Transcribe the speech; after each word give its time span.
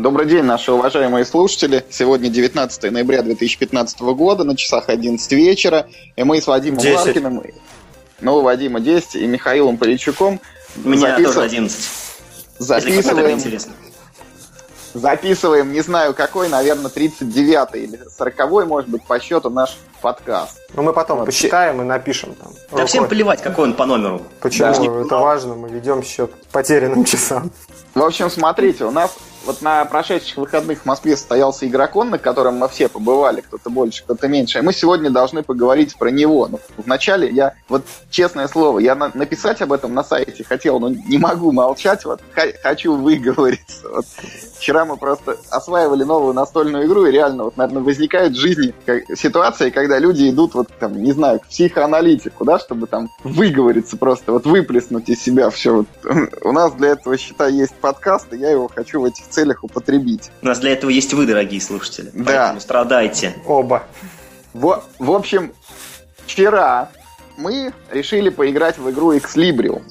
Добрый 0.00 0.24
день, 0.24 0.44
наши 0.44 0.72
уважаемые 0.72 1.26
слушатели. 1.26 1.84
Сегодня 1.90 2.30
19 2.30 2.90
ноября 2.90 3.20
2015 3.20 4.00
года, 4.00 4.44
на 4.44 4.56
часах 4.56 4.88
11 4.88 5.30
вечера. 5.32 5.88
И 6.16 6.22
мы 6.22 6.40
с 6.40 6.46
Вадимом 6.46 6.78
10. 6.78 6.96
Ларкиным, 7.04 7.42
ну, 8.22 8.40
Вадима 8.40 8.80
10 8.80 9.16
и 9.16 9.26
Михаилом 9.26 9.76
Поличуком 9.76 10.40
У 10.82 10.88
меня 10.88 11.18
записыв- 11.18 11.34
тоже 11.34 11.42
11. 11.42 11.78
Если 11.78 12.80
кому-то 12.80 12.80
записываем, 13.02 13.38
интересно. 13.38 13.72
записываем, 14.94 15.72
не 15.74 15.82
знаю 15.82 16.14
какой, 16.14 16.48
наверное, 16.48 16.88
39 16.90 17.74
или 17.74 18.00
40 18.16 18.64
может 18.64 18.88
быть, 18.88 19.04
по 19.04 19.20
счету 19.20 19.50
наш 19.50 19.76
подкаст. 20.00 20.56
Ну, 20.72 20.82
мы 20.82 20.94
потом 20.94 21.18
Вот. 21.18 21.26
посчитаем 21.26 21.82
и 21.82 21.84
напишем 21.84 22.34
там. 22.36 22.52
Да 22.52 22.58
рукой. 22.70 22.86
всем 22.86 23.06
плевать, 23.06 23.42
какой 23.42 23.64
он 23.64 23.74
по 23.74 23.84
номеру. 23.84 24.22
Почему 24.40 24.72
Да. 24.72 25.02
это 25.04 25.18
важно? 25.18 25.56
Мы 25.56 25.68
ведем 25.68 26.02
счет 26.02 26.32
потерянным 26.52 27.04
часам. 27.04 27.52
В 27.94 28.02
общем, 28.02 28.30
смотрите, 28.30 28.84
у 28.86 28.90
нас 28.90 29.14
вот 29.44 29.62
на 29.62 29.84
прошедших 29.84 30.36
выходных 30.36 30.82
в 30.82 30.86
Москве 30.86 31.16
состоялся 31.16 31.66
игрокон, 31.66 32.10
на 32.10 32.18
котором 32.18 32.58
мы 32.58 32.68
все 32.68 32.88
побывали, 32.88 33.40
кто-то 33.40 33.70
больше, 33.70 34.02
кто-то 34.04 34.28
меньше. 34.28 34.58
И 34.58 34.62
мы 34.62 34.72
сегодня 34.72 35.10
должны 35.10 35.42
поговорить 35.42 35.96
про 35.96 36.10
него. 36.10 36.46
Но 36.48 36.60
вначале 36.76 37.30
я, 37.30 37.54
вот 37.68 37.84
честное 38.10 38.48
слово, 38.48 38.80
я 38.80 38.94
на- 38.94 39.10
написать 39.14 39.62
об 39.62 39.72
этом 39.72 39.94
на 39.94 40.04
сайте 40.04 40.44
хотел, 40.44 40.78
но 40.78 40.88
не 40.88 41.18
могу 41.18 41.52
молчать, 41.52 42.04
вот 42.04 42.20
хочу 42.62 42.94
выговориться. 42.94 43.88
Вот. 43.88 44.04
Вчера 44.58 44.84
мы 44.84 44.96
просто 44.96 45.36
осваивали 45.50 46.04
новую 46.04 46.34
настольную 46.34 46.86
игру, 46.86 47.06
и 47.06 47.10
реально, 47.10 47.44
вот, 47.44 47.56
наверное, 47.56 47.82
возникает 47.82 48.32
в 48.32 48.36
жизни 48.38 48.74
ситуация, 49.16 49.70
когда 49.70 49.98
люди 49.98 50.28
идут, 50.28 50.54
вот 50.54 50.68
там, 50.78 51.02
не 51.02 51.12
знаю, 51.12 51.40
к 51.40 51.46
психоаналитику, 51.46 52.44
да, 52.44 52.58
чтобы 52.58 52.86
там 52.86 53.10
выговориться 53.24 53.96
просто, 53.96 54.32
вот 54.32 54.44
выплеснуть 54.44 55.08
из 55.08 55.22
себя 55.22 55.48
все. 55.50 55.76
Вот. 55.76 55.86
У 56.44 56.52
нас 56.52 56.72
для 56.72 56.90
этого, 56.90 57.16
считай, 57.16 57.52
есть 57.52 57.74
подкаст, 57.74 58.32
и 58.32 58.36
я 58.36 58.50
его 58.50 58.68
хочу 58.68 59.00
в 59.00 59.04
этих 59.06 59.29
целях 59.30 59.64
употребить. 59.64 60.30
У 60.42 60.46
нас 60.46 60.58
для 60.58 60.72
этого 60.72 60.90
есть 60.90 61.12
вы, 61.14 61.26
дорогие 61.26 61.60
слушатели. 61.60 62.10
Да. 62.12 62.24
Поэтому 62.24 62.60
страдайте. 62.60 63.34
Оба. 63.46 63.84
В, 64.52 64.82
в 64.98 65.10
общем, 65.12 65.52
вчера 66.26 66.90
мы 67.36 67.72
решили 67.90 68.28
поиграть 68.28 68.78
в 68.78 68.90
игру 68.90 69.14
Xlibrium. 69.14 69.82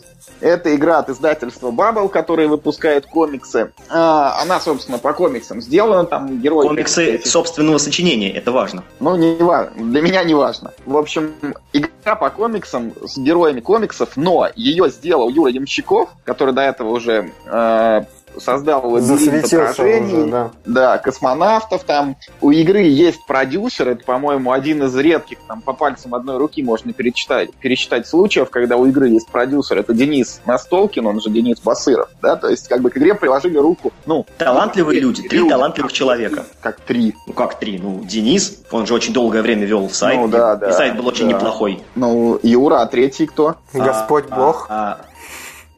Это 0.41 0.73
игра 0.73 0.99
от 0.99 1.09
издательства 1.09 1.69
Bubble, 1.69 2.07
которое 2.07 2.47
выпускает 2.47 3.05
комиксы. 3.05 3.71
А, 3.89 4.41
она, 4.41 4.59
собственно, 4.59 4.97
по 4.97 5.13
комиксам 5.13 5.61
сделана, 5.61 6.05
там 6.05 6.39
герои... 6.39 6.67
Комиксы 6.67 7.21
собственного 7.25 7.77
сочинения, 7.77 8.31
это 8.31 8.51
важно. 8.51 8.83
Ну, 9.01 9.15
не 9.17 9.35
важно. 9.35 9.73
Для 9.91 10.01
меня 10.01 10.23
не 10.23 10.33
важно. 10.33 10.71
В 10.85 10.95
общем, 10.95 11.33
игра 11.73 12.15
по 12.15 12.29
комиксам 12.29 12.93
с 13.05 13.17
героями 13.17 13.59
комиксов, 13.59 14.15
но 14.15 14.47
ее 14.55 14.89
сделал 14.89 15.29
Юра 15.29 15.51
Ямщиков, 15.51 16.09
который 16.23 16.53
до 16.53 16.61
этого 16.61 16.89
уже 16.89 17.31
э, 17.45 18.01
создал 18.39 18.89
лабиринт 18.89 19.19
Засветился 19.19 19.69
отражений. 19.69 20.13
уже, 20.13 20.25
да. 20.31 20.51
Да, 20.65 20.97
космонавтов 20.97 21.83
там. 21.83 22.15
У 22.41 22.51
игры 22.51 22.81
есть 22.81 23.25
продюсер, 23.25 23.89
это, 23.89 24.03
по-моему, 24.03 24.51
один 24.51 24.83
из 24.83 24.95
редких, 24.95 25.37
там, 25.47 25.61
по 25.61 25.73
пальцам 25.73 26.15
одной 26.15 26.37
руки 26.37 26.63
можно 26.63 26.93
перечитать, 26.93 27.53
пересчитать 27.55 28.07
случаев, 28.07 28.49
когда 28.49 28.77
у 28.77 28.85
игры 28.85 29.09
есть 29.09 29.27
продюсер. 29.27 29.77
Это 29.79 29.93
Денис 29.93 30.41
Настолкин, 30.45 31.05
он 31.05 31.21
же 31.21 31.29
Денис 31.29 31.59
Басыров, 31.59 32.09
да, 32.21 32.35
то 32.35 32.49
есть, 32.49 32.67
как 32.67 32.81
бы, 32.81 32.89
к 32.89 32.97
игре 32.97 33.15
приложили 33.15 33.57
руку, 33.57 33.91
ну... 34.05 34.25
Талантливые 34.37 34.99
люди, 34.99 35.27
три 35.27 35.39
люди. 35.39 35.49
талантливых 35.49 35.91
человека. 35.93 36.45
Как 36.61 36.79
три. 36.81 37.15
Ну 37.27 37.33
как 37.33 37.59
три? 37.59 37.79
Ну, 37.79 38.01
Денис, 38.03 38.61
он 38.71 38.85
же 38.85 38.93
очень 38.93 39.13
долгое 39.13 39.41
время 39.41 39.65
вел 39.65 39.89
сайт. 39.89 40.19
Ну, 40.19 40.27
да, 40.27 40.53
и 40.55 40.59
да, 40.59 40.71
сайт 40.73 40.97
был 40.97 41.07
очень 41.07 41.29
да. 41.29 41.33
неплохой. 41.35 41.81
Ну, 41.95 42.39
Юра, 42.43 42.81
а 42.81 42.85
третий 42.87 43.25
кто? 43.25 43.55
Господь 43.73 44.25
А, 44.29 44.35
Бог. 44.35 44.65
а, 44.69 44.99
а, 44.99 45.05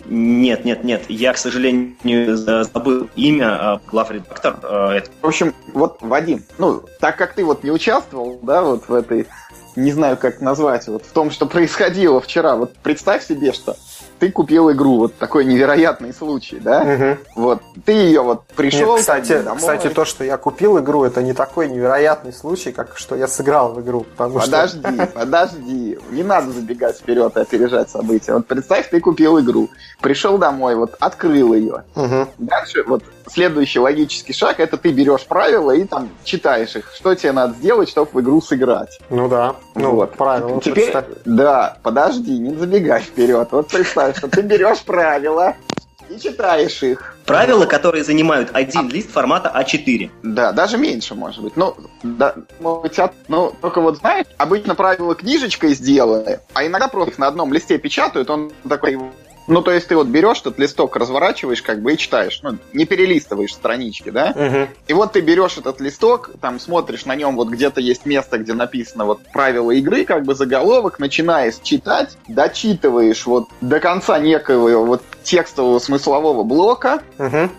нет, 0.06 0.66
нет, 0.66 0.84
нет. 0.84 1.04
Я, 1.10 1.34
к 1.34 1.38
сожалению, 1.38 2.36
за- 2.38 2.64
забыл 2.64 3.10
имя 3.16 3.74
а, 3.74 3.82
главредактор. 3.88 4.58
а, 4.64 5.00
В 5.22 5.28
общем, 5.28 5.54
вот, 5.74 5.98
Вадим, 6.02 6.44
ну, 6.58 6.84
так 7.00 7.18
как 7.18 7.34
ты 7.34 7.44
вот 7.44 7.64
не 7.64 7.72
участвовал, 7.72 8.40
да, 8.42 8.62
вот 8.64 8.88
в 8.88 8.94
этой, 8.94 9.28
не 9.76 9.92
знаю, 9.92 10.18
как 10.18 10.42
назвать, 10.42 10.88
вот 10.88 11.06
в 11.06 11.12
том, 11.12 11.32
что 11.32 11.46
происходило 11.46 12.20
вчера, 12.22 12.56
вот 12.56 12.74
представь 12.84 13.26
себе, 13.26 13.54
что 13.54 13.76
ты 14.22 14.32
купил 14.32 14.72
игру, 14.72 14.98
вот 14.98 15.16
такой 15.16 15.46
невероятный 15.46 16.14
случай, 16.14 16.60
да, 16.60 16.84
Мгм. 16.84 17.18
вот, 17.36 17.60
ты 17.84 17.92
ее 17.92 18.22
вот 18.22 18.44
пришел, 18.56 18.92
Нет, 18.92 19.00
кстати, 19.00 19.42
домой. 19.42 19.58
кстати, 19.58 19.88
то, 19.90 20.06
что 20.06 20.24
я 20.24 20.38
купил 20.38 20.78
игру, 20.78 21.04
это 21.04 21.24
не 21.24 21.34
такой 21.34 21.68
невероятный 21.68 22.32
случай, 22.32 22.72
как 22.72 23.00
что 23.00 23.16
я 23.16 23.28
сыграл 23.28 23.74
в 23.74 23.82
игру. 23.82 24.06
Потому 24.16 24.40
Подожди, 24.40 24.84
подожди, 25.16 25.98
не 26.12 26.22
надо 26.22 26.52
забегать 26.52 27.00
вперед 27.00 27.36
и 27.36 27.40
опережать 27.40 27.90
события. 27.90 28.34
Вот 28.34 28.46
представь, 28.46 28.92
ты 28.92 29.00
купил 29.00 29.40
игру, 29.40 29.70
пришел 30.02 30.38
домой, 30.38 30.76
вот 30.76 30.96
открыл 31.00 31.56
ее. 31.56 31.84
что... 31.94 32.02
Мгм. 32.04 32.28
Дальше 32.38 32.84
вот 32.86 33.04
следующий 33.32 33.80
логический 33.80 34.34
шаг 34.34 34.60
это 34.60 34.78
ты 34.78 34.92
берешь 34.92 35.26
правила 35.26 35.72
и 35.72 35.84
там 35.86 36.10
читаешь 36.24 36.76
их, 36.76 36.92
что 36.96 37.16
тебе 37.16 37.32
надо 37.32 37.54
сделать, 37.56 37.90
чтобы 37.90 38.10
в 38.12 38.22
игру 38.22 38.42
сыграть. 38.42 39.00
Ну 39.10 39.28
да. 39.28 39.56
Ну 39.76 39.92
Вот. 39.96 40.14
правильно. 40.14 40.60
Теперь, 40.62 40.94
да, 41.26 41.78
подожди, 41.84 42.38
не 42.38 42.56
забегай 42.56 43.02
вперед. 43.02 43.48
Вот 43.52 43.68
представь, 43.70 44.18
что 44.18 44.28
ты 44.28 44.42
берешь 44.42 44.82
правила 44.82 45.56
и 46.10 46.20
читаешь 46.20 46.84
их. 46.84 47.16
Правила, 47.26 47.66
которые 47.66 48.04
занимают 48.04 48.50
один 48.54 48.90
лист 48.90 49.12
формата 49.12 49.50
А 49.50 49.64
А4. 49.64 50.10
Да, 50.24 50.52
даже 50.52 50.78
меньше, 50.78 51.16
может 51.16 51.42
быть. 51.42 51.56
Ну, 51.56 51.76
да, 52.04 52.36
может 52.60 52.82
быть, 52.82 53.00
от- 53.00 53.14
ну, 53.30 53.54
только 53.62 53.80
вот 53.80 53.98
знаешь, 53.98 54.26
обычно 54.38 54.76
правила 54.76 55.16
книжечкой 55.16 55.74
сделаны, 55.74 56.40
а 56.54 56.66
иногда 56.66 56.88
просто 56.90 57.12
их 57.12 57.18
на 57.20 57.28
одном 57.28 57.54
листе 57.54 57.78
печатают, 57.78 58.30
он 58.30 58.52
такой... 58.68 59.00
Ну, 59.48 59.62
то 59.62 59.72
есть 59.72 59.88
ты 59.88 59.96
вот 59.96 60.08
берешь 60.08 60.40
этот 60.42 60.60
листок, 60.60 60.96
разворачиваешь 60.96 61.62
как 61.62 61.82
бы 61.82 61.94
и 61.94 61.98
читаешь. 61.98 62.40
Ну, 62.44 62.58
не 62.74 62.86
перелистываешь 62.86 63.54
странички, 63.54 64.10
да? 64.10 64.34
Мгм. 64.36 64.70
И 64.88 64.94
вот 64.94 65.14
ты 65.14 65.22
берешь 65.22 65.58
этот 65.58 65.82
листок, 65.82 66.32
там 66.40 66.60
смотришь 66.60 67.06
на 67.06 67.16
нем, 67.16 67.36
вот 67.36 67.50
где-то 67.50 67.82
есть 67.82 68.06
место, 68.06 68.38
где 68.38 68.54
написано 68.54 69.06
вот 69.06 69.20
правила 69.34 69.72
игры, 69.72 70.06
как 70.06 70.24
бы 70.24 70.36
заголовок, 70.36 71.00
начинаешь 71.00 71.56
читать, 71.64 72.18
дочитываешь 72.28 73.26
вот 73.26 73.50
до 73.62 73.80
конца 73.80 74.20
некоего 74.20 74.86
вот 74.86 75.02
текстового 75.24 75.80
смыслового 75.80 76.44
блока, 76.44 77.02
Мгм. 77.18 77.52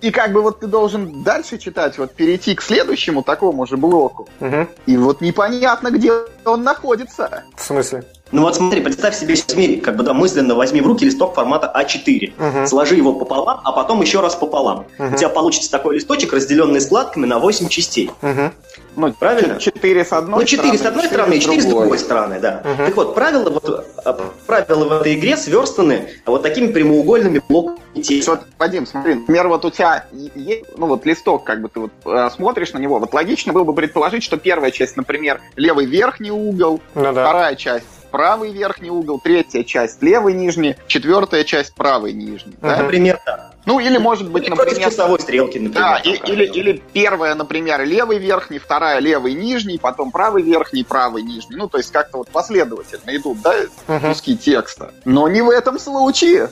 и 0.00 0.10
как 0.10 0.32
бы 0.32 0.42
вот 0.42 0.60
ты 0.60 0.66
должен 0.66 1.22
дальше 1.24 1.58
читать, 1.58 1.98
вот 1.98 2.14
перейти 2.14 2.54
к 2.54 2.62
следующему 2.62 3.22
такому 3.22 3.66
же 3.66 3.76
блоку. 3.76 4.28
Мгм. 4.40 4.68
И 4.86 4.96
вот 4.96 5.20
непонятно, 5.20 5.90
где 5.90 6.12
он 6.44 6.62
находится. 6.62 7.42
В 7.56 7.62
смысле? 7.64 8.04
Ну 8.30 8.42
вот 8.42 8.56
смотри, 8.56 8.80
представь 8.82 9.16
себе, 9.16 9.34
возьми, 9.34 9.76
как 9.76 9.96
бы 9.96 10.02
да, 10.02 10.12
мысленно 10.12 10.54
возьми 10.54 10.80
в 10.80 10.86
руки 10.86 11.04
листок 11.04 11.34
формата 11.34 11.72
А4. 11.74 12.32
Мгм. 12.36 12.66
Сложи 12.66 12.94
его 12.96 13.12
пополам, 13.14 13.60
а 13.64 13.72
потом 13.72 14.02
еще 14.02 14.20
раз 14.20 14.34
пополам. 14.34 14.86
Мгм. 14.98 15.14
У 15.14 15.16
тебя 15.16 15.28
получится 15.30 15.70
такой 15.70 15.94
листочек, 15.94 16.32
разделенный 16.32 16.80
складками 16.80 17.24
на 17.26 17.38
8 17.38 17.68
частей. 17.68 18.10
Мгм. 18.20 18.52
Ну, 18.96 19.12
Правильно? 19.12 19.58
ч- 19.60 19.70
Четыре 19.72 20.04
с 20.04 20.12
одной 20.12 20.40
Ну, 20.40 20.44
4 20.44 20.76
с 20.76 20.84
одной 20.84 21.06
стороны 21.06 21.34
и 21.34 21.40
4 21.40 21.60
с 21.60 21.64
другой 21.64 21.82
другой. 21.84 21.98
стороны, 21.98 22.40
да. 22.40 22.62
Мгм. 22.64 22.86
Так 22.86 22.96
вот, 22.96 23.14
правила, 23.14 23.48
вот, 23.50 23.86
а, 24.04 24.12
правила 24.46 24.84
в 24.88 24.92
этой 25.00 25.14
игре 25.14 25.36
сверстаны 25.36 26.08
вот 26.26 26.42
такими 26.42 26.66
прямоугольными 26.72 27.40
блоками 27.48 27.78
текста. 28.02 28.32
Вот, 28.32 28.40
Вадим, 28.58 28.86
смотри, 28.86 29.14
например, 29.14 29.48
вот 29.48 29.64
у 29.64 29.70
тебя 29.70 30.04
есть, 30.34 30.64
ну 30.76 30.86
вот 30.86 31.06
листок, 31.06 31.44
как 31.44 31.60
бы 31.62 31.68
ты 31.68 31.80
вот 31.80 31.90
э, 32.04 32.28
смотришь 32.34 32.72
на 32.72 32.78
него, 32.78 32.98
вот 32.98 33.14
логично 33.14 33.52
было 33.52 33.64
бы 33.64 33.72
предположить, 33.72 34.22
что 34.22 34.36
первая 34.36 34.70
часть, 34.70 34.96
например, 34.96 35.40
левый 35.56 35.86
верхний 35.86 36.30
угол, 36.32 36.80
Ну 36.94 37.02
да. 37.04 37.12
вторая 37.12 37.54
часть 37.54 37.86
правый 38.10 38.52
верхний 38.52 38.90
угол, 38.90 39.20
третья 39.20 39.62
часть 39.64 40.02
левый 40.02 40.34
нижний, 40.34 40.76
четвертая 40.86 41.44
часть 41.44 41.74
правый 41.74 42.12
нижний. 42.12 42.54
да? 42.60 42.76
Например, 42.82 43.20
да. 43.26 43.50
Ну 43.66 43.80
или 43.80 43.98
может 43.98 44.30
быть, 44.30 44.44
Или 44.46 44.54
против 44.54 44.72
например, 44.72 44.90
часовой 44.90 45.20
стрелки, 45.20 45.58
например. 45.58 45.74
да, 45.74 45.98
и- 45.98 46.16
или, 46.32 46.44
или 46.46 46.82
первая, 46.94 47.34
например, 47.34 47.84
левый 47.84 48.18
верхний, 48.18 48.58
вторая 48.58 48.98
левый 48.98 49.34
нижний, 49.34 49.78
потом 49.78 50.10
правый 50.10 50.42
верхний, 50.42 50.84
правый 50.84 51.22
нижний. 51.22 51.56
Ну, 51.56 51.68
то 51.68 51.76
есть 51.76 51.92
как-то 51.92 52.18
вот 52.18 52.28
последовательно 52.30 53.14
идут, 53.14 53.38
да, 53.42 53.54
куски 54.00 54.36
текста. 54.38 54.92
Но 55.04 55.28
не 55.28 55.42
в 55.42 55.50
этом 55.50 55.78
случае. 55.78 56.50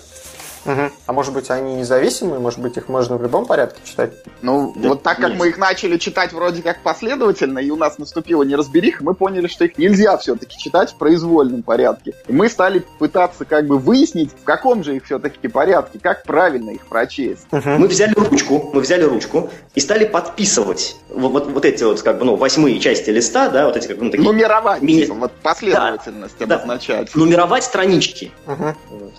Мгм. 0.66 0.92
А 1.06 1.12
может 1.12 1.32
быть, 1.32 1.50
они 1.50 1.76
независимые? 1.76 2.38
Может 2.40 2.58
быть, 2.60 2.76
их 2.76 2.88
можно 2.88 3.16
в 3.16 3.22
любом 3.22 3.46
порядке 3.46 3.80
читать? 3.84 4.12
Ну, 4.42 4.72
Да 4.76 4.88
вот 4.90 5.02
так 5.02 5.18
как 5.18 5.30
нет. 5.30 5.38
мы 5.38 5.48
их 5.48 5.58
начали 5.58 5.96
читать 5.98 6.32
вроде 6.32 6.62
как 6.62 6.82
последовательно, 6.82 7.58
и 7.60 7.70
у 7.70 7.76
нас 7.76 7.98
наступила 7.98 8.42
неразбериха, 8.42 9.02
мы 9.04 9.14
поняли, 9.14 9.46
что 9.46 9.64
их 9.64 9.78
нельзя 9.78 10.16
все-таки 10.18 10.58
читать 10.58 10.92
в 10.92 10.96
произвольном 10.96 11.62
порядке. 11.62 12.14
И 12.26 12.32
мы 12.32 12.48
стали 12.48 12.84
пытаться 12.98 13.44
как 13.44 13.66
бы 13.66 13.78
выяснить, 13.78 14.30
в 14.32 14.44
каком 14.44 14.82
же 14.84 14.96
их 14.96 15.04
все-таки 15.04 15.48
порядке, 15.48 15.98
как 16.02 16.24
правильно 16.24 16.70
их 16.70 16.86
прочесть. 16.86 17.46
Мгм. 17.50 17.80
Мы 17.80 17.88
взяли 17.88 18.14
ручку, 18.14 18.70
мы 18.72 18.80
взяли 18.80 19.04
ручку 19.04 19.50
и 19.74 19.80
стали 19.80 20.04
подписывать 20.04 20.96
вот, 21.08 21.32
вот, 21.32 21.46
вот 21.46 21.64
эти 21.64 21.82
вот, 21.84 22.02
как 22.02 22.18
бы, 22.18 22.24
ну, 22.24 22.36
восьмые 22.36 22.78
части 22.80 23.10
листа, 23.10 23.48
да, 23.48 23.66
вот 23.66 23.76
эти, 23.76 23.86
как 23.86 23.98
бы, 23.98 24.04
ну, 24.04 24.10
такие, 24.10 24.24
Нумеровать, 24.26 24.82
Ми- 24.82 25.02
типа, 25.02 25.14
вот 25.14 25.32
последовательность 25.42 26.34
Да. 26.38 26.56
обозначать. 26.56 27.14
нумеровать 27.14 27.64
странички. 27.64 28.32
Мгм. 28.46 28.76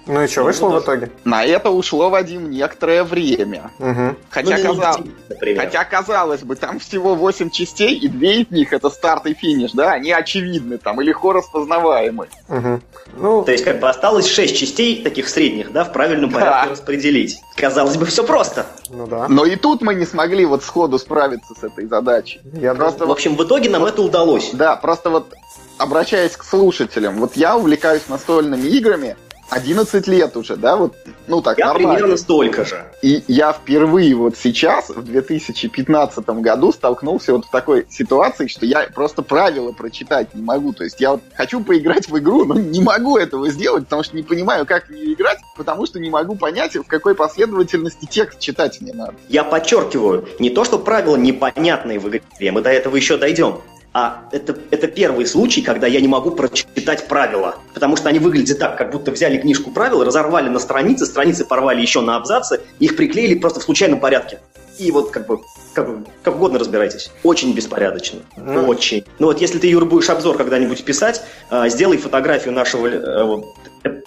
Ну 0.07 0.21
и 0.23 0.27
что, 0.27 0.43
вышло 0.43 0.69
в 0.69 0.79
итоге? 0.83 1.11
На 1.23 1.36
это 1.45 1.69
ушло, 1.69 2.09
Вадим, 2.09 2.49
некоторое 2.49 3.03
время. 3.03 3.71
Угу. 3.79 4.15
Хотя, 4.29 4.57
Ну, 4.57 4.63
казал- 4.75 5.03
например. 5.29 5.61
Хотя, 5.65 5.83
казалось 5.85 6.41
бы, 6.41 6.55
там 6.55 6.79
всего 6.79 7.15
8 7.15 7.49
частей, 7.49 7.95
и 7.97 8.07
две 8.07 8.41
из 8.41 8.51
них 8.51 8.73
это 8.73 8.89
старт 8.89 9.25
и 9.25 9.33
финиш, 9.33 9.71
да? 9.73 9.91
Они 9.93 10.11
очевидны 10.11 10.77
там, 10.77 11.01
и 11.01 11.05
легко 11.05 11.33
распознаваемы. 11.33 12.27
Угу. 12.49 12.81
Ну, 13.17 13.43
То 13.43 13.51
есть, 13.51 13.63
как 13.63 13.79
бы 13.79 13.89
осталось 13.89 14.27
шесть 14.27 14.57
частей 14.57 15.01
таких 15.03 15.27
средних, 15.29 15.71
да, 15.71 15.83
в 15.83 15.91
правильном 15.93 16.29
Да. 16.31 16.39
порядке 16.39 16.71
распределить. 16.71 17.39
Казалось 17.55 17.97
бы, 17.97 18.05
все 18.05 18.23
просто. 18.23 18.65
ну 18.89 19.07
да. 19.07 19.27
Но 19.27 19.45
и 19.45 19.55
тут 19.55 19.81
мы 19.81 19.95
не 19.95 20.05
смогли 20.05 20.45
вот 20.45 20.63
сходу 20.63 20.97
справиться 20.99 21.53
с 21.59 21.63
этой 21.63 21.87
задачей. 21.87 22.39
Я 22.53 22.73
Просто 22.75 23.05
В 23.05 23.11
общем, 23.11 23.35
в 23.35 23.43
итоге 23.43 23.69
нам 23.69 23.83
это 23.85 24.01
удалось. 24.01 24.51
Да, 24.53 24.75
просто 24.75 25.09
вот 25.09 25.33
обращаясь 25.77 26.35
к 26.37 26.43
слушателям, 26.43 27.17
вот 27.17 27.35
я 27.35 27.55
увлекаюсь 27.57 28.03
настольными 28.07 28.67
играми 28.67 29.15
11 29.49 30.07
лет 30.07 30.35
уже, 30.35 30.55
да, 30.55 30.75
вот, 30.75 30.95
ну 31.27 31.41
так, 31.41 31.57
Я 31.57 31.67
нормально. 31.67 31.93
примерно 31.93 32.17
столько 32.17 32.65
же. 32.65 32.83
И 33.01 33.23
я 33.27 33.53
впервые 33.53 34.13
вот 34.15 34.35
сейчас, 34.37 34.89
в 34.89 35.03
2015 35.03 36.25
году, 36.27 36.71
столкнулся 36.71 37.33
вот 37.33 37.45
в 37.45 37.49
такой 37.49 37.85
ситуации, 37.89 38.47
что 38.47 38.65
я 38.65 38.87
просто 38.93 39.21
правила 39.21 39.71
прочитать 39.71 40.33
не 40.33 40.41
могу. 40.41 40.73
То 40.73 40.83
есть 40.83 40.99
я 40.99 41.11
вот 41.11 41.21
хочу 41.35 41.63
поиграть 41.63 42.09
в 42.09 42.17
игру, 42.17 42.45
но 42.45 42.55
не 42.55 42.81
могу 42.81 43.17
этого 43.17 43.49
сделать, 43.49 43.85
потому 43.85 44.03
что 44.03 44.15
не 44.15 44.23
понимаю, 44.23 44.65
как 44.65 44.87
в 44.87 44.91
нее 44.91 45.13
играть, 45.13 45.39
потому 45.55 45.85
что 45.85 45.99
не 45.99 46.09
могу 46.09 46.35
понять, 46.35 46.75
в 46.75 46.83
какой 46.83 47.15
последовательности 47.15 48.05
текст 48.05 48.39
читать 48.39 48.81
мне 48.81 48.93
надо. 48.93 49.13
Я 49.29 49.43
подчеркиваю, 49.43 50.27
не 50.39 50.49
то, 50.49 50.65
что 50.65 50.77
правила 50.77 51.15
непонятные 51.15 51.99
в 51.99 52.07
игре, 52.09 52.21
мы 52.51 52.61
до 52.61 52.69
этого 52.69 52.95
еще 52.95 53.17
дойдем. 53.17 53.61
А 53.99 54.29
это, 54.31 54.55
это 54.69 54.87
первый 54.87 55.25
случай, 55.25 55.63
когда 55.63 55.87
я 55.87 55.99
не 55.99 56.07
могу 56.07 56.29
прочитать 56.29 57.07
правила. 57.07 57.55
Потому 57.73 57.97
что 57.97 58.09
они 58.09 58.19
выглядят 58.19 58.59
так, 58.59 58.77
как 58.77 58.91
будто 58.91 59.09
взяли 59.09 59.39
книжку 59.39 59.71
правил, 59.71 60.03
разорвали 60.03 60.49
на 60.49 60.59
страницы, 60.59 61.07
страницы 61.07 61.45
порвали 61.45 61.81
еще 61.81 62.01
на 62.01 62.15
абзацы, 62.15 62.61
их 62.77 62.95
приклеили 62.95 63.33
просто 63.33 63.59
в 63.59 63.63
случайном 63.63 63.99
порядке. 63.99 64.39
И 64.77 64.91
вот 64.91 65.09
как 65.09 65.25
бы, 65.25 65.39
как, 65.73 65.89
как 66.21 66.35
угодно 66.35 66.59
разбирайтесь. 66.59 67.09
Очень 67.23 67.55
беспорядочно. 67.55 68.19
Ну. 68.35 68.67
Очень. 68.67 69.03
Ну 69.17 69.25
вот 69.25 69.41
если 69.41 69.57
ты, 69.57 69.67
Юр, 69.67 69.83
будешь 69.85 70.11
обзор 70.11 70.37
когда-нибудь 70.37 70.85
писать, 70.85 71.23
э, 71.49 71.67
сделай 71.69 71.97
фотографию 71.97 72.53
нашего 72.53 72.85
э, 72.85 73.41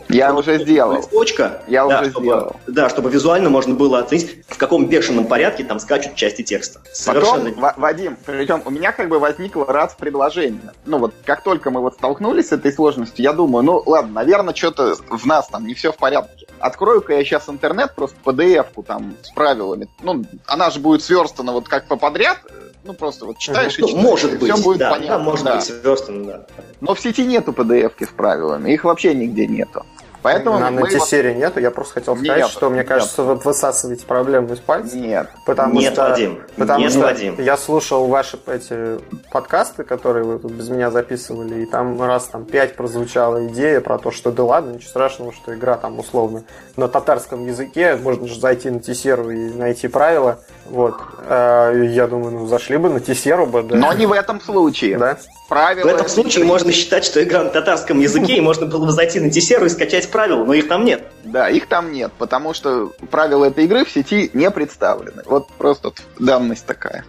Я 0.09 0.35
уже 0.35 0.59
сделал. 0.59 0.97
листочка. 0.97 1.63
Я 1.69 1.87
да, 1.87 2.01
уже 2.01 2.11
чтобы, 2.11 2.27
сделал. 2.27 2.57
Да, 2.67 2.89
чтобы 2.89 3.11
визуально 3.11 3.49
можно 3.51 3.75
было 3.75 4.01
оценить, 4.01 4.45
в 4.49 4.57
каком 4.57 4.87
бешеном 4.87 5.27
порядке 5.27 5.65
там 5.65 5.79
скачут 5.79 6.17
части 6.17 6.43
текста. 6.43 6.81
Совершенно 6.93 7.45
Потом, 7.45 7.61
Ва- 7.61 7.75
Вадим, 7.77 8.17
причем 8.25 8.63
у 8.65 8.71
меня 8.71 8.93
как 8.93 9.09
бы 9.09 9.19
возникло 9.19 9.67
раз 9.67 9.95
предложение. 9.95 10.73
Ну 10.85 10.99
вот, 10.99 11.15
как 11.25 11.43
только 11.43 11.71
мы 11.71 11.81
вот 11.81 11.95
столкнулись 11.95 12.49
с 12.49 12.53
этой 12.53 12.73
сложностью, 12.73 13.23
я 13.23 13.33
думаю, 13.33 13.65
ну 13.65 13.83
ладно, 13.87 14.13
наверное, 14.13 14.55
что-то 14.55 14.97
в 15.09 15.27
нас 15.27 15.47
там 15.49 15.67
не 15.67 15.75
все 15.75 15.93
в 15.93 15.97
порядке. 15.97 16.47
Открою-ка 16.59 17.15
я 17.15 17.25
сейчас 17.25 17.49
интернет, 17.49 17.95
просто 17.95 18.17
PDF-ку 18.25 18.83
там 18.83 19.15
с 19.23 19.31
правилами. 19.31 19.89
Ну, 20.03 20.25
она 20.47 20.71
же 20.71 20.81
будет 20.81 21.03
сверстана 21.03 21.53
вот 21.53 21.69
как 21.69 21.87
по 21.87 21.97
подряд. 21.97 22.39
Ну, 22.83 22.95
просто 22.95 23.27
вот 23.27 23.39
читаешь 23.39 23.79
и 23.79 23.83
Ну, 23.83 23.89
читаешь. 23.89 24.05
может 24.05 24.33
и 24.35 24.37
быть, 24.37 24.53
все 24.53 24.63
будет 24.63 24.79
да, 24.79 24.91
понятно. 24.91 25.19
да, 25.19 25.23
может 25.23 25.45
да. 25.45 25.55
быть 25.57 25.65
сверстано, 25.65 26.25
да. 26.25 26.47
Но 26.81 26.95
в 26.95 27.01
сети 27.01 27.25
нету 27.25 27.53
PDF-ки 27.53 28.05
с 28.05 28.09
правилами, 28.09 28.73
их 28.73 28.85
вообще 28.85 29.15
нигде 29.15 29.47
нету. 29.47 29.85
Поэтому 30.23 30.59
на 30.59 30.71
мы 30.71 30.81
вот- 30.83 30.91
серии 31.09 31.35
нету. 31.35 31.61
Я 31.61 31.71
просто 31.71 31.95
хотел 31.95 32.17
сказать, 32.17 32.39
Нет, 32.43 32.49
что 32.51 32.69
мне 32.71 32.81
нет. 32.81 32.89
кажется, 32.89 33.23
вы 33.23 33.35
высасываете 33.37 34.05
проблему 34.07 34.53
из 34.53 34.59
пальца. 34.59 34.97
Нет. 34.97 35.29
Потому 35.47 35.75
Нет, 35.81 35.93
что, 35.95 36.03
Вадим, 36.11 36.41
потому 36.57 36.81
нет, 36.81 36.91
что 36.93 37.01
Вадим. 37.01 37.37
я 37.39 37.57
слушал 37.57 38.07
ваши 38.07 38.39
эти 38.47 39.01
подкасты, 39.33 39.85
которые 39.85 40.25
вы 40.25 40.39
тут 40.39 40.53
без 40.53 40.69
меня 40.69 40.91
записывали, 40.91 41.63
и 41.63 41.67
там 41.67 42.01
раз 42.03 42.25
там 42.27 42.45
пять 42.45 42.77
прозвучала 42.77 43.47
идея 43.49 43.81
про 43.81 43.99
то, 43.99 44.11
что 44.11 44.31
да 44.31 44.45
ладно, 44.45 44.73
ничего 44.73 44.91
страшного, 44.91 45.33
что 45.33 45.55
игра 45.55 45.77
там 45.77 45.99
условно 45.99 46.45
на 46.77 46.89
татарском 46.89 47.47
языке, 47.47 47.97
можно 47.97 48.27
же 48.27 48.39
зайти 48.39 48.71
на 48.71 48.81
Тесеру 48.81 49.31
и 49.31 49.51
найти 49.55 49.89
правила. 49.89 50.39
Вот. 50.67 50.95
Э, 51.29 51.87
Я 51.91 52.07
думаю, 52.07 52.33
ну 52.33 52.47
зашли 52.47 52.77
бы 52.77 52.91
на 52.91 53.01
Тесеру 53.01 53.47
бы, 53.47 53.63
да. 53.63 53.77
Но 53.77 53.93
не 53.93 54.07
в 54.07 54.13
этом 54.13 54.41
случае. 54.41 54.99
Да? 54.99 55.19
Правила... 55.49 55.87
В 55.89 55.95
этом 55.95 56.09
случае 56.09 56.45
можно 56.45 56.71
считать, 56.73 57.05
что 57.05 57.23
игра 57.23 57.43
на 57.43 57.51
татарском 57.51 57.99
языке, 58.01 58.35
и 58.37 58.41
можно 58.41 58.67
было 58.67 58.87
бы 58.87 58.93
зайти 58.93 59.19
на 59.21 59.31
Тесеру 59.31 59.67
и 59.67 59.69
скачать 59.69 60.10
правила, 60.11 60.45
но 60.45 60.55
их 60.55 60.69
там 60.69 60.85
нет. 60.85 61.11
Да, 61.25 61.49
их 61.49 61.67
там 61.67 61.93
нет, 61.93 62.13
потому 62.19 62.55
что 62.55 62.93
правила 63.11 63.47
этой 63.47 63.65
игры 63.65 63.85
в 63.85 63.91
сети 63.91 64.31
не 64.33 64.51
представлены. 64.51 65.23
Вот 65.27 65.49
просто 65.53 65.93
данность 66.19 66.67
такая. 66.67 67.05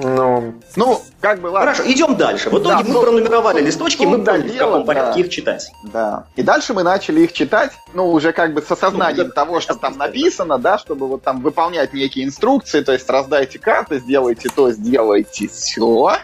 Ну, 0.00 0.54
Ну, 0.76 1.00
как 1.20 1.40
бы 1.40 1.48
ладно. 1.48 1.72
Хорошо, 1.72 1.90
идем 1.92 2.14
дальше. 2.16 2.50
В 2.50 2.52
итоге 2.54 2.68
Да, 2.68 2.82
мы 2.84 2.94
ну, 2.94 3.02
пронумеровали 3.02 3.58
тут- 3.58 3.66
листочки, 3.66 4.02
тут 4.04 4.06
мы 4.10 4.18
да, 4.18 4.32
поняли, 4.32 4.48
в 4.48 4.58
каком 4.58 4.84
порядке 4.84 5.14
да. 5.14 5.20
их 5.20 5.28
читать. 5.30 5.70
Да. 5.92 6.24
И 6.36 6.42
дальше 6.42 6.72
мы 6.74 6.84
начали 6.84 7.22
их 7.22 7.32
читать, 7.32 7.72
ну, 7.94 8.08
уже 8.10 8.32
как 8.32 8.54
бы 8.54 8.62
с 8.62 8.70
осознанием 8.70 9.26
Ну, 9.28 9.32
да, 9.34 9.44
того, 9.44 9.60
что 9.60 9.74
там 9.74 9.96
написано, 9.98 10.58
да, 10.58 10.78
чтобы 10.78 11.08
вот 11.08 11.22
там 11.22 11.40
выполнять 11.40 11.92
некие 11.94 12.24
инструкции, 12.24 12.80
то 12.82 12.92
есть 12.92 13.10
раздайте 13.10 13.58
карты, 13.58 13.98
сделайте 13.98 14.48
то, 14.54 14.70
сделайте 14.70 15.48
все. 15.48 15.82
угу, 15.82 16.16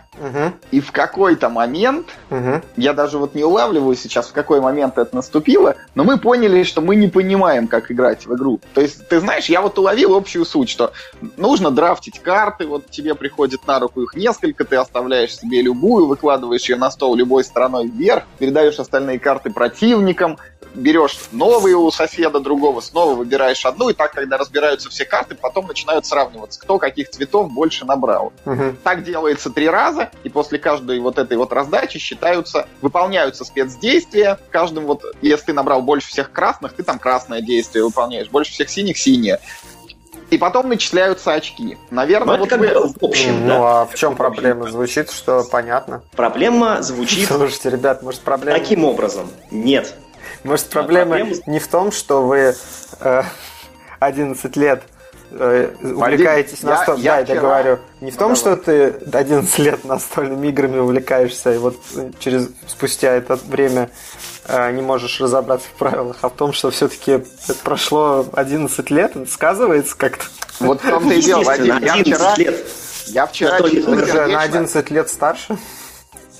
И 0.70 0.80
в 0.80 0.92
какой-то 0.92 1.48
момент, 1.48 2.06
угу. 2.30 2.62
я 2.76 2.92
даже 2.92 3.18
вот 3.18 3.34
не 3.34 3.42
улавливаю 3.42 3.96
сейчас, 3.96 4.28
в 4.28 4.32
какой 4.32 4.60
момент 4.60 4.98
это 4.98 5.16
наступило, 5.16 5.74
но 5.96 6.04
мы 6.04 6.18
поняли, 6.18 6.62
что 6.62 6.80
мы 6.80 6.94
не 6.94 7.08
понимаем, 7.08 7.66
как 7.66 7.90
играть 7.90 8.26
в 8.26 8.34
игру. 8.36 8.60
То 8.74 8.80
есть, 8.80 9.08
ты 9.08 9.18
знаешь, 9.18 9.46
я 9.46 9.60
вот 9.60 9.76
уловил 9.78 10.14
общую 10.14 10.44
суть, 10.44 10.68
что 10.70 10.92
нужно 11.36 11.72
драфтить 11.72 12.20
карты, 12.20 12.66
вот 12.66 12.88
тебе 12.90 13.14
приходит 13.16 13.63
на 13.66 13.78
руку 13.78 14.02
их 14.02 14.14
несколько, 14.14 14.64
ты 14.64 14.76
оставляешь 14.76 15.36
себе 15.36 15.62
любую, 15.62 16.06
выкладываешь 16.06 16.68
ее 16.68 16.76
на 16.76 16.90
стол 16.90 17.14
любой 17.14 17.44
стороной 17.44 17.86
вверх, 17.86 18.24
передаешь 18.38 18.78
остальные 18.78 19.18
карты 19.18 19.50
противникам, 19.50 20.38
берешь 20.74 21.18
новые 21.32 21.76
у 21.76 21.90
соседа 21.90 22.40
другого, 22.40 22.80
снова 22.80 23.14
выбираешь 23.14 23.64
одну, 23.64 23.88
и 23.88 23.92
так, 23.92 24.12
когда 24.12 24.36
разбираются 24.36 24.90
все 24.90 25.04
карты, 25.04 25.34
потом 25.34 25.66
начинают 25.66 26.06
сравниваться, 26.06 26.60
кто 26.60 26.78
каких 26.78 27.10
цветов 27.10 27.50
больше 27.52 27.84
набрал. 27.84 28.32
Угу. 28.44 28.76
Так 28.82 29.04
делается 29.04 29.50
три 29.50 29.68
раза, 29.68 30.10
и 30.24 30.28
после 30.28 30.58
каждой 30.58 30.98
вот 31.00 31.18
этой 31.18 31.36
вот 31.36 31.52
раздачи 31.52 31.98
считаются, 31.98 32.66
выполняются 32.80 33.44
спецдействия. 33.44 34.38
Каждым 34.50 34.86
вот, 34.86 35.04
если 35.22 35.46
ты 35.46 35.52
набрал 35.52 35.82
больше 35.82 36.08
всех 36.08 36.32
красных, 36.32 36.72
ты 36.74 36.82
там 36.82 36.98
красное 36.98 37.40
действие 37.40 37.84
выполняешь, 37.84 38.28
больше 38.28 38.52
всех 38.52 38.68
синих 38.68 38.98
синее. 38.98 39.40
И 40.34 40.38
потом 40.38 40.68
начисляются 40.68 41.32
очки. 41.32 41.78
Но 41.90 41.96
Наверное, 41.98 42.34
это 42.34 42.40
вот 42.40 42.50
как 42.50 42.58
вы- 42.58 42.66
бы 42.68 42.88
в 42.88 43.04
общем, 43.04 43.42
Ну, 43.46 43.54
да. 43.60 43.82
а 43.82 43.86
в 43.86 43.94
чем 43.94 44.16
проблема? 44.16 44.68
Звучит, 44.68 45.10
что 45.12 45.44
понятно. 45.44 46.02
Проблема 46.16 46.82
звучит 46.82 47.28
Слушайте, 47.28 47.70
ребят, 47.70 48.02
может 48.02 48.20
проблема... 48.22 48.58
таким 48.58 48.84
образом. 48.84 49.30
Нет. 49.52 49.94
Может, 50.42 50.66
проблема 50.70 51.16
проблема- 51.18 51.36
не 51.46 51.58
в 51.60 51.68
том, 51.68 51.92
что 51.92 52.22
вы 52.26 52.54
э, 53.00 53.22
11 54.00 54.56
лет 54.56 54.82
э, 55.30 55.70
увлекаетесь 55.82 56.58
я- 56.62 56.70
настольными... 56.70 57.04
я 57.04 57.12
Да, 57.12 57.18
я 57.20 57.24
вчера- 57.24 57.40
говорю. 57.40 57.78
Не 58.00 58.10
в 58.10 58.16
том, 58.16 58.34
Давай. 58.34 58.36
что 58.36 58.56
ты 58.56 58.94
11 59.16 59.58
лет 59.60 59.84
настольными 59.84 60.48
играми 60.48 60.78
увлекаешься, 60.78 61.52
и 61.54 61.58
вот 61.58 61.76
э, 61.96 62.10
через 62.18 62.48
спустя 62.66 63.12
это 63.12 63.36
время 63.36 63.88
не 64.48 64.82
можешь 64.82 65.20
разобраться 65.20 65.66
в 65.68 65.78
правилах, 65.78 66.16
а 66.22 66.28
в 66.28 66.34
том, 66.34 66.52
что 66.52 66.70
все-таки 66.70 67.12
это 67.12 67.54
прошло 67.62 68.26
11 68.32 68.90
лет, 68.90 69.16
это 69.16 69.30
сказывается 69.30 69.96
как-то. 69.96 70.24
Вот 70.60 70.82
в 70.82 70.88
том-то 70.88 71.14
и 71.14 71.20
дело, 71.22 71.42
Вадим. 71.42 71.66
Я 71.66 71.76
11 71.94 72.06
вчера, 72.14 72.34
лет. 72.36 72.66
я 73.06 73.26
вчера 73.26 73.50
Настольных 73.52 73.76
чисто 73.76 73.90
игр. 73.90 74.00
Вы 74.00 74.06
же 74.06 74.12
на 74.12 74.18
сердечно- 74.26 74.40
11 74.42 74.90
лет 74.90 75.08
старше. 75.08 75.58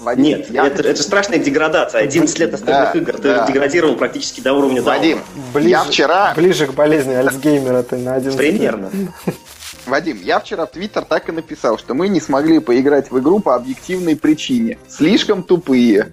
Вадим, 0.00 0.24
Нет, 0.24 0.50
я- 0.50 0.66
это, 0.66 0.82
это 0.82 1.02
страшная 1.02 1.38
деградация. 1.38 2.00
11 2.02 2.38
лет 2.40 2.52
настольных 2.52 2.92
Да, 2.92 2.98
игр. 2.98 3.12
Ты 3.14 3.22
да. 3.22 3.46
деградировал 3.46 3.96
практически 3.96 4.40
до 4.40 4.52
уровня 4.52 4.82
Вадим, 4.82 5.18
Дауна. 5.18 5.50
Ближе, 5.54 5.68
я 5.70 5.84
вчера 5.84 6.32
ближе 6.34 6.66
к 6.66 6.72
болезни 6.74 7.14
Альцгеймера 7.14 7.82
ты 7.84 7.96
на 7.96 8.16
11 8.16 8.38
лет. 8.40 8.50
Примерно. 8.52 8.90
Вадим, 9.86 10.20
я 10.22 10.40
вчера 10.40 10.66
в 10.66 10.70
Твиттер 10.72 11.04
так 11.04 11.28
и 11.28 11.32
написал, 11.32 11.78
что 11.78 11.94
мы 11.94 12.08
не 12.08 12.20
смогли 12.20 12.58
поиграть 12.58 13.10
в 13.10 13.18
игру 13.20 13.38
по 13.38 13.54
объективной 13.54 14.16
причине. 14.16 14.78
Слишком 14.88 15.42
тупые. 15.42 16.12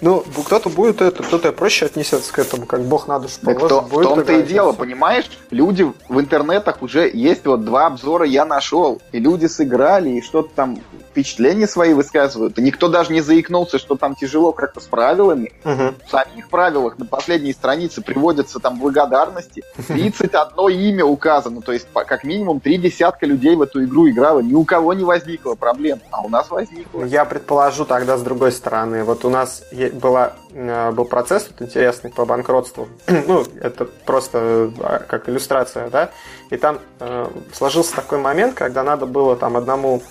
Ну, 0.00 0.24
кто-то 0.44 0.68
будет 0.68 1.00
это, 1.00 1.22
кто-то 1.22 1.52
проще 1.52 1.86
отнесется 1.86 2.32
к 2.32 2.38
этому, 2.38 2.66
как 2.66 2.82
бог 2.82 3.08
на 3.08 3.18
душу 3.18 3.34
Так 3.44 3.58
положит. 3.58 3.68
то- 3.68 3.80
в 3.98 4.02
том-то 4.02 4.32
и 4.32 4.42
дело, 4.42 4.72
понимаешь? 4.72 5.30
Люди 5.50 5.90
в 6.08 6.20
интернетах 6.20 6.82
уже 6.82 7.10
есть 7.12 7.46
вот 7.46 7.64
два 7.64 7.86
обзора 7.86 8.26
я 8.26 8.44
нашел, 8.44 9.00
и 9.12 9.18
люди 9.18 9.46
сыграли, 9.46 10.10
и 10.10 10.22
что-то 10.22 10.50
там 10.54 10.78
впечатления 11.10 11.66
свои 11.66 11.94
высказывают. 11.94 12.58
И 12.58 12.62
никто 12.62 12.88
даже 12.88 13.12
не 13.12 13.22
заикнулся, 13.22 13.78
что 13.78 13.96
там 13.96 14.14
тяжело 14.14 14.52
как-то 14.52 14.80
с 14.80 14.84
правилами. 14.84 15.52
Мгм. 15.64 15.94
В 16.06 16.10
самих 16.10 16.48
правилах 16.50 16.98
на 16.98 17.06
последней 17.06 17.52
странице 17.52 18.02
приводятся 18.02 18.58
там 18.60 18.78
благодарности. 18.78 19.62
31 19.88 20.68
имя 20.78 21.04
указано, 21.04 21.62
то 21.62 21.72
есть 21.72 21.86
как 21.94 22.24
минимум 22.24 22.60
три 22.60 22.76
десятка 22.76 23.26
людей 23.26 23.56
в 23.56 23.62
эту 23.62 23.84
игру 23.84 24.08
играло. 24.08 24.40
Ни 24.40 24.54
у 24.54 24.64
кого 24.64 24.92
не 24.94 25.04
возникло 25.04 25.54
проблем, 25.54 26.00
а 26.10 26.20
у 26.22 26.28
нас 26.28 26.50
возникло. 26.50 27.04
Я 27.04 27.24
предположу 27.24 27.84
тогда 27.84 28.16
с 28.18 28.22
другой 28.22 28.52
стороны. 28.52 29.02
Вот 29.04 29.24
у 29.24 29.30
нас 29.30 29.62
была, 29.92 30.34
э, 30.52 30.90
был 30.92 31.04
процесс 31.04 31.48
вот 31.50 31.66
интересный 31.66 32.10
по 32.10 32.24
банкротству. 32.24 32.88
ну, 33.06 33.44
это 33.60 33.84
просто 33.84 34.70
э, 34.78 35.00
как 35.06 35.28
иллюстрация, 35.28 35.88
да? 35.90 36.10
И 36.50 36.56
там 36.56 36.80
э, 37.00 37.26
сложился 37.52 37.94
такой 37.94 38.18
момент, 38.18 38.54
когда 38.54 38.82
надо 38.82 39.06
было 39.06 39.36
там 39.36 39.56
одному 39.56 40.02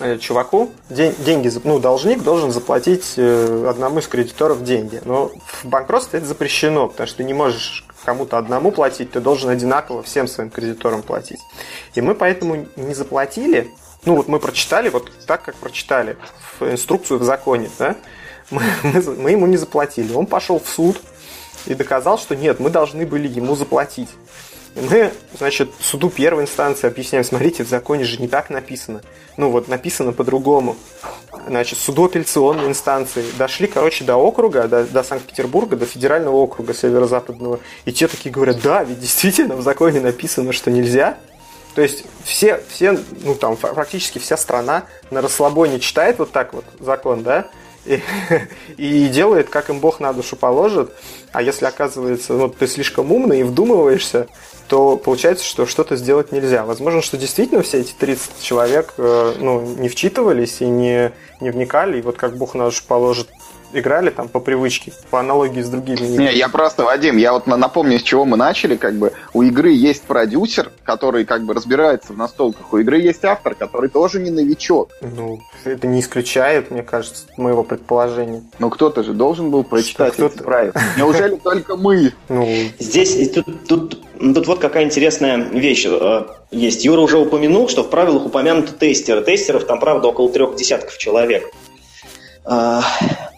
э, 0.00 0.18
чуваку 0.18 0.70
день, 0.88 1.14
деньги, 1.18 1.50
ну, 1.64 1.78
должник 1.78 2.22
должен 2.22 2.50
заплатить 2.50 3.14
э, 3.16 3.66
одному 3.68 3.98
из 4.00 4.08
кредиторов 4.08 4.62
деньги. 4.64 5.00
Но 5.04 5.30
в 5.46 5.64
банкротстве 5.64 6.18
это 6.18 6.28
запрещено, 6.28 6.88
потому 6.88 7.06
что 7.06 7.18
ты 7.18 7.24
не 7.24 7.34
можешь 7.34 7.84
кому-то 8.04 8.38
одному 8.38 8.70
платить, 8.70 9.12
ты 9.12 9.20
должен 9.20 9.50
одинаково 9.50 10.02
всем 10.02 10.28
своим 10.28 10.50
кредиторам 10.50 11.02
платить. 11.02 11.40
И 11.94 12.00
мы 12.00 12.14
поэтому 12.14 12.66
не 12.76 12.94
заплатили, 12.94 13.70
ну 14.04 14.16
вот 14.16 14.28
мы 14.28 14.38
прочитали 14.38 14.88
вот 14.90 15.10
так, 15.26 15.42
как 15.42 15.54
прочитали 15.56 16.16
в 16.58 16.70
инструкцию 16.70 17.18
в 17.18 17.24
законе, 17.24 17.70
да, 17.78 17.96
мы, 18.50 18.62
мы, 18.82 19.00
мы 19.00 19.30
ему 19.30 19.46
не 19.46 19.56
заплатили. 19.56 20.12
Он 20.12 20.26
пошел 20.26 20.58
в 20.58 20.68
суд 20.68 21.00
и 21.66 21.74
доказал, 21.74 22.18
что 22.18 22.36
нет, 22.36 22.60
мы 22.60 22.70
должны 22.70 23.06
были 23.06 23.28
ему 23.28 23.56
заплатить. 23.56 24.10
И 24.74 24.80
мы, 24.80 25.12
значит, 25.38 25.70
суду 25.80 26.10
первой 26.10 26.42
инстанции 26.42 26.88
объясняем, 26.88 27.24
смотрите, 27.24 27.62
в 27.64 27.68
законе 27.68 28.04
же 28.04 28.20
не 28.20 28.26
так 28.26 28.50
написано. 28.50 29.02
Ну 29.36 29.50
вот, 29.50 29.68
написано 29.68 30.12
по-другому. 30.12 30.76
Значит, 31.46 31.78
суду 31.78 32.06
апелляционной 32.06 32.66
инстанции 32.66 33.24
дошли, 33.38 33.68
короче, 33.68 34.04
до 34.04 34.16
округа, 34.16 34.66
до, 34.66 34.84
до 34.84 35.02
Санкт-Петербурга, 35.04 35.76
до 35.76 35.86
федерального 35.86 36.36
округа 36.36 36.74
северо-западного. 36.74 37.60
И 37.84 37.92
те 37.92 38.08
такие 38.08 38.32
говорят, 38.32 38.60
да, 38.62 38.82
ведь 38.82 39.00
действительно 39.00 39.54
в 39.54 39.62
законе 39.62 40.00
написано, 40.00 40.52
что 40.52 40.70
нельзя. 40.70 41.18
То 41.74 41.82
есть 41.82 42.04
все, 42.24 42.62
все, 42.68 42.98
ну 43.22 43.34
там 43.34 43.56
практически 43.56 44.18
вся 44.18 44.36
страна 44.36 44.84
на 45.10 45.20
расслабоне 45.20 45.80
читает 45.80 46.18
вот 46.18 46.30
так 46.30 46.54
вот 46.54 46.64
закон, 46.78 47.22
да, 47.22 47.48
и, 47.86 48.00
и 48.76 49.08
делает, 49.08 49.48
как 49.48 49.70
им 49.70 49.80
Бог 49.80 50.00
на 50.00 50.12
душу 50.12 50.36
положит. 50.36 50.92
А 51.32 51.42
если 51.42 51.66
оказывается, 51.66 52.32
ну, 52.32 52.48
ты 52.48 52.66
слишком 52.66 53.10
умный 53.12 53.40
и 53.40 53.42
вдумываешься, 53.42 54.28
то 54.68 54.96
получается, 54.96 55.44
что 55.44 55.66
что-то 55.66 55.96
сделать 55.96 56.32
нельзя. 56.32 56.64
Возможно, 56.64 57.02
что 57.02 57.16
действительно 57.16 57.62
все 57.62 57.80
эти 57.80 57.92
30 57.92 58.40
человек 58.40 58.94
э, 58.96 59.34
ну, 59.38 59.60
не 59.60 59.88
вчитывались 59.88 60.60
и 60.60 60.66
не, 60.66 61.12
не 61.40 61.50
вникали, 61.50 61.98
и 61.98 62.02
вот 62.02 62.16
как 62.16 62.36
Бог 62.36 62.54
на 62.54 62.66
душу 62.66 62.82
положит, 62.86 63.28
играли 63.74 64.10
там 64.10 64.28
по 64.28 64.40
привычке, 64.40 64.92
по 65.10 65.20
аналогии 65.20 65.62
с 65.62 65.68
другими 65.68 65.96
играми. 65.96 66.28
Не, 66.28 66.34
я 66.34 66.48
просто, 66.48 66.84
Вадим, 66.84 67.16
я 67.16 67.32
вот 67.32 67.46
напомню, 67.46 67.98
с 67.98 68.02
чего 68.02 68.24
мы 68.24 68.36
начали, 68.36 68.76
как 68.76 68.94
бы 68.94 69.12
у 69.32 69.42
игры 69.42 69.70
есть 69.70 70.02
продюсер, 70.02 70.70
который 70.84 71.24
как 71.24 71.44
бы 71.44 71.54
разбирается 71.54 72.12
в 72.12 72.16
настолках, 72.16 72.72
у 72.72 72.78
игры 72.78 73.00
есть 73.00 73.24
автор, 73.24 73.54
который 73.54 73.90
тоже 73.90 74.20
не 74.20 74.30
новичок. 74.30 74.90
Ну, 75.00 75.40
это 75.64 75.86
не 75.86 76.00
исключает, 76.00 76.70
мне 76.70 76.82
кажется, 76.82 77.26
моего 77.36 77.62
предположения. 77.62 78.42
Но 78.58 78.70
кто-то 78.70 79.02
же 79.02 79.12
должен 79.12 79.50
был 79.50 79.64
прочитать 79.64 80.18
эти 80.18 80.38
правила. 80.38 80.74
Неужели 80.96 81.36
только 81.36 81.76
мы? 81.76 82.12
Ну, 82.28 82.46
здесь 82.78 83.30
тут, 83.30 83.66
тут, 83.66 84.02
тут 84.18 84.46
вот 84.46 84.58
какая 84.58 84.84
интересная 84.84 85.38
вещь 85.38 85.86
э, 85.88 86.26
есть. 86.50 86.84
Юра 86.84 87.00
уже 87.00 87.18
упомянул, 87.18 87.68
что 87.68 87.82
в 87.82 87.90
правилах 87.90 88.26
упомянуты 88.26 88.72
тестеры. 88.72 89.22
Тестеров 89.22 89.64
там, 89.64 89.80
правда, 89.80 90.08
около 90.08 90.30
трех 90.30 90.56
десятков 90.56 90.98
человек. 90.98 91.50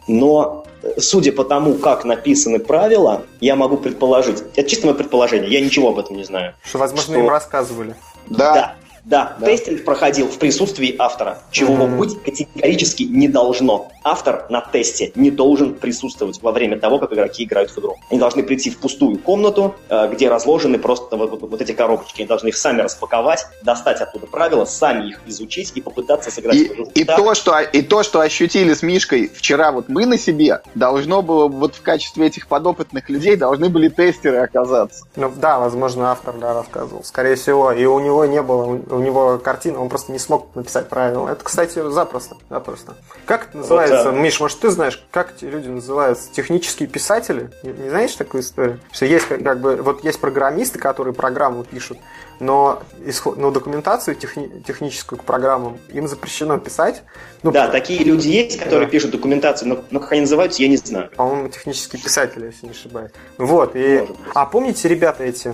Но 0.06 0.64
судя 0.98 1.32
по 1.32 1.44
тому, 1.44 1.74
как 1.74 2.04
написаны 2.04 2.58
правила, 2.58 3.22
я 3.40 3.56
могу 3.56 3.76
предположить, 3.76 4.42
это 4.54 4.68
чисто 4.68 4.86
мое 4.86 4.94
предположение, 4.94 5.50
я 5.50 5.60
ничего 5.60 5.88
об 5.88 5.98
этом 5.98 6.16
не 6.16 6.24
знаю. 6.24 6.54
Что, 6.64 6.78
возможно, 6.78 7.14
что... 7.14 7.22
им 7.22 7.28
рассказывали. 7.28 7.94
Да. 8.28 8.54
да. 8.54 8.74
Да, 9.06 9.36
да, 9.38 9.46
тестинг 9.46 9.84
проходил 9.84 10.26
в 10.26 10.36
присутствии 10.36 10.96
автора, 10.98 11.38
чего 11.52 11.84
mm-hmm. 11.84 11.96
быть 11.96 12.22
категорически 12.24 13.04
не 13.04 13.28
должно. 13.28 13.88
Автор 14.02 14.46
на 14.50 14.60
тесте 14.60 15.12
не 15.14 15.30
должен 15.30 15.74
присутствовать 15.74 16.42
во 16.42 16.50
время 16.50 16.76
того, 16.78 16.98
как 16.98 17.12
игроки 17.12 17.44
играют 17.44 17.70
в 17.70 17.78
игру. 17.78 17.96
Они 18.10 18.18
должны 18.18 18.42
прийти 18.42 18.70
в 18.70 18.78
пустую 18.78 19.18
комнату, 19.18 19.76
э, 19.88 20.08
где 20.12 20.28
разложены 20.28 20.80
просто 20.80 21.16
вот, 21.16 21.30
вот, 21.30 21.40
вот 21.42 21.60
эти 21.60 21.70
коробочки. 21.70 22.22
Они 22.22 22.26
должны 22.26 22.48
их 22.48 22.56
сами 22.56 22.80
распаковать, 22.82 23.46
достать 23.62 24.00
оттуда 24.00 24.26
правила, 24.26 24.64
сами 24.64 25.10
их 25.10 25.20
изучить 25.26 25.70
и 25.76 25.80
попытаться 25.80 26.32
сыграть 26.32 26.56
и, 26.56 26.68
в 26.68 26.72
игру. 26.72 26.90
И, 26.94 27.04
да. 27.04 27.16
то, 27.16 27.34
что, 27.34 27.60
и 27.60 27.82
то, 27.82 28.02
что 28.02 28.20
ощутили 28.20 28.74
с 28.74 28.82
Мишкой 28.82 29.28
вчера 29.32 29.70
вот 29.70 29.88
мы 29.88 30.06
на 30.06 30.18
себе, 30.18 30.62
должно 30.74 31.22
было 31.22 31.46
вот 31.46 31.76
в 31.76 31.82
качестве 31.82 32.26
этих 32.26 32.48
подопытных 32.48 33.08
людей 33.08 33.36
должны 33.36 33.68
были 33.68 33.88
тестеры 33.88 34.38
оказаться. 34.38 35.04
Ну 35.14 35.32
да, 35.36 35.60
возможно, 35.60 36.10
автор 36.10 36.34
да, 36.38 36.54
рассказывал. 36.54 37.04
Скорее 37.04 37.36
всего, 37.36 37.70
и 37.70 37.84
у 37.84 38.00
него 38.00 38.24
не 38.24 38.42
было 38.42 38.80
у 38.96 39.00
него 39.00 39.38
картина, 39.38 39.80
он 39.80 39.88
просто 39.88 40.12
не 40.12 40.18
смог 40.18 40.54
написать 40.54 40.88
правильно. 40.88 41.28
Это, 41.28 41.44
кстати, 41.44 41.88
запросто. 41.90 42.36
запросто. 42.48 42.94
Как 43.26 43.48
это 43.48 43.58
называется, 43.58 44.10
вот, 44.10 44.18
Миш, 44.18 44.40
может, 44.40 44.60
ты 44.60 44.70
знаешь, 44.70 45.04
как 45.10 45.34
эти 45.36 45.44
люди 45.44 45.68
называются? 45.68 46.32
Технические 46.32 46.88
писатели? 46.88 47.50
Не, 47.62 47.72
не 47.72 47.88
знаешь 47.88 48.14
такую 48.14 48.42
историю? 48.42 48.80
Что 48.92 49.06
есть 49.06 49.26
как 49.26 49.60
бы, 49.60 49.76
вот 49.76 50.04
есть 50.04 50.20
программисты, 50.20 50.78
которые 50.78 51.14
программу 51.14 51.64
пишут, 51.64 51.98
но, 52.40 52.82
исход, 53.04 53.36
но 53.36 53.50
документацию 53.50 54.14
техни, 54.16 54.50
техническую 54.66 55.18
к 55.18 55.24
программам 55.24 55.78
им 55.92 56.08
запрещено 56.08 56.58
писать. 56.58 57.02
Ну, 57.42 57.50
да, 57.50 57.68
такие 57.68 58.02
люди 58.04 58.28
есть, 58.28 58.58
которые 58.58 58.86
да. 58.86 58.92
пишут 58.92 59.12
документацию, 59.12 59.68
но, 59.68 59.84
но 59.90 60.00
как 60.00 60.12
они 60.12 60.22
называются, 60.22 60.62
я 60.62 60.68
не 60.68 60.76
знаю. 60.76 61.10
По-моему, 61.16 61.48
технические 61.48 62.02
писатели, 62.02 62.46
если 62.46 62.66
не 62.66 62.72
ошибаюсь. 62.72 63.12
Вот, 63.38 63.72
и... 63.74 64.06
А 64.34 64.46
помните, 64.46 64.88
ребята 64.88 65.24
эти, 65.24 65.52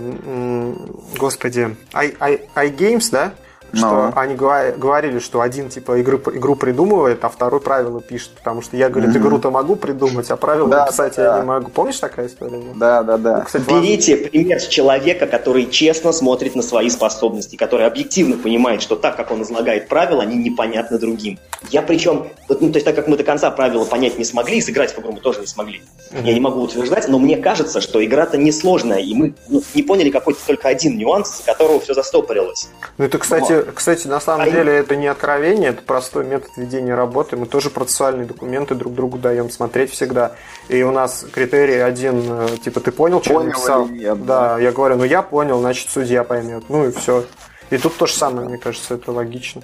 господи, 1.17 1.75
iGames, 1.93 3.11
да? 3.11 3.33
Что 3.73 3.85
Но. 3.85 4.13
они 4.15 4.35
говорили, 4.35 5.19
что 5.19 5.41
один 5.41 5.69
типа 5.69 5.97
игры, 5.97 6.17
игру 6.33 6.55
придумывает, 6.55 7.23
а 7.25 7.29
второй 7.29 7.59
правила 7.59 8.01
пишет, 8.01 8.31
потому 8.31 8.61
что 8.61 8.77
я, 8.77 8.89
говорю, 8.89 9.09
mm-hmm. 9.09 9.17
игру-то 9.17 9.49
могу 9.49 9.75
придумать, 9.75 10.29
а 10.29 10.37
правила 10.37 10.67
да, 10.69 10.85
написать 10.85 11.15
да. 11.15 11.37
я 11.37 11.41
не 11.41 11.45
могу. 11.47 11.71
Помнишь 11.71 11.99
такая 11.99 12.27
история? 12.27 12.61
Да, 12.75 13.01
да, 13.01 13.17
да. 13.17 13.37
Ну, 13.37 13.43
кстати, 13.45 13.63
Берите 13.67 14.15
важно. 14.15 14.29
пример 14.29 14.59
с 14.59 14.67
человека, 14.67 15.25
который 15.25 15.65
честно 15.65 16.11
смотрит 16.11 16.55
на 16.55 16.61
свои 16.61 16.89
способности, 16.89 17.55
который 17.55 17.87
объективно 17.87 18.37
понимает, 18.37 18.81
что 18.81 18.95
так, 18.95 19.15
как 19.15 19.31
он 19.31 19.41
излагает 19.41 19.87
правила, 19.87 20.21
они 20.21 20.37
непонятны 20.37 20.99
другим. 20.99 21.39
Я 21.71 21.81
причем, 21.81 22.27
ну, 22.49 22.55
то 22.55 22.75
есть 22.75 22.85
так 22.85 22.95
как 22.95 23.07
мы 23.07 23.17
до 23.17 23.23
конца 23.23 23.49
правила 23.49 23.85
понять 23.85 24.19
не 24.19 24.25
смогли, 24.25 24.57
и 24.57 24.61
сыграть 24.61 24.95
в 24.95 24.99
игру 24.99 25.13
мы 25.13 25.19
тоже 25.19 25.39
не 25.39 25.47
смогли. 25.47 25.81
Mm-hmm. 26.11 26.25
Я 26.25 26.33
не 26.33 26.39
могу 26.39 26.61
утверждать, 26.61 27.07
но 27.07 27.17
мне 27.17 27.37
кажется, 27.37 27.81
что 27.81 28.03
игра-то 28.03 28.37
несложная, 28.37 28.99
и 28.99 29.15
мы 29.15 29.33
ну, 29.47 29.63
не 29.73 29.81
поняли 29.81 30.11
какой-то 30.11 30.39
только 30.45 30.67
один 30.67 30.97
нюанс, 30.97 31.39
из 31.39 31.45
которого 31.45 31.79
все 31.79 31.93
застопорилось. 31.93 32.69
Ну 32.97 33.05
это, 33.05 33.17
кстати. 33.17 33.62
Кстати, 33.73 34.07
на 34.07 34.19
самом 34.19 34.47
а 34.47 34.49
деле 34.49 34.73
это 34.73 34.95
не 34.95 35.07
откровение, 35.07 35.69
это 35.69 35.81
простой 35.81 36.25
метод 36.25 36.51
ведения 36.57 36.95
работы. 36.95 37.37
Мы 37.37 37.45
тоже 37.45 37.69
процессуальные 37.69 38.25
документы 38.25 38.75
друг 38.75 38.93
другу 38.93 39.17
даем 39.17 39.49
смотреть 39.49 39.91
всегда. 39.91 40.33
И 40.69 40.83
у 40.83 40.91
нас 40.91 41.25
критерий 41.31 41.79
один, 41.79 42.23
э, 42.27 42.57
типа, 42.63 42.79
ты 42.79 42.91
понял, 42.91 43.21
что 43.21 43.33
я 43.33 43.39
написал? 43.41 43.87
Нет, 43.87 44.25
да, 44.25 44.55
да, 44.55 44.59
я 44.59 44.71
говорю, 44.71 44.97
ну 44.97 45.03
я 45.03 45.21
понял, 45.21 45.59
значит, 45.59 45.89
судья 45.89 46.23
поймет. 46.23 46.65
Ну 46.69 46.87
и 46.87 46.91
все. 46.91 47.25
И 47.69 47.77
тут 47.77 47.97
то 47.97 48.05
же 48.05 48.13
самое, 48.13 48.47
мне 48.47 48.57
кажется, 48.57 48.95
это 48.95 49.11
логично. 49.11 49.61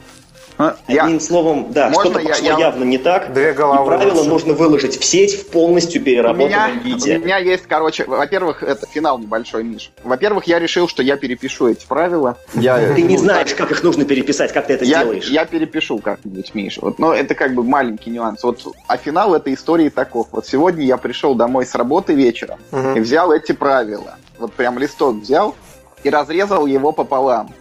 Ну, 0.59 0.73
Одним 0.87 1.13
я... 1.13 1.19
словом, 1.21 1.71
да, 1.71 1.89
что-то 1.93 2.19
пошло 2.19 2.45
я, 2.45 2.57
явно 2.59 2.83
не 2.83 2.97
так. 2.97 3.31
Две 3.31 3.53
головы. 3.53 3.81
И 3.81 3.87
правила 3.87 4.17
лучше. 4.17 4.29
нужно 4.29 4.53
выложить 4.53 4.99
в 4.99 5.05
сеть 5.05 5.39
в 5.39 5.47
полностью 5.51 6.03
переработанном 6.03 6.47
у 6.47 6.49
меня, 6.49 6.69
виде. 6.83 7.17
У 7.17 7.21
меня 7.21 7.37
есть, 7.37 7.63
короче, 7.65 8.03
во-первых, 8.03 8.61
это 8.61 8.85
финал 8.85 9.19
небольшой, 9.19 9.63
Миш. 9.63 9.91
Во-первых, 10.03 10.43
я 10.47 10.59
решил, 10.59 10.89
что 10.89 11.01
я 11.01 11.15
перепишу 11.15 11.67
эти 11.67 11.85
правила. 11.85 12.37
Я, 12.53 12.93
ты 12.93 13.01
не 13.03 13.17
знаешь, 13.17 13.53
как 13.55 13.71
их 13.71 13.81
нужно 13.83 14.03
переписать, 14.03 14.51
как 14.51 14.67
ты 14.67 14.73
это 14.73 14.83
я, 14.83 15.05
делаешь. 15.05 15.29
Я 15.29 15.45
перепишу 15.45 15.99
как-нибудь, 15.99 16.53
Миш. 16.53 16.77
Вот, 16.79 16.99
но 16.99 17.13
это 17.13 17.35
как 17.35 17.55
бы 17.55 17.63
маленький 17.63 18.09
нюанс. 18.09 18.43
Вот, 18.43 18.61
а 18.85 18.97
финал 18.97 19.33
этой 19.33 19.53
истории 19.53 19.87
таков. 19.87 20.27
Вот 20.33 20.45
сегодня 20.45 20.83
я 20.83 20.97
пришел 20.97 21.35
домой 21.35 21.65
с 21.65 21.73
работы 21.73 22.13
вечером 22.13 22.59
угу. 22.73 22.97
и 22.97 22.99
взял 22.99 23.31
эти 23.31 23.53
правила. 23.53 24.17
Вот 24.37 24.51
прям 24.51 24.77
листок 24.77 25.21
взял 25.21 25.55
и 26.03 26.09
разрезал 26.09 26.65
его 26.65 26.91
пополам 26.91 27.53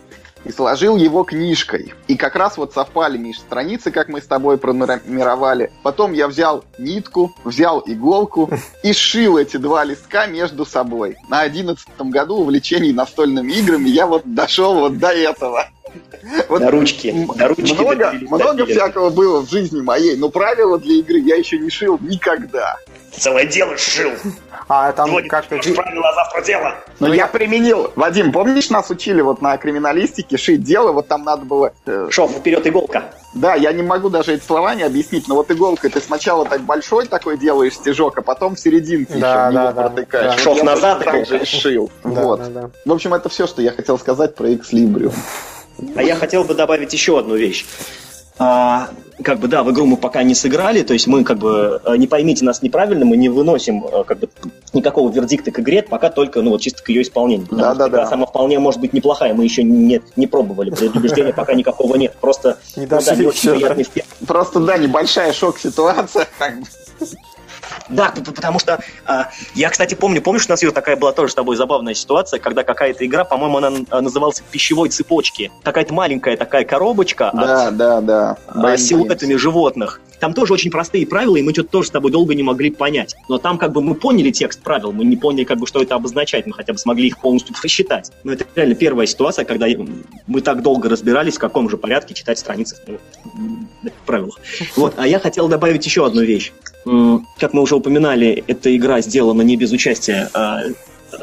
и 0.45 0.53
сложил 0.53 0.97
его 0.97 1.25
книжкой. 1.25 1.95
И 2.07 2.17
как 2.17 2.37
раз 2.37 2.57
вот 2.57 2.73
совпали, 2.73 3.19
Миш, 3.19 3.39
страницы, 3.39 3.91
как 3.91 4.09
мы 4.09 4.21
с 4.21 4.27
тобой 4.27 4.59
пронумеровали. 4.59 5.73
Потом 5.83 6.13
я 6.13 6.29
взял 6.29 6.65
нитку, 6.79 7.35
взял 7.45 7.83
иголку 7.87 8.51
и 8.83 8.93
сшил 8.93 9.39
эти 9.39 9.57
два 9.57 9.85
листка 9.85 10.27
между 10.27 10.65
собой. 10.65 11.17
На 11.29 11.41
одиннадцатом 11.41 12.11
году 12.11 12.37
увлечений 12.37 12.93
настольными 12.93 13.53
играми 13.53 13.89
я 13.89 14.07
вот 14.07 14.23
дошел 14.35 14.75
вот 14.75 14.99
до 14.99 15.09
этого. 15.09 15.69
Вот 16.49 16.61
на 16.61 16.71
ручки. 16.71 17.15
На 17.37 17.49
ручки 17.49 17.73
много, 17.73 18.13
много 18.23 18.67
всякого 18.67 19.11
было 19.11 19.41
в 19.41 19.51
жизни 19.51 19.81
моей, 19.81 20.17
но 20.17 20.29
правила 20.29 20.79
для 20.79 20.95
игры 20.97 21.19
я 21.19 21.37
еще 21.37 21.59
не 21.59 21.71
шил 21.71 21.99
никогда. 22.01 22.77
Целое 23.13 23.47
дело 23.47 23.77
шил. 23.77 24.13
А 24.69 24.93
там 24.93 25.11
как-то... 25.29 25.57
правила, 25.57 26.09
а 26.11 26.15
завтра 26.15 26.43
дело. 26.43 26.75
Но 27.01 27.09
ну, 27.09 27.15
я 27.15 27.27
применил. 27.27 27.91
Вадим, 27.97 28.33
помнишь, 28.33 28.69
нас 28.71 28.91
учили 28.91 29.23
вот 29.23 29.41
на 29.41 29.57
криминалистике 29.57 30.37
шить 30.37 30.63
дело, 30.63 30.93
вот 30.93 31.09
там 31.09 31.25
надо 31.25 31.45
было... 31.45 31.73
Э... 31.87 32.09
Шов, 32.11 32.33
вперед 32.33 32.67
иголка. 32.67 33.05
Да, 33.35 33.55
я 33.55 33.73
не 33.73 33.83
могу 33.83 34.11
даже 34.11 34.35
эти 34.35 34.45
слова 34.45 34.75
не 34.75 34.83
объяснить, 34.83 35.27
но 35.27 35.37
вот 35.37 35.51
иголкой 35.51 35.91
ты 35.91 36.01
сначала 36.01 36.45
так 36.45 36.61
большой 36.63 37.07
такой 37.07 37.39
делаешь 37.39 37.75
стежок, 37.75 38.19
а 38.19 38.23
потом 38.23 38.57
в 38.57 38.61
серединке 38.61 39.15
да, 39.15 39.47
еще 39.47 39.55
да, 39.55 39.73
да, 39.73 39.83
протыкаешь. 39.83 40.35
Да. 40.37 40.39
Шов 40.39 40.63
назад 40.63 41.05
так 41.05 41.27
же 41.27 41.45
шил. 41.45 41.91
Да, 42.05 42.11
вот. 42.11 42.41
Да, 42.41 42.49
да. 42.49 42.71
В 42.85 42.93
общем, 42.93 43.15
это 43.15 43.29
все, 43.29 43.47
что 43.47 43.63
я 43.63 43.73
хотел 43.73 43.99
сказать 43.99 44.35
про 44.35 44.49
X 44.51 44.73
Librium. 44.73 45.15
А 45.95 46.03
я 46.03 46.17
хотел 46.17 46.45
бы 46.45 46.55
добавить 46.55 46.93
еще 46.93 47.19
одну 47.19 47.37
вещь. 47.37 47.65
а, 48.41 48.91
как 49.25 49.41
бы, 49.41 49.49
да, 49.49 49.65
в 49.65 49.73
игру 49.73 49.85
мы 49.85 49.97
пока 49.97 50.23
не 50.23 50.35
сыграли, 50.35 50.83
то 50.83 50.93
есть 50.93 51.09
мы, 51.09 51.25
как 51.25 51.39
бы, 51.39 51.81
э, 51.85 51.97
не 51.97 52.07
поймите 52.07 52.45
нас 52.45 52.63
неправильно, 52.63 53.05
мы 53.05 53.17
не 53.17 53.29
выносим, 53.29 53.85
э, 53.85 54.05
как 54.05 54.21
бы, 54.21 54.29
никакого 54.73 55.11
вердикта 55.11 55.51
к 55.51 55.59
игре, 55.59 55.83
пока 55.83 56.09
только, 56.09 56.41
ну, 56.41 56.51
вот 56.51 56.61
чисто 56.61 56.85
к 56.85 56.89
ее 56.89 57.03
исполнению. 57.03 57.49
Да, 57.51 57.75
да, 57.75 57.89
да. 57.89 58.07
Сама 58.07 58.27
вполне 58.27 58.61
может 58.61 58.81
быть 58.81 58.93
неплохая, 58.93 59.35
мы 59.35 59.43
еще 59.43 59.65
не, 59.65 60.01
не 60.15 60.27
пробовали, 60.29 60.71
предубеждения 60.71 61.33
пока 61.33 61.55
никакого 61.55 61.97
нет, 61.97 62.15
просто, 62.21 62.59
Не 62.77 62.85
ну, 62.85 62.89
да, 62.91 62.97
дошли 63.01 63.17
не 63.23 63.27
очень 63.27 63.41
еще, 63.41 63.55
приятный 63.55 63.85
впе- 63.85 64.05
Просто, 64.25 64.61
да, 64.61 64.79
небольшая 64.79 65.33
шок-ситуация. 65.33 66.29
как 66.39 66.61
бы. 66.61 66.67
Да, 67.89 68.13
потому 68.15 68.59
что 68.59 68.79
а, 69.07 69.29
я, 69.55 69.71
кстати, 69.71 69.95
помню, 69.95 70.21
помнишь, 70.21 70.47
у 70.47 70.51
нас 70.51 70.63
Юр, 70.63 70.73
такая 70.73 70.97
была 70.97 71.13
тоже 71.13 71.33
с 71.33 71.35
тобой 71.35 71.57
забавная 71.57 71.95
ситуация, 71.95 72.39
когда 72.39 72.63
какая-то 72.65 73.05
игра, 73.07 73.25
по-моему, 73.25 73.59
она 73.59 73.73
а, 73.91 74.01
называлась 74.01 74.43
пищевой 74.51 74.89
цепочки. 74.91 75.51
Какая-то 75.63 75.95
маленькая 75.95 76.37
такая 76.37 76.65
коробочка 76.65 77.31
Да, 77.33 77.71
да, 77.71 78.01
да. 78.01 78.37
а, 78.49 78.77
с 78.77 78.83
силуэтами 78.83 79.35
животных. 79.35 80.01
Там 80.21 80.35
тоже 80.35 80.53
очень 80.53 80.71
простые 80.71 81.07
правила, 81.07 81.37
и 81.37 81.43
мы 81.43 81.53
что-то 81.53 81.71
тоже 81.71 81.89
с 81.89 81.91
тобой 81.91 82.11
долго 82.11 82.35
не 82.35 82.43
могли 82.43 82.71
понять. 82.71 83.15
Но 83.29 83.39
там 83.39 83.59
как 83.59 83.73
бы 83.73 83.83
мы 83.83 83.95
поняли 83.95 84.31
текст 84.31 84.63
правил, 84.63 84.93
мы 84.93 85.05
не 85.05 85.17
поняли, 85.17 85.45
как 85.45 85.59
бы, 85.59 85.67
что 85.67 85.83
это 85.83 85.95
обозначает, 85.95 86.47
мы 86.47 86.55
хотя 86.55 86.73
бы 86.73 86.79
смогли 86.79 87.09
их 87.09 87.19
полностью 87.19 87.55
просчитать. 87.55 88.11
Но 88.25 88.33
это 88.33 88.45
реально 88.55 88.75
первая 88.75 89.07
ситуация, 89.07 89.45
когда 89.45 89.67
мы 90.27 90.41
так 90.41 90.63
долго 90.63 90.89
разбирались, 90.89 91.37
в 91.37 91.41
каком 91.41 91.69
же 91.71 91.77
порядке 91.77 92.15
читать 92.15 92.39
страницы 92.39 92.77
в 93.83 94.07
правилах. 94.07 94.39
Вот, 94.77 94.95
а 94.97 95.07
я 95.07 95.19
хотел 95.19 95.49
добавить 95.49 95.85
еще 95.85 96.07
одну 96.07 96.23
вещь. 96.23 96.53
Как 97.39 97.53
мы 97.53 97.63
уже 97.63 97.77
упоминали, 97.77 98.43
эта 98.47 98.75
игра 98.75 99.01
сделана 99.01 99.43
не 99.43 99.57
без 99.57 99.73
участия 99.73 100.31
а, 100.33 100.63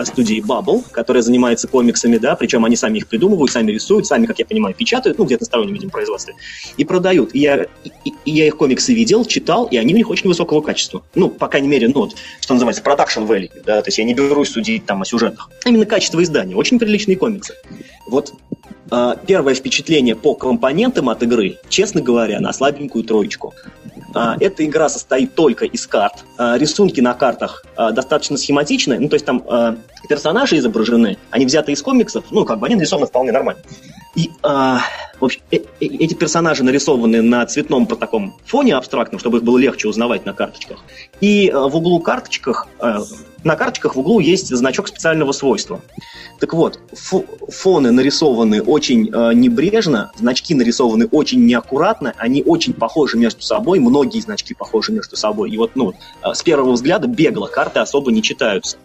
студии 0.05 0.43
Bubble, 0.45 0.83
которая 0.91 1.21
занимается 1.21 1.67
комиксами, 1.67 2.17
да, 2.17 2.35
причем 2.35 2.65
они 2.65 2.75
сами 2.75 2.99
их 2.99 3.07
придумывают, 3.07 3.51
сами 3.51 3.71
рисуют, 3.71 4.07
сами, 4.07 4.25
как 4.25 4.39
я 4.39 4.45
понимаю, 4.45 4.75
печатают, 4.75 5.17
ну, 5.17 5.25
где-то 5.25 5.43
на 5.43 5.45
стороннем 5.45 5.73
видим 5.73 5.89
производстве, 5.89 6.35
и 6.77 6.85
продают. 6.85 7.33
И 7.33 7.39
я, 7.39 7.65
и, 7.83 8.13
и 8.25 8.31
я 8.31 8.47
их 8.47 8.57
комиксы 8.57 8.93
видел, 8.93 9.25
читал, 9.25 9.65
и 9.65 9.77
они 9.77 9.93
у 9.93 9.97
них 9.97 10.09
очень 10.09 10.27
высокого 10.27 10.61
качества. 10.61 11.03
Ну, 11.15 11.29
по 11.29 11.47
крайней 11.47 11.67
мере, 11.67 11.87
ну, 11.87 12.01
вот, 12.01 12.15
что 12.41 12.53
называется, 12.53 12.83
production 12.83 13.27
value, 13.27 13.51
да, 13.65 13.81
то 13.81 13.87
есть 13.87 13.97
я 13.97 14.03
не 14.03 14.13
берусь 14.13 14.49
судить 14.49 14.85
там 14.85 15.01
о 15.01 15.05
сюжетах. 15.05 15.49
Именно 15.65 15.85
качество 15.85 16.21
издания. 16.21 16.55
Очень 16.55 16.79
приличные 16.79 17.17
комиксы. 17.17 17.53
Вот 18.07 18.33
а, 18.91 19.15
первое 19.15 19.55
впечатление 19.55 20.15
по 20.15 20.35
компонентам 20.35 21.09
от 21.09 21.23
игры, 21.23 21.57
честно 21.69 22.01
говоря, 22.01 22.39
на 22.39 22.53
слабенькую 22.53 23.03
троечку. 23.03 23.53
А, 24.15 24.37
Эта 24.39 24.65
игра 24.65 24.87
состоит 24.87 25.35
только 25.35 25.65
из 25.65 25.85
карт. 25.85 26.23
А, 26.37 26.57
Рисунки 26.57 27.01
на 27.01 27.13
картах 27.13 27.65
а, 27.75 27.91
достаточно 27.91 28.37
схематичные. 28.37 28.99
Ну, 28.99 29.09
то 29.09 29.15
есть 29.15 29.25
там 29.25 29.43
персонажи 30.07 30.57
изображены, 30.57 31.17
они 31.31 31.45
взяты 31.45 31.73
из 31.73 31.81
комиксов, 31.81 32.25
ну, 32.31 32.45
как 32.45 32.59
бы 32.59 32.67
они 32.67 32.75
нарисованы 32.75 33.07
вполне 33.07 33.31
нормально. 33.31 33.61
И 34.15 34.31
в 35.19 35.25
общем, 35.25 35.41
э- 35.51 35.57
э- 35.57 35.85
эти 35.85 36.13
персонажи 36.13 36.63
нарисованы 36.63 37.21
на 37.21 37.45
цветном 37.45 37.85
по 37.87 37.95
таком 37.95 38.35
фоне 38.45 38.75
абстрактном, 38.75 39.19
чтобы 39.19 39.37
их 39.37 39.43
было 39.43 39.57
легче 39.57 39.87
узнавать 39.87 40.25
на 40.25 40.33
карточках. 40.33 40.79
И 41.21 41.49
а, 41.49 41.67
в 41.67 41.75
углу 41.75 41.99
карточках, 41.99 42.67
на 43.45 43.55
карточках 43.55 43.95
в 43.95 43.99
углу 43.99 44.19
есть 44.19 44.47
значок 44.47 44.87
специального 44.87 45.31
свойства. 45.31 45.79
Так 46.39 46.53
вот, 46.53 46.79
фо- 46.91 47.25
фоны 47.49 47.91
нарисованы 47.91 48.61
очень 48.61 49.09
э, 49.13 49.33
небрежно, 49.33 50.11
значки 50.17 50.55
нарисованы 50.55 51.05
очень 51.05 51.45
неаккуратно, 51.45 52.13
они 52.17 52.43
очень 52.43 52.73
похожи 52.73 53.17
между 53.17 53.43
собой, 53.43 53.79
многие 53.79 54.19
значки 54.19 54.53
похожи 54.53 54.91
между 54.91 55.15
собой. 55.15 55.51
И 55.51 55.57
вот, 55.57 55.71
ну, 55.75 55.93
э, 56.23 56.33
с 56.33 56.41
первого 56.41 56.71
взгляда 56.71 57.07
бегло 57.07 57.45
карты 57.45 57.79
особо 57.79 58.11
не 58.11 58.21
читаются. 58.23 58.77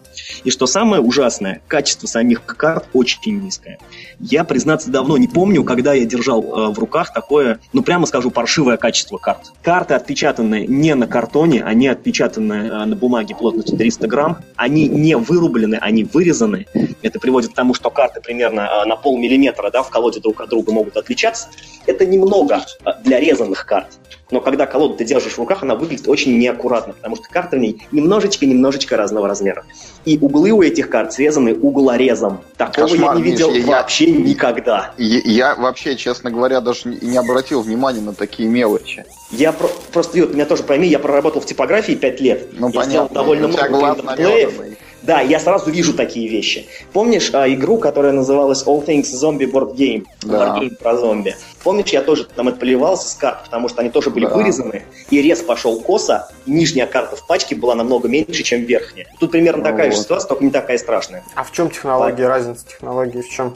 И 0.43 0.51
что 0.51 0.67
самое 0.67 1.01
ужасное, 1.01 1.61
качество 1.67 2.05
самих 2.05 2.45
карт 2.45 2.85
очень 2.93 3.41
низкое. 3.41 3.79
Я, 4.19 4.43
признаться, 4.43 4.91
давно 4.91 5.17
не 5.17 5.27
помню, 5.27 5.63
когда 5.63 5.93
я 5.93 6.05
держал 6.05 6.20
э, 6.29 6.73
в 6.73 6.79
руках 6.79 7.13
такое, 7.13 7.59
ну, 7.73 7.81
прямо 7.83 8.05
скажу, 8.05 8.31
паршивое 8.31 8.77
качество 8.77 9.17
карт. 9.17 9.51
Карты 9.63 9.93
отпечатаны 9.93 10.65
не 10.67 10.93
на 10.95 11.07
картоне, 11.07 11.63
они 11.63 11.87
отпечатаны 11.87 12.53
э, 12.53 12.85
на 12.85 12.95
бумаге 12.95 13.35
плотностью 13.35 13.77
300 13.77 14.07
грамм, 14.07 14.37
они 14.55 14.87
не 14.87 15.15
вырублены, 15.17 15.75
они 15.81 16.03
вырезаны. 16.03 16.65
Это 17.01 17.19
приводит 17.19 17.51
к 17.51 17.55
тому, 17.55 17.73
что 17.73 17.89
карты 17.89 18.21
примерно 18.21 18.61
э, 18.61 18.87
на 18.87 18.95
полмиллиметра 18.95 19.69
да, 19.71 19.83
в 19.83 19.89
колоде 19.89 20.19
друг 20.19 20.41
от 20.41 20.49
друга 20.49 20.71
могут 20.71 20.97
отличаться. 20.97 21.47
Это 21.85 22.05
немного 22.05 22.61
для 23.03 23.19
резанных 23.19 23.65
карт. 23.65 23.87
Но 24.29 24.39
когда 24.39 24.65
колоду 24.65 24.95
ты 24.95 25.03
держишь 25.03 25.33
в 25.33 25.39
руках, 25.39 25.61
она 25.63 25.75
выглядит 25.75 26.07
очень 26.07 26.37
неаккуратно, 26.37 26.93
потому 26.93 27.17
что 27.17 27.25
карты 27.29 27.57
в 27.57 27.59
ней 27.59 27.81
немножечко-немножечко 27.91 28.95
разного 28.95 29.27
размера. 29.27 29.65
И 30.05 30.17
углы 30.17 30.51
у 30.51 30.61
этих 30.61 30.89
карт 30.89 31.13
срезаны 31.13 31.53
углорезом. 31.53 32.41
Такого 32.57 32.87
Кошмар, 32.87 33.15
я 33.17 33.21
не 33.21 33.23
видел 33.23 33.51
Миш, 33.51 33.63
я- 33.65 33.71
вообще 33.71 34.11
никогда. 34.11 34.93
И 34.97 35.21
Я 35.31 35.55
вообще, 35.55 35.95
честно 35.95 36.10
говоря, 36.19 36.61
даже 36.61 36.89
не 36.89 37.17
обратил 37.17 37.61
внимания 37.61 38.01
на 38.01 38.13
такие 38.13 38.49
мелочи. 38.49 39.05
Я 39.31 39.51
про- 39.53 39.69
просто, 39.93 40.17
Юр, 40.17 40.33
меня 40.33 40.45
тоже 40.45 40.63
пойми, 40.63 40.87
я 40.87 40.99
проработал 40.99 41.41
в 41.41 41.45
типографии 41.45 41.93
5 41.93 42.19
лет. 42.21 42.49
Ну, 42.53 42.67
я 42.69 42.83
сделал 42.83 43.07
понятно. 43.07 43.15
довольно 43.15 43.47
У 43.47 43.51
тебя 43.51 43.69
много 43.69 44.03
наметанный. 44.03 44.77
Да, 45.03 45.19
я 45.19 45.39
сразу 45.39 45.71
вижу 45.71 45.95
такие 45.95 46.27
вещи. 46.29 46.67
Помнишь 46.93 47.31
а, 47.33 47.51
игру, 47.51 47.79
которая 47.79 48.11
называлась 48.11 48.63
All 48.67 48.85
Things 48.85 49.05
Zombie 49.11 49.49
Board 49.51 49.75
Game? 49.75 50.05
Да. 50.21 50.49
Board 50.55 50.59
Game 50.61 50.75
про 50.75 50.95
зомби. 50.95 51.35
Помнишь, 51.63 51.87
я 51.89 52.03
тоже 52.03 52.25
там 52.35 52.49
отполивался 52.49 53.09
с 53.09 53.15
карт, 53.15 53.45
потому 53.45 53.67
что 53.67 53.81
они 53.81 53.89
тоже 53.89 54.11
были 54.11 54.27
Да. 54.27 54.35
вырезаны, 54.35 54.83
и 55.09 55.19
рез 55.23 55.39
пошел 55.39 55.81
косо, 55.81 56.29
и 56.45 56.51
нижняя 56.51 56.85
карта 56.85 57.15
в 57.15 57.25
пачке 57.25 57.55
была 57.55 57.73
намного 57.73 58.07
меньше, 58.07 58.43
чем 58.43 58.61
верхняя. 58.61 59.07
Тут 59.19 59.31
примерно 59.31 59.63
такая 59.63 59.89
же 59.89 59.97
Вот. 59.97 60.03
ситуация, 60.03 60.27
только 60.27 60.43
не 60.43 60.51
такая 60.51 60.77
страшная. 60.77 61.23
А 61.33 61.43
в 61.43 61.51
чем 61.51 61.71
технология, 61.71 62.27
разница 62.27 62.67
технологии 62.67 63.21
в 63.21 63.29
чем? 63.29 63.55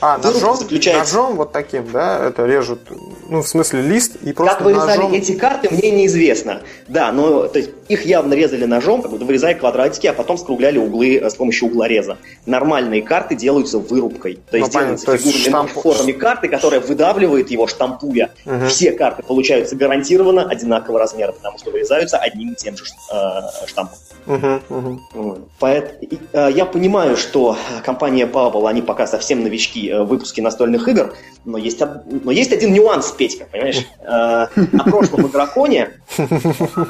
А, 0.00 0.18
ножом, 0.18 0.56
заключается- 0.56 1.14
ножом 1.16 1.36
вот 1.36 1.52
таким, 1.52 1.90
да, 1.92 2.26
это 2.28 2.46
режут, 2.46 2.80
ну, 3.28 3.42
в 3.42 3.48
смысле, 3.48 3.82
лист 3.82 4.16
и 4.22 4.32
просто 4.32 4.56
Как 4.56 4.64
вырезали 4.64 4.96
ножом... 4.96 5.12
эти 5.12 5.32
карты, 5.32 5.68
мне 5.70 5.90
неизвестно. 5.90 6.60
Да, 6.88 7.10
но 7.12 7.48
то 7.48 7.58
есть, 7.58 7.70
их 7.88 8.04
явно 8.06 8.34
резали 8.34 8.64
ножом, 8.64 9.02
как 9.02 9.10
бы 9.10 9.18
вырезая 9.18 9.54
квадратики, 9.54 10.06
а 10.06 10.12
потом 10.12 10.38
скругляли 10.38 10.78
углы 10.78 11.16
э, 11.18 11.28
с 11.30 11.34
помощью 11.34 11.68
углореза. 11.68 12.18
Нормальные 12.46 13.02
карты 13.02 13.34
делаются 13.34 13.78
вырубкой. 13.78 14.38
То 14.50 14.56
есть 14.56 14.68
Ну, 14.68 14.72
понятно, 14.72 14.96
делается 14.96 15.06
то 15.06 15.12
есть 15.12 15.24
фигурный 15.24 15.50
нож 15.62 15.70
штамп- 15.70 15.82
форме 15.82 16.12
карты, 16.14 16.48
которая 16.48 16.80
выдавливает 16.80 17.50
его, 17.50 17.66
штампуя. 17.66 18.30
Мгм. 18.44 18.68
Все 18.68 18.92
карты 18.92 19.22
получаются 19.22 19.76
гарантированно 19.76 20.48
одинакового 20.48 20.98
размера, 21.00 21.32
потому 21.32 21.58
что 21.58 21.70
вырезаются 21.70 22.18
одним 22.18 22.52
и 22.52 22.54
тем 22.56 22.76
же 22.76 22.84
э, 23.12 23.66
штампом. 23.66 23.98
Мгм, 24.26 24.62
мгм. 24.68 25.00
Вот. 25.14 25.48
Поэт- 25.58 25.96
и, 26.02 26.18
э, 26.32 26.50
Я 26.52 26.64
понимаю, 26.66 27.16
что 27.16 27.56
компания 27.84 28.26
Bubble, 28.26 28.68
они 28.68 28.82
пока 28.82 29.06
совсем 29.06 29.42
новички 29.42 29.71
э, 29.78 30.02
в 30.02 30.06
выпуске 30.06 30.42
настольных 30.42 30.86
игр, 30.88 31.14
но 31.44 31.58
есть, 31.58 31.82
но 32.24 32.30
есть 32.30 32.52
один 32.52 32.72
нюанс, 32.72 33.10
Петька, 33.12 33.46
понимаешь? 33.50 33.86
Э, 34.00 34.46
На 34.72 34.84
прошлом 34.84 35.26
игроконе, 35.26 35.90
э, 36.18 36.26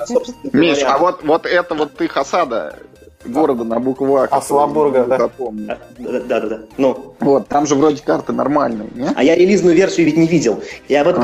собственно 0.07 0.37
Миш, 0.53 0.83
а 0.85 0.99
вот, 0.99 1.23
вот 1.25 1.47
это 1.47 1.75
вот 1.75 1.95
ты 1.95 2.09
Хасада 2.09 2.77
города 3.25 3.65
на 3.65 3.79
букву 3.79 4.17
А. 4.17 4.25
Аслабурга, 4.25 5.05
да. 5.05 5.19
запомнил. 5.19 5.71
э, 5.71 6.21
Да-да-да. 6.27 6.61
Ну, 6.77 7.15
Вот, 7.21 7.49
там 7.49 7.67
же 7.67 7.75
вроде 7.75 8.03
карты 8.03 8.33
нормальные, 8.33 8.89
не? 8.95 9.09
а 9.15 9.23
я 9.23 9.35
релизную 9.37 9.75
версию 9.77 10.07
ведь 10.07 10.17
не 10.17 10.27
видел. 10.27 10.63
Я 10.89 11.03
об 11.03 11.09
этом. 11.09 11.23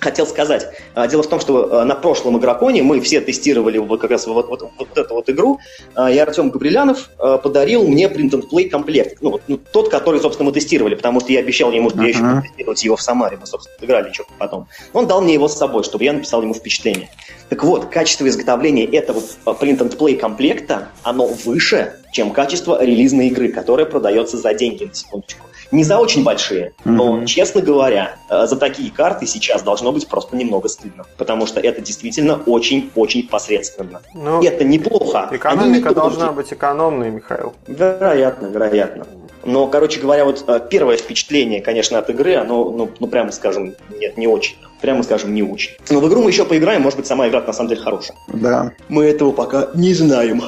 Хотел 0.00 0.26
сказать. 0.26 0.66
А, 0.94 1.06
Дело 1.06 1.22
в 1.22 1.28
том, 1.28 1.38
что 1.40 1.82
э, 1.82 1.84
на 1.84 1.94
прошлом 1.94 2.38
игроконе 2.38 2.82
мы 2.82 3.00
все 3.00 3.20
тестировали 3.20 3.78
вот 3.78 4.00
как 4.00 4.10
раз 4.10 4.26
вот, 4.26 4.48
вот- 4.48 4.62
вот 4.78 4.98
эту 4.98 5.14
вот 5.14 5.28
игру, 5.30 5.60
А, 5.94 6.10
и 6.10 6.18
Артем 6.18 6.50
Габрилянов 6.50 7.10
подарил 7.18 7.86
мне 7.86 8.06
print 8.06 8.30
and 8.30 8.44
play 8.50 8.68
комплект. 8.68 9.18
Ну, 9.20 9.30
вот, 9.32 9.42
ну, 9.46 9.58
тот, 9.72 9.88
который, 9.90 10.20
собственно, 10.20 10.48
мы 10.48 10.52
тестировали, 10.54 10.94
потому 10.94 11.20
что 11.20 11.32
я 11.32 11.40
обещал 11.40 11.70
ему, 11.70 11.90
что 11.90 12.02
я 12.02 12.08
еще 12.08 12.20
буду 12.20 12.42
тестировать 12.42 12.84
его 12.84 12.96
в 12.96 13.02
Самаре. 13.02 13.36
Мы, 13.40 13.46
собственно, 13.46 13.76
играли 13.84 14.12
что-то 14.12 14.30
потом. 14.38 14.66
Он 14.92 15.06
дал 15.06 15.20
мне 15.20 15.34
его 15.34 15.48
с 15.48 15.56
собой, 15.56 15.84
чтобы 15.84 16.04
я 16.04 16.12
написал 16.12 16.42
ему 16.42 16.54
впечатление. 16.54 17.08
Так 17.48 17.62
вот, 17.64 17.86
качество 17.86 18.26
изготовления 18.28 18.84
этого 18.86 19.20
print 19.44 19.78
and 19.78 19.96
play 19.98 20.16
комплекта, 20.16 20.88
оно 21.02 21.26
выше, 21.26 21.94
чем 22.12 22.30
качество 22.32 22.82
релизной 22.82 23.28
игры, 23.28 23.48
которая 23.48 23.86
продается 23.86 24.36
за 24.36 24.54
деньги, 24.54 24.84
на 24.84 24.94
секундочку. 24.94 25.46
Не 25.70 25.84
за 25.84 25.98
очень 25.98 26.24
большие, 26.24 26.72
но, 26.84 27.12
Мгм. 27.12 27.26
честно 27.26 27.60
говоря, 27.60 28.16
э, 28.28 28.46
за 28.46 28.56
такие 28.56 28.90
карты 28.90 29.26
сейчас 29.26 29.62
должно 29.62 29.92
быть 29.92 30.08
просто 30.08 30.36
немного 30.36 30.68
стыдно, 30.68 31.04
потому 31.16 31.46
что 31.46 31.60
это 31.60 31.80
действительно 31.80 32.40
очень-очень 32.46 33.28
посредственно. 33.28 34.02
Ну, 34.14 34.42
это 34.42 34.64
неплохо. 34.64 35.28
Не 35.30 35.36
экономика 35.36 35.94
дороги. 35.94 36.14
должна 36.16 36.32
быть 36.32 36.52
экономной, 36.52 37.10
Михаил. 37.10 37.52
Вероятно, 37.68 38.46
вероятно. 38.46 39.06
Но, 39.44 39.68
короче 39.68 40.00
говоря, 40.00 40.24
вот 40.24 40.44
э, 40.48 40.60
первое 40.68 40.96
впечатление, 40.96 41.62
конечно, 41.62 41.98
от 41.98 42.10
игры, 42.10 42.34
оно, 42.34 42.70
ну, 42.70 42.90
ну, 42.98 43.06
прямо 43.06 43.32
скажем, 43.32 43.74
нет, 43.98 44.16
не 44.18 44.26
очень. 44.26 44.56
Прямо 44.80 45.02
скажем, 45.02 45.32
не 45.32 45.42
очень. 45.42 45.72
Но 45.88 46.00
в 46.00 46.08
игру 46.08 46.22
мы 46.22 46.30
еще 46.30 46.44
поиграем, 46.44 46.82
может 46.82 46.98
быть, 46.98 47.06
сама 47.06 47.28
игра 47.28 47.40
на 47.40 47.52
самом 47.52 47.68
деле 47.70 47.80
хорошая. 47.80 48.16
Да. 48.28 48.72
Мы 48.88 49.04
этого 49.04 49.30
пока 49.32 49.68
не 49.74 49.94
знаем. 49.94 50.42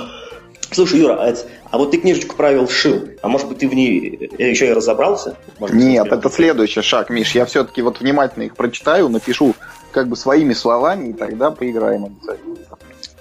Слушай, 0.72 1.00
Юра, 1.00 1.14
а, 1.14 1.34
а 1.70 1.78
вот 1.78 1.90
ты 1.90 1.98
книжечку 1.98 2.36
правил 2.36 2.68
шил, 2.68 3.08
а 3.22 3.28
может 3.28 3.48
быть 3.48 3.58
ты 3.58 3.68
в 3.68 3.74
ней 3.74 4.30
э, 4.38 4.50
еще 4.50 4.68
и 4.68 4.72
разобрался? 4.72 5.36
Может 5.58 5.76
Нет, 5.76 6.06
это 6.10 6.30
следующий 6.30 6.82
шаг, 6.82 7.10
Миш. 7.10 7.34
Я 7.34 7.44
все-таки 7.44 7.82
вот 7.82 8.00
внимательно 8.00 8.44
их 8.44 8.56
прочитаю, 8.56 9.08
напишу 9.08 9.54
как 9.92 10.08
бы 10.08 10.16
своими 10.16 10.54
словами, 10.54 11.08
и 11.08 11.12
тогда 11.12 11.50
поиграем 11.50 12.06
обязательно. 12.06 12.56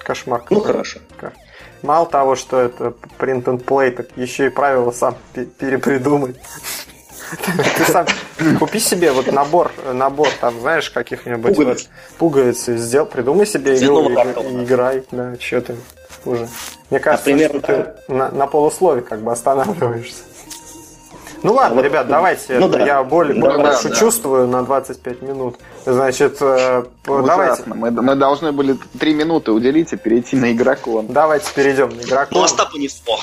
Кошмар. 0.04 0.44
Ну, 0.50 0.60
хорошо. 0.62 1.00
Мало 1.82 2.06
того, 2.06 2.36
что 2.36 2.60
это 2.60 2.94
print 3.20 3.46
and 3.46 3.64
play, 3.64 3.92
так 3.92 4.08
еще 4.16 4.48
и 4.48 4.50
правила 4.50 4.92
сам 4.92 5.16
пе- 5.34 5.46
перепридумай. 5.46 6.36
Ты 7.78 7.86
сам 7.91 8.06
купи 8.60 8.80
себе 8.80 9.12
вот 9.12 9.32
набор, 9.32 9.72
набор 9.94 10.28
там, 10.39 10.60
знаешь, 10.60 10.89
каких-нибудь 10.89 11.56
Пуговиц. 11.56 11.78
вот 11.84 12.17
пуговиц 12.17 12.70
и 12.70 12.78
сделал, 12.78 13.06
придумай 13.08 13.46
себе 13.46 13.78
игру 13.78 14.10
и, 14.10 14.63
играй, 14.63 15.04
да, 15.12 15.34
что 15.39 15.62
ты 15.62 15.76
уже. 16.26 16.48
Мне 16.89 17.00
кажется, 17.00 17.26
примерно 17.26 17.60
что 17.60 17.96
ты 18.08 18.13
на, 18.13 18.30
на 18.32 18.48
полуслове 18.48 19.02
как 19.02 19.22
бы 19.22 19.32
останавливаешься. 19.32 20.24
Ну 21.44 21.54
ладно, 21.54 21.78
Вот, 21.78 21.86
ребят, 21.86 22.08
давайте. 22.08 22.60
ну 22.60 22.67
да. 22.70 22.86
Я 22.86 23.04
более, 23.04 23.34
Да, 23.34 23.41
более 23.41 23.58
да, 23.58 23.63
большую 23.72 23.94
да. 23.94 24.00
чувствую 24.00 24.48
на 24.48 24.62
25 24.63 25.22
минут. 25.24 25.56
Значит, 25.86 26.38
э, 26.39 26.84
давайте. 27.04 27.63
Мы, 27.65 27.89
мы 27.89 28.15
должны 28.15 28.52
были 28.52 28.78
три 29.00 29.15
минуты 29.15 29.52
уделить 29.52 29.91
и 29.91 29.96
перейти 29.98 30.36
на 30.36 30.52
игрокон. 30.52 31.08
давайте 31.08 31.52
перейдем 31.56 31.89
на 31.89 31.96
Ну, 31.96 32.02
игрокон. 32.04 32.44
Остапа 32.44 32.78
несло. 32.78 33.20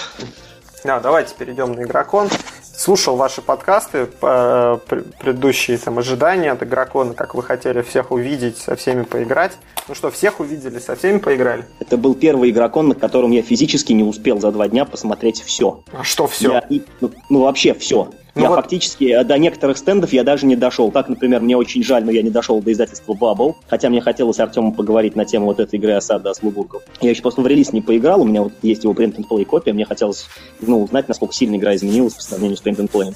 Да, 0.84 1.00
давайте 1.00 1.34
перейдем 1.36 1.72
на 1.72 1.82
игрокон. 1.82 2.28
Слушал 2.76 3.16
ваши 3.16 3.42
подкасты, 3.42 4.06
э, 4.22 4.78
пр- 4.86 5.04
предыдущие 5.18 5.78
там 5.78 5.98
ожидания 5.98 6.52
от 6.52 6.62
игрокона, 6.62 7.12
как 7.12 7.34
вы 7.34 7.42
хотели 7.42 7.82
всех 7.82 8.12
увидеть, 8.12 8.56
со 8.58 8.76
всеми 8.76 9.02
поиграть. 9.02 9.58
Ну 9.88 9.94
что, 9.96 10.10
всех 10.12 10.38
увидели, 10.38 10.78
со 10.78 10.94
всеми 10.94 11.18
поиграли? 11.18 11.64
Это 11.80 11.96
был 11.96 12.14
первый 12.14 12.50
игрокон, 12.50 12.88
на 12.88 12.94
котором 12.94 13.32
я 13.32 13.42
физически 13.42 13.92
не 13.92 14.04
успел 14.04 14.38
за 14.40 14.52
два 14.52 14.68
дня 14.68 14.84
посмотреть 14.84 15.42
все. 15.42 15.80
А 15.92 16.04
что 16.04 16.28
все? 16.28 16.62
ну, 17.00 17.10
ну, 17.28 17.40
вообще 17.40 17.74
все. 17.74 18.10
Ну 18.34 18.42
я 18.44 18.50
вот- 18.50 18.56
фактически 18.60 19.04
э, 19.06 19.24
до 19.24 19.36
некоторых 19.38 19.76
стендов 19.78 20.12
я 20.12 20.22
даже 20.22 20.46
не 20.46 20.54
дошел. 20.54 20.92
Так, 20.92 21.08
например, 21.08 21.40
мне 21.40 21.56
очень 21.56 21.82
жаль, 21.82 22.04
но 22.04 22.12
я 22.12 22.22
не 22.22 22.30
дошел 22.30 22.62
до 22.62 22.70
издательства 22.70 23.14
Bubble. 23.14 23.56
Хотя 23.66 23.88
мне 23.90 24.00
хотелось 24.00 24.36
с 24.36 24.40
Артемом 24.40 24.74
поговорить 24.74 25.16
на 25.16 25.24
тему 25.24 25.46
вот 25.46 25.58
этой 25.58 25.76
игры 25.80 25.94
осада 25.94 26.32
Слубургов. 26.34 26.82
Я 27.00 27.10
еще 27.10 27.22
просто 27.22 27.40
в 27.40 27.46
релиз 27.48 27.72
не 27.72 27.80
поиграл, 27.80 28.20
у 28.20 28.24
меня 28.24 28.42
вот 28.42 28.52
есть 28.62 28.84
его 28.84 28.92
print 28.92 29.16
and 29.16 29.24
play 29.28 29.44
копия, 29.44 29.72
мне 29.72 29.84
хотелось 29.84 30.28
ну, 30.68 30.82
узнать, 30.82 31.08
насколько 31.08 31.34
сильно 31.34 31.56
игра 31.56 31.74
изменилась 31.74 32.14
по 32.14 32.22
сравнению 32.22 32.56
с 32.56 32.62
print 32.62 32.76
and 32.76 32.90
play. 32.90 33.14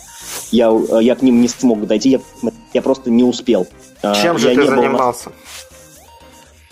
Я, 0.51 0.71
э, 0.71 1.03
я 1.03 1.15
к 1.15 1.23
ним 1.23 1.41
не 1.41 1.49
смог 1.49 1.87
дойти, 1.87 2.11
я, 2.11 2.21
я 2.73 2.83
просто 2.83 3.11
не 3.11 3.23
успел. 3.25 3.67
А, 4.03 4.21
Чем 4.21 4.39
же 4.39 4.49
я 4.49 4.55
ты 4.55 4.63
не 4.63 4.67
был 4.67 4.75
на- 4.77 4.83
занимался? 4.83 5.33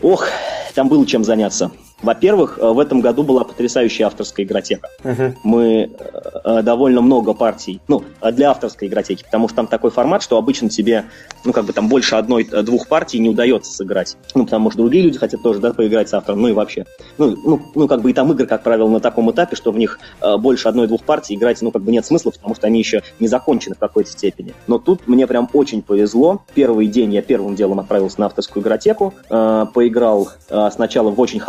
Ох, 0.03 0.27
там 0.75 0.89
было 0.89 1.07
чем 1.07 1.25
заняться. 1.25 1.71
Во-первых, 2.03 2.59
э, 2.59 2.67
в 2.67 2.79
этом 2.79 3.01
году 3.01 3.23
была 3.23 3.45
потрясающая 3.45 4.07
авторская 4.07 4.47
игротека. 4.47 4.89
Мгм. 5.05 5.37
Мы 5.45 5.91
э, 6.45 6.63
довольно 6.63 7.01
много 7.01 7.35
партий, 7.35 7.81
ну, 7.89 8.05
э, 8.21 8.33
для 8.33 8.51
авторской 8.51 8.89
игротеки, 8.89 9.25
потому 9.25 9.49
что 9.49 9.57
там 9.57 9.67
такой 9.67 9.91
формат, 9.91 10.23
что 10.23 10.39
обычно 10.39 10.69
тебе, 10.69 11.05
ну, 11.45 11.53
как 11.53 11.65
бы 11.65 11.73
там 11.73 11.89
больше 11.89 12.17
одной-двух 12.17 12.89
партий 12.89 13.19
не 13.19 13.29
удается 13.29 13.73
сыграть. 13.73 14.17
Ну, 14.35 14.45
потому 14.45 14.71
что 14.71 14.79
другие 14.79 15.05
люди 15.05 15.19
хотят 15.19 15.43
тоже, 15.43 15.61
да, 15.61 15.73
поиграть 15.73 16.09
с 16.09 16.15
автором, 16.15 16.43
ну 16.43 16.49
и 16.49 16.53
вообще. 16.53 16.87
Ну, 17.19 17.37
ну, 17.45 17.61
ну, 17.75 17.89
как 17.89 18.01
бы 18.01 18.11
и 18.11 18.15
там 18.15 18.33
игры, 18.33 18.47
как 18.47 18.63
правило, 18.63 18.89
на 18.89 19.01
таком 19.01 19.31
этапе, 19.31 19.57
что 19.57 19.73
в 19.73 19.79
них 19.79 19.99
э, 20.21 20.37
больше 20.37 20.69
одной-двух 20.69 21.03
партий 21.03 21.35
играть, 21.35 21.61
ну, 21.63 21.71
как 21.71 21.83
бы 21.83 21.93
нет 21.93 22.07
смысла, 22.07 22.31
потому 22.31 22.55
что 22.55 22.67
они 22.67 22.79
еще 22.79 23.03
не 23.19 23.29
закончены 23.29 23.75
в 23.75 23.79
какой-то 23.79 24.11
степени. 24.11 24.55
Но 24.67 24.79
тут 24.79 25.07
мне 25.07 25.27
прям 25.27 25.49
очень 25.53 25.83
повезло. 25.83 26.43
Первый 26.55 26.87
день 26.87 27.13
я 27.13 27.23
первым 27.23 27.55
делом 27.55 27.81
отправился 27.81 28.21
на 28.21 28.27
авторскую 28.27 28.63
игротеку, 28.63 29.15
э, 29.29 29.67
поиграл 29.75 30.31
э, 30.49 30.71
сначала 30.73 31.11
в 31.11 31.21
очень 31.21 31.41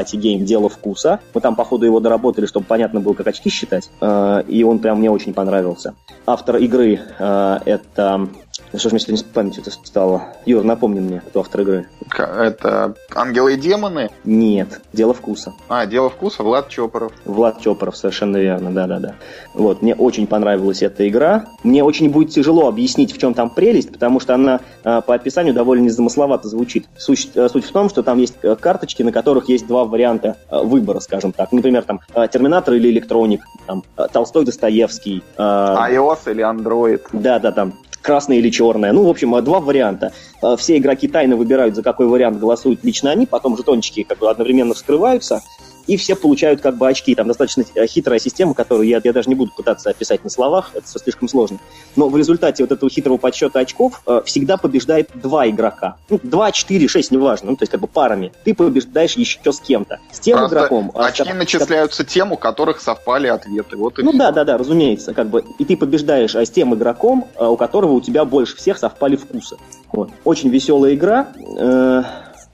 хороший 0.00 0.16
party 0.18 0.32
game 0.32 0.44
«Дело 0.44 0.68
вкуса». 0.68 1.18
Мы 1.34 1.40
там, 1.40 1.56
по 1.56 1.64
ходу, 1.64 1.86
его 1.86 2.00
доработали, 2.00 2.46
чтобы 2.46 2.66
понятно 2.66 3.00
было, 3.00 3.14
как 3.14 3.26
очки 3.26 3.50
считать. 3.50 3.90
Э, 4.00 4.42
и 4.48 4.64
он 4.64 4.78
прям 4.78 4.98
мне 4.98 5.10
очень 5.10 5.34
понравился. 5.34 5.94
Автор 6.26 6.56
игры 6.56 7.00
э, 7.18 7.58
это... 7.66 8.28
Что 8.74 8.88
ж 8.88 8.92
мне 8.92 9.00
сегодня 9.00 9.18
с 9.18 9.22
памятью 9.22 9.62
это 9.62 9.70
стало? 9.70 10.22
Юр, 10.46 10.62
напомни 10.62 11.00
мне, 11.00 11.22
кто 11.26 11.40
автор 11.40 11.62
игры. 11.62 11.86
Это 12.16 12.94
ангелы 13.14 13.54
и 13.54 13.56
демоны. 13.56 14.10
Нет, 14.24 14.80
«Дело 14.92 15.12
вкуса». 15.12 15.52
А, 15.68 15.86
дело 15.86 16.08
вкуса, 16.08 16.42
Влад 16.42 16.68
Чопоров. 16.68 17.12
Влад 17.24 17.60
Чопоров, 17.60 17.96
совершенно 17.96 18.36
верно, 18.36 18.70
да-да-да. 18.72 19.14
Вот, 19.54 19.82
мне 19.82 19.94
очень 19.94 20.26
понравилась 20.26 20.82
эта 20.82 21.08
игра. 21.08 21.46
Мне 21.64 21.82
очень 21.82 22.10
будет 22.10 22.30
тяжело 22.30 22.68
объяснить, 22.68 23.12
в 23.12 23.18
чем 23.18 23.34
там 23.34 23.50
прелесть, 23.50 23.92
потому 23.92 24.20
что 24.20 24.34
она 24.34 24.60
э, 24.84 25.00
по 25.04 25.14
описанию 25.14 25.52
довольно 25.54 25.84
незамысловато 25.84 26.48
звучит. 26.48 26.86
Суть, 26.96 27.30
э, 27.34 27.48
суть 27.48 27.64
в 27.64 27.72
том, 27.72 27.88
что 27.88 28.02
там 28.02 28.18
есть 28.18 28.36
э, 28.42 28.54
карточки, 28.56 29.02
на 29.02 29.10
которых 29.12 29.48
есть 29.48 29.66
два 29.66 29.84
варианта 29.84 30.36
э, 30.48 30.62
выбора, 30.62 31.00
скажем 31.00 31.32
так. 31.32 31.50
Например, 31.52 31.82
там 31.82 32.00
Терминатор 32.32 32.74
или 32.74 32.88
Электроник, 32.90 33.42
там 33.66 33.82
Толстой, 34.12 34.44
Достоевский. 34.44 35.22
э, 35.36 35.42
iOS 35.42 36.30
или 36.30 36.44
Android. 36.44 37.00
да, 37.12 37.38
да, 37.40 37.50
там 37.52 37.74
красное 38.02 38.38
или 38.38 38.50
черное. 38.50 38.92
Ну, 38.92 39.04
в 39.04 39.08
общем, 39.08 39.42
два 39.44 39.60
варианта. 39.60 40.12
Э, 40.42 40.56
Все 40.58 40.78
игроки 40.78 41.08
тайно 41.08 41.36
выбирают, 41.36 41.74
за 41.74 41.82
какой 41.82 42.06
вариант 42.06 42.38
голосуют 42.38 42.84
лично 42.84 43.10
они, 43.10 43.26
потом 43.26 43.56
жетончики 43.56 44.02
как 44.02 44.18
бы 44.18 44.30
одновременно 44.30 44.74
вскрываются, 44.74 45.42
и 45.86 45.96
все 45.96 46.16
получают 46.16 46.60
как 46.60 46.76
бы 46.76 46.88
очки. 46.88 47.14
Там 47.14 47.28
достаточно 47.28 47.64
э, 47.74 47.86
хитрая 47.86 48.18
система, 48.18 48.54
которую 48.54 48.88
я, 48.88 49.00
я 49.02 49.12
даже 49.12 49.28
не 49.28 49.34
буду 49.34 49.52
пытаться 49.56 49.90
описать 49.90 50.22
на 50.24 50.30
словах, 50.30 50.70
это 50.74 50.86
все 50.86 50.98
слишком 50.98 51.28
сложно. 51.28 51.58
Но 51.96 52.08
в 52.08 52.16
результате 52.16 52.62
вот 52.62 52.72
этого 52.72 52.90
хитрого 52.90 53.16
подсчета 53.16 53.60
очков 53.60 54.02
э, 54.06 54.22
всегда 54.24 54.56
побеждает 54.56 55.10
два 55.14 55.48
игрока. 55.48 55.96
Ну, 56.08 56.20
два, 56.22 56.52
четыре, 56.52 56.88
шесть, 56.88 57.10
неважно. 57.10 57.50
Ну, 57.50 57.56
то 57.56 57.62
есть 57.62 57.72
как 57.72 57.80
бы 57.80 57.86
парами. 57.86 58.32
Ты 58.44 58.54
побеждаешь 58.54 59.14
еще 59.14 59.52
с 59.52 59.60
кем-то. 59.60 59.98
С 60.12 60.20
тем 60.20 60.38
Просто 60.38 60.56
игроком... 60.56 60.92
э, 60.94 60.98
очки 61.00 61.24
ко- 61.24 61.34
начисляются 61.34 62.04
тем, 62.04 62.32
у 62.32 62.36
которых 62.36 62.80
совпали 62.80 63.28
ответы. 63.28 63.76
Вот 63.76 63.98
ну 63.98 64.10
всё. 64.10 64.18
да, 64.18 64.32
да, 64.32 64.44
да, 64.44 64.58
разумеется, 64.58 65.14
как 65.14 65.28
бы 65.28 65.44
и 65.58 65.64
ты 65.64 65.76
побеждаешь 65.76 66.34
а, 66.36 66.44
с 66.44 66.50
тем 66.50 66.74
игроком, 66.74 67.26
а, 67.36 67.50
у 67.50 67.56
которого 67.56 67.92
у 67.92 68.00
тебя 68.00 68.24
больше 68.24 68.56
всех 68.56 68.78
совпали 68.78 69.16
вкусы. 69.16 69.56
Вот. 69.92 70.10
Очень 70.24 70.50
веселая 70.50 70.94
игра. 70.94 71.28
э, 71.58 72.02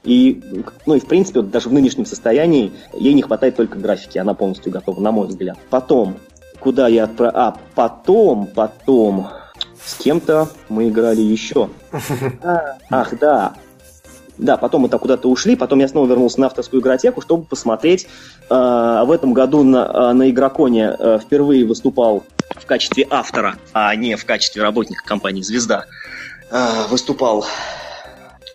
и, 0.07 0.40
ну 0.87 0.95
и 0.95 1.01
в 1.01 1.07
принципе, 1.07 1.40
вот 1.40 1.51
даже 1.51 1.69
в 1.69 1.73
нынешнем 1.73 2.07
состоянии 2.07 2.73
ей 2.95 3.12
не 3.12 3.23
хватает 3.23 3.57
только 3.57 3.77
графики, 3.79 4.19
она 4.19 4.35
полностью 4.35 4.73
готова, 4.73 5.01
на 5.01 5.11
мой 5.11 5.27
взгляд. 5.27 5.59
Потом, 5.69 6.16
куда 6.61 6.87
я 6.87 7.05
отправил... 7.05 7.37
А, 7.37 7.57
потом, 7.75 8.47
потом, 8.47 9.29
с 9.85 9.95
кем-то 9.97 10.49
мы 10.69 10.88
играли 10.88 11.21
еще. 11.21 11.69
А, 12.42 12.77
Ах, 12.88 13.19
да. 13.19 13.55
Да, 14.38 14.57
потом 14.57 14.83
мы 14.83 14.88
там 14.88 15.01
куда-то 15.01 15.29
ушли, 15.29 15.57
потом 15.57 15.81
я 15.81 15.88
снова 15.88 16.07
вернулся 16.07 16.40
на 16.40 16.47
авторскую 16.47 16.83
игротеку, 16.83 17.21
чтобы 17.23 17.45
посмотреть. 17.45 18.07
э, 18.49 18.55
в 19.07 19.11
этом 19.11 19.33
году 19.33 19.62
на, 19.62 20.11
э, 20.11 20.12
на 20.12 20.31
Игроконе 20.31 20.95
впервые 21.23 21.64
выступал 21.64 22.23
в 22.51 22.66
качестве 22.66 23.07
автора, 23.09 23.57
а 23.73 23.97
не 23.97 24.14
в 24.14 24.25
качестве 24.27 24.62
работника 24.62 25.03
компании 25.05 25.42
«Звезда». 25.42 25.87
Выступал... 26.90 27.45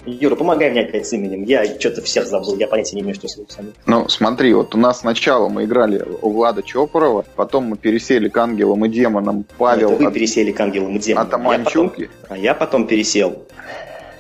Юра, 0.06 0.36
помогай 0.36 0.72
мне 0.72 0.82
опять 0.82 1.08
с 1.08 1.14
именем. 1.14 1.44
Я 1.44 1.66
что-то 1.80 2.02
всех 2.02 2.26
забыл, 2.28 2.56
я 2.58 2.68
понятия 2.68 2.96
не 2.96 3.02
имею, 3.04 3.16
что 3.16 3.28
с 3.28 3.38
ним. 3.38 3.46
Ну, 3.86 4.08
смотри, 4.10 4.54
вот 4.54 4.74
у 4.74 4.78
нас 4.78 5.02
сначала 5.02 5.48
мы 5.48 5.66
играли 5.66 6.04
у 6.22 6.32
Влада 6.32 6.64
Чопорова, 6.64 7.26
потом 7.36 7.66
мы 7.66 7.78
пересели 7.78 8.28
к 8.30 8.38
ангелам 8.38 8.84
и 8.86 8.90
демонам 8.90 9.46
Павел 9.58 9.92
Это 9.92 10.04
вы 10.04 10.08
от, 10.08 10.14
пересели 10.14 10.52
к 10.52 10.60
ангелам 10.60 10.96
и 10.96 11.00
демонам. 11.00 11.48
а 11.48 11.54
я 11.54 11.60
потом-. 11.64 11.94
А 12.30 12.38
я 12.38 12.54
потом 12.56 12.88
пересел. 12.88 13.44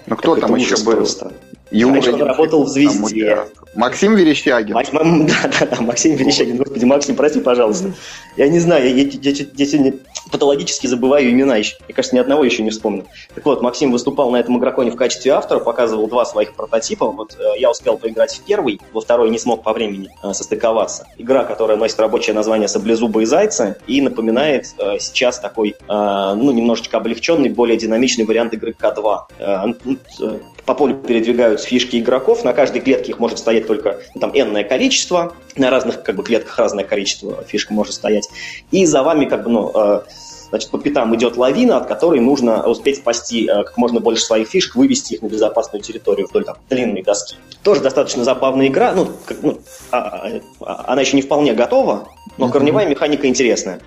Ну, 0.05 0.15
кто 0.15 0.35
Это 0.37 0.47
там 0.47 0.55
еще 0.55 0.75
был? 0.83 0.97
просто. 0.97 1.31
Юра 1.71 1.93
Раньше 1.93 2.13
он 2.13 2.23
работал 2.23 2.63
в 2.63 2.67
«Звезде». 2.69 3.39
Максим 3.73 4.15
Верещагин. 4.15 4.73
Мак- 4.75 4.93
м, 4.93 5.25
Да, 5.27 5.33
да, 5.59 5.65
да, 5.67 5.81
Максим 5.81 6.15
Верещагин. 6.15 6.57
Господи, 6.57 6.83
Максим, 6.83 7.15
прости, 7.15 7.39
пожалуйста. 7.39 7.93
Я 8.35 8.49
не 8.49 8.59
знаю, 8.59 8.83
я, 8.85 9.03
я- 9.03 9.09
я- 9.31 9.45
я 9.55 9.65
сегодня 9.65 9.93
патологически 10.29 10.87
забываю 10.87 11.29
имена 11.31 11.55
еще. 11.55 11.77
Мне 11.87 11.93
кажется, 11.93 12.15
ни 12.15 12.19
одного 12.19 12.43
еще 12.43 12.63
не 12.63 12.69
вспомнил. 12.71 13.05
Так 13.33 13.45
вот, 13.45 13.61
Максим 13.61 13.91
выступал 13.93 14.29
на 14.31 14.37
этом 14.37 14.57
игроконе 14.59 14.91
в 14.91 14.97
качестве 14.97 15.31
автора, 15.31 15.59
показывал 15.59 16.07
два 16.07 16.25
своих 16.25 16.53
прототипа. 16.53 17.05
Вот 17.09 17.37
э, 17.39 17.59
я 17.59 17.71
успел 17.71 17.97
поиграть 17.97 18.33
в 18.35 18.41
первый, 18.41 18.81
во 18.91 18.99
второй 18.99 19.29
не 19.29 19.39
смог 19.39 19.63
по 19.63 19.71
времени 19.71 20.09
э, 20.21 20.33
состыковаться. 20.33 21.07
Игра, 21.17 21.45
которая 21.45 21.77
носит 21.77 21.99
рабочее 22.01 22.33
название 22.33 22.67
«Саблезубые 22.67 23.25
зайцы» 23.25 23.77
и 23.87 24.01
напоминает 24.01 24.67
э, 24.77 24.99
сейчас 24.99 25.39
такой, 25.39 25.69
э, 25.69 25.73
ну, 25.87 26.51
немножечко 26.51 26.97
облегченный, 26.97 27.47
более 27.49 27.77
динамичный 27.77 28.25
вариант 28.25 28.53
игры 28.53 28.75
К2. 28.77 29.19
Э, 29.39 29.57
ну, 29.85 29.97
э, 30.21 30.39
по 30.65 30.75
полю 30.75 30.95
передвигаются 30.95 31.60
фишки 31.63 31.97
игроков, 31.97 32.43
на 32.43 32.53
каждой 32.53 32.81
клетке 32.81 33.11
их 33.11 33.19
может 33.19 33.39
стоять 33.39 33.67
только 33.67 34.01
ну, 34.15 34.21
там 34.21 34.31
энное 34.33 34.63
количество, 34.63 35.35
на 35.55 35.69
разных 35.69 36.03
как 36.03 36.15
бы 36.15 36.23
клетках 36.23 36.57
разное 36.57 36.83
количество 36.83 37.43
фишек 37.43 37.71
может 37.71 37.93
стоять, 37.93 38.29
и 38.71 38.85
за 38.85 39.03
вами 39.03 39.25
как 39.25 39.43
бы, 39.43 39.49
ну, 39.49 39.71
э, 39.73 40.01
значит, 40.49 40.69
по 40.69 40.77
пятам 40.77 41.15
идет 41.15 41.37
лавина, 41.37 41.77
от 41.77 41.87
которой 41.87 42.19
нужно 42.19 42.63
успеть 42.67 42.97
спасти 42.97 43.45
э, 43.47 43.63
как 43.63 43.77
можно 43.77 43.99
больше 43.99 44.23
своих 44.23 44.47
фишек, 44.47 44.75
вывести 44.75 45.13
их 45.15 45.21
на 45.21 45.27
безопасную 45.27 45.81
территорию 45.81 46.27
вдоль 46.27 46.45
там, 46.45 46.57
длинной 46.69 47.03
доски. 47.03 47.35
Тоже 47.63 47.81
достаточно 47.81 48.23
забавная 48.23 48.67
игра, 48.67 48.93
ну, 48.93 49.07
как, 49.25 49.37
ну, 49.41 49.59
а- 49.91 49.97
а- 49.99 50.41
а- 50.61 50.93
она 50.93 51.01
еще 51.01 51.15
не 51.15 51.21
вполне 51.21 51.53
готова, 51.53 52.09
но 52.37 52.49
корневая 52.49 52.85
механика 52.87 53.27
интересная. 53.27 53.81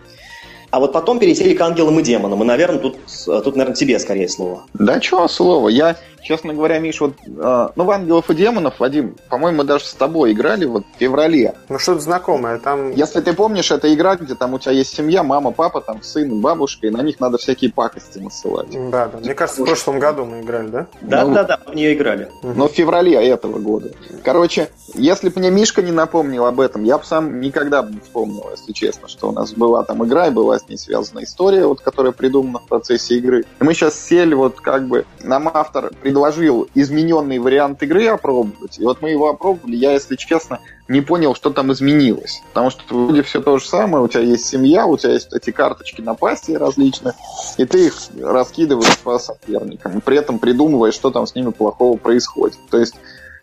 А 0.74 0.80
вот 0.80 0.92
потом 0.92 1.20
пересели 1.20 1.54
к 1.54 1.60
ангелам 1.60 2.00
и 2.00 2.02
демонам. 2.02 2.42
И, 2.42 2.44
наверное, 2.44 2.80
тут, 2.80 2.96
тут 3.24 3.54
наверное, 3.54 3.76
тебе 3.76 3.96
скорее 4.00 4.28
слово. 4.28 4.64
Да 4.74 4.98
чего 4.98 5.28
слово? 5.28 5.68
Я, 5.68 5.94
честно 6.20 6.52
говоря, 6.52 6.80
Миш, 6.80 7.00
вот, 7.00 7.12
э, 7.24 7.68
ну, 7.76 7.84
в 7.84 7.90
«Ангелов 7.92 8.28
и 8.28 8.34
демонов», 8.34 8.80
Вадим, 8.80 9.14
по-моему, 9.28 9.58
мы 9.58 9.64
даже 9.64 9.84
с 9.84 9.94
тобой 9.94 10.32
играли 10.32 10.64
вот 10.64 10.82
в 10.82 10.98
феврале. 10.98 11.54
Ну 11.68 11.78
что-то 11.78 12.00
знакомое, 12.00 12.58
там... 12.58 12.90
Если 12.90 13.20
ты 13.20 13.34
помнишь, 13.34 13.70
это 13.70 13.94
игра, 13.94 14.16
где 14.16 14.34
там 14.34 14.54
у 14.54 14.58
тебя 14.58 14.72
есть 14.72 14.96
семья, 14.96 15.22
мама, 15.22 15.52
папа, 15.52 15.80
там 15.80 16.02
сын, 16.02 16.40
бабушка, 16.40 16.88
и 16.88 16.90
на 16.90 17.02
них 17.02 17.20
надо 17.20 17.38
всякие 17.38 17.70
пакости 17.72 18.18
насылать. 18.18 18.70
Да, 18.90 19.06
да. 19.06 19.18
Мне 19.18 19.34
кажется, 19.34 19.62
в 19.62 19.66
прошлом 19.66 20.00
году 20.00 20.24
мы 20.24 20.40
играли, 20.40 20.66
да? 20.66 20.86
Да, 21.02 21.24
Ну, 21.24 21.34
да, 21.34 21.44
да, 21.44 21.60
в 21.64 21.72
нее 21.72 21.94
играли. 21.94 22.30
Но 22.42 22.66
в 22.66 22.72
феврале 22.72 23.12
этого 23.14 23.60
года. 23.60 23.92
Короче, 24.24 24.70
если 24.94 25.28
бы 25.28 25.38
мне 25.38 25.52
Мишка 25.52 25.82
не 25.82 25.92
напомнил 25.92 26.46
об 26.46 26.58
этом, 26.58 26.82
я 26.82 26.98
бы 26.98 27.04
сам 27.04 27.40
никогда 27.40 27.82
бы 27.82 27.92
не 27.92 28.00
вспомнил, 28.00 28.48
если 28.50 28.72
честно, 28.72 29.08
что 29.08 29.28
у 29.28 29.32
нас 29.32 29.52
была 29.52 29.84
там 29.84 30.04
игра 30.04 30.28
и 30.28 30.30
была 30.30 30.56
с 30.64 30.68
ней 30.68 30.76
связана 30.76 31.22
история, 31.22 31.66
вот, 31.66 31.80
которая 31.80 32.12
придумана 32.12 32.58
в 32.58 32.66
процессе 32.66 33.16
игры. 33.16 33.44
И 33.60 33.64
мы 33.64 33.74
сейчас 33.74 33.98
сели, 33.98 34.34
вот 34.34 34.60
как 34.60 34.88
бы 34.88 35.04
нам 35.22 35.50
автор 35.52 35.92
предложил 36.02 36.68
измененный 36.74 37.38
вариант 37.38 37.82
игры 37.82 38.06
опробовать, 38.06 38.78
и 38.78 38.84
вот 38.84 39.02
мы 39.02 39.10
его 39.10 39.28
опробовали, 39.28 39.76
я, 39.76 39.92
если 39.92 40.16
честно, 40.16 40.60
не 40.88 41.00
понял, 41.00 41.34
что 41.34 41.50
там 41.50 41.72
изменилось. 41.72 42.42
Потому 42.48 42.70
что 42.70 42.82
вроде 42.94 43.22
все 43.22 43.40
то 43.40 43.58
же 43.58 43.66
самое, 43.66 44.04
у 44.04 44.08
тебя 44.08 44.22
есть 44.22 44.46
семья, 44.46 44.86
у 44.86 44.96
тебя 44.96 45.12
есть 45.12 45.32
эти 45.32 45.50
карточки 45.50 46.00
напасти 46.00 46.52
различные, 46.52 47.14
и 47.56 47.64
ты 47.64 47.86
их 47.86 47.94
раскидываешь 48.20 48.98
по 48.98 49.18
соперникам, 49.18 50.00
при 50.00 50.18
этом 50.18 50.38
придумываешь, 50.38 50.94
что 50.94 51.10
там 51.10 51.26
с 51.26 51.34
ними 51.34 51.50
плохого 51.50 51.96
происходит. 51.96 52.58
То 52.70 52.78
есть, 52.78 52.94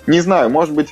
не 0.08 0.22
знаю, 0.22 0.50
может 0.50 0.74
быть, 0.74 0.90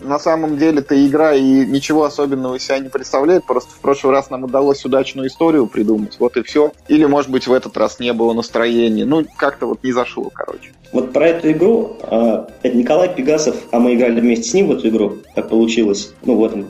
на 0.00 0.18
самом 0.18 0.58
деле 0.58 0.80
эта 0.80 1.06
игра 1.06 1.34
и 1.34 1.42
ничего 1.42 2.04
особенного 2.04 2.56
из 2.56 2.64
себя 2.64 2.78
не 2.78 2.88
представляет, 2.88 3.44
просто 3.44 3.70
в 3.70 3.80
прошлый 3.80 4.12
раз 4.12 4.30
нам 4.30 4.44
удалось 4.44 4.84
удачную 4.84 5.28
историю 5.28 5.66
придумать, 5.66 6.16
вот 6.18 6.36
и 6.36 6.42
все. 6.42 6.72
Или, 6.88 7.04
может 7.04 7.30
быть, 7.30 7.46
в 7.46 7.52
этот 7.52 7.76
раз 7.76 8.00
не 8.00 8.12
было 8.12 8.32
настроения, 8.32 9.04
ну, 9.04 9.24
как-то 9.36 9.66
вот 9.66 9.82
не 9.82 9.92
зашло, 9.92 10.30
короче. 10.32 10.72
Вот 10.92 11.12
про 11.12 11.28
эту 11.28 11.52
игру, 11.52 11.96
э, 12.02 12.44
это 12.62 12.76
Николай 12.76 13.14
Пегасов, 13.14 13.56
а 13.70 13.78
мы 13.78 13.94
играли 13.94 14.20
вместе 14.20 14.50
с 14.50 14.54
ним 14.54 14.68
в 14.68 14.72
эту 14.72 14.88
игру, 14.88 15.18
так 15.34 15.48
получилось, 15.48 16.12
ну, 16.24 16.34
в, 16.34 16.44
этом, 16.44 16.66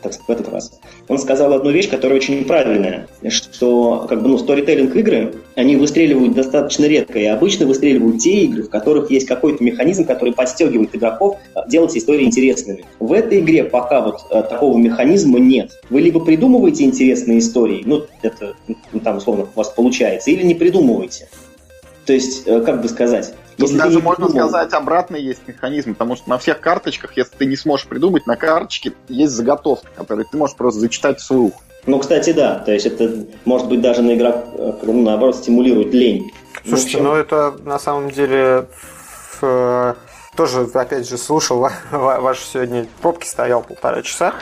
так, 0.00 0.12
в 0.12 0.30
этот 0.30 0.48
раз. 0.48 0.78
Он 1.08 1.18
сказал 1.18 1.52
одну 1.52 1.70
вещь, 1.70 1.90
которая 1.90 2.18
очень 2.18 2.44
правильная, 2.44 3.08
что, 3.28 4.06
как 4.08 4.22
бы, 4.22 4.28
ну, 4.28 4.38
сторителлинг 4.38 4.94
игры, 4.94 5.34
они 5.56 5.76
выстреливают 5.76 6.34
достаточно 6.34 6.84
редко, 6.84 7.18
и 7.18 7.24
обычно 7.24 7.66
выстреливают 7.66 8.18
те 8.18 8.44
игры, 8.44 8.62
в 8.62 8.70
которых 8.70 9.10
есть 9.10 9.26
какой-то 9.26 9.62
механизм, 9.64 10.04
который 10.04 10.32
подстегивает 10.32 10.94
игроков 10.94 11.38
делать 11.68 11.96
истории 11.96 12.24
интересными. 12.24 12.73
В 13.00 13.12
этой 13.12 13.40
игре 13.40 13.64
пока 13.64 14.00
вот 14.00 14.20
э, 14.30 14.42
такого 14.42 14.76
механизма 14.78 15.38
нет. 15.38 15.80
Вы 15.90 16.00
либо 16.00 16.20
придумываете 16.24 16.84
интересные 16.84 17.38
истории, 17.38 17.82
ну, 17.84 18.06
это, 18.22 18.54
ну, 18.92 19.00
там, 19.00 19.18
условно, 19.18 19.46
у 19.54 19.58
вас 19.58 19.68
получается, 19.70 20.30
или 20.30 20.42
не 20.42 20.54
придумываете. 20.54 21.28
То 22.06 22.12
есть, 22.12 22.46
э, 22.46 22.60
как 22.60 22.82
бы 22.82 22.88
сказать, 22.88 23.34
Тут 23.56 23.68
если 23.68 23.78
даже 23.78 24.00
можно 24.00 24.26
придумал... 24.26 24.48
сказать, 24.48 24.72
обратный 24.72 25.22
есть 25.22 25.46
механизм, 25.46 25.92
потому 25.92 26.16
что 26.16 26.28
на 26.28 26.38
всех 26.38 26.60
карточках, 26.60 27.16
если 27.16 27.36
ты 27.36 27.46
не 27.46 27.56
сможешь 27.56 27.86
придумать, 27.86 28.26
на 28.26 28.36
карточке 28.36 28.92
есть 29.08 29.32
заготовка, 29.32 29.88
которую 29.94 30.26
ты 30.30 30.36
можешь 30.36 30.56
просто 30.56 30.80
зачитать 30.80 31.20
вслух. 31.20 31.52
Ну, 31.86 31.98
кстати, 31.98 32.32
да. 32.32 32.58
То 32.58 32.72
есть 32.72 32.86
это, 32.86 33.26
может 33.44 33.68
быть, 33.68 33.80
даже 33.80 34.02
на 34.02 34.14
игрок, 34.14 34.46
ну, 34.82 35.02
наоборот, 35.02 35.36
стимулирует 35.36 35.92
лень. 35.94 36.32
Слушайте, 36.66 36.98
ну, 36.98 37.10
ну 37.10 37.14
это 37.14 37.54
на 37.64 37.78
самом 37.78 38.10
деле 38.10 38.66
в, 39.40 39.96
тоже, 40.36 40.68
опять 40.74 41.08
же, 41.08 41.18
слушал 41.18 41.68
ваш 41.90 42.40
сегодня 42.40 42.86
пробки 43.00 43.26
стоял 43.26 43.62
полтора 43.62 44.02
часа 44.02 44.34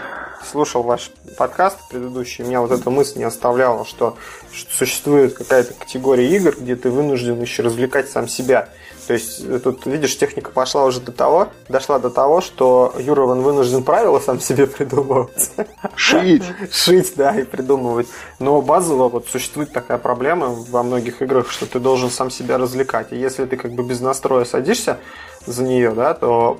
слушал 0.44 0.82
ваш 0.82 1.10
подкаст 1.36 1.78
предыдущий, 1.88 2.44
меня 2.44 2.60
вот 2.60 2.70
эта 2.70 2.90
мысль 2.90 3.18
не 3.18 3.24
оставляла, 3.24 3.84
что, 3.84 4.16
что 4.52 4.72
существует 4.74 5.34
какая-то 5.34 5.74
категория 5.74 6.28
игр, 6.36 6.54
где 6.58 6.76
ты 6.76 6.90
вынужден 6.90 7.40
еще 7.40 7.62
развлекать 7.62 8.10
сам 8.10 8.28
себя. 8.28 8.68
То 9.06 9.14
есть 9.14 9.44
э, 9.44 9.58
тут, 9.58 9.86
видишь, 9.86 10.16
техника 10.16 10.50
пошла 10.50 10.84
уже 10.84 11.00
до 11.00 11.12
того, 11.12 11.48
дошла 11.68 11.98
до 11.98 12.10
того, 12.10 12.40
что 12.40 12.94
Юрован 12.98 13.42
вынужден 13.42 13.82
правила 13.82 14.20
сам 14.20 14.40
себе 14.40 14.66
придумывать. 14.68 15.50
Шить. 15.96 16.44
Шить, 16.72 17.12
да, 17.16 17.38
и 17.38 17.44
придумывать. 17.44 18.08
Но 18.38 18.60
базово 18.62 19.08
вот 19.08 19.28
существует 19.28 19.72
такая 19.72 19.98
проблема 19.98 20.48
во 20.48 20.82
многих 20.82 21.22
играх, 21.22 21.50
что 21.50 21.66
ты 21.66 21.80
должен 21.80 22.10
сам 22.10 22.30
себя 22.30 22.58
развлекать. 22.58 23.12
И 23.12 23.16
если 23.16 23.44
ты 23.44 23.56
как 23.56 23.72
бы 23.72 23.82
без 23.82 24.00
настроя 24.00 24.44
садишься 24.44 24.98
за 25.46 25.64
нее, 25.64 25.90
да, 25.92 26.14
то 26.14 26.58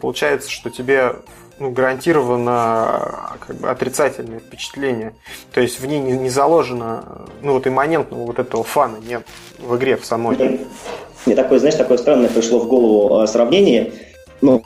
получается, 0.00 0.50
что 0.50 0.70
тебе 0.70 1.16
ну, 1.58 1.70
гарантированно 1.70 3.38
как 3.44 3.56
бы 3.56 3.68
отрицательное 3.68 4.38
впечатление. 4.38 5.14
То 5.52 5.60
есть 5.60 5.80
в 5.80 5.86
ней 5.86 5.98
не, 5.98 6.12
не 6.12 6.30
заложено, 6.30 7.26
ну 7.42 7.54
вот 7.54 7.66
имманентного 7.66 8.26
вот 8.26 8.38
этого 8.38 8.62
фана 8.62 8.98
нет 8.98 9.26
в 9.58 9.74
игре 9.76 9.96
в 9.96 10.04
самой. 10.04 10.66
Мне 11.26 11.34
такое, 11.34 11.58
знаешь, 11.58 11.76
такое 11.76 11.98
странное 11.98 12.28
пришло 12.28 12.58
в 12.58 12.68
голову 12.68 13.18
а, 13.18 13.26
сравнение. 13.26 13.92
Ну, 14.40 14.62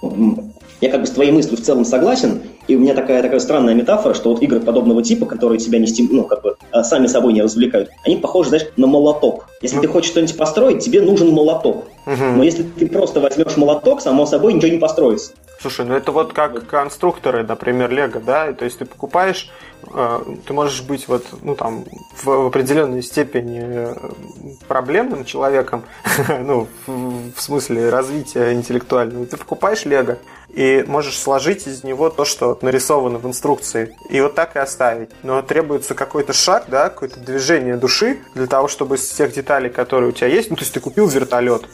я 0.80 0.90
как 0.90 1.00
бы 1.00 1.06
с 1.06 1.10
твоей 1.10 1.30
мыслью 1.30 1.56
в 1.56 1.60
целом 1.60 1.84
согласен, 1.84 2.42
и 2.66 2.74
у 2.74 2.80
меня 2.80 2.94
такая, 2.94 3.22
такая 3.22 3.38
странная 3.38 3.74
метафора, 3.74 4.14
что 4.14 4.30
вот 4.30 4.42
игры 4.42 4.60
подобного 4.60 5.02
типа, 5.02 5.26
которые 5.26 5.58
тебя 5.58 5.78
не 5.78 5.86
стим... 5.86 6.08
ну, 6.10 6.24
как 6.24 6.42
бы, 6.42 6.56
а, 6.72 6.82
сами 6.82 7.06
собой 7.06 7.32
не 7.32 7.42
развлекают, 7.42 7.90
они 8.04 8.16
похожи, 8.16 8.48
знаешь, 8.48 8.66
на 8.76 8.86
молоток. 8.86 9.46
Если 9.60 9.76
ну... 9.76 9.82
ты 9.82 9.88
хочешь 9.88 10.10
что-нибудь 10.10 10.36
построить, 10.36 10.84
тебе 10.84 11.00
нужен 11.00 11.30
молоток. 11.30 11.84
Угу. 12.06 12.24
Но 12.36 12.42
если 12.42 12.64
ты 12.64 12.86
просто 12.86 13.20
возьмешь 13.20 13.56
молоток, 13.56 14.00
само 14.00 14.26
собой 14.26 14.54
ничего 14.54 14.72
не 14.72 14.78
построится. 14.78 15.32
Слушай, 15.62 15.86
ну 15.86 15.94
это 15.94 16.10
вот 16.10 16.32
как 16.32 16.66
конструкторы, 16.66 17.44
например, 17.44 17.88
Лего, 17.92 18.18
да, 18.18 18.52
то 18.52 18.64
есть 18.64 18.80
ты 18.80 18.84
покупаешь, 18.84 19.48
э, 19.94 20.20
ты 20.44 20.52
можешь 20.52 20.82
быть 20.82 21.06
вот, 21.06 21.24
ну 21.42 21.54
там, 21.54 21.84
в 22.20 22.48
определенной 22.48 23.00
степени 23.00 23.60
э, 23.62 23.94
проблемным 24.66 25.24
человеком, 25.24 25.84
ну, 26.40 26.66
в 26.88 27.40
смысле 27.40 27.90
развития 27.90 28.54
интеллектуального, 28.54 29.24
ты 29.24 29.36
покупаешь 29.36 29.84
Лего 29.84 30.18
и 30.48 30.84
можешь 30.88 31.16
сложить 31.16 31.68
из 31.68 31.84
него 31.84 32.10
то, 32.10 32.24
что 32.24 32.58
нарисовано 32.60 33.18
в 33.18 33.26
инструкции, 33.28 33.96
и 34.10 34.20
вот 34.20 34.34
так 34.34 34.56
и 34.56 34.58
оставить. 34.58 35.10
Но 35.22 35.42
требуется 35.42 35.94
какой-то 35.94 36.32
шаг, 36.32 36.64
да, 36.66 36.88
какое-то 36.88 37.20
движение 37.20 37.76
души 37.76 38.18
для 38.34 38.48
того, 38.48 38.66
чтобы 38.66 38.96
из 38.96 39.08
тех 39.08 39.32
деталей, 39.32 39.70
которые 39.70 40.08
у 40.08 40.12
тебя 40.12 40.26
есть, 40.26 40.50
ну, 40.50 40.56
то 40.56 40.62
есть 40.62 40.74
ты 40.74 40.80
купил 40.80 41.06
вертолет, 41.06 41.68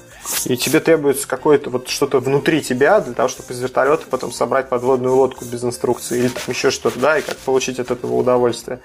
и 0.46 0.56
тебе 0.56 0.80
требуется 0.80 1.26
какое-то 1.26 1.70
вот 1.70 1.88
что-то 1.88 2.20
внутри 2.20 2.62
тебя 2.62 3.00
для 3.00 3.14
того, 3.14 3.28
чтобы 3.28 3.52
из 3.52 3.60
вертолета 3.60 4.04
потом 4.08 4.32
собрать 4.32 4.68
подводную 4.68 5.14
лодку 5.14 5.44
без 5.44 5.64
инструкции 5.64 6.18
или 6.18 6.28
там 6.28 6.42
еще 6.48 6.70
что-то, 6.70 6.98
да, 6.98 7.18
и 7.18 7.22
как 7.22 7.36
получить 7.38 7.78
от 7.78 7.90
этого 7.90 8.14
удовольствие. 8.14 8.80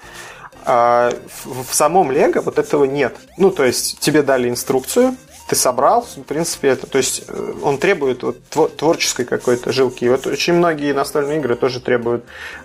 А 0.66 1.12
в, 1.44 1.74
самом 1.74 2.10
Лего 2.10 2.40
вот 2.40 2.58
этого 2.58 2.84
нет. 2.84 3.16
Ну, 3.36 3.50
то 3.50 3.64
есть 3.64 3.98
тебе 4.00 4.22
дали 4.22 4.48
инструкцию, 4.48 5.16
ты 5.46 5.56
собрал, 5.56 6.06
в 6.16 6.22
принципе, 6.22 6.68
это, 6.68 6.86
то 6.86 6.96
есть 6.96 7.24
э, 7.28 7.52
он 7.62 7.76
требует 7.76 8.22
вот, 8.22 8.76
творческой 8.76 9.26
какой-то 9.26 9.72
жилки. 9.72 10.06
Вот 10.06 10.26
очень 10.26 10.54
многие 10.54 10.94
настольные 10.94 11.38
игры 11.38 11.54
тоже 11.54 11.80
требуют, 11.80 12.24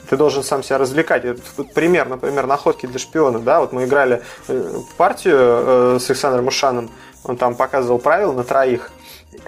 ты 0.10 0.16
должен 0.16 0.44
сам 0.44 0.64
себя 0.64 0.78
развлекать. 0.78 1.26
Вот 1.58 1.74
пример, 1.74 2.08
например, 2.08 2.48
находки 2.48 2.86
для 2.86 3.00
шпиона, 3.00 3.40
да, 3.40 3.60
вот 3.60 3.74
мы 3.74 3.84
играли 3.84 4.22
э, 4.48 4.74
партию 4.96 5.38
э, 5.38 5.98
с 6.00 6.10
Александром 6.10 6.48
Ушаном, 6.48 6.90
он 7.24 7.38
там 7.38 7.56
показывал 7.56 8.00
правила 8.00 8.34
на 8.34 8.44
троих. 8.44 8.92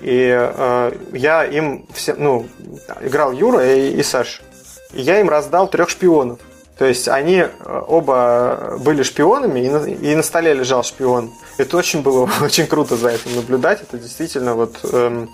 И 0.01 0.29
э, 0.31 0.91
я 1.13 1.43
им 1.45 1.86
все, 1.93 2.13
ну, 2.13 2.47
играл 3.01 3.31
Юра 3.31 3.65
и, 3.65 3.91
и 3.91 4.03
Саша. 4.03 4.43
И 4.93 5.01
я 5.01 5.19
им 5.19 5.29
раздал 5.29 5.67
трех 5.67 5.89
шпионов. 5.89 6.39
То 6.77 6.86
есть 6.86 7.07
они 7.07 7.38
э, 7.38 7.81
оба 7.88 8.77
были 8.79 9.03
шпионами, 9.03 9.60
и 9.60 9.69
на, 9.69 9.86
и 9.86 10.15
на 10.15 10.23
столе 10.23 10.53
лежал 10.53 10.84
шпион. 10.84 11.31
Это 11.57 11.77
очень 11.77 12.01
было 12.01 12.29
очень 12.41 12.67
круто 12.67 12.95
за 12.95 13.10
этим 13.10 13.36
наблюдать. 13.36 13.81
Это 13.81 13.97
действительно 13.97 14.55
вот 14.55 14.77
эм, 14.91 15.29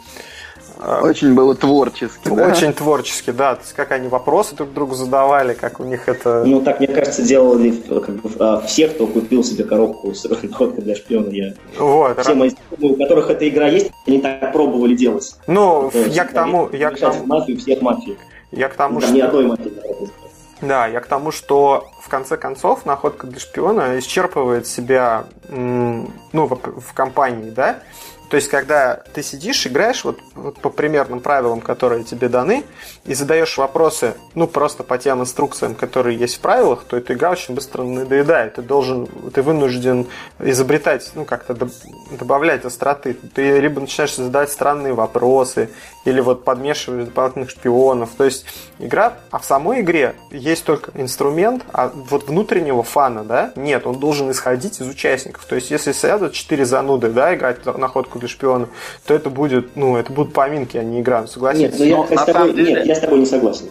очень 1.01 1.33
было 1.33 1.55
творчески, 1.55 2.29
да? 2.29 2.47
Очень 2.47 2.73
творчески, 2.73 3.31
да. 3.31 3.55
То 3.55 3.61
есть, 3.61 3.73
как 3.73 3.91
они 3.91 4.07
вопросы 4.07 4.55
друг 4.55 4.73
другу 4.73 4.95
задавали, 4.95 5.53
как 5.53 5.79
у 5.79 5.83
них 5.83 6.07
это... 6.07 6.43
Ну, 6.45 6.61
так, 6.61 6.79
мне 6.79 6.87
кажется, 6.87 7.23
делали 7.23 7.71
как 7.71 8.15
бы, 8.15 8.29
а, 8.39 8.61
все, 8.61 8.87
кто 8.87 9.07
купил 9.07 9.43
себе 9.43 9.63
коробку 9.63 10.13
с 10.13 10.23
находкой 10.23 10.83
для 10.83 10.95
шпиона. 10.95 11.29
Я... 11.29 11.53
Вот. 11.77 12.19
Все 12.19 12.33
мои 12.33 12.51
у 12.79 12.95
которых 12.95 13.29
эта 13.29 13.47
игра 13.47 13.67
есть, 13.67 13.91
они 14.05 14.19
так 14.19 14.53
пробовали 14.53 14.95
делать. 14.95 15.35
Ну, 15.47 15.89
это, 15.89 16.09
я 16.09 16.25
к 16.25 16.33
тому... 16.33 16.69
Я 16.71 16.91
к 16.91 16.99
тому... 16.99 17.25
мафию 17.25 17.57
всех 17.57 17.81
мафий. 17.81 18.17
Я 18.51 18.69
к 18.69 18.75
тому, 18.75 19.01
что... 19.01 19.11
ни 19.11 19.19
одной 19.19 19.47
мафии 19.47 19.73
да, 20.61 20.87
я 20.87 21.01
к 21.01 21.07
тому, 21.07 21.31
что 21.31 21.85
в 22.01 22.09
конце 22.09 22.35
концов 22.35 22.85
находка 22.85 23.27
для 23.27 23.39
шпиона 23.39 23.99
исчерпывает 23.99 24.65
себя 24.65 25.25
ну, 25.49 26.09
в, 26.33 26.81
в 26.81 26.93
компании, 26.93 27.51
да, 27.51 27.79
то 28.29 28.35
есть, 28.35 28.49
когда 28.49 28.95
ты 29.13 29.23
сидишь, 29.23 29.65
играешь 29.67 30.03
вот, 30.03 30.19
вот 30.35 30.59
по 30.59 30.69
примерным 30.69 31.21
правилам, 31.21 31.61
которые 31.61 32.03
тебе 32.03 32.27
даны, 32.27 32.63
и 33.05 33.13
задаешь 33.13 33.57
вопросы, 33.57 34.15
ну, 34.35 34.47
просто 34.47 34.83
по 34.83 34.97
тем 34.97 35.21
инструкциям, 35.21 35.75
которые 35.75 36.17
есть 36.17 36.35
в 36.35 36.39
правилах, 36.39 36.83
то 36.83 36.97
эта 36.97 37.13
игра 37.13 37.31
очень 37.31 37.55
быстро 37.55 37.83
надоедает. 37.83 38.55
Ты 38.55 38.61
должен, 38.61 39.07
ты 39.33 39.41
вынужден 39.41 40.07
изобретать, 40.39 41.09
ну, 41.15 41.23
как-то 41.23 41.69
добавлять 42.11 42.65
остроты. 42.65 43.13
Ты 43.13 43.59
либо 43.59 43.79
начинаешь 43.79 44.15
задавать 44.15 44.51
странные 44.51 44.93
вопросы, 44.93 45.69
или 46.07 46.21
вот 46.21 46.43
подмешиваешь 46.43 47.05
дополнительных 47.05 47.49
шпионов. 47.49 48.11
То 48.17 48.23
есть, 48.23 48.45
игра, 48.79 49.15
а 49.31 49.39
в 49.39 49.45
самой 49.45 49.81
игре 49.81 50.15
есть 50.31 50.63
только 50.63 50.91
инструмент, 50.99 51.63
а 51.73 51.91
вот 51.93 52.27
внутреннего 52.27 52.83
фана, 52.83 53.23
да, 53.23 53.51
нет, 53.55 53.85
он 53.85 53.99
должен 53.99 54.31
исходить 54.31 54.79
из 54.79 54.87
участников. 54.87 55.45
То 55.45 55.55
есть, 55.55 55.69
если 55.69 55.91
сядут 55.91 56.33
четыре 56.33 56.65
зануды, 56.65 57.09
да, 57.09 57.35
играть 57.35 57.65
находку 57.65 58.16
для 58.19 58.27
шпиона, 58.27 58.69
то 59.05 59.13
это 59.13 59.29
будет, 59.29 59.75
ну, 59.75 59.97
это 59.97 60.11
будут 60.11 60.33
поминки, 60.33 60.77
а 60.77 60.83
не 60.83 61.01
игра, 61.01 61.27
согласен? 61.27 61.61
Нет, 61.61 61.75
но 61.77 61.85
я, 61.85 61.97
но, 61.97 62.05
с 62.05 62.25
тобой, 62.25 62.53
деле... 62.53 62.73
нет, 62.73 62.85
я 62.85 62.95
с 62.95 62.99
тобой 62.99 63.19
не 63.19 63.25
согласен 63.25 63.65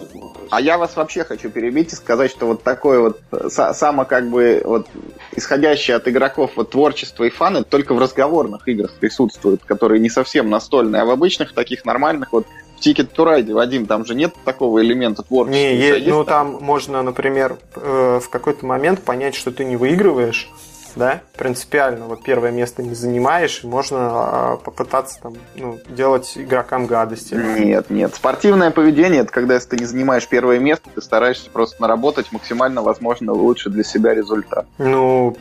А 0.51 0.61
я 0.61 0.79
вас 0.79 0.97
вообще 0.97 1.25
хочу 1.25 1.51
перебить 1.51 1.93
и 1.93 1.97
сказать, 1.97 2.31
что 2.31 2.47
вот 2.47 2.63
такое 2.63 3.01
вот 3.01 3.21
само 3.51 4.05
как 4.05 4.29
бы 4.31 4.63
вот 4.65 4.87
исходящее 5.35 5.97
от 5.97 6.09
игроков 6.09 6.53
вот 6.57 6.71
творчество 6.71 7.25
и 7.25 7.31
фан, 7.31 7.59
это 7.59 7.69
только 7.69 7.95
в 7.95 7.99
разговорных 7.99 8.67
играх 8.69 8.93
присутствует, 8.95 9.63
которые 9.65 10.01
не 10.01 10.11
совсем 10.11 10.51
настольные, 10.51 11.03
а 11.03 11.05
в 11.05 11.11
обычных 11.11 11.55
таких 11.55 11.85
нормальных 11.85 12.33
вот 12.33 12.47
в 12.77 12.87
Ticket 12.87 13.11
to 13.15 13.25
Ride, 13.25 13.53
Вадим, 13.53 13.87
там 13.87 14.05
же 14.05 14.15
нет 14.15 14.35
такого 14.45 14.83
элемента 14.83 15.23
творчества. 15.23 15.59
Не, 15.59 15.77
есть, 15.77 16.07
ну 16.07 16.25
там 16.25 16.59
можно, 16.61 17.03
например, 17.03 17.57
э, 17.75 18.21
в 18.23 18.29
какой-то 18.29 18.67
момент 18.67 19.03
понять, 19.03 19.35
что 19.35 19.51
ты 19.51 19.65
не 19.65 19.77
выигрываешь, 19.77 20.51
да, 20.97 21.21
принципиально 21.37 22.07
вот 22.07 22.23
первое 22.23 22.51
место 22.51 22.83
не 22.83 22.95
занимаешь, 22.95 23.61
и 23.63 23.67
можно 23.67 23.99
а, 24.01 24.57
попытаться 24.57 25.21
там, 25.23 25.35
ну, 25.55 25.79
делать 25.89 26.33
игрокам 26.37 26.87
гадости. 26.87 27.35
Нет, 27.35 27.91
нет. 27.91 28.15
Спортивное 28.15 28.71
поведение 28.71 29.21
это 29.21 29.31
когда 29.31 29.55
если 29.55 29.71
ты 29.71 29.77
не 29.77 29.85
занимаешь 29.85 30.27
первое 30.27 30.59
место, 30.59 30.89
ты 30.95 31.03
стараешься 31.03 31.51
просто 31.51 31.81
наработать 31.83 32.33
максимально 32.33 32.83
возможно 32.83 33.33
лучше 33.33 33.69
для 33.69 33.85
себя 33.85 34.15
результат. 34.15 34.67
Ну, 34.79 35.37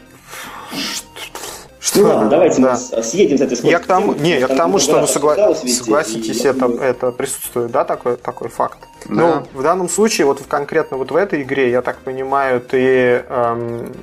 что? 1.80 2.00
Ну 2.00 2.08
ладно, 2.08 2.30
давайте 2.30 2.62
да. 2.62 2.72
мы 2.72 3.04
съедем 3.04 3.38
с 3.38 3.42
этой 3.42 3.70
Я 3.70 3.80
к 3.80 3.86
тому, 3.86 4.14
не, 4.14 4.40
я 4.40 4.48
к 4.48 4.58
тому, 4.58 4.80
что 4.80 5.02
ну, 5.02 5.08
согла... 5.08 5.36
согласитесь, 5.54 6.44
и... 6.44 6.48
это, 6.48 6.66
это 6.66 7.12
присутствует, 7.12 7.72
да, 7.72 7.86
такой, 7.86 8.18
такой 8.18 8.50
факт. 8.50 8.80
Да. 9.06 9.14
Ну, 9.14 9.48
в 9.54 9.62
данном 9.62 9.88
случае, 9.88 10.26
вот 10.26 10.42
конкретно 10.48 10.98
вот 10.98 11.12
в 11.12 11.16
этой 11.16 11.44
игре, 11.44 11.70
я 11.70 11.84
так 11.84 12.00
понимаю, 12.00 12.60
ты 12.60 13.24
эм, 13.30 13.94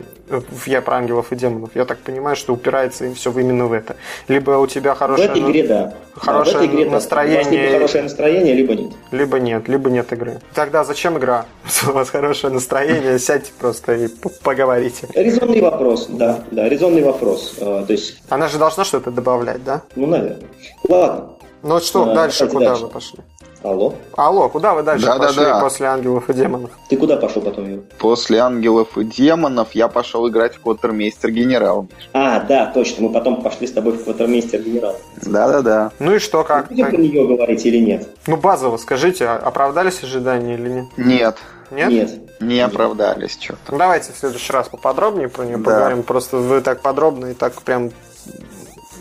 я 0.67 0.81
про 0.81 0.97
ангелов 0.97 1.33
и 1.33 1.37
демонов, 1.37 1.71
я 1.75 1.85
так 1.85 1.99
понимаю, 1.99 2.37
что 2.37 2.55
упирается 2.55 3.05
им 3.05 3.15
все 3.15 3.31
именно 3.33 3.67
в 3.67 3.73
это. 3.73 3.97
Либо 4.29 4.53
у 4.53 4.67
тебя 4.67 4.95
хорошее... 4.95 5.29
В 5.29 5.31
этой 5.31 5.43
игре, 5.43 5.67
да. 5.67 5.95
Хорошее 6.15 6.55
да, 6.55 6.61
в 6.61 6.65
этой 6.65 6.75
игре, 6.75 6.91
настроение... 6.91 7.45
Да. 7.45 7.51
Либо 7.51 7.73
хорошее 7.73 8.03
настроение, 8.05 8.55
либо 8.55 8.75
нет. 8.75 8.93
Либо 9.11 9.41
нет, 9.41 9.69
либо 9.69 9.91
нет 9.91 10.13
игры. 10.13 10.41
Тогда 10.55 10.85
зачем 10.85 11.19
игра? 11.19 11.47
Если 11.65 11.91
у 11.91 11.93
вас 11.93 12.11
хорошее 12.11 12.53
настроение, 12.53 13.19
сядьте 13.19 13.53
просто 13.59 13.95
и 13.95 14.09
поговорите. 14.43 15.09
Резонный 15.15 15.61
вопрос, 15.61 16.07
да, 16.09 16.45
да, 16.51 16.69
резонный 16.69 17.03
вопрос. 17.03 17.57
А, 17.61 17.85
то 17.85 17.93
есть... 17.93 18.23
Она 18.29 18.49
же 18.49 18.59
должна 18.59 18.85
что-то 18.85 19.11
добавлять, 19.11 19.65
да? 19.65 19.83
Ну, 19.97 20.07
наверное. 20.07 20.49
Ладно. 20.89 21.31
Ну 21.63 21.79
что, 21.79 22.11
а, 22.11 22.15
дальше 22.15 22.49
куда 22.49 22.71
дальше. 22.71 22.85
вы 22.85 22.89
пошли? 22.89 23.21
Алло? 23.63 23.95
Алло, 24.17 24.49
куда 24.49 24.75
вы 24.75 24.83
дальше 24.83 25.07
да, 25.07 25.17
пошли 25.17 25.45
да, 25.45 25.55
да. 25.55 25.61
после 25.61 25.87
ангелов 25.87 26.29
и 26.29 26.35
демонов? 26.35 26.71
Ты 26.89 26.97
куда 26.97 27.17
пошел 27.17 27.43
потом, 27.43 27.71
Юр? 27.71 27.83
После 27.99 28.39
ангелов 28.39 28.99
и 28.99 29.05
демонов 29.05 29.73
я 29.73 29.87
пошел 29.89 30.29
играть 30.29 30.57
в 30.57 30.61
Квотермейстер 30.61 31.31
Генерал. 31.31 31.87
А, 32.13 32.41
да, 32.41 32.67
точно. 32.67 33.07
Мы 33.07 33.13
потом 33.13 33.41
пошли 33.41 33.69
с 33.69 33.73
тобой 33.73 33.93
в 33.93 34.05
Квотермейстер 34.05 34.63
Генерал. 34.63 34.97
Да, 35.25 35.49
да, 35.49 35.63
да. 35.63 35.93
Ну 36.01 36.15
и 36.15 36.19
что, 36.19 36.43
как? 36.43 36.69
Будем 36.69 36.91
про 36.91 36.97
нее 36.97 37.27
говорить 37.27 37.65
или 37.65 37.79
нет? 37.79 38.09
Ну, 38.27 38.37
базово 38.37 38.77
скажите, 38.79 39.27
а 39.27 39.37
оправдались 39.37 40.03
ожидания 40.03 40.55
или 40.55 40.69
нет? 40.69 40.87
Нет. 40.97 41.37
Нет? 41.71 41.91
Нет. 41.91 42.41
Не 42.41 42.61
оправдались 42.61 43.39
что-то. 43.41 43.71
Ну, 43.71 43.79
давайте 43.79 44.13
в 44.13 44.17
следующий 44.17 44.53
раз 44.53 44.69
поподробнее 44.69 45.29
про 45.29 45.45
нее 45.45 45.59
да. 45.59 45.65
поговорим. 45.65 46.03
Просто 46.03 46.39
вы 46.39 46.61
так 46.61 46.83
подробно 46.83 47.27
и 47.27 47.35
так 47.35 47.63
прям 47.63 47.93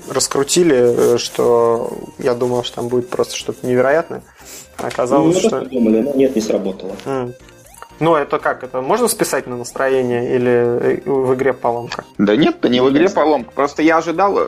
раскрутили, 0.10 1.16
э, 1.16 1.18
что 1.18 1.92
я 2.20 2.34
думал, 2.34 2.64
что 2.64 2.78
там 2.78 2.88
будет 2.88 3.10
просто 3.10 3.36
что-то 3.36 3.66
невероятное. 3.66 4.22
Оказалось, 4.78 5.42
ну, 5.44 5.50
что... 5.50 5.62
думали, 5.62 6.02
но 6.02 6.14
нет, 6.14 6.36
не 6.36 6.42
сработало. 6.42 6.94
Mm. 7.06 7.34
Ну, 8.00 8.16
это 8.16 8.40
как? 8.40 8.64
Это 8.64 8.82
можно 8.82 9.08
списать 9.08 9.46
на 9.46 9.56
настроение 9.56 10.36
или 10.36 11.02
в 11.06 11.36
игре 11.36 11.54
поломка? 11.54 12.04
Да 12.18 12.36
нет, 12.36 12.56
это 12.58 12.68
не 12.68 12.82
в 12.82 12.90
игре 12.90 13.10
поломка. 13.10 13.52
Просто 13.52 13.84
я 13.84 13.98
ожидал... 13.98 14.40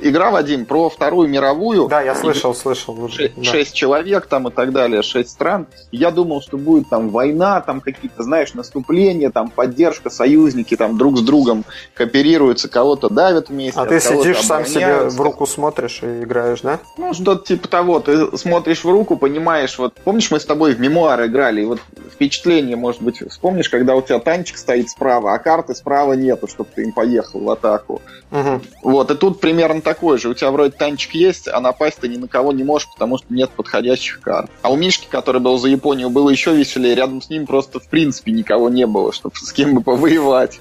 Игра, 0.00 0.30
Вадим, 0.30 0.64
про 0.64 0.88
Вторую 0.88 1.28
мировую. 1.28 1.88
Да, 1.88 2.00
я 2.00 2.14
слышал, 2.14 2.54
слышал. 2.54 3.08
Шесть, 3.08 3.34
да. 3.36 3.44
шесть 3.44 3.74
человек 3.74 4.26
там 4.26 4.48
и 4.48 4.50
так 4.50 4.72
далее, 4.72 5.02
шесть 5.02 5.30
стран. 5.30 5.66
Я 5.92 6.10
думал, 6.10 6.42
что 6.42 6.56
будет 6.56 6.88
там 6.88 7.10
война, 7.10 7.60
там 7.60 7.80
какие-то, 7.80 8.22
знаешь, 8.22 8.54
наступления, 8.54 9.30
там 9.30 9.50
поддержка, 9.50 10.10
союзники 10.10 10.76
там 10.76 10.96
друг 10.96 11.18
с 11.18 11.22
другом 11.22 11.64
кооперируются, 11.94 12.68
кого-то 12.68 13.08
давят 13.08 13.48
вместе. 13.48 13.78
А 13.78 13.86
ты 13.86 14.00
сидишь 14.00 14.42
сам 14.42 14.66
себе 14.66 15.08
в 15.08 15.20
руку 15.20 15.46
смотришь 15.46 16.00
и 16.02 16.22
играешь, 16.22 16.60
да? 16.62 16.78
Ну, 16.96 17.14
что-то 17.14 17.44
типа 17.44 17.68
того. 17.68 18.00
Ты 18.00 18.36
смотришь 18.36 18.84
в 18.84 18.90
руку, 18.90 19.16
понимаешь, 19.16 19.78
вот 19.78 19.94
помнишь, 20.04 20.30
мы 20.30 20.40
с 20.40 20.44
тобой 20.44 20.74
в 20.74 20.80
мемуары 20.80 21.26
играли, 21.26 21.62
и 21.62 21.64
вот 21.64 21.80
впечатление 22.12 22.76
может 22.76 23.02
быть, 23.02 23.22
вспомнишь, 23.28 23.68
когда 23.68 23.94
у 23.94 24.02
тебя 24.02 24.18
танчик 24.18 24.56
стоит 24.56 24.90
справа, 24.90 25.34
а 25.34 25.38
карты 25.38 25.74
справа 25.74 26.14
нету, 26.14 26.46
чтобы 26.46 26.70
ты 26.74 26.82
им 26.82 26.92
поехал 26.92 27.40
в 27.40 27.50
атаку. 27.50 28.00
Угу. 28.30 28.60
Вот, 28.82 29.10
и 29.10 29.14
тут 29.14 29.40
примерно 29.40 29.80
такой 29.88 30.18
же. 30.18 30.28
У 30.28 30.34
тебя 30.34 30.50
вроде 30.50 30.72
танчик 30.72 31.14
есть, 31.14 31.48
а 31.48 31.60
напасть 31.60 31.98
ты 32.00 32.08
ни 32.08 32.18
на 32.18 32.28
кого 32.28 32.52
не 32.52 32.62
можешь, 32.62 32.88
потому 32.92 33.16
что 33.16 33.26
нет 33.30 33.48
подходящих 33.50 34.20
карт. 34.20 34.50
А 34.60 34.70
у 34.70 34.76
Мишки, 34.76 35.06
который 35.10 35.40
был 35.40 35.56
за 35.56 35.68
Японию, 35.68 36.10
было 36.10 36.28
еще 36.28 36.54
веселее. 36.54 36.94
Рядом 36.94 37.22
с 37.22 37.30
ним 37.30 37.46
просто 37.46 37.80
в 37.80 37.88
принципе 37.88 38.32
никого 38.32 38.68
не 38.68 38.86
было, 38.86 39.12
чтобы 39.14 39.34
с 39.36 39.50
кем 39.50 39.74
бы 39.74 39.80
повоевать. 39.82 40.60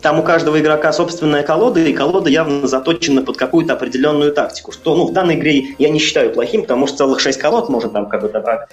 Там 0.00 0.20
у 0.20 0.22
каждого 0.22 0.58
игрока 0.58 0.92
собственная 0.92 1.42
колода, 1.42 1.80
и 1.80 1.92
колода 1.92 2.30
явно 2.30 2.66
заточена 2.66 3.22
под 3.22 3.36
какую-то 3.36 3.74
определенную 3.74 4.32
тактику. 4.32 4.72
Что, 4.72 4.94
ну, 4.94 5.06
в 5.06 5.12
данной 5.12 5.34
игре 5.34 5.74
я 5.78 5.90
не 5.90 5.98
считаю 5.98 6.32
плохим, 6.32 6.62
потому 6.62 6.86
что 6.86 6.98
целых 6.98 7.20
шесть 7.20 7.38
колод 7.38 7.68
можно 7.68 7.90
там 7.90 8.08
как 8.08 8.22
бы 8.22 8.28
добрать, 8.28 8.68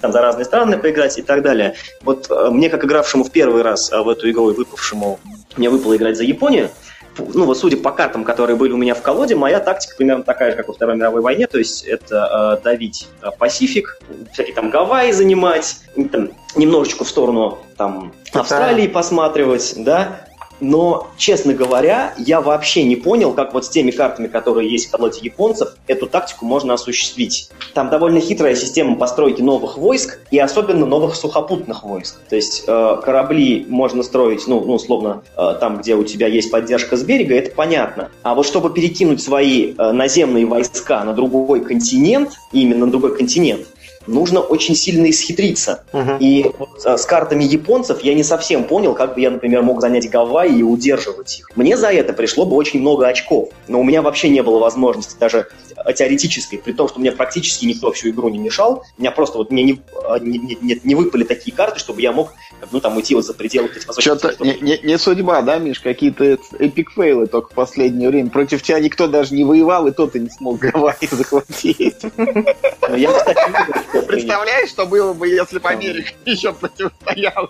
там 0.00 0.12
за 0.12 0.22
разные 0.22 0.44
страны 0.44 0.78
поиграть 0.78 1.18
и 1.18 1.22
так 1.22 1.42
далее. 1.42 1.74
Вот 2.02 2.30
э, 2.30 2.48
мне, 2.50 2.70
как 2.70 2.84
игравшему 2.84 3.24
в 3.24 3.30
первый 3.30 3.62
раз 3.62 3.92
э, 3.92 4.00
в 4.00 4.08
эту 4.08 4.30
игру 4.30 4.50
и 4.50 4.54
выпавшему, 4.54 5.18
мне 5.56 5.68
выпало 5.68 5.96
играть 5.96 6.16
за 6.16 6.24
Японию, 6.24 6.70
ну 7.18 7.44
вот 7.44 7.58
судя 7.58 7.76
по 7.76 7.92
картам, 7.92 8.24
которые 8.24 8.56
были 8.56 8.72
у 8.72 8.76
меня 8.76 8.94
в 8.94 9.02
колоде, 9.02 9.36
моя 9.36 9.60
тактика 9.60 9.96
примерно 9.96 10.24
такая 10.24 10.50
же, 10.50 10.56
как 10.56 10.68
во 10.68 10.74
Второй 10.74 10.96
мировой 10.96 11.20
войне, 11.20 11.46
то 11.46 11.58
есть 11.58 11.84
это 11.84 12.58
э, 12.58 12.64
давить 12.64 13.08
э, 13.20 13.30
Пасифик, 13.38 13.98
всякие 14.32 14.54
там 14.54 14.70
Гавайи 14.70 15.12
занимать, 15.12 15.76
там, 16.10 16.30
немножечко 16.56 17.04
в 17.04 17.08
сторону 17.08 17.58
там 17.76 18.12
Австралии 18.32 18.86
посматривать, 18.86 19.74
да, 19.76 20.26
но, 20.62 21.08
честно 21.18 21.52
говоря, 21.52 22.14
я 22.16 22.40
вообще 22.40 22.84
не 22.84 22.96
понял, 22.96 23.32
как 23.32 23.52
вот 23.52 23.66
с 23.66 23.68
теми 23.68 23.90
картами, 23.90 24.28
которые 24.28 24.70
есть 24.70 24.88
в 24.88 24.90
колоде 24.92 25.18
японцев, 25.20 25.74
эту 25.88 26.06
тактику 26.06 26.46
можно 26.46 26.74
осуществить. 26.74 27.50
Там 27.74 27.90
довольно 27.90 28.20
хитрая 28.20 28.54
система 28.54 28.96
постройки 28.96 29.42
новых 29.42 29.76
войск 29.76 30.20
и 30.30 30.38
особенно 30.38 30.86
новых 30.86 31.16
сухопутных 31.16 31.82
войск. 31.82 32.20
То 32.28 32.36
есть 32.36 32.64
э, 32.66 32.96
корабли 33.02 33.66
можно 33.68 34.04
строить, 34.04 34.46
ну, 34.46 34.60
ну 34.60 34.74
условно, 34.74 35.22
э, 35.36 35.56
там, 35.58 35.78
где 35.78 35.96
у 35.96 36.04
тебя 36.04 36.28
есть 36.28 36.50
поддержка 36.50 36.96
с 36.96 37.02
берега, 37.02 37.34
это 37.34 37.50
понятно. 37.50 38.10
А 38.22 38.34
вот 38.34 38.46
чтобы 38.46 38.70
перекинуть 38.70 39.20
свои 39.20 39.74
э, 39.76 39.92
наземные 39.92 40.46
войска 40.46 41.02
на 41.02 41.12
другой 41.12 41.64
континент, 41.64 42.34
именно 42.52 42.86
на 42.86 42.92
другой 42.92 43.16
континент, 43.16 43.66
нужно 44.06 44.40
очень 44.40 44.74
сильно 44.74 45.08
исхитриться. 45.10 45.84
Uh-huh. 45.92 46.18
И 46.18 46.50
вот, 46.58 46.84
а, 46.84 46.96
с 46.96 47.04
картами 47.06 47.44
японцев 47.44 48.00
я 48.02 48.14
не 48.14 48.22
совсем 48.22 48.64
понял, 48.64 48.94
как 48.94 49.14
бы 49.14 49.20
я, 49.20 49.30
например, 49.30 49.62
мог 49.62 49.80
занять 49.80 50.08
Гавайи 50.10 50.58
и 50.58 50.62
удерживать 50.62 51.40
их. 51.40 51.50
Мне 51.56 51.76
за 51.76 51.88
это 51.88 52.12
пришло 52.12 52.44
бы 52.44 52.56
очень 52.56 52.80
много 52.80 53.06
очков, 53.06 53.50
но 53.68 53.80
у 53.80 53.84
меня 53.84 54.02
вообще 54.02 54.28
не 54.28 54.42
было 54.42 54.58
возможности 54.58 55.16
даже 55.18 55.48
теоретической, 55.96 56.58
при 56.58 56.72
том, 56.72 56.88
что 56.88 57.00
мне 57.00 57.12
практически 57.12 57.64
никто 57.64 57.92
всю 57.92 58.10
игру 58.10 58.28
не 58.28 58.38
мешал, 58.38 58.84
у 58.96 59.00
меня 59.00 59.10
просто 59.10 59.38
вот 59.38 59.50
мне 59.50 59.62
не, 59.62 59.82
а, 60.06 60.18
не, 60.18 60.38
не, 60.38 60.80
не 60.82 60.94
выпали 60.94 61.24
такие 61.24 61.56
карты, 61.56 61.78
чтобы 61.78 62.00
я 62.00 62.12
мог 62.12 62.32
ну, 62.70 62.80
там 62.80 62.96
уйти 62.96 63.14
вот 63.14 63.24
за 63.24 63.34
пределы. 63.34 63.70
Что-то 63.98 64.36
не, 64.44 64.58
не, 64.60 64.78
не 64.82 64.98
судьба, 64.98 65.42
да, 65.42 65.58
Миш? 65.58 65.80
Какие-то 65.80 66.38
эпик 66.58 66.92
фейлы 66.92 67.26
только 67.26 67.50
в 67.50 67.54
последнее 67.54 68.08
время. 68.08 68.30
Против 68.30 68.62
тебя 68.62 68.78
никто 68.80 69.06
даже 69.08 69.34
не 69.34 69.44
воевал, 69.44 69.86
и 69.86 69.92
то 69.92 70.06
ты 70.06 70.20
не 70.20 70.30
смог 70.30 70.58
Гавайи 70.58 71.08
захватить. 71.10 72.02
Ну, 72.16 74.02
Представляешь, 74.06 74.70
что 74.70 74.86
было 74.86 75.12
бы, 75.12 75.28
если 75.28 75.58
бы 75.58 75.68
Америка 75.68 76.12
еще 76.24 76.52
противостояла? 76.52 77.48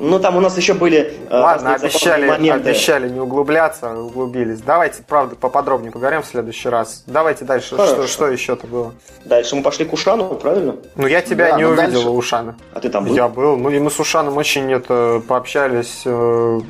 Ну, 0.00 0.18
там 0.18 0.36
у 0.36 0.40
нас 0.40 0.56
еще 0.56 0.72
были... 0.72 1.14
Э, 1.28 1.40
Ладно, 1.40 1.74
обещали, 1.74 2.26
обещали 2.48 3.10
не 3.10 3.20
углубляться, 3.20 3.90
углубились. 3.90 4.60
Давайте, 4.62 5.02
правда, 5.06 5.36
поподробнее 5.36 5.92
поговорим 5.92 6.22
в 6.22 6.26
следующий 6.26 6.70
раз. 6.70 7.04
Давайте 7.06 7.44
дальше. 7.44 7.74
Что, 7.74 8.06
что 8.06 8.28
еще-то 8.28 8.66
было? 8.66 8.94
Дальше 9.26 9.56
мы 9.56 9.62
пошли 9.62 9.84
к 9.84 9.92
Ушану, 9.92 10.24
правильно? 10.36 10.76
Ну, 10.96 11.06
я 11.06 11.20
тебя 11.20 11.50
да, 11.50 11.58
не 11.58 11.66
увидел 11.66 11.92
дальше... 11.92 12.08
у 12.08 12.16
Ушана. 12.16 12.56
А 12.72 12.80
ты 12.80 12.88
там 12.88 13.04
был? 13.04 13.14
Я 13.14 13.28
был. 13.28 13.58
Ну, 13.58 13.68
и 13.68 13.78
мы 13.78 13.90
с 13.90 14.00
Ушаном 14.00 14.38
очень 14.38 14.72
это, 14.72 15.22
пообщались. 15.28 16.02
Э, 16.06 16.60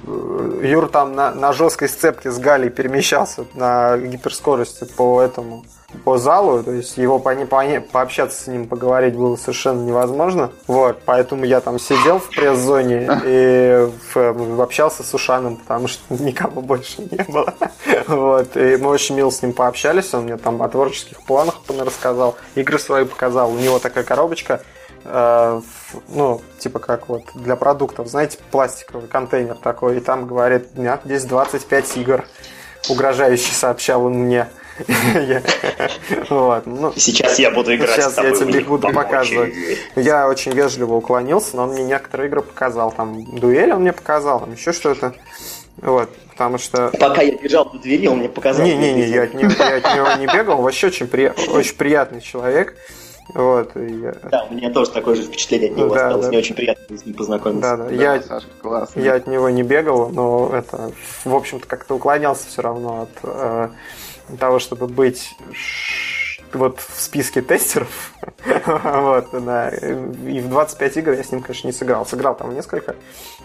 Юр 0.65 0.89
там 0.89 1.15
на, 1.15 1.33
на 1.33 1.53
жесткой 1.53 1.89
сцепке 1.89 2.33
с 2.33 2.39
Галей 2.39 2.71
перемещался 2.71 3.45
на 3.55 3.97
гиперскорости 3.97 4.87
по 4.97 5.23
этому 5.23 5.65
по 6.05 6.19
залу, 6.19 6.63
то 6.63 6.73
есть 6.73 6.97
его 6.97 7.19
по, 7.19 7.35
по, 7.35 7.65
пообщаться 7.93 8.43
с 8.43 8.47
ним, 8.47 8.67
поговорить 8.67 9.15
было 9.15 9.37
совершенно 9.37 9.83
невозможно. 9.83 10.51
Вот, 10.67 10.99
поэтому 11.05 11.45
я 11.45 11.61
там 11.61 11.79
сидел 11.79 12.19
в 12.19 12.29
пресс-зоне 12.29 13.20
и 13.25 13.89
общался 14.61 15.03
с 15.03 15.15
Ушаном, 15.15 15.57
потому 15.57 15.89
что 15.89 16.15
никого 16.23 16.61
больше 16.61 17.03
не 17.03 17.23
было. 17.25 17.55
Вот, 18.07 18.57
и 18.57 18.77
мы 18.77 18.91
очень 18.91 19.17
мило 19.17 19.31
с 19.31 19.43
ним 19.43 19.53
пообщались, 19.53 20.13
он 20.15 20.25
мне 20.25 20.37
там 20.37 20.63
о 20.63 20.69
творческих 20.69 21.23
планах 21.23 21.61
рассказал, 21.69 22.37
игры 22.55 22.79
свои 22.79 23.05
показал. 23.05 23.53
У 23.53 23.59
него 23.59 23.79
такая 23.79 24.05
коробочка, 24.05 24.63
э, 25.05 25.61
ну, 26.09 26.41
типа 26.59 26.79
как 26.79 27.09
вот 27.09 27.23
для 27.35 27.57
продуктов, 27.57 28.09
знаете, 28.09 28.39
пластиковый 28.51 29.09
контейнер 29.09 29.57
такой, 29.57 29.99
и 29.99 30.01
там 30.01 30.27
говорит, 30.27 30.69
у 30.77 30.81
меня 30.81 31.01
здесь 31.05 31.25
25 31.25 31.97
игр, 31.99 32.25
угрожающе 32.89 33.53
сообщал 33.53 34.05
он 34.05 34.15
мне. 34.15 34.49
Вот. 36.31 36.67
Ну, 36.67 36.93
Сейчас 36.97 37.39
я 37.39 37.51
буду 37.51 37.75
играть 37.75 37.97
Сейчас 37.97 38.17
я 38.19 38.33
тебе 38.33 38.61
буду 38.61 38.89
показывать. 38.93 39.55
Я 39.97 40.29
очень 40.29 40.53
вежливо 40.53 40.95
уклонился, 40.95 41.57
но 41.57 41.65
он 41.65 41.71
мне 41.71 41.85
некоторые 41.85 42.29
игры 42.29 42.43
показал. 42.43 42.93
Там 42.93 43.25
дуэль 43.39 43.73
он 43.73 43.83
мне 43.83 43.93
показал, 43.93 44.41
там 44.41 44.53
еще 44.53 44.73
что-то. 44.73 45.15
Вот, 45.77 46.11
потому 46.31 46.59
что... 46.59 46.91
Пока 46.99 47.23
я 47.23 47.37
бежал 47.37 47.71
до 47.71 47.79
двери, 47.79 48.07
он 48.07 48.19
мне 48.19 48.29
показал. 48.29 48.67
Не-не-не, 48.67 49.09
я, 49.09 49.23
от 49.23 49.35
него, 49.35 49.51
я 49.59 49.77
от 49.77 49.95
него 49.95 50.13
не 50.19 50.27
бегал. 50.27 50.61
Вообще 50.61 50.89
очень, 50.89 51.07
при... 51.07 51.33
очень 51.49 51.75
приятный 51.75 52.21
человек. 52.21 52.75
Вот, 53.35 53.71
я... 53.77 54.15
Да, 54.31 54.47
у 54.51 54.55
меня 54.55 54.71
тоже 54.71 54.91
такое 54.91 55.15
же 55.15 55.23
впечатление 55.23 55.71
от 55.71 55.77
него 55.77 55.95
да, 55.95 56.07
осталось. 56.07 56.25
Да. 56.25 56.29
Мне 56.31 56.39
очень 56.39 56.55
приятно 56.55 56.99
с 56.99 57.07
ним 57.07 57.15
познакомиться. 57.15 57.77
Да, 57.77 57.85
да. 57.85 57.89
да 57.89 58.15
я, 58.15 58.23
Саша, 58.23 58.47
классно. 58.61 59.01
я 59.01 59.15
от 59.15 59.27
него 59.27 59.49
не 59.51 59.63
бегал, 59.63 60.09
но 60.09 60.51
это, 60.53 60.93
в 61.25 61.35
общем-то, 61.35 61.67
как-то 61.67 61.95
уклонялся 61.95 62.47
все 62.49 62.63
равно 62.63 63.03
от 63.03 63.11
э, 63.23 63.69
того, 64.37 64.59
чтобы 64.59 64.87
быть 64.87 65.35
вот 66.53 66.81
в 66.81 67.01
списке 67.01 67.43
тестеров. 67.43 68.13
вот, 68.67 69.29
да. 69.33 69.71
И 69.71 70.41
в 70.41 70.49
25 70.49 70.97
игр 70.97 71.13
я 71.13 71.23
с 71.23 71.31
ним, 71.33 71.43
конечно, 71.43 71.67
не 71.69 71.73
сыграл. 71.73 72.07
Сыграл 72.07 72.35
там 72.35 72.55
несколько. 72.55 72.97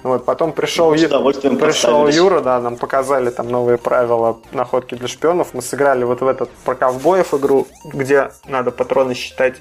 Вот, 0.04 0.26
потом 0.26 0.54
пришел, 0.54 0.94
Ю... 0.94 1.10
пришел 1.58 2.08
Юра, 2.08 2.42
да, 2.42 2.60
нам 2.60 2.78
показали 2.78 3.30
там 3.30 3.50
новые 3.50 3.78
правила 3.78 4.40
находки 4.52 4.96
для 4.96 5.08
шпионов. 5.08 5.54
Мы 5.54 5.62
сыграли 5.62 6.04
вот 6.04 6.22
в 6.22 6.28
этот 6.28 6.50
про 6.64 6.76
ковбоев 6.76 7.34
игру, 7.34 7.68
где 7.86 8.32
надо 8.48 8.72
патроны 8.72 9.14
считать 9.14 9.56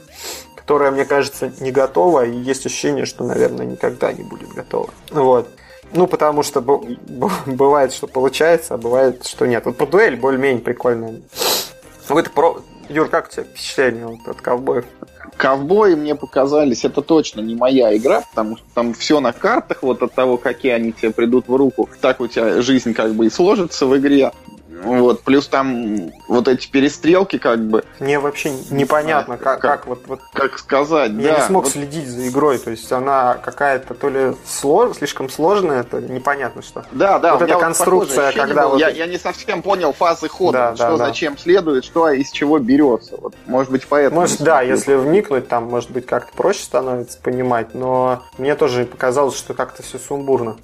которая, 0.57 0.91
мне 0.91 1.05
кажется, 1.05 1.53
не 1.61 1.71
готова, 1.71 2.25
и 2.25 2.35
есть 2.35 2.65
ощущение, 2.65 3.05
что, 3.05 3.23
наверное, 3.23 3.67
никогда 3.67 4.15
не 4.15 4.23
будет 4.23 4.49
готова. 4.49 4.89
Вот. 5.11 5.47
Ну, 5.95 6.07
потому 6.09 6.43
что 6.43 6.61
бывает, 6.61 7.93
что 7.93 8.09
получается, 8.09 8.75
а 8.75 8.79
бывает, 8.79 9.25
что 9.27 9.47
нет. 9.47 9.65
Вот 9.65 9.77
по 9.77 9.87
дуэль 9.87 10.17
более-менее 10.17 10.61
прикольная. 10.61 11.21
Вы 12.09 12.21
это 12.21 12.31
про... 12.31 12.61
Юр, 12.89 13.09
как 13.09 13.29
у 13.29 13.31
тебя 13.31 13.45
впечатление 13.45 14.07
вот 14.07 14.29
от 14.29 14.41
ковбоев? 14.43 14.85
Ковбои 15.37 15.95
мне 15.95 16.15
показались, 16.15 16.85
это 16.85 17.01
точно 17.01 17.41
не 17.41 17.55
моя 17.55 17.97
игра, 17.97 18.21
потому 18.21 18.57
что 18.59 18.67
там 18.75 18.93
все 18.93 19.21
на 19.21 19.33
картах, 19.33 19.83
вот 19.83 20.03
от 20.03 20.13
того, 20.13 20.37
какие 20.37 20.73
они 20.73 20.93
тебе 20.93 21.11
придут 21.11 21.49
в 21.49 21.57
руку, 21.57 21.89
так 22.01 22.21
у 22.21 22.27
тебя 22.27 22.61
жизнь 22.61 22.93
как 22.93 23.15
бы 23.15 23.27
и 23.27 23.31
сложится 23.31 23.87
в 23.87 23.97
игре. 23.97 24.33
Вот, 24.83 25.23
плюс 25.23 25.49
там 25.49 26.11
вот 26.29 26.49
эти 26.49 26.69
перестрелки 26.69 27.39
как 27.39 27.61
бы. 27.61 27.85
Мне 28.01 28.19
вообще 28.19 28.51
непонятно, 28.71 29.37
как, 29.37 29.61
как, 29.61 29.81
как 29.81 29.87
вот, 29.87 30.03
вот. 30.07 30.21
Как 30.33 30.59
сказать, 30.59 31.13
Я 31.13 31.33
да. 31.33 31.41
не 31.41 31.47
смог 31.47 31.65
вот... 31.65 31.73
следить 31.73 32.09
за 32.09 32.29
игрой, 32.29 32.59
то 32.59 32.71
есть 32.71 32.91
она 32.93 33.35
какая-то 33.35 33.95
то 33.95 34.09
ли 34.09 34.35
слож... 34.47 34.97
слишком 34.97 35.29
сложная, 35.29 35.81
это 35.81 36.01
непонятно 36.01 36.63
что. 36.63 36.85
Да, 36.93 37.19
да. 37.19 37.35
Вот 37.35 37.43
эта 37.43 37.59
конструкция, 37.59 38.27
вот 38.27 38.35
когда 38.35 38.69
вот... 38.69 38.81
Я, 38.81 38.89
я 38.89 39.07
не 39.07 39.19
совсем 39.19 39.63
понял 39.63 39.93
фазы 39.93 40.29
хода, 40.29 40.75
да, 40.77 40.77
что 40.77 40.97
да, 40.97 41.07
зачем 41.07 41.35
да. 41.35 41.41
следует, 41.41 41.85
что 41.85 42.11
из 42.11 42.31
чего 42.31 42.59
берется. 42.59 43.17
Вот, 43.17 43.35
может 43.47 43.71
быть, 43.71 43.87
поэтому. 43.87 44.23
Может, 44.23 44.43
да, 44.43 44.63
если 44.63 44.95
вникнуть, 44.95 45.49
там, 45.49 45.65
может 45.65 45.91
быть, 45.91 46.07
как-то 46.07 46.35
проще 46.35 46.65
становится 46.65 47.19
понимать, 47.21 47.75
но 47.75 48.23
мне 48.39 48.55
тоже 48.55 48.85
показалось, 48.85 49.37
что 49.37 49.55
как-то 49.55 49.83
все 49.83 49.99
сумбурно. 49.99 50.57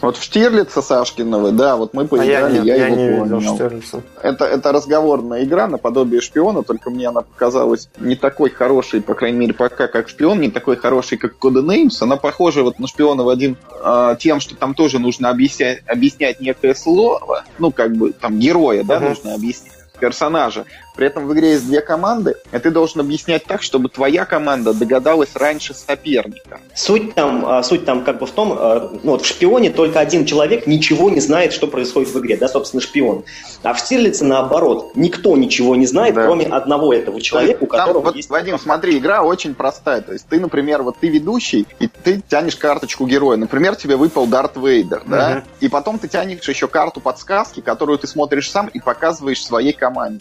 Вот 0.00 0.16
в 0.16 0.22
Штирлица 0.22 0.82
Сашкиного, 0.82 1.52
да, 1.52 1.76
вот 1.76 1.94
мы 1.94 2.06
поиграли, 2.06 2.32
а 2.32 2.40
я, 2.40 2.50
нет, 2.50 2.64
я, 2.64 2.76
я 2.76 2.86
его 2.86 2.96
не 2.96 3.18
понял. 3.18 3.38
Видел 3.40 3.54
Штирлица. 3.54 4.02
Это, 4.22 4.44
это 4.44 4.72
разговорная 4.72 5.42
игра 5.44 5.66
наподобие 5.66 6.20
шпиона, 6.20 6.62
только 6.62 6.90
мне 6.90 7.08
она 7.08 7.22
показалась 7.22 7.88
не 7.98 8.14
такой 8.14 8.50
хорошей, 8.50 9.00
по 9.00 9.14
крайней 9.14 9.38
мере, 9.38 9.54
пока 9.54 9.88
как 9.88 10.08
шпион, 10.08 10.40
не 10.40 10.50
такой 10.50 10.76
хорошей, 10.76 11.16
как 11.16 11.34
Codenames. 11.40 11.96
Она 12.00 12.16
похожа 12.16 12.62
вот 12.62 12.78
на 12.78 12.86
шпиона 12.86 13.24
в 13.24 13.28
один 13.28 13.56
э, 13.82 14.16
тем, 14.18 14.40
что 14.40 14.54
там 14.54 14.74
тоже 14.74 14.98
нужно 14.98 15.30
объяснять, 15.30 15.82
объяснять 15.86 16.40
некое 16.40 16.74
слово, 16.74 17.44
ну, 17.58 17.70
как 17.70 17.96
бы 17.96 18.12
там 18.12 18.38
героя, 18.38 18.84
да, 18.84 18.96
uh-huh. 18.96 19.08
нужно 19.08 19.34
объяснить 19.34 19.72
персонажа. 19.98 20.64
При 20.96 21.06
этом 21.06 21.26
в 21.26 21.34
игре 21.34 21.52
есть 21.52 21.66
две 21.66 21.80
команды, 21.80 22.36
и 22.52 22.58
ты 22.58 22.70
должен 22.70 23.00
объяснять 23.00 23.44
так, 23.44 23.62
чтобы 23.62 23.88
твоя 23.88 24.24
команда 24.24 24.72
догадалась 24.72 25.30
раньше 25.34 25.74
соперника. 25.74 26.58
Суть 26.74 27.14
там, 27.14 27.44
а, 27.46 27.62
суть 27.62 27.84
там 27.84 28.02
как 28.02 28.18
бы 28.18 28.26
в 28.26 28.30
том, 28.30 28.56
а, 28.58 28.90
ну 29.02 29.12
вот 29.12 29.22
в 29.22 29.26
шпионе 29.26 29.70
только 29.70 30.00
один 30.00 30.24
человек 30.24 30.66
ничего 30.66 31.10
не 31.10 31.20
знает, 31.20 31.52
что 31.52 31.66
происходит 31.66 32.08
в 32.10 32.18
игре, 32.18 32.36
да, 32.36 32.48
собственно, 32.48 32.80
шпион. 32.80 33.24
А 33.62 33.74
в 33.74 33.80
Стирлице 33.80 34.24
наоборот, 34.24 34.92
никто 34.94 35.36
ничего 35.36 35.76
не 35.76 35.86
знает, 35.86 36.14
да. 36.14 36.24
кроме 36.24 36.46
одного 36.46 36.94
этого 36.94 37.20
человека, 37.20 37.64
у 37.64 37.66
которого 37.66 38.04
вот, 38.04 38.16
есть... 38.16 38.30
Вадим, 38.30 38.58
смотри, 38.58 38.96
игра 38.98 39.22
очень 39.22 39.54
простая. 39.54 40.00
То 40.00 40.12
есть 40.12 40.26
ты, 40.28 40.40
например, 40.40 40.82
вот 40.82 40.96
ты 40.98 41.08
ведущий, 41.08 41.66
и 41.78 41.88
ты 41.88 42.22
тянешь 42.26 42.56
карточку 42.56 43.06
героя. 43.06 43.36
Например, 43.36 43.76
тебе 43.76 43.96
выпал 43.96 44.26
Дарт 44.26 44.56
Вейдер, 44.56 45.02
да? 45.06 45.38
Угу. 45.38 45.46
И 45.60 45.68
потом 45.68 45.98
ты 45.98 46.08
тянешь 46.08 46.48
еще 46.48 46.68
карту 46.68 47.00
подсказки, 47.00 47.60
которую 47.60 47.98
ты 47.98 48.06
смотришь 48.06 48.50
сам 48.50 48.68
и 48.68 48.80
показываешь 48.80 49.44
своей 49.44 49.72
команде 49.72 50.20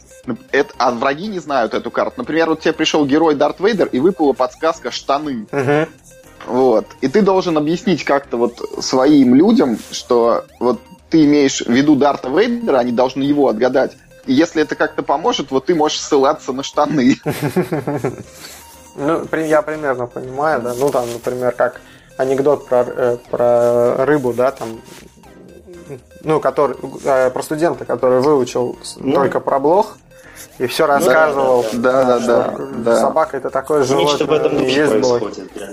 это, 0.52 0.64
а 0.78 0.91
враги 0.91 1.28
не 1.28 1.39
знают 1.39 1.74
эту 1.74 1.91
карту. 1.91 2.16
Например, 2.18 2.49
вот 2.49 2.61
тебе 2.61 2.74
пришел 2.74 3.05
герой 3.05 3.36
Дарт 3.36 3.59
Вейдер, 3.59 3.88
и 3.88 3.99
выпала 3.99 4.34
подсказка 4.34 4.91
«штаны». 4.91 5.47
Угу. 5.51 5.89
Вот. 6.47 6.86
И 7.01 7.07
ты 7.07 7.22
должен 7.22 7.57
объяснить 7.57 8.03
как-то 8.03 8.38
вот 8.38 8.61
своим 8.80 9.36
людям, 9.36 9.80
что 9.91 10.45
вот 10.59 10.80
ты 11.09 11.26
имеешь 11.26 11.61
в 11.61 11.70
виду 11.72 11.95
Дарта 11.95 12.30
Вейдера, 12.30 12.78
они 12.78 12.91
должны 12.91 13.24
его 13.24 13.47
отгадать. 13.47 13.93
И 14.26 14.34
если 14.34 14.61
это 14.61 14.76
как-то 14.76 15.03
поможет, 15.03 15.51
вот 15.51 15.66
ты 15.66 15.76
можешь 15.76 16.01
ссылаться 16.01 16.51
на 16.51 16.63
штаны. 16.63 17.18
Ну, 18.97 19.26
я 19.34 19.61
примерно 19.61 20.07
понимаю, 20.07 20.61
да. 20.61 20.74
Ну, 20.74 20.89
там, 20.89 21.05
например, 21.11 21.51
как 21.51 21.82
анекдот 22.16 22.66
про, 22.66 22.86
э, 22.88 23.18
про 23.30 24.05
рыбу, 24.05 24.32
да, 24.32 24.51
там, 24.51 24.80
ну, 26.24 26.39
который, 26.39 26.78
э, 27.03 27.30
про 27.30 27.43
студента, 27.43 27.84
который 27.84 28.22
выучил 28.22 28.78
ну, 28.97 29.13
только 29.13 29.41
про 29.41 29.59
блох, 29.59 29.97
и 30.58 30.68
все 30.68 30.86
рассказывал. 30.86 31.66
Да, 31.74 32.04
да, 32.04 32.20
да. 32.20 32.56
да, 32.78 32.96
Собака 32.96 33.38
это 33.38 33.50
такое 33.50 33.84
животное. 33.84 34.12
Нечто 34.12 34.26
в 34.26 34.34
этом 34.34 34.58
духе 34.58 34.88
происходит. 34.88 35.50
Да. 35.56 35.68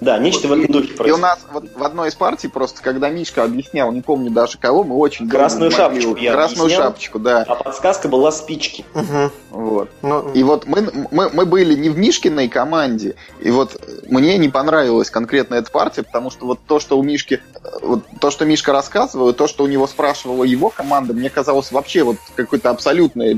Да, 0.00 0.18
нечто 0.18 0.48
в 0.48 0.52
этом 0.52 0.66
духе 0.66 0.94
происходит. 0.94 1.08
И 1.08 1.12
у 1.12 1.16
нас 1.18 1.38
вот 1.52 1.64
в 1.74 1.82
одной 1.82 2.08
из 2.08 2.14
партий 2.14 2.48
просто, 2.48 2.82
когда 2.82 3.08
Мишка 3.08 3.44
объяснял, 3.44 3.92
не 3.92 4.00
помню 4.00 4.30
даже 4.30 4.58
кого, 4.58 4.84
мы 4.84 4.96
очень 4.96 5.28
Красную 5.28 5.70
шапочку 5.70 6.16
я 6.16 6.32
Красную 6.32 6.66
объяснял, 6.66 6.88
шапочку, 6.88 7.18
да. 7.18 7.44
А 7.46 7.54
подсказка 7.54 8.08
была 8.08 8.32
спички. 8.32 8.84
Угу. 8.94 9.30
Вот. 9.50 9.88
Ну, 10.02 10.30
и 10.32 10.42
вот 10.42 10.66
мы, 10.66 10.88
мы, 11.10 11.30
мы 11.30 11.46
были 11.46 11.74
не 11.74 11.88
в 11.88 11.98
Мишкиной 11.98 12.48
команде, 12.48 13.16
и 13.40 13.50
вот 13.50 13.80
мне 14.08 14.38
не 14.38 14.48
понравилась 14.48 15.10
конкретно 15.10 15.56
эта 15.56 15.70
партия, 15.70 16.02
потому 16.02 16.30
что 16.30 16.46
вот 16.46 16.60
то, 16.66 16.80
что 16.80 16.98
у 16.98 17.02
Мишки, 17.02 17.40
вот 17.82 18.04
то, 18.20 18.30
что 18.30 18.44
Мишка 18.44 18.72
рассказывал, 18.72 19.30
и 19.30 19.32
то, 19.32 19.46
что 19.46 19.64
у 19.64 19.66
него 19.66 19.86
спрашивала 19.86 20.44
его 20.44 20.70
команда, 20.70 21.14
мне 21.14 21.30
казалось 21.30 21.72
вообще 21.72 22.02
вот 22.02 22.16
какой-то 22.34 22.70
абсолютная 22.70 23.34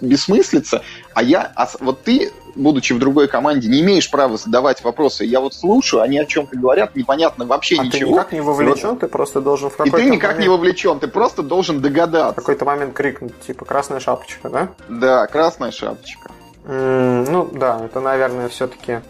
бессмыслица, 0.00 0.82
а 1.14 1.22
я, 1.22 1.52
а 1.54 1.68
вот 1.80 2.02
ты 2.02 2.32
будучи 2.60 2.92
в 2.92 2.98
другой 2.98 3.28
команде, 3.28 3.68
не 3.68 3.80
имеешь 3.80 4.10
права 4.10 4.36
задавать 4.36 4.82
вопросы. 4.84 5.24
Я 5.24 5.40
вот 5.40 5.54
слушаю, 5.54 6.02
они 6.02 6.18
о 6.18 6.24
чем-то 6.24 6.56
говорят, 6.56 6.94
непонятно 6.94 7.44
вообще 7.44 7.76
а 7.78 7.84
ничего. 7.84 8.10
ты 8.10 8.12
никак 8.12 8.32
не 8.32 8.40
вовлечен, 8.40 8.90
вот. 8.90 9.00
ты 9.00 9.08
просто 9.08 9.40
должен 9.40 9.70
в 9.70 9.76
какой-то 9.76 9.96
И 9.96 10.00
ты 10.00 10.10
никак 10.10 10.30
момент... 10.32 10.42
не 10.42 10.48
вовлечен, 10.48 11.00
ты 11.00 11.08
просто 11.08 11.42
должен 11.42 11.80
догадаться. 11.80 12.32
В 12.32 12.44
какой-то 12.44 12.64
момент 12.64 12.94
крикнуть, 12.94 13.38
типа, 13.40 13.64
красная 13.64 14.00
шапочка, 14.00 14.48
да? 14.48 14.68
Да, 14.88 15.26
красная 15.26 15.70
шапочка. 15.70 16.30
Mm, 16.64 17.30
ну, 17.30 17.48
да, 17.52 17.80
это, 17.84 18.00
наверное, 18.00 18.48
все-таки 18.48 19.00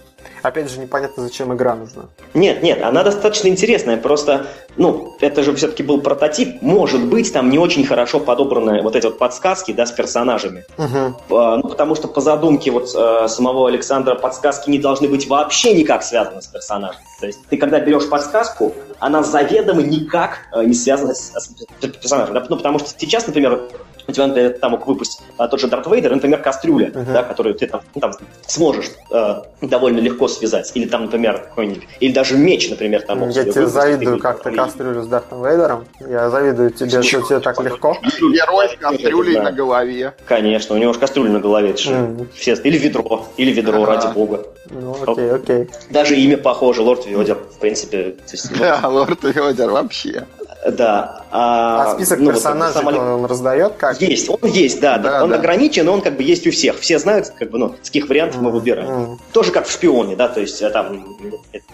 опять 0.43 0.71
же, 0.71 0.79
непонятно, 0.79 1.23
зачем 1.23 1.53
игра 1.55 1.75
нужна. 1.75 2.05
Нет, 2.35 2.63
нет, 2.63 2.83
она 2.83 3.03
достаточно 3.03 3.49
интересная, 3.49 3.97
просто, 3.97 4.47
ну, 4.77 5.17
это 5.21 5.43
же 5.43 5.55
все-таки 5.55 5.83
был 5.83 6.01
прототип, 6.01 6.63
может 6.63 7.05
быть, 7.05 7.33
там 7.33 7.51
не 7.51 7.59
очень 7.59 7.85
хорошо 7.85 8.21
подобраны 8.21 8.83
вот 8.83 8.97
эти 8.97 9.07
вот 9.07 9.19
подсказки, 9.19 9.73
да, 9.73 9.87
с 9.87 9.93
персонажами. 9.93 10.65
Угу. 10.79 11.37
А, 11.37 11.57
ну, 11.57 11.69
потому 11.69 11.95
что 11.95 12.09
по 12.09 12.21
задумке 12.21 12.71
вот 12.71 12.91
а, 12.95 13.29
самого 13.29 13.69
Александра 13.69 14.15
подсказки 14.15 14.71
не 14.71 14.79
должны 14.79 15.09
быть 15.09 15.29
вообще 15.29 15.75
никак 15.75 16.03
связаны 16.03 16.43
с 16.43 16.47
персонажем. 16.47 17.01
То 17.21 17.27
есть 17.27 17.39
ты, 17.49 17.57
когда 17.57 17.81
берешь 17.81 18.09
подсказку, 18.09 18.75
она 18.99 19.23
заведомо 19.23 19.83
никак 19.83 20.39
а, 20.53 20.65
не 20.65 20.75
связана 20.75 21.15
с, 21.15 21.33
с 21.35 21.87
персонажем. 21.87 22.35
Да? 22.35 22.47
Ну, 22.49 22.57
потому 22.57 22.79
что 22.79 22.89
сейчас, 22.97 23.27
например, 23.27 23.69
у 24.11 24.13
тебя, 24.13 24.27
например, 24.27 24.59
там 24.59 24.73
мог 24.73 24.87
выпустить 24.87 25.21
а, 25.37 25.49
тот 25.49 25.61
же 25.61 25.69
Дарт 25.69 25.87
Вейдер, 25.87 26.15
например, 26.15 26.43
кастрюля, 26.43 26.89
uh-huh. 26.89 27.13
да, 27.13 27.23
которую 27.23 27.55
ты 27.55 27.67
там, 27.67 27.81
там 28.01 28.13
сможешь 28.47 28.91
э, 29.11 29.43
довольно 29.63 30.01
легко 30.01 30.29
связать. 30.29 30.71
Или 30.75 30.87
там, 30.87 31.05
например, 31.05 31.39
какой-нибудь, 31.39 31.83
или 32.01 32.13
даже 32.13 32.37
меч, 32.37 32.69
например, 32.71 33.03
там 33.03 33.29
Я 33.31 33.45
тебе 33.45 33.67
завидую 33.67 34.19
как-то 34.19 34.51
кастрюлю 34.51 35.03
с 35.03 35.07
Дартом 35.07 35.43
Вейдером. 35.45 35.87
Я 36.01 36.31
завидую 36.31 36.71
тебе, 36.71 37.03
что 37.03 37.23
тебе 37.23 37.41
так 37.41 37.61
легко. 37.61 37.97
Герой 38.03 38.69
с 38.69 38.77
кастрюлей 38.77 39.41
на 39.41 39.53
голове. 39.53 40.15
Конечно, 40.27 40.75
у 40.75 40.79
него 40.79 40.93
же 40.93 40.99
кастрюля 40.99 41.31
на 41.31 41.41
голове. 41.41 41.71
Это 41.71 42.27
все, 42.35 42.55
или 42.55 42.79
ведро, 42.79 43.27
или 43.37 43.53
ведро, 43.53 43.85
ради 43.85 44.13
бога. 44.13 44.45
Ну, 44.71 44.97
окей, 45.07 45.33
окей. 45.33 45.69
Даже 45.91 46.17
имя 46.17 46.37
похоже, 46.37 46.83
Лорд 46.83 47.07
Ведер, 47.07 47.37
в 47.37 47.59
принципе. 47.59 48.17
Да, 48.59 48.81
Лорд 48.89 49.23
Ведер 49.25 49.71
вообще. 49.71 50.27
Да. 50.69 51.25
А, 51.31 51.93
а 51.93 51.95
список 51.95 52.19
ну, 52.19 52.33
персонажей 52.33 52.83
вот, 52.83 52.95
он 52.95 53.25
раздает 53.25 53.75
как? 53.75 54.01
Есть, 54.01 54.29
он 54.29 54.39
есть, 54.43 54.81
да. 54.81 54.99
да, 54.99 55.11
да 55.11 55.25
он 55.25 55.31
да. 55.31 55.37
ограничен, 55.37 55.87
но 55.87 55.93
он 55.93 56.03
как 56.03 56.17
бы 56.17 56.23
есть 56.23 56.47
у 56.47 56.51
всех. 56.51 56.79
Все 56.81 56.99
знают, 56.99 57.33
как 57.39 57.51
бы, 57.51 57.59
ну, 57.59 57.77
с 57.81 57.87
каких 57.87 58.09
вариантов 58.09 58.41
mm-hmm. 58.41 58.45
мы 58.45 58.51
выбираем. 58.51 58.89
Mm-hmm. 58.89 59.19
Тоже 59.33 59.53
как 59.53 59.67
в 59.67 59.73
шпионе, 59.73 60.17
да, 60.17 60.29
то 60.29 60.41
есть 60.41 60.61
э, 60.61 60.69
там 60.69 61.17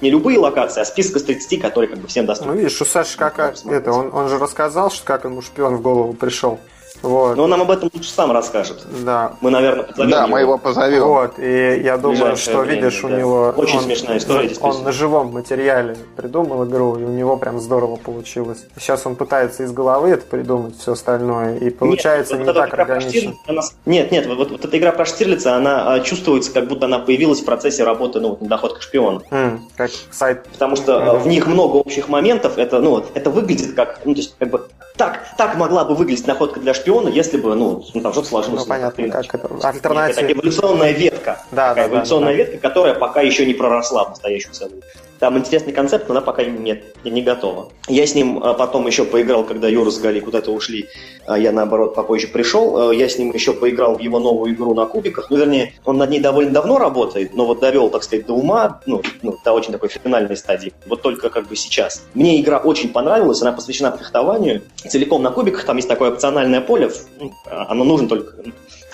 не 0.01 0.11
любые 0.11 0.39
локации, 0.39 0.81
а 0.81 0.85
список 0.85 1.17
из 1.17 1.25
30, 1.25 1.61
которые 1.61 1.91
как 1.91 1.99
бы 1.99 2.07
всем 2.07 2.27
доступны. 2.27 2.53
Ну, 2.53 2.59
видишь, 2.59 2.81
у 2.81 2.85
Саши 2.85 3.17
как 3.17 3.39
это, 3.39 3.93
он, 3.93 4.15
он 4.15 4.29
же 4.29 4.39
рассказал, 4.39 4.91
что 4.91 5.05
как 5.05 5.25
ему 5.25 5.43
шпион 5.43 5.77
в 5.77 5.83
голову 5.83 6.13
пришел. 6.13 6.61
Вот. 7.03 7.37
Но 7.37 7.47
нам 7.47 7.63
об 7.63 7.71
этом 7.71 7.91
лучше 7.93 8.11
сам 8.11 8.33
расскажет. 8.33 8.85
Да. 9.05 9.33
Мы, 9.41 9.51
наверное, 9.51 9.85
позовем 9.85 10.11
Да, 10.11 10.19
его. 10.21 10.29
мы 10.29 10.41
его 10.41 10.59
позовем. 10.59 11.05
Вот, 11.05 11.39
и 11.39 11.81
я 11.83 11.97
думаю, 11.97 12.37
что 12.37 12.59
время, 12.59 12.83
видишь, 12.83 13.05
у 13.05 13.09
да. 13.09 13.17
него... 13.17 13.55
Очень 13.57 13.79
он- 13.79 13.85
смешная 13.85 14.19
история, 14.19 14.51
Он 14.61 14.83
на 14.83 14.93
живом 14.93 15.33
материале 15.33 15.97
придумал 16.17 16.65
игру, 16.65 16.97
и 16.97 17.05
у 17.05 17.09
него 17.09 17.37
прям 17.37 17.61
здорово 17.61 17.97
получилось. 17.97 18.67
Сейчас 18.79 19.07
он 19.07 19.17
пытается 19.17 19.63
из 19.63 19.73
головы 19.73 20.11
это 20.11 20.27
придумать, 20.27 20.79
все 20.79 20.93
остальное, 20.93 21.57
и 21.59 21.71
получается 21.71 22.35
Нет, 22.35 22.41
не 22.41 22.47
вот 22.47 22.55
так 22.55 22.75
органично. 22.75 23.35
Она 23.47 23.63
Нет, 23.85 24.11
нет, 24.13 24.27
вот, 24.27 24.51
вот 24.51 24.65
эта 24.65 24.79
игра 24.79 24.93
про 24.93 25.05
Штирлица, 25.05 25.57
она 25.57 25.95
а, 25.95 26.01
чувствуется, 26.01 26.53
как 26.53 26.69
будто 26.69 26.87
она 26.87 26.99
появилась 26.99 27.41
в 27.41 27.45
процессе 27.45 27.85
работы 27.85 28.21
ну, 28.21 28.31
вот, 28.31 28.43
над 28.43 28.53
«Охотой 28.53 28.79
к 28.79 28.83
шпиону». 28.83 29.23
М, 29.31 29.69
как 29.77 29.91
сайт. 30.11 30.45
Потому 30.53 30.77
что 30.77 30.93
э, 31.01 31.19
в 31.19 31.27
них 31.27 31.47
много 31.47 31.77
общих 31.77 32.09
моментов. 32.09 32.59
Это, 32.59 32.81
ну, 32.81 33.05
это 33.15 33.31
выглядит 33.31 33.75
как, 33.75 34.01
ну, 34.05 34.15
то 34.15 34.21
есть, 34.21 34.35
как 34.39 34.51
бы, 34.51 34.67
так, 34.97 35.27
так 35.37 35.57
могла 35.57 35.85
бы 35.85 35.95
выглядеть 35.95 36.27
находка 36.27 36.61
для 36.61 36.75
шпиона, 36.75 37.09
если 37.09 37.37
бы, 37.37 37.55
ну, 37.55 37.85
ну, 37.93 38.01
там 38.01 38.13
что-то 38.13 38.29
сложилось. 38.29 38.63
Ну, 38.63 38.67
понятно, 38.67 39.09
как 39.09 39.35
это, 39.35 39.47
Это 39.47 39.69
альтернатива. 39.69 40.21
такая 40.21 40.33
эволюционная 40.33 40.93
ветка. 40.93 41.43
Да, 41.51 41.69
такая 41.71 41.75
да, 41.75 41.91
да, 41.91 41.97
эволюционная 41.97 42.33
да. 42.33 42.37
ветка, 42.39 42.59
которая 42.59 42.95
пока 42.95 43.21
еще 43.21 43.47
не 43.47 43.55
проросла 43.55 44.05
в 44.05 44.11
настоящую 44.11 44.55
целую. 44.55 44.83
Там 45.19 45.39
интересный 45.39 45.73
концепт, 45.73 46.09
но 46.09 46.15
она 46.15 46.21
пока 46.21 46.45
нет, 46.45 46.85
не 47.05 47.23
готова. 47.23 47.71
Я 47.89 48.07
с 48.07 48.15
ним 48.15 48.43
а, 48.43 48.55
потом 48.55 48.87
еще 48.87 49.05
поиграл, 49.05 49.45
когда 49.45 49.69
Юра 49.69 49.91
с 49.91 49.99
Галей 49.99 50.21
куда-то 50.21 50.51
ушли, 50.51 50.87
а 51.27 51.39
я 51.39 51.53
наоборот 51.53 51.95
попозже 51.95 52.29
пришел. 52.29 52.91
А, 52.91 52.95
Я 52.95 53.09
с 53.09 53.19
ним 53.19 53.33
еще 53.33 53.53
поиграл 53.53 53.97
в 53.97 54.01
его 54.01 54.19
новую 54.19 54.53
игру 54.53 54.75
на 54.75 54.87
кубиках. 54.87 55.31
Ну, 55.31 55.39
вернее, 55.39 55.75
он 55.85 55.97
над 55.97 56.11
ней 56.11 56.21
довольно 56.21 56.51
давно 56.51 56.79
работает, 56.79 57.35
но 57.35 57.47
вот 57.47 57.61
довел, 57.61 57.89
так 57.89 58.03
сказать, 58.03 58.27
до 58.27 58.35
ума, 58.35 58.81
ну, 58.87 59.03
ну, 59.23 59.37
до 59.43 59.53
очень 59.53 59.73
такой 59.73 59.89
финальной 59.89 60.37
стадии. 60.37 60.73
Вот 60.87 61.03
только 61.03 61.31
как 61.31 61.49
бы 61.49 61.57
сейчас. 61.57 62.05
Мне 62.15 62.41
игра 62.41 62.59
очень 62.59 62.91
понравилась, 62.91 63.41
она 63.41 63.53
посвящена 63.53 63.97
фехтованию. 63.97 64.63
Целиком 64.77 65.23
на 65.23 65.31
кубиках 65.31 65.65
там 65.65 65.77
есть 65.77 65.89
такое 65.89 66.11
опциональное 66.11 66.61
поле, 66.61 66.91
ну, 67.19 67.33
а, 67.47 67.67
оно 67.71 67.85
нужно 67.85 68.09
только 68.09 68.35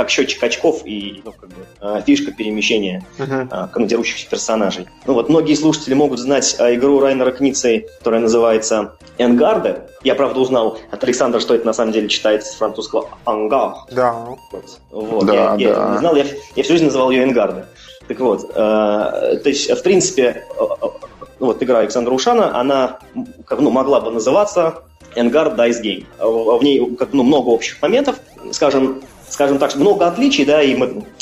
как 0.02 0.10
счетчик 0.10 0.42
очков 0.42 0.82
и 0.84 1.22
ну, 1.24 1.30
как 1.30 1.48
бы, 1.50 1.64
а, 1.80 2.00
фишка 2.00 2.32
перемещения 2.32 3.04
Мгм. 3.18 3.48
а, 3.52 3.70
дерущихся 3.76 4.28
персонажей. 4.28 4.88
Ну 5.06 5.14
вот 5.14 5.28
многие 5.28 5.54
слушатели 5.54 5.94
могут 5.94 6.18
знать 6.18 6.56
а, 6.58 6.74
игру 6.74 6.98
Райнера 6.98 7.30
Кницы, 7.30 7.86
которая 7.98 8.20
называется 8.20 8.96
«Энгарде». 9.18 9.82
Я, 10.02 10.16
правда, 10.16 10.40
узнал 10.40 10.76
от 10.90 11.04
Александра, 11.04 11.38
что 11.38 11.54
это 11.54 11.64
на 11.66 11.72
самом 11.72 11.92
деле 11.92 12.08
читается 12.08 12.52
с 12.52 12.56
французского 12.56 13.10
«ангар». 13.24 13.74
Да. 13.92 14.12
Вот. 14.50 14.80
Вот. 14.90 15.24
Да, 15.24 15.34
я, 15.34 15.40
я 15.40 15.68
да. 15.68 15.72
этого 15.72 15.92
не 15.92 15.98
знал, 15.98 16.16
я, 16.16 16.24
я 16.56 16.62
всю 16.64 16.72
жизнь 16.72 16.86
называл 16.86 17.12
ее 17.12 17.22
«Энгарде». 17.22 17.66
Так 18.08 18.18
вот, 18.18 18.50
э, 18.50 18.54
то 18.54 19.42
есть, 19.44 19.70
в 19.70 19.82
принципе, 19.84 20.44
э, 20.58 20.86
вот 21.38 21.62
игра 21.62 21.78
Александра 21.78 22.12
Ушана, 22.12 22.58
она 22.58 22.98
как, 23.46 23.60
ну, 23.60 23.70
могла 23.70 24.00
бы 24.00 24.10
называться 24.10 24.82
Engard 25.14 25.56
Dice 25.56 25.80
Game. 25.80 26.06
В 26.18 26.58
в 26.58 26.64
ней 26.64 26.96
как, 26.96 27.12
ну, 27.12 27.22
много 27.22 27.50
общих 27.50 27.80
моментов, 27.80 28.16
скажем, 28.50 29.02
скажем 29.32 29.58
так, 29.58 29.74
много 29.76 30.06
отличий, 30.06 30.44
да, 30.44 30.62
и 30.62 30.76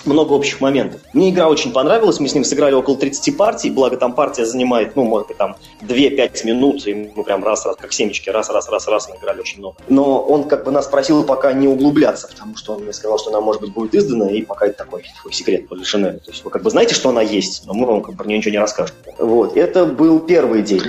много 0.04 0.32
общих 0.32 0.61
моментов. 0.61 1.00
Мне 1.12 1.30
игра 1.30 1.48
очень 1.48 1.72
понравилась, 1.72 2.18
мы 2.18 2.28
с 2.28 2.34
ним 2.34 2.44
сыграли 2.44 2.74
около 2.74 2.96
30 2.96 3.36
партий, 3.36 3.70
благо 3.70 3.96
там 3.96 4.14
партия 4.14 4.44
занимает, 4.44 4.96
ну, 4.96 5.04
может 5.04 5.28
быть, 5.28 5.36
там 5.36 5.54
2-5 5.82 6.44
минут, 6.44 6.86
и 6.88 7.12
мы 7.14 7.22
прям 7.22 7.44
раз-раз, 7.44 7.76
как 7.76 7.92
семечки, 7.92 8.28
раз-раз-раз-раз 8.28 9.08
наиграли 9.11 9.40
очень 9.40 9.61
много. 9.61 9.76
Но 9.88 10.20
он 10.20 10.44
как 10.44 10.64
бы 10.64 10.72
нас 10.72 10.88
просил 10.88 11.22
пока 11.22 11.52
не 11.52 11.68
углубляться, 11.68 12.26
потому 12.26 12.56
что 12.56 12.74
он 12.74 12.82
мне 12.82 12.92
сказал, 12.92 13.18
что 13.18 13.30
она, 13.30 13.40
может 13.40 13.62
быть, 13.62 13.72
будет 13.72 13.94
издана, 13.94 14.28
и 14.28 14.42
пока 14.42 14.66
это 14.66 14.78
такой, 14.78 15.04
такой 15.16 15.32
секрет 15.32 15.68
Полишинеля. 15.68 16.18
То 16.18 16.32
есть 16.32 16.44
вы 16.44 16.50
как 16.50 16.64
бы 16.64 16.70
знаете, 16.70 16.96
что 16.96 17.11
она 17.11 17.22
есть, 17.22 17.64
но 17.66 17.74
мы 17.74 17.86
вам 17.86 18.02
как 18.02 18.16
бы 18.16 18.24
ничего 18.26 18.50
не 18.50 18.58
расскажем. 18.58 18.96
Вот, 19.18 19.56
это 19.56 19.86
был 19.86 20.18
первый 20.18 20.62
день. 20.62 20.82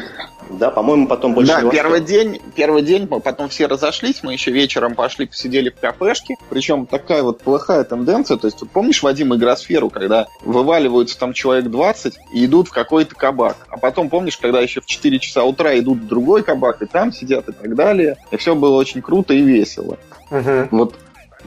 Да, 0.57 0.69
по-моему, 0.71 1.07
потом 1.07 1.33
больше 1.33 1.51
Да, 1.53 1.69
первый 1.69 1.99
что. 1.99 2.07
день, 2.07 2.41
первый 2.55 2.81
день, 2.81 3.07
потом 3.07 3.49
все 3.49 3.67
разошлись, 3.67 4.21
мы 4.23 4.33
еще 4.33 4.51
вечером 4.51 4.95
пошли, 4.95 5.25
посидели 5.25 5.69
в 5.69 5.79
кафешке. 5.79 6.35
Причем 6.49 6.85
такая 6.85 7.23
вот 7.23 7.41
плохая 7.41 7.83
тенденция, 7.83 8.37
то 8.37 8.47
есть, 8.47 8.61
вот 8.61 8.69
помнишь, 8.71 9.03
Вадим, 9.03 9.33
игросферу, 9.35 9.89
когда 9.89 10.27
вываливаются 10.43 11.17
там 11.17 11.33
человек 11.33 11.65
20 11.65 12.17
и 12.33 12.45
идут 12.45 12.67
в 12.67 12.71
какой-то 12.71 13.15
кабак. 13.15 13.57
А 13.69 13.77
потом, 13.77 14.09
помнишь, 14.09 14.37
когда 14.37 14.59
еще 14.59 14.81
в 14.81 14.85
4 14.85 15.19
часа 15.19 15.43
утра 15.43 15.77
идут 15.79 15.99
в 15.99 16.07
другой 16.07 16.43
кабак, 16.43 16.81
и 16.81 16.85
там 16.85 17.11
сидят 17.11 17.49
и 17.49 17.53
так 17.53 17.75
далее. 17.75 18.17
И 18.31 18.37
все 18.37 18.55
было 18.55 18.75
очень 18.75 19.01
круто 19.01 19.33
и 19.33 19.41
весело. 19.41 19.97
Мгм. 20.29 20.67
Вот 20.71 20.95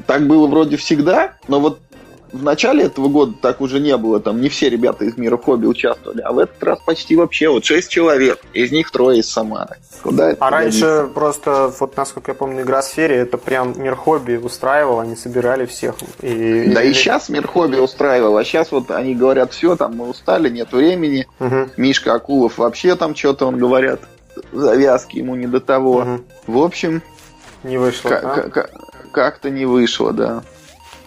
так 0.06 0.26
было 0.26 0.46
вроде 0.46 0.76
всегда, 0.76 1.34
но 1.48 1.60
вот 1.60 1.80
в 2.34 2.42
начале 2.42 2.84
этого 2.84 3.08
года 3.08 3.32
так 3.40 3.60
уже 3.60 3.78
не 3.80 3.96
было, 3.96 4.18
там 4.20 4.40
не 4.40 4.48
все 4.48 4.68
ребята 4.68 5.04
из 5.04 5.16
мира 5.16 5.36
хобби 5.36 5.66
участвовали, 5.66 6.20
а 6.20 6.32
в 6.32 6.38
этот 6.40 6.62
раз 6.62 6.78
почти 6.84 7.14
вообще 7.16 7.48
вот 7.48 7.64
шесть 7.64 7.88
человек, 7.90 8.40
из 8.52 8.72
них 8.72 8.90
трое 8.90 9.20
из 9.20 9.30
Самары. 9.30 9.76
Куда 10.02 10.30
это 10.30 10.44
А 10.44 10.50
годится? 10.50 10.86
раньше 10.98 11.12
просто, 11.14 11.72
вот 11.78 11.96
насколько 11.96 12.32
я 12.32 12.34
помню, 12.34 12.62
игра 12.62 12.82
сфере, 12.82 13.16
это 13.16 13.38
прям 13.38 13.80
мир 13.80 13.94
хобби 13.94 14.34
устраивал, 14.36 14.98
они 15.00 15.14
собирали 15.16 15.64
всех. 15.64 15.94
И, 16.22 16.72
Да 16.74 16.82
и 16.82 16.92
сейчас 16.92 17.28
мир 17.28 17.46
хобби 17.46 17.76
устраивал, 17.76 18.36
а 18.36 18.44
сейчас 18.44 18.72
вот 18.72 18.90
они 18.90 19.14
говорят, 19.14 19.52
все, 19.52 19.76
там 19.76 19.94
мы 19.96 20.08
устали, 20.08 20.48
нет 20.50 20.72
времени. 20.72 21.26
Мгм. 21.38 21.70
Мишка 21.76 22.14
Акулов 22.14 22.58
вообще 22.58 22.96
там 22.96 23.14
что-то, 23.14 23.46
он 23.46 23.58
говорят, 23.58 24.00
завязки 24.52 25.18
ему 25.18 25.36
не 25.36 25.46
до 25.46 25.60
того. 25.60 26.00
Мгм. 26.00 26.24
В 26.48 26.58
общем, 26.58 27.02
Не 27.62 27.78
вышло. 27.78 28.08
ка- 28.08 28.18
а? 28.22 28.34
ка- 28.34 28.50
ка- 28.50 28.70
как-то 29.12 29.50
не 29.50 29.64
вышло, 29.64 30.12
да. 30.12 30.42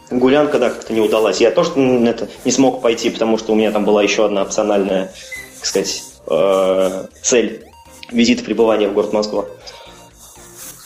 Гулянка, 0.09 0.57
да, 0.59 0.69
как-то 0.69 0.93
не 0.93 1.01
удалась. 1.01 1.41
Я 1.41 1.51
тоже 1.51 1.71
это, 2.05 2.29
не 2.45 2.51
смог 2.51 2.81
пойти, 2.81 3.09
потому 3.09 3.37
что 3.37 3.53
у 3.53 3.55
меня 3.55 3.71
там 3.71 3.83
была 3.85 4.01
еще 4.03 4.25
одна 4.25 4.43
опциональная, 4.43 5.11
так 5.59 5.65
сказать, 5.65 6.03
э, 6.27 7.05
цель 7.21 7.65
визита 8.11 8.43
пребывания 8.43 8.87
в 8.87 8.93
город 8.93 9.11
Москва. 9.13 9.45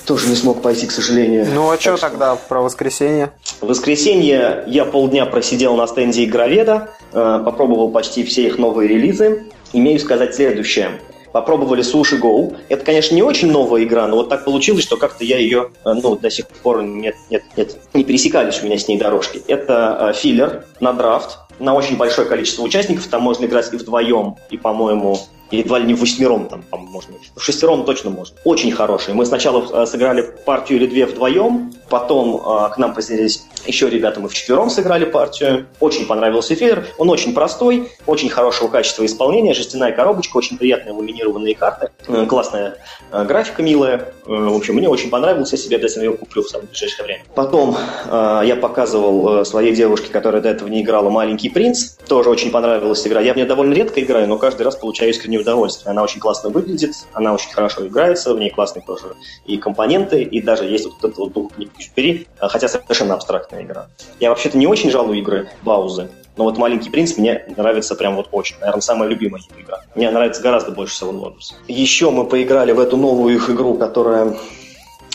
Тоже 0.06 0.28
не 0.28 0.36
смог 0.36 0.62
пойти, 0.64 0.88
к 0.88 0.92
сожалению. 0.92 1.48
Ну 1.54 1.70
а 1.70 1.74
Так 1.74 1.82
что- 1.82 1.98
тогда 1.98 2.36
про 2.36 2.62
воскресенье? 2.62 3.32
В 3.62 3.68
воскресенье 3.68 4.64
я 4.66 4.86
полдня 4.86 5.26
просидел 5.28 5.76
на 5.76 5.86
стенде 5.86 6.26
Игроведа, 6.26 6.90
э, 7.14 7.42
попробовал 7.46 7.92
почти 7.92 8.24
все 8.24 8.48
их 8.48 8.58
новые 8.58 8.90
релизы. 8.90 9.44
Имею 9.74 10.00
сказать 10.00 10.36
следующее. 10.36 11.00
Попробовали 11.32 11.84
Sushi 11.84 12.20
Go. 12.20 12.58
Это, 12.70 12.84
конечно, 12.84 13.16
не 13.16 13.24
очень 13.24 13.52
новая 13.52 13.84
игра, 13.84 14.08
но 14.08 14.18
вот 14.18 14.30
так 14.30 14.44
получилось, 14.44 14.84
что 14.84 14.98
как-то 14.98 15.24
я 15.24 15.38
ее, 15.38 15.72
э, 15.86 15.94
ну, 15.94 16.16
до 16.16 16.30
сих 16.30 16.48
пор 16.48 16.84
нет, 16.84 17.16
нет, 17.30 17.44
нет, 17.56 17.78
не 17.94 18.04
пересекались 18.04 18.62
у 18.62 18.66
меня 18.66 18.78
с 18.78 18.88
ней 18.88 18.98
дорожки. 18.98 19.42
Это 19.48 20.10
э, 20.10 20.14
филлер 20.14 20.66
на 20.80 20.94
драфт, 20.94 21.40
на 21.60 21.74
очень 21.74 21.98
большое 21.98 22.28
количество 22.28 22.64
участников. 22.64 23.08
Там 23.08 23.22
можно 23.22 23.46
играть 23.46 23.74
и 23.74 23.78
вдвоем, 23.78 24.36
и, 24.50 24.58
по-моему, 24.58 25.18
едва 25.52 25.80
ли 25.80 25.86
не 25.86 25.94
в 25.94 26.02
восьмером, 26.02 26.48
там, 26.48 26.64
по 26.64 26.78
можно. 26.78 27.16
В 27.36 27.42
шестером 27.42 27.86
точно 27.86 28.10
можно. 28.10 28.36
Очень 28.44 28.72
хороший. 28.72 29.14
Мы 29.14 29.26
сначала 29.26 29.84
э, 29.84 29.86
сыграли 29.86 30.22
партию 30.46 30.80
или 30.80 30.88
две 30.88 31.06
вдвоем, 31.06 31.74
потом 31.90 32.36
э, 32.36 32.74
к 32.74 32.78
нам 32.78 32.94
присоединились 32.94 33.44
еще 33.66 33.90
ребята, 33.90 34.20
мы 34.20 34.30
вчетвером 34.30 34.70
сыграли 34.70 35.06
партию. 35.06 35.68
Очень 35.80 36.08
понравился 36.08 36.56
филлер. 36.56 36.86
Он 36.98 37.10
очень 37.10 37.34
простой, 37.34 37.90
очень 38.08 38.30
хорошего 38.30 38.70
качества 38.70 39.06
исполнения, 39.06 39.54
жестяная 39.54 39.92
коробочка, 39.92 40.38
очень 40.38 40.58
приятные 40.58 40.94
ламинированные 40.94 41.56
карты, 41.56 41.92
э, 42.08 42.26
классная 42.26 42.78
э, 43.12 43.24
графика 43.26 43.62
милая. 43.62 44.14
Э, 44.26 44.32
в 44.32 44.56
общем, 44.56 44.76
мне 44.76 44.90
очень 44.90 45.10
понравился, 45.10 45.56
я 45.56 45.62
себе 45.62 45.76
обязательно 45.78 46.04
ее 46.04 46.18
куплю 46.18 46.44
в 46.44 46.50
самое 46.50 46.70
ближайшее 46.70 47.06
время. 47.06 47.24
Потом 47.36 47.78
э, 48.06 48.42
я 48.46 48.56
показывал 48.56 49.42
э, 49.42 49.46
своей 49.46 49.76
девушке, 49.76 50.12
которая 50.12 50.42
до 50.42 50.50
этого 50.50 50.68
не 50.68 50.82
играла, 50.82 51.10
«Маленький 51.10 51.50
принц». 51.50 51.98
Тоже 52.08 52.30
очень 52.30 52.52
понравилась 52.52 53.06
игра. 53.06 53.22
Я 53.22 53.34
в 53.34 53.36
нее 53.36 53.46
довольно 53.46 53.74
редко 53.74 54.02
играю, 54.02 54.28
но 54.28 54.38
каждый 54.38 54.64
раз 54.64 54.76
получаю 54.76 55.12
искреннее 55.12 55.41
удовольствие. 55.42 55.92
Она 55.92 56.04
очень 56.04 56.20
классно 56.20 56.50
выглядит, 56.50 56.96
она 57.14 57.34
очень 57.34 57.52
хорошо 57.52 57.88
играется, 57.88 58.34
в 58.34 58.40
ней 58.40 58.50
классные 58.50 58.84
тоже 58.86 59.16
и 59.46 59.58
компоненты, 59.58 60.24
и 60.24 60.42
даже 60.42 60.66
есть 60.66 60.86
вот 60.86 60.98
этот 61.00 61.18
вот 61.18 61.34
дух 61.34 61.52
«Не 61.58 61.66
пусть 61.66 61.96
бери», 61.96 62.28
э, 62.40 62.48
хотя 62.48 62.68
совершенно 62.68 63.16
абстрактная 63.16 63.64
игра. 63.64 63.88
Я 64.20 64.30
вообще-то 64.30 64.58
не 64.58 64.68
очень 64.68 64.92
жалую 64.92 65.20
игры 65.20 65.50
Баузы, 65.64 66.10
но 66.38 66.46
вот 66.46 66.58
«Маленький 66.58 66.90
принц» 66.90 67.18
мне 67.18 67.46
нравится 67.58 67.96
прям 67.96 68.16
вот 68.16 68.30
очень. 68.32 68.56
Наверное, 68.60 68.82
самая 68.82 69.10
любимая 69.10 69.42
игра. 69.58 69.82
Мне 69.96 70.10
нравится 70.10 70.42
гораздо 70.42 70.72
больше 70.72 71.04
Seven 71.04 71.20
Wonders. 71.20 71.54
Еще 71.68 72.10
мы 72.10 72.26
поиграли 72.26 72.72
в 72.72 72.80
эту 72.80 72.98
новую 72.98 73.36
их 73.36 73.50
игру, 73.50 73.76
которая 73.76 74.38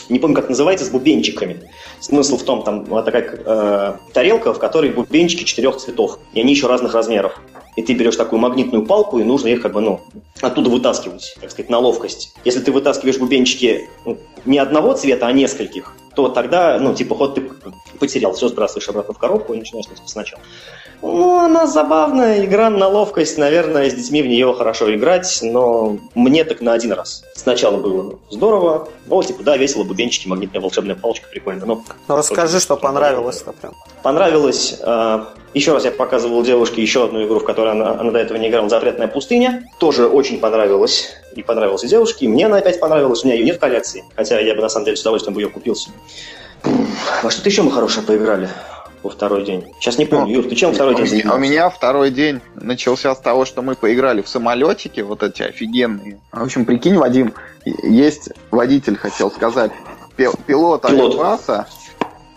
не 0.09 0.19
помню, 0.19 0.35
как 0.35 0.49
называется, 0.49 0.85
с 0.85 0.89
бубенчиками. 0.89 1.69
Смысл 1.99 2.37
в 2.37 2.43
том, 2.43 2.63
там 2.63 2.85
вот 2.85 3.03
такая 3.05 3.29
э, 3.29 3.93
тарелка, 4.13 4.53
в 4.53 4.59
которой 4.59 4.91
бубенчики 4.91 5.43
четырех 5.43 5.77
цветов, 5.77 6.19
и 6.33 6.39
они 6.39 6.53
еще 6.53 6.67
разных 6.67 6.93
размеров. 6.93 7.39
И 7.77 7.83
ты 7.83 7.93
берешь 7.93 8.15
такую 8.15 8.39
магнитную 8.39 8.85
палку, 8.85 9.19
и 9.19 9.23
нужно 9.23 9.47
их 9.47 9.61
как 9.61 9.73
бы, 9.73 9.81
ну, 9.81 10.01
оттуда 10.41 10.69
вытаскивать, 10.69 11.37
так 11.39 11.51
сказать, 11.51 11.69
на 11.69 11.77
ловкость. 11.77 12.33
Если 12.43 12.59
ты 12.59 12.71
вытаскиваешь 12.71 13.19
бубенчики 13.19 13.87
ну, 14.03 14.17
не 14.45 14.57
одного 14.57 14.93
цвета, 14.93 15.27
а 15.27 15.31
нескольких, 15.31 15.93
то 16.15 16.27
тогда, 16.27 16.79
ну, 16.79 16.95
типа, 16.95 17.15
ход 17.15 17.35
ты 17.35 17.49
потерял, 17.99 18.33
все 18.33 18.47
сбрасываешь 18.47 18.89
обратно 18.89 19.13
в 19.13 19.19
коробку 19.19 19.53
и 19.53 19.57
начинаешь 19.57 19.85
сначала. 20.05 20.41
Ну, 21.03 21.37
она 21.37 21.67
забавная, 21.67 22.43
игра 22.43 22.71
на 22.71 22.87
ловкость, 22.87 23.37
наверное, 23.37 23.87
с 23.87 23.93
детьми 23.93 24.23
в 24.23 24.27
нее 24.27 24.51
хорошо 24.55 24.93
играть, 24.95 25.39
но 25.43 25.99
мне 26.15 26.43
так 26.43 26.61
на 26.61 26.73
один 26.73 26.93
раз. 26.93 27.23
Сначала 27.35 27.77
было 27.77 28.01
ну, 28.01 28.19
здорово, 28.31 28.89
ну, 29.05 29.21
типа, 29.21 29.43
да, 29.43 29.57
весело, 29.57 29.83
бубенчики, 29.83 30.27
магнитная 30.27 30.59
волшебная 30.59 30.95
палочка, 30.95 31.27
прикольно, 31.29 31.67
но 31.67 31.83
Ну 32.07 32.15
расскажи, 32.15 32.59
что 32.59 32.75
понравилось-то 32.77 33.51
прям. 33.53 33.75
понравилось. 34.01 34.77
э, 34.81 35.23
еще 35.57 35.73
раз 35.73 35.85
я 35.85 35.91
показывал 35.91 36.43
девушке 36.43 36.81
еще 36.81 37.03
одну 37.05 37.25
игру, 37.25 37.39
в 37.39 37.43
которой 37.43 37.71
она, 37.73 37.91
она 37.99 38.11
до 38.11 38.19
этого 38.19 38.37
не 38.37 38.47
играла, 38.49 38.69
«Запретная 38.69 39.07
пустыня». 39.07 39.63
Тоже 39.79 40.07
очень 40.07 40.39
понравилось. 40.39 41.09
И 41.35 41.43
понравилось 41.43 41.83
и 41.83 41.87
девушке, 41.87 42.25
и 42.25 42.27
мне 42.27 42.45
она 42.47 42.57
опять 42.57 42.79
понравилась. 42.79 43.23
У 43.23 43.27
меня 43.27 43.37
ее 43.37 43.45
нет 43.45 43.57
в 43.57 43.59
коллекции, 43.59 44.03
хотя 44.15 44.39
я 44.39 44.55
бы 44.55 44.61
на 44.61 44.69
самом 44.69 44.85
деле 44.85 44.97
с 44.97 45.01
удовольствием 45.01 45.35
бы 45.35 45.41
ее 45.41 45.49
купил 45.49 45.75
себе. 45.75 45.93
Во 47.23 47.29
что-то 47.29 47.49
еще 47.49 47.61
мы 47.61 47.71
хорошее 47.71 48.05
поиграли 48.05 48.49
во 49.03 49.09
второй 49.09 49.45
день. 49.45 49.65
Сейчас 49.79 49.97
не 49.97 50.05
помню. 50.05 50.33
Юр, 50.35 50.45
ты 50.49 50.55
чем 50.55 50.73
второй 50.73 50.95
у 50.95 50.97
день 50.97 51.19
меня, 51.21 51.33
у 51.33 51.37
меня 51.37 51.69
второй 51.69 52.09
день 52.11 52.41
начался 52.55 53.13
с 53.13 53.19
того, 53.19 53.45
что 53.45 53.61
мы 53.61 53.75
поиграли 53.75 54.21
в 54.21 54.27
самолетики, 54.27 55.01
вот 55.01 55.23
эти 55.23 55.43
офигенные. 55.43 56.19
В 56.31 56.41
общем, 56.43 56.65
прикинь, 56.65 56.95
Вадим, 56.97 57.33
есть 57.65 58.29
водитель, 58.49 58.97
хотел 58.97 59.31
сказать, 59.31 59.71
пил- 60.15 60.33
пилот 60.47 60.81
Пилот. 60.81 61.13
авиапаса, 61.13 61.67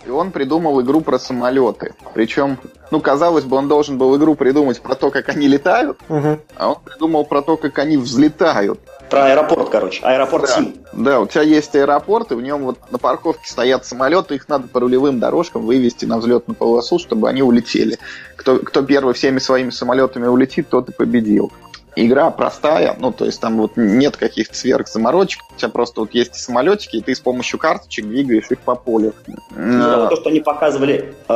и 0.05 0.09
он 0.09 0.31
придумал 0.31 0.81
игру 0.81 1.01
про 1.01 1.19
самолеты. 1.19 1.93
Причем, 2.13 2.57
ну, 2.91 2.99
казалось 2.99 3.43
бы, 3.43 3.57
он 3.57 3.67
должен 3.67 3.97
был 3.97 4.15
игру 4.17 4.35
придумать 4.35 4.81
про 4.81 4.95
то, 4.95 5.11
как 5.11 5.29
они 5.29 5.47
летают, 5.47 5.97
Мгм. 6.09 6.39
а 6.57 6.69
он 6.69 6.77
придумал 6.83 7.25
про 7.25 7.41
то, 7.41 7.57
как 7.57 7.77
они 7.79 7.97
взлетают. 7.97 8.79
Про 9.09 9.25
аэропорт, 9.25 9.69
короче. 9.69 10.01
Аэропорт 10.03 10.43
Да. 10.45 10.55
Сим. 10.55 10.73
Да, 10.93 11.19
у 11.19 11.27
тебя 11.27 11.41
есть 11.41 11.75
аэропорт, 11.75 12.31
и 12.31 12.35
в 12.35 12.41
нем 12.41 12.63
вот 12.63 12.77
на 12.91 12.97
парковке 12.97 13.45
стоят 13.49 13.85
самолеты, 13.85 14.35
их 14.35 14.47
надо 14.47 14.67
по 14.69 14.79
рулевым 14.79 15.19
дорожкам 15.19 15.65
вывести 15.65 16.05
на 16.05 16.17
взлетную 16.17 16.55
полосу, 16.55 16.97
чтобы 16.97 17.27
они 17.27 17.41
улетели. 17.43 17.97
Кто, 18.37 18.59
кто 18.59 18.81
первый 18.83 19.13
всеми 19.13 19.39
своими 19.39 19.69
самолетами 19.69 20.27
улетит, 20.27 20.69
тот 20.69 20.89
и 20.89 20.93
победил. 20.93 21.51
Игра 21.95 22.31
простая, 22.31 22.95
ну, 22.99 23.11
то 23.11 23.25
есть 23.25 23.41
там 23.41 23.57
вот 23.57 23.73
нет 23.75 24.15
каких-то 24.17 24.55
сверхзаморочек, 24.55 25.41
у 25.53 25.57
тебя 25.57 25.69
просто 25.69 26.01
вот 26.01 26.13
есть 26.13 26.35
самолетики, 26.35 26.97
и 26.97 27.01
ты 27.01 27.13
с 27.13 27.19
помощью 27.19 27.59
карточек 27.59 28.07
двигаешь 28.07 28.49
их 28.49 28.59
по 28.59 28.75
полю. 28.75 29.13
Ну, 29.27 29.83
А, 29.83 29.97
вот 30.01 30.09
то, 30.09 30.15
что 30.15 30.29
они 30.29 30.39
показывали 30.39 31.13
э, 31.27 31.33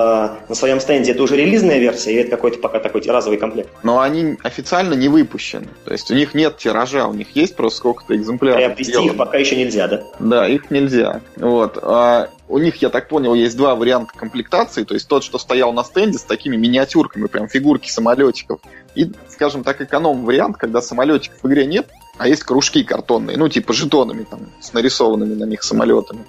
на 0.48 0.56
своем 0.56 0.80
стенде, 0.80 1.12
это 1.12 1.24
уже 1.24 1.36
релизная 1.36 1.80
версия, 1.80 2.14
или 2.14 2.22
это 2.22 2.32
какой-то 2.32 2.60
пока 2.60 2.80
такой 2.80 3.02
разовый 3.02 3.38
комплект? 3.38 3.70
Но 3.84 4.00
они 4.00 4.38
официально 4.44 4.94
не 4.94 5.10
выпущены. 5.10 5.68
То 5.84 5.92
есть 5.92 6.10
у 6.10 6.16
них 6.16 6.34
нет 6.34 6.58
тиража, 6.58 7.08
у 7.08 7.14
них 7.14 7.36
есть 7.36 7.56
просто 7.56 7.80
сколько-то 7.80 8.16
экземпляров. 8.16 8.58
Приобрести 8.58 8.92
их 8.92 8.98
сделано. 9.00 9.14
пока 9.14 9.38
еще 9.38 9.56
нельзя, 9.56 9.88
да? 9.88 10.04
Да, 10.20 10.48
их 10.48 10.72
нельзя. 10.72 11.22
Вот. 11.36 11.78
А 11.82 12.30
у 12.48 12.60
них, 12.60 12.76
я 12.78 12.90
так 12.90 13.08
понял, 13.10 13.34
есть 13.34 13.58
два 13.58 13.76
варианта 13.76 14.14
комплектации. 14.16 14.84
То 14.84 14.94
есть 14.94 15.08
тот, 15.08 15.24
что 15.24 15.38
стоял 15.38 15.74
на 15.74 15.84
стенде 15.84 16.18
с 16.18 16.24
такими 16.24 16.56
миниатюрками, 16.56 17.28
прям 17.28 17.48
фигурки 17.48 17.90
самолетиков. 17.90 18.60
И, 18.96 19.12
скажем 19.30 19.64
так, 19.64 19.82
эконом-вариант, 19.82 20.58
когда 20.58 20.82
самолетиков 20.82 21.44
в 21.44 21.48
игре 21.48 21.66
нет, 21.66 21.90
а 22.18 22.28
есть 22.28 22.44
кружки 22.44 22.84
картонные, 22.84 23.38
ну, 23.38 23.50
типа 23.50 23.74
жетонами 23.74 24.24
там, 24.24 24.52
с 24.62 24.74
нарисованными 24.74 25.34
на 25.34 25.44
них 25.44 25.64
самолетами. 25.64 26.26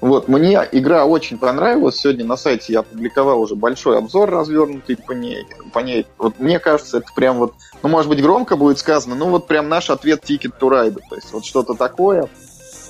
Вот, 0.00 0.28
мне 0.28 0.60
игра 0.72 1.06
очень 1.06 1.38
понравилась. 1.38 1.96
Сегодня 1.96 2.26
на 2.26 2.36
сайте 2.36 2.74
я 2.74 2.80
опубликовал 2.80 3.40
уже 3.40 3.54
большой 3.54 3.96
обзор 3.96 4.28
развернутый 4.28 4.98
по 4.98 5.12
ней. 5.12 5.46
По 5.72 5.78
ней. 5.78 6.06
Вот 6.18 6.38
мне 6.38 6.58
кажется, 6.58 6.98
это 6.98 7.06
прям 7.16 7.38
вот, 7.38 7.54
ну, 7.82 7.88
может 7.88 8.10
быть, 8.10 8.20
громко 8.20 8.56
будет 8.56 8.78
сказано, 8.78 9.14
ну, 9.14 9.30
вот 9.30 9.46
прям 9.46 9.70
наш 9.70 9.88
ответ 9.88 10.22
Ticket 10.22 10.52
to 10.60 10.68
Ride. 10.68 10.98
То 11.08 11.14
есть 11.16 11.32
вот 11.32 11.46
что-то 11.46 11.72
такое. 11.72 12.28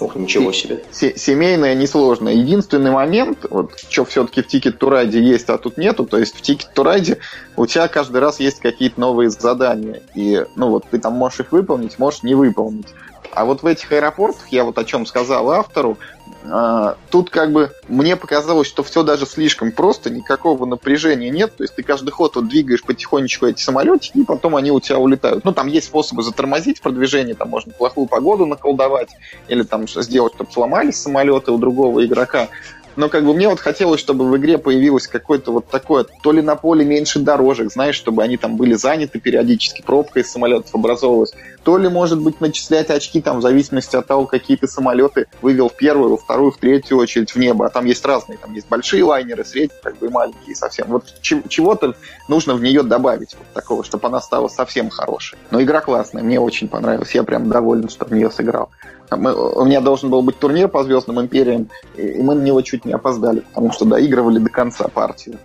Ух, 0.01 0.17
ничего 0.17 0.53
себе. 0.53 0.83
Се- 0.91 1.17
семейное, 1.17 1.75
несложное. 1.75 2.33
Единственный 2.33 2.91
момент, 2.91 3.47
вот 3.49 3.73
что 3.89 4.05
все-таки 4.05 4.43
в 4.43 4.47
Ticket 4.47 4.79
to 4.79 4.91
Ride 4.91 5.17
есть, 5.19 5.49
а 5.49 5.59
тут 5.59 5.77
нету, 5.77 6.05
то 6.05 6.19
есть 6.19 6.35
в 6.37 6.43
Ticket 6.43 6.67
to 6.75 6.85
Ride 6.85 7.19
у 7.57 7.67
тебя 7.67 7.87
каждый 7.89 8.21
раз 8.21 8.41
есть 8.41 8.61
какие-то 8.61 9.01
новые 9.01 9.31
задания. 9.31 10.03
И, 10.15 10.45
ну 10.57 10.71
вот, 10.71 10.85
ты 10.91 10.99
там 10.99 11.13
можешь 11.15 11.41
их 11.41 11.53
выполнить, 11.53 11.99
можешь 11.99 12.23
не 12.23 12.35
выполнить. 12.35 12.89
А 13.35 13.45
вот 13.45 13.63
в 13.63 13.67
этих 13.67 13.91
аэропортах, 13.93 14.49
я 14.49 14.65
вот 14.65 14.79
о 14.79 14.85
чем 14.85 15.07
сказал 15.07 15.51
автору, 15.51 15.99
а, 16.47 16.97
тут 17.11 17.31
как 17.31 17.53
бы 17.53 17.73
мне 17.89 18.17
показалось, 18.17 18.69
что 18.69 18.83
все 18.83 19.03
даже 19.03 19.27
слишком 19.27 19.73
просто, 19.73 20.11
никакого 20.11 20.67
напряжения 20.67 21.31
нет. 21.31 21.57
То 21.57 21.65
есть 21.65 21.75
ты 21.75 21.83
каждый 21.83 22.11
ход 22.11 22.37
вот 22.37 22.49
двигаешь 22.49 22.83
потихонечку 22.83 23.47
эти 23.47 23.63
самолетики, 23.63 24.19
и 24.19 24.25
потом 24.25 24.57
они 24.57 24.71
у 24.71 24.81
тебя 24.81 24.99
улетают. 24.99 25.45
Ну, 25.45 25.53
там 25.53 25.67
есть 25.67 25.87
способы 25.87 26.23
затормозить 26.23 26.81
продвижение, 26.81 27.35
там 27.35 27.49
можно 27.49 27.73
плохую 27.73 28.07
погоду 28.07 28.47
наколдовать, 28.47 29.11
или 29.49 29.63
там 29.63 29.89
сделать, 29.89 30.35
чтобы 30.35 30.53
сломались 30.53 30.97
самолеты 30.97 31.51
у 31.51 31.59
другого 31.59 32.05
игрока. 32.05 32.49
Но 32.97 33.09
как 33.09 33.25
бы 33.25 33.35
мне 33.35 33.49
вот 33.49 33.59
хотелось, 33.59 34.01
чтобы 34.01 34.29
в 34.29 34.37
игре 34.37 34.59
появилось 34.59 35.09
какое-то 35.09 35.53
вот 35.53 35.69
такое, 35.69 36.05
то 36.23 36.33
ли 36.33 36.43
на 36.43 36.55
поле 36.57 36.85
меньше 36.85 37.19
дорожек, 37.19 37.73
знаешь, 37.73 37.97
чтобы 37.97 38.23
они 38.23 38.37
там 38.37 38.57
были 38.57 38.75
заняты 38.75 39.19
периодически, 39.19 39.83
пробка 39.83 40.21
из 40.21 40.31
самолетов 40.31 40.73
образовывалась, 40.75 41.33
то 41.65 41.79
ли, 41.79 41.89
может 41.89 42.21
быть, 42.21 42.41
начислять 42.41 42.91
очки 42.91 43.21
там 43.23 43.39
в 43.39 43.43
зависимости 43.43 43.97
от 43.97 44.07
того, 44.07 44.27
какие 44.27 44.57
ты 44.57 44.69
самолеты 44.69 45.27
вывел 45.41 45.71
в 45.71 45.75
первую, 45.75 46.11
во 46.11 46.17
вторую, 46.19 46.53
в 46.53 46.59
третью 46.59 46.99
очередь 46.99 47.35
в 47.35 47.37
небо. 47.37 47.67
А 47.67 47.71
там 47.71 47.87
есть 47.87 48.05
разные, 48.05 48.39
там 48.39 48.53
есть 48.53 48.69
большие 48.69 49.03
лайнеры, 49.03 49.45
средние, 49.45 49.81
как 49.83 49.97
бы 49.99 50.07
и 50.07 50.11
маленькие 50.11 50.55
совсем. 50.55 50.89
Вот 50.89 51.05
чего-то 51.23 51.95
нужно 52.29 52.55
в 52.55 52.61
нее 52.61 52.83
добавить, 52.83 53.35
вот 53.35 53.47
такого, 53.55 53.83
чтобы 53.83 54.09
она 54.09 54.21
стала 54.21 54.49
совсем 54.49 54.91
хорошей. 54.91 55.39
Но 55.51 55.63
игра 55.63 55.81
классная, 55.81 56.23
мне 56.23 56.39
очень 56.39 56.69
понравилась, 56.69 57.15
я 57.15 57.23
прям 57.23 57.49
доволен, 57.49 57.89
что 57.89 58.05
в 58.05 58.13
нее 58.13 58.31
сыграл. 58.31 58.69
А 59.09 59.17
мы- 59.17 59.35
у 59.35 59.65
меня 59.65 59.81
должен 59.81 60.11
был 60.11 60.21
быть 60.23 60.39
турнир 60.39 60.69
по 60.69 60.85
Звездным 60.85 61.21
Империям, 61.21 61.71
и 61.97 62.03
и 62.15 62.23
мы 62.23 62.35
на 62.35 62.43
него 62.43 62.61
чуть 62.61 62.85
не 62.85 62.93
опоздали, 62.93 63.41
потому 63.41 63.73
что 63.73 63.87
доигрывали 63.87 64.39
до 64.39 64.51
конца 64.51 64.89
партию. 64.89 65.39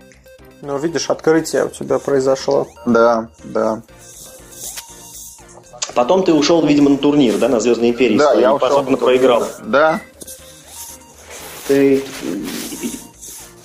Ну, 0.62 0.76
видишь, 0.78 1.08
открытие 1.08 1.64
у 1.64 1.68
тебя 1.70 1.98
произошло. 1.98 2.68
Да, 2.84 3.28
да. 3.44 3.82
Потом 5.94 6.22
ты 6.22 6.32
ушел, 6.32 6.64
видимо, 6.64 6.90
на 6.90 6.98
турнир, 6.98 7.38
да, 7.38 7.48
на 7.48 7.60
Звездной 7.60 7.90
Империи. 7.90 8.16
Да, 8.16 8.32
я 8.34 8.40
и 8.40 8.46
ушел. 8.46 8.58
пособно 8.58 8.96
проиграл. 8.96 9.44
Да, 9.64 10.00
Ты... 11.68 12.02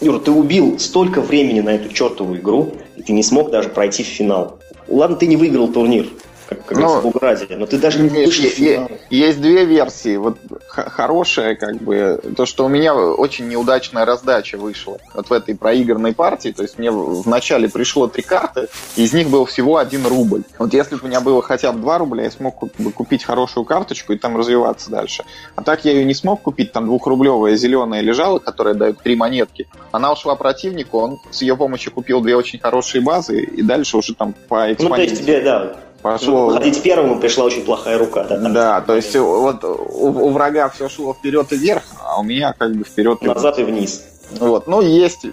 Юра, 0.02 0.20
ты 0.20 0.32
убил 0.32 0.78
столько 0.78 1.22
времени 1.22 1.62
на 1.62 1.70
эту 1.70 1.92
чертову 1.94 2.36
игру, 2.36 2.74
и 2.98 3.02
ты 3.02 3.14
не 3.14 3.24
смог 3.24 3.50
даже 3.50 3.70
пройти 3.70 4.04
в 4.04 4.08
финал. 4.08 4.60
Ладно, 4.88 5.16
ты 5.16 5.26
не 5.26 5.38
выиграл 5.38 5.70
турнир, 5.70 6.08
как, 6.48 6.66
как 6.66 6.78
Ну, 6.78 7.00
в 7.02 7.06
Уграде, 7.08 7.48
но 7.56 7.66
ты 7.66 7.78
даже 7.78 8.00
не 8.00 8.10
Есть, 8.22 8.40
вышел 8.40 8.50
в 8.50 8.54
финал. 8.54 8.90
есть- 8.90 9.02
есть 9.12 9.42
две 9.42 9.66
версии. 9.66 10.18
Вот 10.18 10.38
хорошая, 10.68 11.56
как 11.56 11.76
бы, 11.78 12.20
то, 12.36 12.46
что 12.46 12.66
у 12.66 12.68
меня 12.68 12.96
очень 12.96 13.48
неудачная 13.48 14.06
раздача 14.06 14.58
вышла 14.58 14.98
вот 15.14 15.30
в 15.30 15.34
этой 15.34 15.56
проигранной 15.56 16.14
партии. 16.14 16.50
То 16.52 16.64
есть 16.64 16.78
мне 16.78 16.92
в 16.92 17.16
в 17.26 17.28
начале 17.28 17.70
пришло 17.70 18.08
три 18.08 18.22
карты, 18.24 18.68
из 18.96 19.14
них 19.14 19.30
был 19.30 19.46
всего 19.46 19.78
один 19.78 20.06
рубль. 20.06 20.44
Вот 20.60 20.74
если 20.74 20.96
бы 20.96 21.02
у 21.04 21.08
меня 21.08 21.22
было 21.22 21.42
хотя 21.42 21.72
бы 21.72 21.80
два 21.80 21.98
рубля, 21.98 22.24
я 22.24 22.32
смог 22.32 22.64
бы 22.78 22.92
купить 22.92 23.24
хорошую 23.24 23.64
карточку 23.66 24.14
и 24.14 24.18
там 24.18 24.38
развиваться 24.38 24.92
дальше. 24.92 25.24
А 25.56 25.64
так 25.64 25.86
я 25.86 25.92
ее 25.94 26.06
не 26.06 26.14
смог 26.14 26.42
купить. 26.42 26.72
Там 26.72 26.86
двухрублевая 26.86 27.56
зеленая 27.56 28.02
лежала, 28.02 28.40
которая 28.40 28.74
дает 28.76 29.00
три 29.02 29.16
монетки. 29.16 29.68
Она 29.92 30.12
ушла 30.12 30.36
противнику, 30.36 31.00
он 31.00 31.20
с 31.32 31.42
ее 31.42 31.56
помощью 31.58 31.92
купил 31.94 32.22
две 32.22 32.36
очень 32.36 32.60
хорошие 32.60 33.02
базы, 33.02 33.42
и 33.42 33.62
дальше 33.62 33.98
уже 33.98 34.14
там 34.14 34.34
по 34.48 34.56
Ну, 34.56 34.62
то 34.62 34.68
есть 34.68 34.82
экспоненте 34.82 35.16
тебе, 35.16 35.42
да, 35.42 35.76
пошло. 36.12 36.50
ходить 36.52 36.82
первым 36.84 37.20
пришла 37.20 37.46
очень 37.46 37.64
плохая 37.64 37.98
рука. 37.98 38.24
Да, 38.24 38.38
Да, 38.50 38.82
то 38.82 38.96
есть 38.96 39.16
вот 39.16 39.64
у, 39.64 40.08
у 40.08 40.30
врага 40.30 40.70
все 40.70 40.88
шло 40.88 41.14
вперед 41.14 41.52
и 41.52 41.58
вверх, 41.58 41.84
а 42.04 42.20
у 42.20 42.24
меня 42.24 42.54
как 42.58 42.76
бы 42.76 42.84
вперед 42.84 43.20
и 43.22 43.28
назад 43.28 43.60
и 43.60 43.64
вниз. 43.64 44.04
Вот. 44.32 44.68
Ну, 44.68 44.82
есть 44.82 45.26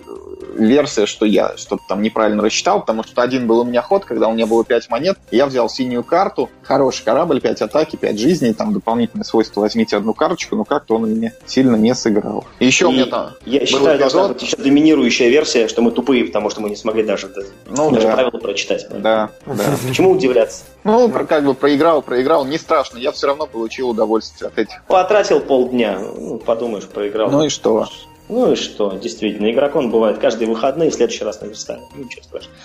версия, 0.54 1.06
что 1.06 1.26
я 1.26 1.56
что-то 1.56 1.82
там 1.88 2.02
неправильно 2.02 2.42
рассчитал, 2.42 2.80
потому 2.80 3.04
что 3.04 3.22
один 3.22 3.46
был 3.46 3.60
у 3.60 3.64
меня 3.64 3.82
ход, 3.82 4.04
когда 4.04 4.28
у 4.28 4.32
меня 4.32 4.46
было 4.46 4.64
5 4.64 4.90
монет, 4.90 5.18
я 5.30 5.46
взял 5.46 5.68
синюю 5.68 6.04
карту, 6.04 6.50
хороший 6.62 7.04
корабль, 7.04 7.40
5 7.40 7.62
атаки, 7.62 7.96
5 7.96 8.18
жизней, 8.18 8.52
там 8.52 8.72
дополнительное 8.72 9.24
свойство 9.24 9.60
возьмите 9.60 9.96
одну 9.96 10.14
карточку, 10.14 10.56
но 10.56 10.64
как-то 10.64 10.96
он 10.96 11.10
меня 11.10 11.32
сильно 11.46 11.76
не 11.76 11.94
сыграл. 11.94 12.44
Еще 12.60 12.84
И 12.84 12.88
у 12.88 12.92
меня 12.92 13.06
там... 13.06 13.30
Я 13.44 13.64
считаю, 13.66 13.98
должна 13.98 14.28
быть 14.28 14.42
еще 14.42 14.56
доминирующая 14.56 15.28
версия, 15.28 15.68
что 15.68 15.82
мы 15.82 15.90
тупые, 15.90 16.24
потому 16.24 16.50
что 16.50 16.60
мы 16.60 16.70
не 16.70 16.76
смогли 16.76 17.02
даже, 17.02 17.30
Ну, 17.66 17.90
даже 17.90 18.06
да. 18.06 18.14
правила 18.14 18.38
прочитать. 18.38 18.86
Да, 18.90 19.30
да. 19.46 19.64
Почему 19.86 20.12
удивляться? 20.12 20.64
Ну, 20.84 21.08
как 21.08 21.44
бы 21.44 21.54
проиграл, 21.54 22.02
проиграл, 22.02 22.44
не 22.44 22.58
страшно, 22.58 22.98
я 22.98 23.12
все 23.12 23.28
равно 23.28 23.46
получил 23.46 23.90
удовольствие 23.90 24.48
от 24.48 24.58
этих. 24.58 24.82
Потратил 24.86 25.40
полдня, 25.40 25.98
ну, 25.98 26.38
подумаешь, 26.38 26.84
проиграл. 26.84 27.30
Ну 27.30 27.44
и 27.44 27.48
что? 27.48 27.86
Ну 28.32 28.52
и 28.52 28.56
что, 28.56 28.92
действительно, 28.92 29.50
игроком 29.50 29.90
бывает 29.90 30.16
каждые 30.16 30.48
выходные, 30.48 30.90
в 30.90 30.94
следующий 30.94 31.22
раз 31.22 31.42
наверстает. 31.42 31.82
Ну, 31.94 32.04
Ничего 32.04 32.22
страшного. 32.22 32.56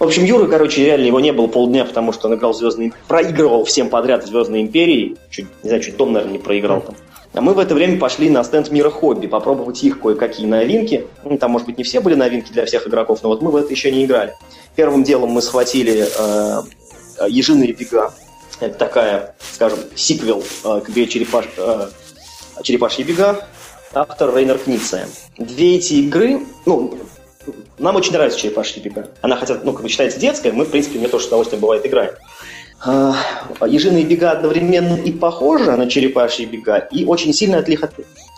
В 0.00 0.02
общем, 0.02 0.24
Юра, 0.24 0.48
короче, 0.48 0.84
реально 0.84 1.06
его 1.06 1.20
не 1.20 1.32
было 1.32 1.46
полдня, 1.46 1.84
потому 1.84 2.12
что 2.12 2.26
он 2.26 2.34
играл 2.34 2.52
Звездные 2.52 2.92
проигрывал 3.06 3.64
всем 3.64 3.90
подряд 3.90 4.24
в 4.24 4.26
Звездные 4.26 4.62
империи. 4.62 5.16
Чуть, 5.30 5.46
не 5.62 5.68
знаю, 5.68 5.84
чуть 5.84 5.96
дом, 5.96 6.12
наверное, 6.12 6.32
не 6.32 6.38
проиграл 6.40 6.80
там. 6.80 6.96
А 7.32 7.40
мы 7.40 7.54
в 7.54 7.60
это 7.60 7.76
время 7.76 8.00
пошли 8.00 8.28
на 8.28 8.42
стенд 8.42 8.72
Мира 8.72 8.90
Хобби, 8.90 9.28
попробовать 9.28 9.84
их 9.84 10.00
кое-какие 10.00 10.46
новинки. 10.46 11.06
Ну, 11.22 11.38
там, 11.38 11.52
может 11.52 11.68
быть, 11.68 11.78
не 11.78 11.84
все 11.84 12.00
были 12.00 12.16
новинки 12.16 12.52
для 12.52 12.66
всех 12.66 12.88
игроков, 12.88 13.20
но 13.22 13.28
вот 13.28 13.40
мы 13.40 13.52
в 13.52 13.56
это 13.56 13.70
еще 13.70 13.92
не 13.92 14.04
играли. 14.04 14.34
Первым 14.74 15.04
делом 15.04 15.30
мы 15.30 15.42
схватили 15.42 16.08
э, 16.18 16.62
Ежиные 17.28 17.72
бега. 17.72 18.12
Это 18.58 18.76
такая, 18.76 19.36
скажем, 19.52 19.78
сиквел 19.94 20.42
э, 20.64 20.80
к 20.84 20.90
игре 20.90 21.06
Черепаш, 21.06 21.44
э, 21.56 21.88
Черепашьи 22.64 23.04
бега. 23.04 23.46
Автор 23.94 24.34
Рейнер 24.34 24.58
Книция. 24.58 25.06
Две 25.36 25.76
эти 25.76 25.94
игры, 25.94 26.40
ну, 26.64 26.94
нам 27.78 27.96
очень 27.96 28.12
нравится 28.12 28.38
Черепашьи 28.38 28.80
бега. 28.82 29.08
Она 29.20 29.36
хотя, 29.36 29.58
ну, 29.62 29.72
как 29.72 29.82
бы 29.82 29.88
считается 29.88 30.18
детская, 30.18 30.52
мы, 30.52 30.64
в 30.64 30.70
принципе, 30.70 30.98
мне 30.98 31.08
тоже 31.08 31.24
с 31.24 31.26
удовольствием 31.28 31.60
бывает 31.60 31.84
играем. 31.86 32.12
А, 32.84 33.14
Ежиные 33.66 34.04
бега 34.04 34.32
одновременно 34.32 34.96
и 34.96 35.12
похожи 35.12 35.70
на 35.70 35.88
черепашьи 35.88 36.46
бега, 36.46 36.78
и 36.78 37.04
очень 37.04 37.32
сильно 37.32 37.58
от 37.58 37.68
них 37.68 37.82
от- 37.84 37.92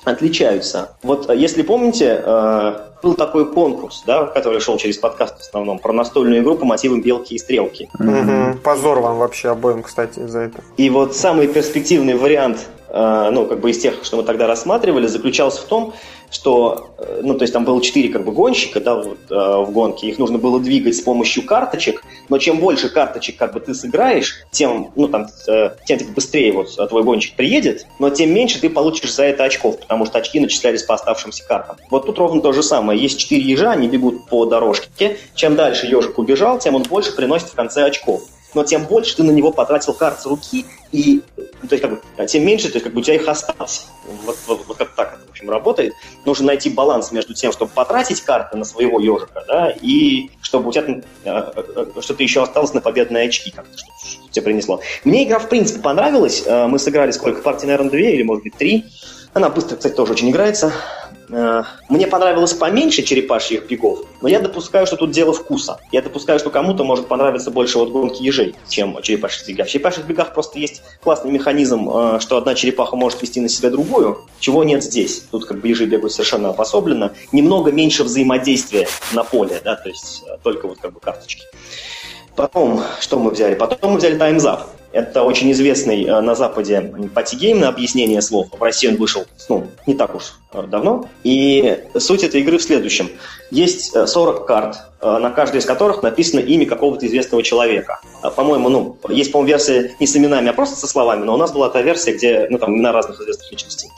отличаются. 0.05 0.97
Вот 1.03 1.31
а, 1.31 1.35
если 1.35 1.63
помните, 1.63 2.21
э, 2.23 2.75
был 3.03 3.15
такой 3.15 3.51
конкурс, 3.51 4.03
да, 4.07 4.27
который 4.27 4.61
шел 4.61 4.77
через 4.77 4.99
подкаст 4.99 5.39
в 5.39 5.41
основном, 5.41 5.79
про 5.79 5.93
настольную 5.93 6.43
игру 6.43 6.57
по 6.57 6.65
мотивам 6.67 7.01
белки 7.01 7.35
и 7.35 7.39
стрелки. 7.39 7.89
Мгм. 7.99 8.59
Позор 8.59 9.01
вам 9.01 9.19
вообще 9.19 9.51
обоим, 9.51 9.83
кстати, 9.83 10.27
за 10.27 10.41
это. 10.41 10.61
И 10.77 10.91
вот 10.91 11.15
самый 11.17 11.47
перспективный 11.49 12.15
вариант, 12.15 12.67
ну, 12.95 13.47
как 13.47 13.61
бы 13.61 13.71
из 13.71 13.79
тех, 13.79 14.05
что 14.05 14.17
мы 14.17 14.23
тогда 14.23 14.47
рассматривали, 14.47 15.09
заключался 15.09 15.63
в 15.63 15.65
том, 15.65 15.95
что, 16.35 16.91
э, 16.99 17.21
ну, 17.23 17.35
то 17.35 17.43
есть 17.43 17.53
там 17.53 17.65
было 17.65 17.81
четыре 17.81 18.09
как 18.09 18.25
бы 18.25 18.33
гонщика, 18.33 18.81
да, 18.81 18.97
вот, 18.97 19.19
э, 19.31 19.35
в 19.35 19.71
гонке, 19.71 20.09
их 20.09 20.19
нужно 20.19 20.39
было 20.39 20.59
двигать 20.61 20.97
с 20.97 21.01
помощью 21.01 21.47
карточек, 21.47 22.05
но 22.29 22.39
чем 22.39 22.59
больше 22.59 22.89
карточек 22.89 23.37
как 23.37 23.55
бы 23.55 23.61
ты 23.61 23.75
сыграешь, 23.75 24.45
тем, 24.51 24.91
ну, 24.97 25.09
там, 25.09 25.29
э, 25.49 25.71
тем 25.87 25.99
быстрее 26.15 26.53
вот 26.53 26.75
твой 26.89 27.05
гонщик 27.05 27.37
приедет, 27.37 27.87
но 27.99 28.11
тем 28.11 28.35
меньше 28.35 28.61
ты 28.61 28.69
получишь 28.69 29.15
за 29.15 29.25
это 29.25 29.45
очков, 29.45 29.79
потому 29.79 30.07
что 30.07 30.19
очки 30.19 30.41
начислялись 30.41 30.83
по 30.83 30.95
оставшимся 30.95 31.47
картам. 31.47 31.77
Вот 31.91 32.07
тут 32.07 32.19
ровно 32.19 32.41
то 32.41 32.53
же 32.53 32.63
самое. 32.63 33.01
Есть 33.01 33.19
четыре 33.19 33.43
ежа, 33.43 33.71
они 33.71 33.89
бегут 33.89 34.27
по 34.27 34.45
дорожке. 34.45 35.19
Чем 35.35 35.55
дальше 35.55 35.87
ежик 35.87 36.19
убежал, 36.19 36.59
тем 36.59 36.75
он 36.75 36.83
больше 36.83 37.15
приносит 37.15 37.49
в 37.49 37.55
конце 37.55 37.85
очков 37.85 38.23
но 38.55 38.65
тем 38.65 38.85
больше 38.85 39.17
ты 39.17 39.23
на 39.23 39.31
него 39.31 39.53
потратил 39.53 39.95
карт 39.95 40.25
руки, 40.25 40.65
и 40.93 41.23
то 41.37 41.69
есть, 41.71 41.83
как 41.83 41.91
бы, 41.93 42.01
а 42.17 42.27
тем 42.27 42.45
меньше, 42.45 42.69
то 42.69 42.75
есть, 42.75 42.85
как 42.85 42.93
бы 42.93 43.01
у 43.01 43.03
тебя 43.03 43.17
их 43.17 43.27
осталось. 43.27 43.87
Вот, 44.25 44.37
вот, 44.47 44.67
вот 44.67 44.77
как 44.77 44.95
так 44.95 45.15
это, 45.15 45.27
в 45.27 45.31
общем, 45.31 45.51
работает. 45.51 45.95
Нужно 46.25 46.47
найти 46.47 46.71
баланс 46.71 47.11
между 47.11 47.35
тем, 47.35 47.53
чтобы 47.53 47.71
потратить 47.73 48.21
карты 48.21 48.57
на 48.57 48.65
своего 48.65 49.01
ежика, 49.01 49.45
да, 49.49 49.71
и 49.71 50.31
чтобы 50.43 50.69
у 50.69 50.73
тебя 50.73 50.85
э, 50.87 51.03
э, 51.25 51.87
что-то 52.01 52.23
еще 52.23 52.43
осталось 52.43 52.75
на 52.75 52.81
победные 52.81 53.29
очки, 53.29 53.51
как-то, 53.51 53.77
что, 53.77 53.87
что 54.07 54.29
тебе 54.31 54.45
принесло. 54.45 54.81
Мне 55.05 55.25
игра, 55.25 55.39
в 55.39 55.49
принципе, 55.49 55.81
понравилась. 55.81 56.45
Мы 56.47 56.79
сыграли 56.79 57.11
сколько? 57.11 57.43
Партий, 57.43 57.67
наверное, 57.67 57.91
две 57.91 58.15
или, 58.15 58.23
может 58.23 58.45
быть, 58.45 58.57
три. 58.57 58.85
Она 59.33 59.49
быстро, 59.49 59.77
кстати, 59.77 59.95
тоже 59.95 60.13
очень 60.13 60.31
играется. 60.31 60.73
Э, 61.31 61.63
мне 61.89 62.07
понравилось 62.07 62.53
поменьше 62.53 63.03
черепашьих 63.03 63.67
бегов, 63.69 64.01
но 64.21 64.29
я 64.29 64.41
допускаю, 64.41 64.87
что 64.87 64.97
тут 64.97 65.11
дело 65.11 65.33
вкуса. 65.33 65.79
Я 65.93 66.03
допускаю, 66.03 66.39
что 66.39 66.51
кому-то 66.51 66.85
может 66.85 67.09
понравиться 67.09 67.51
больше 67.51 67.79
вот 67.79 67.91
гонки 67.91 68.23
ежей, 68.23 68.55
чем 68.69 69.01
черепашьих 69.03 69.47
бегах. 69.49 69.67
В 69.67 69.71
черепашьих 69.71 70.07
бегах 70.07 70.35
просто 70.35 70.59
есть 70.59 70.83
классный 71.03 71.31
механизм, 71.31 71.89
э, 71.89 72.21
что 72.21 72.37
одна 72.37 72.55
черепаха 72.55 72.97
может 72.97 73.23
вести 73.23 73.41
на 73.41 73.49
себя 73.49 73.71
другую, 73.71 74.25
чего 74.41 74.65
нет 74.65 74.83
здесь. 74.83 75.25
Тут 75.31 75.47
как 75.47 75.61
бы 75.61 75.69
ежи 75.69 75.87
бегают 75.87 76.13
совершенно 76.13 76.51
обособленно. 76.51 77.13
Немного 77.33 77.73
меньше 77.73 78.05
взаимодействия 78.05 78.89
на 79.13 79.25
поле, 79.25 79.61
да, 79.65 79.77
то 79.77 79.89
есть 79.89 80.25
э, 80.27 80.37
только 80.43 80.69
вот 80.69 80.79
как 80.81 80.93
бы 80.93 81.01
карточки. 81.01 81.45
Потом, 82.37 82.83
что 83.01 83.19
мы 83.19 83.31
взяли? 83.31 83.55
Потом 83.55 83.93
мы 83.93 83.99
взяли 83.99 84.19
Up. 84.19 84.63
Это 84.95 85.25
очень 85.25 85.51
известный 85.51 86.05
э, 86.05 86.21
на 86.21 86.37
Западе 86.37 86.95
патигейм 87.13 87.59
на 87.59 87.69
объяснение 87.69 88.23
слов. 88.23 88.47
В 88.57 88.63
России 88.63 88.87
он 88.87 88.95
вышел 88.95 89.25
ну, 89.49 89.67
не 89.89 89.95
так 89.95 90.15
уж 90.15 90.35
э, 90.53 90.63
давно. 90.69 91.09
И 91.25 91.81
суть 91.99 92.23
этой 92.23 92.43
игры 92.43 92.59
в 92.59 92.63
следующем. 92.63 93.11
Есть 93.51 93.91
40 94.09 94.43
э, 94.43 94.47
карт, 94.47 94.77
на 95.03 95.31
каждой 95.31 95.59
из 95.59 95.65
которых 95.65 96.05
написано 96.05 96.39
имя 96.39 96.65
какого-то 96.65 97.07
известного 97.09 97.43
человека. 97.43 98.01
По-моему, 98.37 98.69
ну, 98.69 98.97
есть, 99.09 99.33
по-моему, 99.33 99.49
версия 99.49 99.97
не 99.99 100.07
с 100.07 100.17
именами, 100.17 100.51
а 100.51 100.53
просто 100.53 100.77
со 100.77 100.87
словами, 100.87 101.25
но 101.25 101.35
у 101.35 101.37
нас 101.37 101.53
была 101.53 101.69
та 101.71 101.83
версия, 101.83 102.13
где 102.13 102.47
ну, 102.49 102.59
там, 102.59 102.77
имена 102.77 102.93
разных 102.93 103.21
известных 103.21 103.51
личностей. 103.51 103.91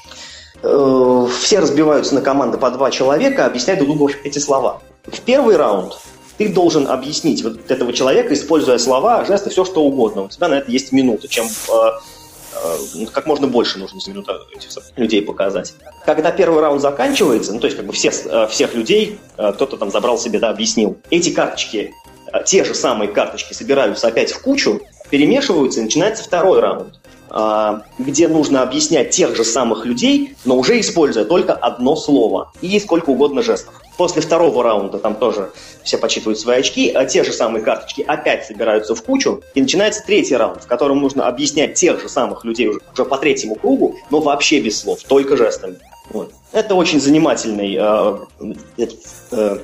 Все 0.62 1.58
разбиваются 1.58 2.14
на 2.14 2.22
команды 2.22 2.56
по 2.56 2.70
два 2.70 2.90
человека, 2.90 3.44
объясняют 3.44 3.84
друг 3.84 3.96
другу 3.96 4.12
эти 4.24 4.38
слова. 4.38 4.80
В 5.04 5.20
первый 5.20 5.56
раунд 5.56 5.92
ты 6.38 6.48
должен 6.48 6.86
объяснить 6.86 7.42
вот 7.42 7.70
этого 7.70 7.92
человека, 7.92 8.34
используя 8.34 8.78
слова, 8.78 9.24
жесты, 9.24 9.50
все 9.50 9.64
что 9.64 9.82
угодно. 9.82 10.22
У 10.22 10.28
тебя 10.28 10.48
на 10.48 10.54
это 10.54 10.70
есть 10.70 10.92
минута, 10.92 11.28
чем 11.28 11.46
э, 11.46 11.70
э, 12.54 13.06
как 13.12 13.26
можно 13.26 13.46
больше 13.46 13.78
нужно 13.78 14.00
за 14.00 14.10
минуту 14.10 14.32
людей 14.96 15.22
показать. 15.22 15.74
Когда 16.04 16.30
первый 16.30 16.60
раунд 16.60 16.82
заканчивается, 16.82 17.52
ну 17.52 17.60
то 17.60 17.66
есть 17.66 17.76
как 17.76 17.86
бы 17.86 17.92
все, 17.92 18.10
э, 18.10 18.46
всех 18.48 18.74
людей 18.74 19.18
кто-то 19.36 19.76
там 19.76 19.90
забрал 19.90 20.18
себе, 20.18 20.38
да, 20.38 20.50
объяснил. 20.50 20.98
Эти 21.10 21.30
карточки, 21.30 21.94
те 22.44 22.64
же 22.64 22.74
самые 22.74 23.08
карточки 23.08 23.54
собираются 23.54 24.08
опять 24.08 24.32
в 24.32 24.42
кучу, 24.42 24.80
перемешиваются, 25.10 25.80
и 25.80 25.84
начинается 25.84 26.24
второй 26.24 26.60
раунд 26.60 26.94
где 27.98 28.28
нужно 28.28 28.62
объяснять 28.62 29.10
тех 29.10 29.34
же 29.36 29.44
самых 29.44 29.84
людей, 29.84 30.36
но 30.44 30.56
уже 30.56 30.78
используя 30.78 31.24
только 31.24 31.54
одно 31.54 31.96
слово 31.96 32.52
и 32.62 32.78
сколько 32.78 33.10
угодно 33.10 33.42
жестов. 33.42 33.74
После 33.96 34.20
второго 34.20 34.62
раунда 34.62 34.98
там 34.98 35.14
тоже 35.14 35.50
все 35.82 35.96
подсчитывают 35.96 36.38
свои 36.38 36.58
очки, 36.58 36.90
а 36.90 37.04
те 37.06 37.24
же 37.24 37.32
самые 37.32 37.62
карточки 37.64 38.04
опять 38.06 38.44
собираются 38.44 38.94
в 38.94 39.02
кучу, 39.02 39.42
и 39.54 39.62
начинается 39.62 40.02
третий 40.04 40.36
раунд, 40.36 40.64
в 40.64 40.66
котором 40.66 41.00
нужно 41.00 41.26
объяснять 41.26 41.74
тех 41.74 42.00
же 42.00 42.08
самых 42.08 42.44
людей 42.44 42.68
уже, 42.68 42.80
уже 42.92 43.04
по 43.04 43.16
третьему 43.16 43.54
кругу, 43.54 43.96
но 44.10 44.20
вообще 44.20 44.60
без 44.60 44.80
слов, 44.80 45.00
только 45.02 45.36
жестами. 45.36 45.78
Вот. 46.10 46.32
Это 46.52 46.74
очень 46.74 47.00
занимательный 47.00 47.76
э, 47.78 48.86
э, 49.32 49.58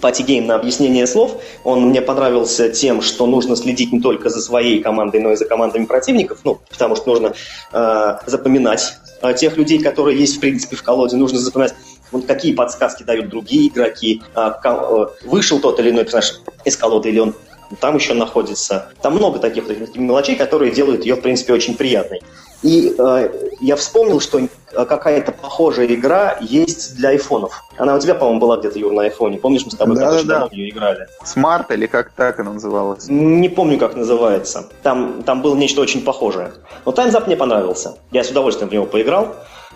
party 0.00 0.26
game 0.26 0.46
на 0.46 0.56
объяснение 0.56 1.06
слов. 1.06 1.40
Он 1.64 1.88
мне 1.88 2.02
понравился 2.02 2.68
тем, 2.68 3.00
что 3.00 3.26
нужно 3.26 3.56
следить 3.56 3.92
не 3.92 4.00
только 4.00 4.28
за 4.28 4.40
своей 4.40 4.82
командой, 4.82 5.20
но 5.20 5.32
и 5.32 5.36
за 5.36 5.44
командами 5.44 5.84
противников, 5.84 6.40
ну, 6.44 6.60
потому 6.68 6.96
что 6.96 7.10
нужно 7.10 7.34
э, 7.72 8.18
запоминать 8.26 8.94
э, 9.22 9.34
тех 9.34 9.56
людей, 9.56 9.80
которые 9.80 10.18
есть, 10.18 10.36
в 10.36 10.40
принципе, 10.40 10.76
в 10.76 10.82
колоде, 10.82 11.16
нужно 11.16 11.38
запоминать 11.38 11.74
вот 12.12 12.26
какие 12.26 12.54
подсказки 12.54 13.02
дают 13.02 13.28
другие 13.28 13.68
игроки, 13.68 14.22
а, 14.34 14.60
э, 14.62 15.06
вышел 15.26 15.58
тот 15.58 15.80
или 15.80 15.90
иной 15.90 16.04
персонаж 16.04 16.40
из 16.64 16.76
колоды, 16.76 17.08
или 17.08 17.18
он 17.18 17.34
там 17.80 17.96
еще 17.96 18.14
находится. 18.14 18.92
Там 19.00 19.14
много 19.14 19.38
таких, 19.38 19.66
таких 19.66 19.96
мелочей, 19.96 20.36
которые 20.36 20.72
делают 20.72 21.04
ее, 21.04 21.16
в 21.16 21.22
принципе, 21.22 21.52
очень 21.52 21.74
приятной. 21.74 22.20
И 22.62 22.94
э, 22.96 23.50
я 23.60 23.76
вспомнил, 23.76 24.20
что 24.20 24.40
какая-то 24.72 25.32
похожая 25.32 25.86
игра 25.86 26.38
есть 26.40 26.94
для 26.96 27.10
айфонов. 27.10 27.64
Она 27.76 27.96
у 27.96 27.98
тебя, 27.98 28.14
по-моему, 28.14 28.40
была 28.40 28.56
где-то, 28.58 28.78
Юр, 28.78 28.92
на 28.92 29.02
айфоне. 29.02 29.38
Помнишь, 29.38 29.64
мы 29.64 29.72
с 29.72 29.74
тобой 29.74 29.96
да, 29.96 30.12
да, 30.12 30.22
да. 30.22 30.48
в 30.48 30.52
нее 30.52 30.70
играли? 30.70 31.08
Смарт 31.24 31.70
или 31.72 31.86
как 31.86 32.12
так 32.12 32.38
она 32.38 32.52
называлась? 32.52 33.08
Не 33.08 33.48
помню, 33.48 33.78
как 33.78 33.96
называется. 33.96 34.68
Там, 34.82 35.22
там 35.24 35.42
было 35.42 35.56
нечто 35.56 35.80
очень 35.80 36.02
похожее. 36.02 36.52
Но 36.86 36.92
Time's 36.92 37.26
мне 37.26 37.36
понравился. 37.36 37.96
Я 38.12 38.22
с 38.22 38.30
удовольствием 38.30 38.68
в 38.68 38.72
него 38.72 38.86
поиграл. 38.86 39.34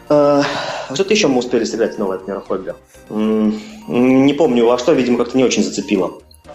Э, 0.09 0.43
что-то 0.93 1.13
еще 1.13 1.29
мы 1.29 1.39
успели 1.39 1.65
сыграть 1.65 1.99
новое 1.99 2.19
от 2.19 2.29
Мира 2.29 2.43
Не 3.09 4.33
помню, 4.35 4.67
во 4.67 4.79
что, 4.79 4.93
видимо, 4.93 5.19
как-то 5.19 5.37
не 5.37 5.45
очень 5.45 5.63
зацепило. 5.63 6.13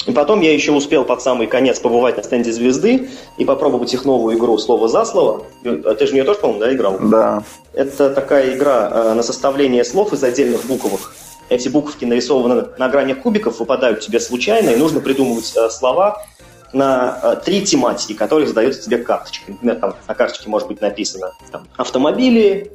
И 0.07 0.11
потом 0.11 0.41
я 0.41 0.53
еще 0.53 0.71
успел 0.71 1.03
под 1.03 1.21
самый 1.21 1.47
конец 1.47 1.79
побывать 1.79 2.17
на 2.17 2.23
стенде 2.23 2.51
звезды 2.51 3.09
и 3.37 3.45
попробовать 3.45 3.93
их 3.93 4.05
новую 4.05 4.37
игру 4.37 4.57
слово 4.57 4.87
за 4.87 5.05
слово. 5.05 5.43
А 5.63 5.93
ты 5.93 6.05
же 6.05 6.11
в 6.11 6.13
нее 6.15 6.23
тоже, 6.23 6.39
по-моему, 6.39 6.61
да, 6.61 6.73
играл? 6.73 6.97
Да. 6.99 7.43
Это 7.73 8.09
такая 8.09 8.55
игра 8.55 8.89
э, 8.91 9.13
на 9.13 9.21
составление 9.21 9.83
слов 9.83 10.13
из 10.13 10.23
отдельных 10.23 10.65
буквок. 10.65 11.13
Эти 11.49 11.67
буковки 11.67 12.05
нарисованы 12.05 12.67
на 12.77 12.89
гранях 12.89 13.21
кубиков, 13.21 13.59
выпадают 13.59 13.99
тебе 13.99 14.19
случайно, 14.19 14.69
и 14.69 14.77
нужно 14.77 15.01
придумывать 15.01 15.53
э, 15.55 15.69
слова 15.69 16.25
на 16.73 17.35
три 17.43 17.63
тематики, 17.63 18.13
которые 18.13 18.47
задается 18.47 18.81
тебе 18.81 18.97
карточкой. 18.97 19.55
Например, 19.55 19.75
там 19.75 19.95
на 20.07 20.15
карточке 20.15 20.49
может 20.49 20.69
быть 20.69 20.79
написано 20.79 21.33
там, 21.51 21.67
автомобили, 21.75 22.71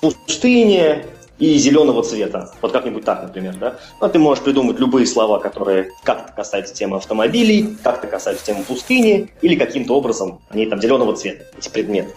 пустыне, 0.00 1.06
и 1.38 1.56
зеленого 1.58 2.02
цвета. 2.02 2.52
Вот 2.62 2.72
как-нибудь 2.72 3.04
так, 3.04 3.22
например, 3.22 3.56
да? 3.56 3.78
Но 4.00 4.08
ты 4.08 4.18
можешь 4.18 4.44
придумать 4.44 4.78
любые 4.78 5.06
слова, 5.06 5.38
которые 5.38 5.90
как-то 6.04 6.32
касаются 6.32 6.74
темы 6.74 6.96
автомобилей, 6.98 7.76
как-то 7.82 8.06
касаются 8.06 8.46
темы 8.46 8.62
пустыни, 8.64 9.30
или 9.42 9.56
каким-то 9.56 9.96
образом 9.96 10.40
они 10.50 10.66
там 10.66 10.80
зеленого 10.80 11.16
цвета, 11.16 11.44
эти 11.58 11.68
предметы. 11.68 12.14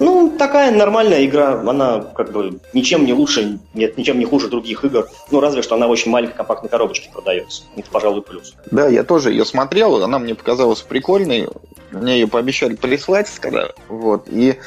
Ну, 0.00 0.36
такая 0.38 0.70
нормальная 0.70 1.24
игра, 1.24 1.60
она 1.60 2.00
как 2.00 2.30
бы 2.30 2.60
ничем 2.72 3.04
не 3.04 3.12
лучше, 3.12 3.58
нет, 3.74 3.98
ничем 3.98 4.20
не 4.20 4.24
хуже 4.24 4.48
других 4.48 4.84
игр, 4.84 5.08
ну, 5.32 5.40
разве 5.40 5.62
что 5.62 5.74
она 5.74 5.88
в 5.88 5.90
очень 5.90 6.12
маленькой 6.12 6.36
компактной 6.36 6.68
коробочке 6.68 7.10
продается. 7.12 7.64
Это, 7.76 7.90
пожалуй, 7.90 8.22
плюс. 8.22 8.54
Да, 8.70 8.86
я 8.86 9.02
тоже 9.02 9.32
ее 9.32 9.44
смотрел, 9.44 10.02
она 10.04 10.20
мне 10.20 10.36
показалась 10.36 10.82
прикольной, 10.82 11.48
мне 11.90 12.20
ее 12.20 12.28
пообещали 12.28 12.76
прислать, 12.76 13.28
когда, 13.40 13.70
вот, 13.88 14.28
и 14.28 14.58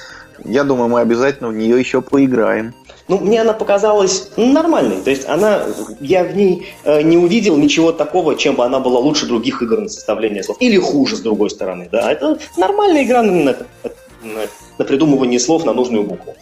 я 0.45 0.63
думаю, 0.63 0.89
мы 0.89 1.01
обязательно 1.01 1.49
в 1.49 1.53
нее 1.53 1.79
еще 1.79 2.01
поиграем. 2.01 2.73
Ну, 3.07 3.19
мне 3.19 3.41
она 3.41 3.53
показалась 3.53 4.29
нормальной. 4.37 5.01
То 5.01 5.09
есть 5.09 5.27
она, 5.27 5.63
я 5.99 6.23
в 6.23 6.35
ней 6.35 6.67
э, 6.83 7.01
не 7.01 7.17
увидел 7.17 7.57
ничего 7.57 7.91
такого, 7.91 8.35
чем 8.35 8.55
бы 8.55 8.63
она 8.63 8.79
была 8.79 8.99
лучше 8.99 9.25
других 9.25 9.61
игр 9.61 9.79
на 9.79 9.89
составление 9.89 10.43
слов. 10.43 10.57
Или 10.59 10.77
хуже, 10.77 11.17
с 11.17 11.19
другой 11.19 11.49
стороны. 11.49 11.89
Да? 11.91 12.11
Это 12.11 12.39
нормальная 12.57 13.03
игра 13.03 13.21
на, 13.21 13.31
на, 13.33 13.55
на, 14.77 14.85
придумывание 14.85 15.39
слов 15.39 15.65
на 15.65 15.73
нужную 15.73 16.03
букву. 16.03 16.35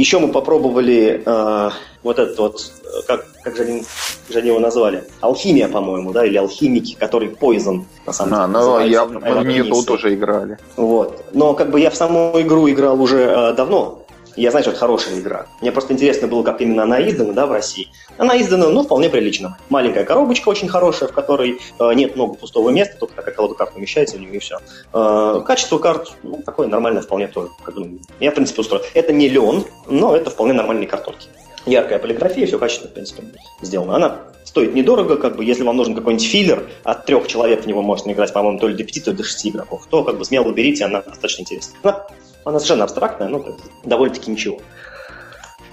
Еще 0.00 0.18
мы 0.18 0.28
попробовали 0.28 1.22
э, 1.26 1.70
вот 2.02 2.18
этот 2.18 2.38
вот, 2.38 2.72
как, 3.06 3.26
как 3.42 3.54
же, 3.54 3.64
они, 3.64 3.84
же 4.30 4.38
они 4.38 4.48
его 4.48 4.58
назвали? 4.58 5.04
Алхимия, 5.20 5.68
по-моему, 5.68 6.12
да, 6.12 6.24
или 6.24 6.38
алхимики, 6.38 6.96
который 6.98 7.28
Poison, 7.28 7.84
на 8.06 8.12
самом 8.14 8.32
а, 8.34 8.46
деле. 8.46 8.58
Ну, 8.58 8.86
я, 8.86 9.04
мы 9.04 9.40
в 9.40 9.44
нее 9.44 9.84
тоже 9.84 10.14
играли. 10.14 10.56
Вот. 10.76 11.22
Но 11.34 11.52
как 11.52 11.70
бы 11.70 11.78
я 11.78 11.90
в 11.90 11.96
саму 11.96 12.32
игру 12.40 12.70
играл 12.70 12.98
уже 12.98 13.18
э, 13.18 13.52
давно, 13.52 14.06
я 14.42 14.50
знаю, 14.50 14.62
что 14.62 14.70
это 14.70 14.80
хорошая 14.80 15.18
игра. 15.18 15.46
Мне 15.60 15.72
просто 15.72 15.92
интересно 15.92 16.28
было, 16.28 16.42
как 16.42 16.60
именно 16.60 16.82
она 16.84 17.00
издана, 17.08 17.32
да, 17.32 17.46
в 17.46 17.52
России. 17.52 17.88
Она 18.18 18.40
издана, 18.40 18.68
ну, 18.68 18.82
вполне 18.82 19.08
прилично. 19.08 19.58
Маленькая 19.68 20.04
коробочка 20.04 20.48
очень 20.48 20.68
хорошая, 20.68 21.08
в 21.08 21.12
которой 21.12 21.60
э, 21.78 21.92
нет 21.94 22.16
много 22.16 22.34
пустого 22.34 22.70
места, 22.70 22.96
только 22.98 23.14
такая 23.14 23.34
колода 23.34 23.54
карт 23.54 23.74
помещается 23.74 24.16
в 24.16 24.20
нее 24.20 24.36
и 24.36 24.38
все. 24.38 24.58
Э, 24.92 25.42
качество 25.46 25.78
карт, 25.78 26.12
ну, 26.22 26.42
такое 26.44 26.68
нормальное 26.68 27.02
вполне 27.02 27.28
тоже. 27.28 27.50
Как 27.62 27.74
я, 28.20 28.30
в 28.30 28.34
принципе, 28.34 28.60
устроен. 28.60 28.84
Это 28.94 29.12
не 29.12 29.28
лен, 29.28 29.64
но 29.88 30.16
это 30.16 30.30
вполне 30.30 30.52
нормальные 30.52 30.88
картонки. 30.88 31.28
Яркая 31.66 31.98
полиграфия, 31.98 32.46
все 32.46 32.58
качественно, 32.58 32.90
в 32.90 32.94
принципе, 32.94 33.22
сделано. 33.60 33.96
Она 33.96 34.18
стоит 34.44 34.74
недорого, 34.74 35.16
как 35.16 35.36
бы, 35.36 35.44
если 35.44 35.62
вам 35.62 35.76
нужен 35.76 35.94
какой-нибудь 35.94 36.26
филлер, 36.26 36.66
от 36.82 37.04
трех 37.04 37.28
человек 37.28 37.64
в 37.64 37.66
него 37.66 37.82
можно 37.82 38.10
играть, 38.10 38.32
по-моему, 38.32 38.58
то 38.58 38.68
ли 38.68 38.74
до 38.74 38.84
пяти, 38.84 39.00
то 39.00 39.10
ли 39.10 39.16
до 39.18 39.24
шести 39.24 39.50
игроков, 39.50 39.86
то 39.90 40.02
как 40.02 40.18
бы 40.18 40.24
смело 40.24 40.50
берите, 40.52 40.84
она 40.84 41.02
достаточно 41.02 41.42
интересная. 41.42 41.78
Она 41.82 42.06
она 42.44 42.58
совершенно 42.58 42.84
абстрактная, 42.84 43.28
но 43.28 43.44
довольно-таки 43.84 44.30
ничего. 44.30 44.58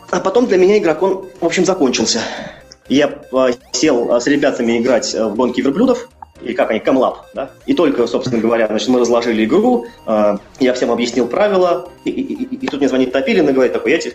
А 0.10 0.20
потом 0.20 0.48
для 0.48 0.58
меня 0.58 0.78
игрокон, 0.78 1.26
в 1.40 1.46
общем, 1.46 1.66
закончился. 1.66 2.22
Я 2.88 3.20
э, 3.32 3.54
сел 3.74 4.16
э, 4.16 4.20
с 4.22 4.28
ребятами 4.28 4.80
играть 4.80 5.14
в 5.14 5.36
гонки 5.36 5.60
верблюдов, 5.60 6.08
или 6.42 6.54
как 6.54 6.72
они, 6.72 6.80
камлап, 6.80 7.26
да? 7.34 7.50
И 7.66 7.74
только, 7.74 8.06
собственно 8.08 8.40
говоря, 8.40 8.68
значит, 8.68 8.88
мы 8.90 9.00
разложили 9.00 9.44
игру, 9.44 9.86
э, 10.06 10.38
я 10.60 10.74
всем 10.74 10.92
объяснил 10.92 11.28
правила, 11.28 11.90
и, 12.06 12.10
и, 12.12 12.22
и, 12.22 12.56
и 12.56 12.68
тут 12.68 12.80
мне 12.80 12.88
звонит 12.88 13.12
Топилин 13.12 13.50
и 13.50 13.52
говорит 13.52 13.74
такой, 13.74 13.92
я, 13.92 13.98
тебе, 13.98 14.14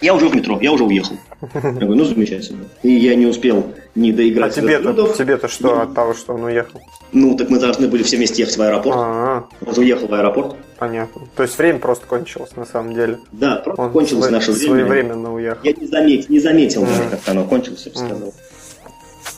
я 0.00 0.14
уже 0.14 0.28
в 0.28 0.34
метро, 0.34 0.58
я 0.60 0.72
уже 0.72 0.84
уехал. 0.84 1.16
Я 1.54 1.60
говорю, 1.60 1.94
ну 1.94 2.04
замечательно. 2.04 2.64
И 2.82 2.90
я 2.90 3.14
не 3.14 3.26
успел 3.26 3.72
не 3.94 4.12
доиграть 4.12 4.56
а 4.56 4.60
тебе-то, 4.60 5.12
тебе-то 5.16 5.48
что 5.48 5.82
от 5.82 5.94
того, 5.94 6.14
что 6.14 6.34
он 6.34 6.44
уехал? 6.44 6.80
Ну, 7.12 7.36
так 7.36 7.50
мы 7.50 7.60
должны 7.60 7.86
были 7.86 8.02
все 8.02 8.16
вместе 8.16 8.42
ехать 8.42 8.56
в 8.56 8.62
аэропорт. 8.62 8.96
А-а-а. 8.96 9.44
Он 9.66 9.74
же 9.74 9.80
уехал 9.82 10.08
в 10.08 10.14
аэропорт. 10.14 10.56
Понятно. 10.82 11.22
То 11.36 11.44
есть 11.44 11.56
время 11.58 11.78
просто 11.78 12.06
кончилось 12.06 12.56
на 12.56 12.66
самом 12.66 12.92
деле. 12.94 13.20
Да, 13.30 13.58
просто 13.58 13.82
он 13.82 13.92
кончилось 13.92 14.24
свой, 14.24 14.32
наше 14.32 14.50
время. 14.50 14.66
Своевременно 14.66 15.32
уехал. 15.32 15.60
Я 15.62 15.74
не, 15.74 15.86
замет, 15.86 16.28
не 16.28 16.40
заметил, 16.40 16.82
mm. 16.82 17.10
как 17.10 17.20
оно 17.26 17.44
кончилось, 17.44 17.86
я 17.86 17.92
бы 17.92 17.98
сказал. 17.98 18.34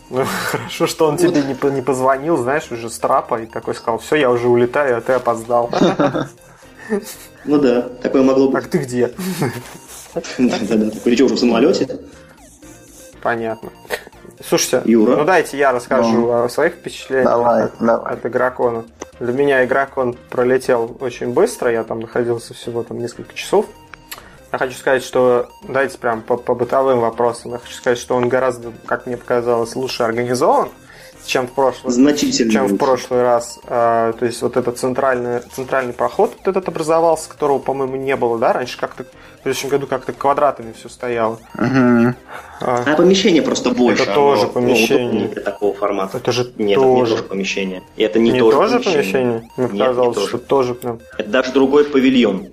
Ну, 0.09 0.24
хорошо, 0.51 0.86
что 0.86 1.07
он 1.07 1.18
тебе 1.18 1.42
не, 1.42 1.70
не 1.70 1.82
позвонил, 1.82 2.38
знаешь, 2.38 2.72
уже 2.72 2.88
с 2.88 2.99
трапа 2.99 3.42
и 3.42 3.45
такой 3.45 3.74
сказал, 3.74 3.99
все, 3.99 4.16
я 4.16 4.30
уже 4.30 4.49
улетаю, 4.49 4.97
а 4.97 5.01
ты 5.03 5.12
опоздал. 5.12 5.70
Ну 7.47 7.59
да, 7.59 7.82
такое 7.82 8.22
могло 8.22 8.49
быть. 8.49 8.62
Так 8.62 8.70
ты 8.70 8.78
где? 8.78 9.09
Да-да-да, 10.38 10.90
такой 10.90 11.12
уже 11.12 11.34
в 11.34 11.38
самолете. 11.38 12.01
Понятно. 13.22 13.68
Слушайте, 14.49 14.80
Юра. 14.86 15.16
ну 15.16 15.24
дайте 15.26 15.59
я 15.59 15.72
расскажу 15.72 16.11
ну, 16.11 16.45
о 16.45 16.49
своих 16.49 16.74
впечатлениях 16.74 17.28
давай, 17.28 17.64
от, 17.64 17.72
давай. 17.80 18.14
от 18.14 18.24
игрокона. 18.24 18.84
Для 19.21 19.33
меня 19.33 19.65
игрокон 19.65 20.17
пролетел 20.31 20.97
очень 21.01 21.33
быстро, 21.33 21.71
я 21.71 21.85
там 21.85 22.01
находился 22.01 22.55
всего 22.55 22.83
там 22.83 22.99
несколько 22.99 23.35
часов. 23.35 23.67
Я 24.53 24.59
хочу 24.59 24.77
сказать, 24.77 25.03
что 25.03 25.49
давайте 25.62 25.99
прям 25.99 26.23
по, 26.23 26.37
по 26.37 26.55
бытовым 26.55 27.01
вопросам. 27.01 27.53
Я 27.53 27.59
хочу 27.59 27.75
сказать, 27.75 27.99
что 27.99 28.15
он 28.15 28.29
гораздо, 28.29 28.73
как 28.87 29.07
мне 29.07 29.17
показалось, 29.17 29.75
лучше 29.75 30.05
организован, 30.05 30.69
чем 31.27 31.47
в 31.47 31.53
прошлый, 31.53 31.93
Значительно 31.93 32.53
чем 32.53 32.66
в 32.66 32.77
прошлый 32.77 33.22
раз. 33.22 33.59
А, 33.66 34.12
то 34.12 34.25
есть 34.27 34.43
вот 34.43 34.57
этот 34.57 34.79
центральный, 34.79 35.41
центральный 35.55 35.93
проход 35.93 36.35
вот 36.39 36.49
этот 36.49 36.68
образовался, 36.68 37.29
которого, 37.29 37.59
по-моему, 37.59 37.97
не 37.97 38.16
было, 38.16 38.39
да? 38.39 38.53
Раньше 38.53 38.79
как-то 38.79 39.05
в 39.05 39.43
следующем 39.43 39.68
году 39.68 39.87
как-то 39.87 40.12
квадратами 40.12 40.72
все 40.72 40.89
стояло. 40.89 41.39
Угу. 41.55 42.14
А, 42.61 42.85
а 42.87 42.97
помещение 42.97 43.43
просто 43.43 43.70
больше. 43.70 44.05
Это 44.05 44.14
тоже 44.14 44.47
помещение. 44.47 45.29
для 45.29 45.43
такого 45.43 45.75
формата. 45.75 46.18
Это 46.18 46.33
же 46.33 46.53
Нет, 46.57 46.79
тоже. 46.79 47.03
это 47.03 47.11
не 47.11 47.16
тоже 47.16 47.22
помещение. 47.25 47.83
И 47.97 48.03
это 48.03 48.18
не, 48.18 48.31
не 48.31 48.41
тоже, 48.41 48.57
тоже 48.57 48.79
помещение. 48.81 49.03
помещение? 49.03 49.51
Мне 49.57 49.66
Нет, 49.66 49.70
показалось, 49.70 50.16
не 50.16 50.27
что 50.27 50.39
тоже. 50.39 50.45
тоже 50.47 50.75
прям. 50.75 51.01
Это 51.18 51.29
даже 51.29 51.53
другой 51.53 51.85
павильон 51.85 52.49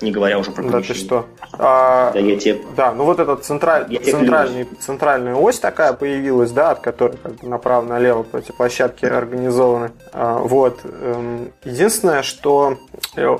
не 0.00 0.10
говоря 0.12 0.38
уже 0.38 0.50
про 0.50 0.62
Да 0.62 0.70
помещение. 0.72 0.94
ты 1.00 1.06
что? 1.06 1.26
А, 1.58 2.10
Да, 2.12 2.18
я 2.18 2.38
тебе... 2.38 2.60
да, 2.76 2.92
ну 2.92 3.04
вот 3.04 3.20
эта 3.20 3.36
централь, 3.36 3.86
Я 3.88 4.00
центральный, 4.00 4.68
центральная 4.80 5.34
ось 5.34 5.58
такая 5.60 5.92
появилась, 5.92 6.50
да, 6.50 6.72
от 6.72 6.80
которой 6.80 7.16
как 7.16 7.34
бы 7.36 7.48
направо-налево 7.48 8.22
по 8.24 8.38
эти 8.38 8.52
площадки 8.52 9.04
организованы. 9.06 9.92
А, 10.12 10.38
вот. 10.38 10.80
эм, 10.84 11.52
Единственное, 11.64 12.22
что, 12.22 12.78
э, 13.16 13.36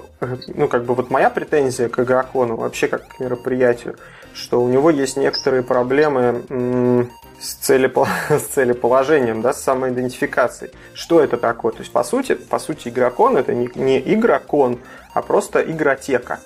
ну, 0.49 0.69
как 0.69 0.85
бы 0.85 0.95
вот 0.95 1.11
моя 1.11 1.31
претензия 1.31 1.89
к 1.89 1.99
игрокону, 2.01 2.57
вообще 2.57 2.89
как 2.89 3.07
к 3.09 3.21
мероприятию, 3.21 3.97
что 4.33 4.61
у 4.63 4.69
него 4.69 4.91
есть 4.91 5.17
некоторые 5.17 5.63
проблемы 5.63 7.09
с, 7.41 7.57
целепо- 7.63 8.07
с 8.31 8.43
целеположением, 8.43 9.43
да, 9.43 9.53
с 9.53 9.63
самоидентификацией. 9.63 10.73
Что 10.95 11.21
это 11.21 11.37
такое? 11.37 11.73
То 11.73 11.81
есть, 11.81 11.93
по 11.93 12.03
сути, 12.05 12.35
по 12.35 12.59
сути, 12.59 12.89
игрокон 12.89 13.37
это 13.37 13.55
не, 13.55 13.69
не 13.75 13.99
игрокон, 14.01 14.79
а 15.15 15.23
просто 15.23 15.63
игротека. 15.63 16.41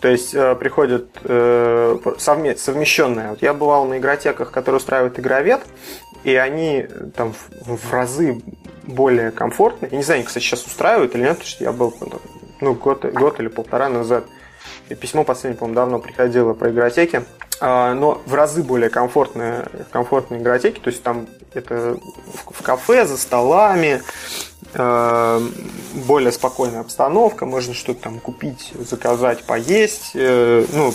То 0.00 0.08
есть 0.08 0.34
э, 0.34 0.54
приходят 0.54 1.08
э, 1.24 1.98
совме- 2.18 2.56
совмещенные. 2.56 3.30
Вот 3.30 3.42
я 3.42 3.52
бывал 3.52 3.86
на 3.86 3.98
игротеках, 3.98 4.50
которые 4.50 4.78
устраивает 4.78 5.18
игровед, 5.18 5.62
и 6.22 6.34
они 6.36 6.86
э, 6.88 7.10
там 7.14 7.32
в, 7.32 7.76
в 7.76 7.92
разы 7.92 8.40
более 8.84 9.30
комфортные. 9.32 9.90
Я 9.90 9.98
не 9.98 10.04
знаю, 10.04 10.18
они, 10.18 10.26
кстати, 10.26 10.44
сейчас 10.44 10.64
устраивают 10.64 11.14
или 11.14 11.22
нет, 11.22 11.38
потому 11.38 11.48
что 11.48 11.64
я 11.64 11.72
был 11.72 11.94
ну, 12.60 12.74
год, 12.74 13.04
год 13.06 13.40
или 13.40 13.48
полтора 13.48 13.88
назад. 13.88 14.24
Письмо 14.94 15.24
последнее, 15.24 15.58
по-моему, 15.58 15.74
давно 15.74 15.98
приходило 15.98 16.54
про 16.54 16.70
игротеки. 16.70 17.24
А, 17.60 17.94
но 17.94 18.22
в 18.26 18.34
разы 18.34 18.62
более 18.62 18.90
комфортные, 18.90 19.66
комфортные 19.90 20.40
игротеки. 20.40 20.78
То 20.78 20.90
есть 20.90 21.02
там 21.02 21.26
это 21.54 21.96
в, 22.26 22.52
в 22.52 22.62
кафе, 22.62 23.06
за 23.06 23.16
столами, 23.16 24.02
э, 24.74 25.40
более 26.06 26.32
спокойная 26.32 26.80
обстановка, 26.80 27.46
можно 27.46 27.72
что-то 27.72 28.02
там 28.02 28.20
купить, 28.20 28.72
заказать, 28.78 29.44
поесть. 29.44 30.12
Э, 30.14 30.64
ну, 30.72 30.92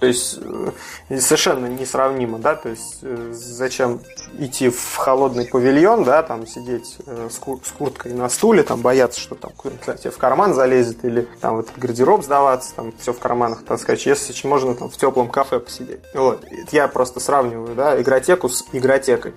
то 0.00 0.06
есть 0.06 0.38
э, 0.40 1.18
совершенно 1.18 1.66
несравнимо, 1.66 2.38
да, 2.38 2.54
то 2.54 2.68
есть 2.68 2.98
э, 3.02 3.32
зачем 3.32 4.00
идти 4.38 4.68
в 4.68 4.96
холодный 4.96 5.46
павильон, 5.46 6.04
да, 6.04 6.22
там 6.22 6.46
сидеть 6.46 6.98
э, 7.06 7.28
с, 7.30 7.38
кур- 7.38 7.60
с 7.64 7.70
курткой 7.70 8.12
на 8.12 8.28
стуле, 8.28 8.62
там 8.62 8.80
бояться, 8.80 9.20
что 9.20 9.34
там 9.34 9.52
тебе 9.96 10.10
в 10.10 10.18
карман 10.18 10.54
залезет, 10.54 11.04
или 11.04 11.28
там 11.40 11.56
в 11.56 11.60
этот 11.60 11.78
гардероб 11.78 12.22
сдаваться, 12.22 12.74
там 12.74 12.92
все 12.98 13.12
в 13.12 13.18
карманах 13.18 13.64
таскать, 13.64 14.06
если 14.06 14.46
можно 14.46 14.74
там 14.74 14.88
в 14.88 14.96
теплом 14.96 15.28
кафе 15.28 15.58
посидеть. 15.58 16.00
Вот. 16.14 16.44
Я 16.70 16.88
просто 16.88 17.20
сравниваю, 17.20 17.74
да, 17.74 18.00
игротеку 18.00 18.48
с 18.48 18.64
игротекой. 18.72 19.34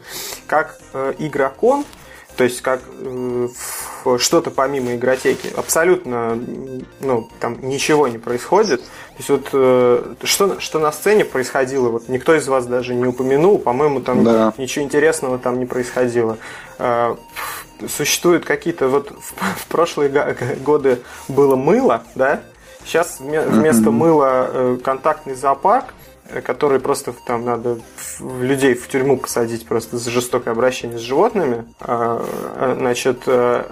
Как 0.47 0.77
игрокон, 1.17 1.85
то 2.41 2.45
есть 2.45 2.61
как 2.61 2.81
что-то 4.17 4.49
помимо 4.49 4.95
игротеки, 4.95 5.53
абсолютно 5.55 6.39
ну, 7.01 7.29
там 7.39 7.59
ничего 7.61 8.07
не 8.07 8.17
происходит. 8.17 8.81
То 8.81 8.87
есть 9.19 9.29
вот 9.29 9.49
э, 9.53 10.15
что, 10.23 10.59
что 10.59 10.79
на 10.79 10.91
сцене 10.91 11.23
происходило, 11.23 11.89
вот 11.89 12.09
никто 12.09 12.33
из 12.33 12.47
вас 12.47 12.65
даже 12.65 12.95
не 12.95 13.05
упомянул, 13.05 13.59
по-моему, 13.59 14.01
там 14.01 14.23
Да. 14.23 14.53
ничего 14.57 14.83
интересного 14.83 15.37
там 15.37 15.59
не 15.59 15.67
происходило. 15.67 16.39
Э, 16.79 17.15
Существуют 17.87 18.43
какие-то 18.43 18.87
вот 18.87 19.11
в, 19.11 19.59
в 19.59 19.67
прошлые 19.67 20.09
годы 20.65 20.99
было 21.27 21.55
мыло, 21.55 22.01
да? 22.15 22.41
Сейчас 22.85 23.19
вме- 23.19 23.47
вместо 23.47 23.91
мыла 23.91 24.49
э, 24.51 24.77
контактный 24.83 25.35
зоопарк, 25.35 25.93
который 26.43 26.79
просто 26.79 27.13
там 27.25 27.45
надо 27.45 27.79
людей 28.19 28.73
в 28.73 28.87
тюрьму 28.87 29.17
посадить 29.17 29.65
просто 29.65 29.97
за 29.97 30.09
жестокое 30.09 30.53
обращение 30.53 30.97
с 30.97 31.01
животными. 31.01 31.65
А, 31.79 32.23
э, 32.55 32.75
Значит, 32.77 33.23
э, 33.27 33.65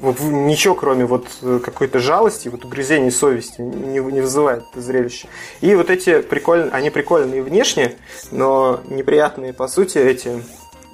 ничего, 0.00 0.74
кроме 0.74 1.04
вот 1.04 1.26
э, 1.42 1.60
какой-то 1.64 1.98
жалости, 1.98 2.48
вот 2.48 2.64
угрызений 2.64 3.10
совести 3.10 3.60
не, 3.60 3.98
не 3.98 4.20
вызывает 4.20 4.64
это 4.72 4.80
зрелище. 4.80 5.28
И 5.60 5.74
вот 5.74 5.90
эти 5.90 6.20
прикольные, 6.20 6.70
они 6.70 6.90
прикольные 6.90 7.42
внешне, 7.42 7.96
но 8.30 8.80
неприятные 8.88 9.52
по 9.52 9.68
сути 9.68 9.98
эти 9.98 10.42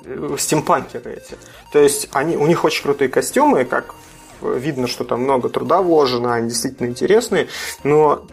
э, 0.05 0.37
стимпанкеры 0.39 1.13
эти. 1.13 1.37
То 1.73 1.79
есть 1.79 2.09
они, 2.13 2.37
у 2.37 2.47
них 2.47 2.65
очень 2.65 2.83
крутые 2.83 3.09
костюмы, 3.09 3.65
как 3.65 3.95
видно, 4.43 4.87
что 4.87 5.05
там 5.05 5.23
много 5.23 5.49
труда 5.49 5.83
вложено, 5.83 6.35
они 6.35 6.49
действительно 6.49 6.87
интересные, 6.87 7.49
но 7.85 8.25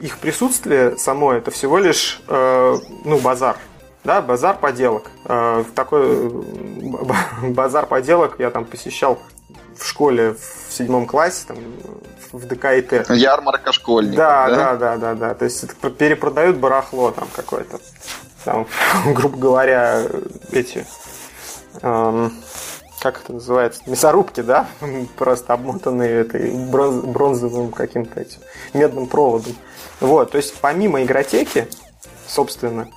их 0.00 0.18
присутствие 0.18 0.96
само 0.98 1.32
это 1.34 1.50
всего 1.50 1.78
лишь 1.78 2.20
э, 2.28 2.76
ну, 3.04 3.18
базар. 3.18 3.56
Да, 4.04 4.22
базар 4.22 4.56
поделок. 4.56 5.10
Э, 5.24 5.64
такой 5.74 6.02
э, 6.06 6.28
базар 7.50 7.86
поделок 7.86 8.36
я 8.38 8.50
там 8.50 8.64
посещал 8.64 9.18
в 9.76 9.84
школе 9.86 10.34
в 10.34 10.72
седьмом 10.72 11.06
классе, 11.06 11.44
там, 11.48 11.58
в 12.32 12.46
ДКИТ. 12.46 13.10
Ярмарка 13.10 13.72
школьников. 13.72 14.16
Да, 14.16 14.48
да, 14.48 14.76
да, 14.76 14.96
да, 14.96 15.14
да. 15.14 15.34
То 15.34 15.44
есть 15.44 15.62
это 15.64 15.74
про- 15.76 15.90
перепродают 15.90 16.56
барахло 16.56 17.10
там 17.10 17.28
какое-то. 17.34 17.78
Там, 18.44 18.66
грубо 19.14 19.36
говоря, 19.36 20.04
эти 20.52 20.86
эм, 21.82 22.32
как 23.00 23.20
это 23.22 23.34
называется, 23.34 23.82
мясорубки, 23.86 24.40
да, 24.40 24.66
просто 25.16 25.52
обмотанные 25.52 26.20
этой 26.22 26.50
бронз- 26.52 27.06
бронзовым 27.06 27.70
каким-то 27.72 28.20
этим 28.20 28.40
медным 28.72 29.06
проводом. 29.06 29.54
Вот, 30.00 30.32
то 30.32 30.36
есть 30.36 30.54
помимо 30.60 31.02
игротеки, 31.02 31.68
собственно, 32.26 32.88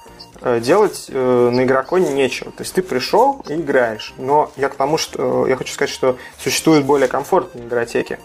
э, 0.41 0.59
делать 0.59 1.05
э, 1.09 1.49
на 1.51 1.63
игроконе 1.63 2.11
нечего. 2.13 2.51
То 2.51 2.63
есть 2.63 2.73
ты 2.73 2.81
пришел 2.81 3.43
и 3.47 3.53
играешь. 3.55 4.13
Но 4.17 4.51
я 4.57 4.69
к 4.69 4.75
тому, 4.75 4.97
что 4.97 5.47
я 5.47 5.55
хочу 5.55 5.73
сказать, 5.73 5.93
что 5.93 6.17
существуют 6.37 6.85
более 6.85 7.07
комфортные 7.07 7.65
игротеки. 7.65 8.19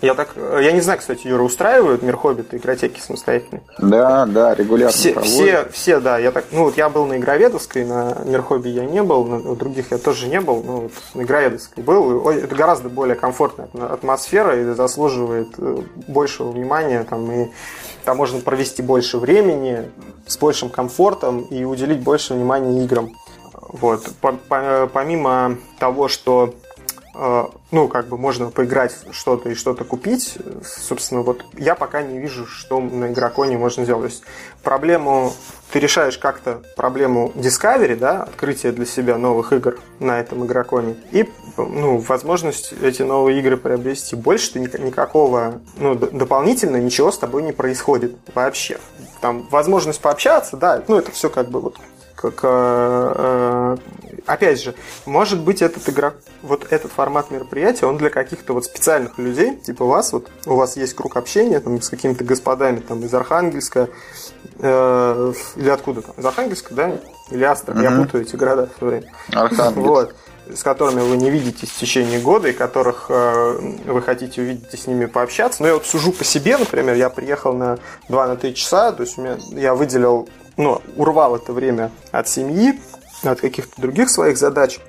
Я 0.00 0.14
так, 0.14 0.30
э, 0.36 0.60
я 0.62 0.70
не 0.70 0.80
знаю, 0.80 1.00
кстати, 1.00 1.26
Юра, 1.26 1.42
устраивают 1.42 2.02
мир 2.02 2.16
Хоббита 2.16 2.56
игротеки 2.56 3.00
самостоятельные? 3.00 3.62
Да, 3.78 4.26
да, 4.26 4.54
регулярно 4.54 4.92
Все, 4.92 5.12
проводят. 5.12 5.36
все, 5.36 5.68
все, 5.72 6.00
да. 6.00 6.18
Я 6.18 6.30
так, 6.30 6.44
ну 6.52 6.64
вот 6.64 6.76
я 6.76 6.88
был 6.88 7.04
на 7.06 7.16
Игроведовской, 7.18 7.84
на 7.84 8.16
Мирхобби 8.24 8.68
я 8.68 8.84
не 8.84 9.02
был, 9.02 9.24
на 9.24 9.56
других 9.56 9.90
я 9.90 9.98
тоже 9.98 10.28
не 10.28 10.40
был, 10.40 10.62
но 10.62 10.76
вот 10.82 10.92
на 11.14 11.22
Игроведовской 11.22 11.82
был. 11.82 12.28
Это 12.30 12.54
гораздо 12.54 12.88
более 12.88 13.16
комфортная 13.16 13.66
атмо- 13.72 13.92
атмосфера 13.92 14.60
и 14.60 14.72
заслуживает 14.72 15.48
большего 16.06 16.52
внимания. 16.52 17.02
Там, 17.02 17.30
и 17.32 17.48
там 18.08 18.16
можно 18.16 18.40
провести 18.40 18.80
больше 18.80 19.18
времени 19.18 19.90
с 20.26 20.38
большим 20.38 20.70
комфортом 20.70 21.42
и 21.42 21.64
уделить 21.64 22.00
больше 22.00 22.32
внимания 22.32 22.82
играм. 22.82 23.10
Вот. 23.52 24.08
По- 24.22 24.32
по- 24.32 24.88
Помимо 24.90 25.58
того, 25.78 26.08
что 26.08 26.54
э, 27.14 27.44
ну, 27.70 27.88
как 27.88 28.08
бы 28.08 28.16
можно 28.16 28.50
поиграть 28.50 28.92
в 28.92 29.12
что-то 29.12 29.50
и 29.50 29.54
что-то 29.54 29.84
купить. 29.84 30.38
Собственно, 30.64 31.22
вот 31.22 31.44
я 31.54 31.74
пока 31.74 32.02
не 32.02 32.18
вижу, 32.18 32.46
что 32.46 32.80
на 32.80 33.12
игроконе 33.12 33.58
можно 33.58 33.84
сделать. 33.84 34.02
То 34.02 34.08
есть 34.08 34.22
проблему 34.62 35.32
ты 35.70 35.78
решаешь 35.78 36.16
как-то 36.16 36.62
проблему 36.76 37.30
Discovery, 37.34 37.96
да, 37.96 38.22
открытие 38.22 38.72
для 38.72 38.86
себя 38.86 39.18
новых 39.18 39.52
игр 39.52 39.78
на 40.00 40.18
этом 40.18 40.46
игроконе, 40.46 40.96
и 41.10 41.28
ну, 41.58 41.98
возможность 41.98 42.72
эти 42.72 43.02
новые 43.02 43.38
игры 43.40 43.58
приобрести. 43.58 44.16
Больше 44.16 44.54
ты 44.54 44.60
никакого, 44.60 45.60
ну, 45.76 45.94
дополнительно 45.94 46.76
ничего 46.76 47.10
с 47.10 47.18
тобой 47.18 47.42
не 47.42 47.52
происходит 47.52 48.16
вообще. 48.34 48.78
Там 49.20 49.46
возможность 49.50 50.00
пообщаться, 50.00 50.56
да, 50.56 50.82
ну, 50.88 50.96
это 50.96 51.10
все 51.10 51.28
как 51.28 51.50
бы 51.50 51.60
вот 51.60 51.76
как, 52.14 52.40
э, 52.42 53.76
опять 54.28 54.62
же, 54.62 54.74
может 55.06 55.40
быть, 55.40 55.62
этот 55.62 55.88
игрок, 55.88 56.14
вот 56.42 56.66
этот 56.70 56.92
формат 56.92 57.30
мероприятия, 57.30 57.86
он 57.86 57.96
для 57.96 58.10
каких-то 58.10 58.52
вот 58.52 58.64
специальных 58.64 59.18
людей, 59.18 59.56
типа 59.56 59.84
вас, 59.84 60.12
вот 60.12 60.30
у 60.46 60.54
вас 60.54 60.76
есть 60.76 60.94
круг 60.94 61.16
общения 61.16 61.58
там, 61.60 61.80
с 61.80 61.88
какими-то 61.88 62.24
господами 62.24 62.80
там, 62.80 63.04
из 63.04 63.12
Архангельска, 63.12 63.88
э, 64.58 65.32
или 65.56 65.68
откуда 65.68 66.02
там, 66.02 66.14
из 66.16 66.24
Архангельска, 66.24 66.74
да? 66.74 66.92
Или 67.30 67.44
Астра, 67.44 67.72
угу. 67.74 67.80
я 67.80 67.90
путаю 67.90 68.24
эти 68.24 68.36
города 68.36 68.68
все 68.76 68.86
время. 68.86 69.12
Архангельск. 69.32 69.76
Вот 69.76 70.14
с 70.54 70.62
которыми 70.62 71.00
вы 71.00 71.18
не 71.18 71.28
видитесь 71.28 71.68
в 71.68 71.78
течение 71.78 72.20
года 72.20 72.48
и 72.48 72.52
которых 72.52 73.06
э, 73.10 73.74
вы 73.84 74.00
хотите 74.00 74.40
увидеть 74.40 74.72
и 74.72 74.78
с 74.78 74.86
ними 74.86 75.04
пообщаться. 75.04 75.60
Но 75.60 75.68
я 75.68 75.74
вот 75.74 75.84
сужу 75.84 76.10
по 76.10 76.24
себе, 76.24 76.56
например, 76.56 76.94
я 76.94 77.10
приехал 77.10 77.52
на 77.52 77.78
2-3 78.08 78.54
часа, 78.54 78.92
то 78.92 79.02
есть 79.02 79.18
у 79.18 79.22
меня, 79.22 79.36
я 79.50 79.74
выделил 79.74 80.26
ну, 80.58 80.82
урвал 80.96 81.36
это 81.36 81.52
время 81.52 81.90
от 82.10 82.28
семьи, 82.28 82.80
от 83.22 83.40
каких-то 83.40 83.80
других 83.80 84.10
своих 84.10 84.38
задач. 84.38 84.80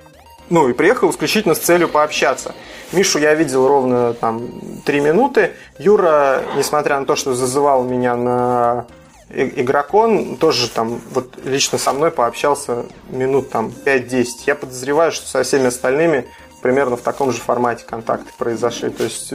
Ну, 0.48 0.68
и 0.68 0.72
приехал 0.72 1.10
исключительно 1.10 1.54
с 1.54 1.58
целью 1.58 1.88
пообщаться. 1.88 2.54
Мишу 2.92 3.20
я 3.20 3.34
видел 3.34 3.68
ровно 3.68 4.14
там 4.14 4.80
три 4.84 5.00
минуты. 5.00 5.52
Юра, 5.78 6.42
несмотря 6.56 6.98
на 6.98 7.06
то, 7.06 7.14
что 7.14 7.34
зазывал 7.34 7.84
меня 7.84 8.16
на 8.16 8.86
игрокон, 9.32 10.36
тоже 10.36 10.68
там 10.68 11.00
вот 11.12 11.38
лично 11.44 11.78
со 11.78 11.92
мной 11.92 12.10
пообщался 12.10 12.86
минут 13.10 13.50
там 13.50 13.72
5-10. 13.84 14.26
Я 14.46 14.56
подозреваю, 14.56 15.12
что 15.12 15.28
со 15.28 15.44
всеми 15.44 15.66
остальными 15.66 16.26
примерно 16.62 16.96
в 16.96 17.02
таком 17.02 17.32
же 17.32 17.38
формате 17.38 17.84
контакты 17.88 18.32
произошли. 18.36 18.90
То 18.90 19.04
есть 19.04 19.32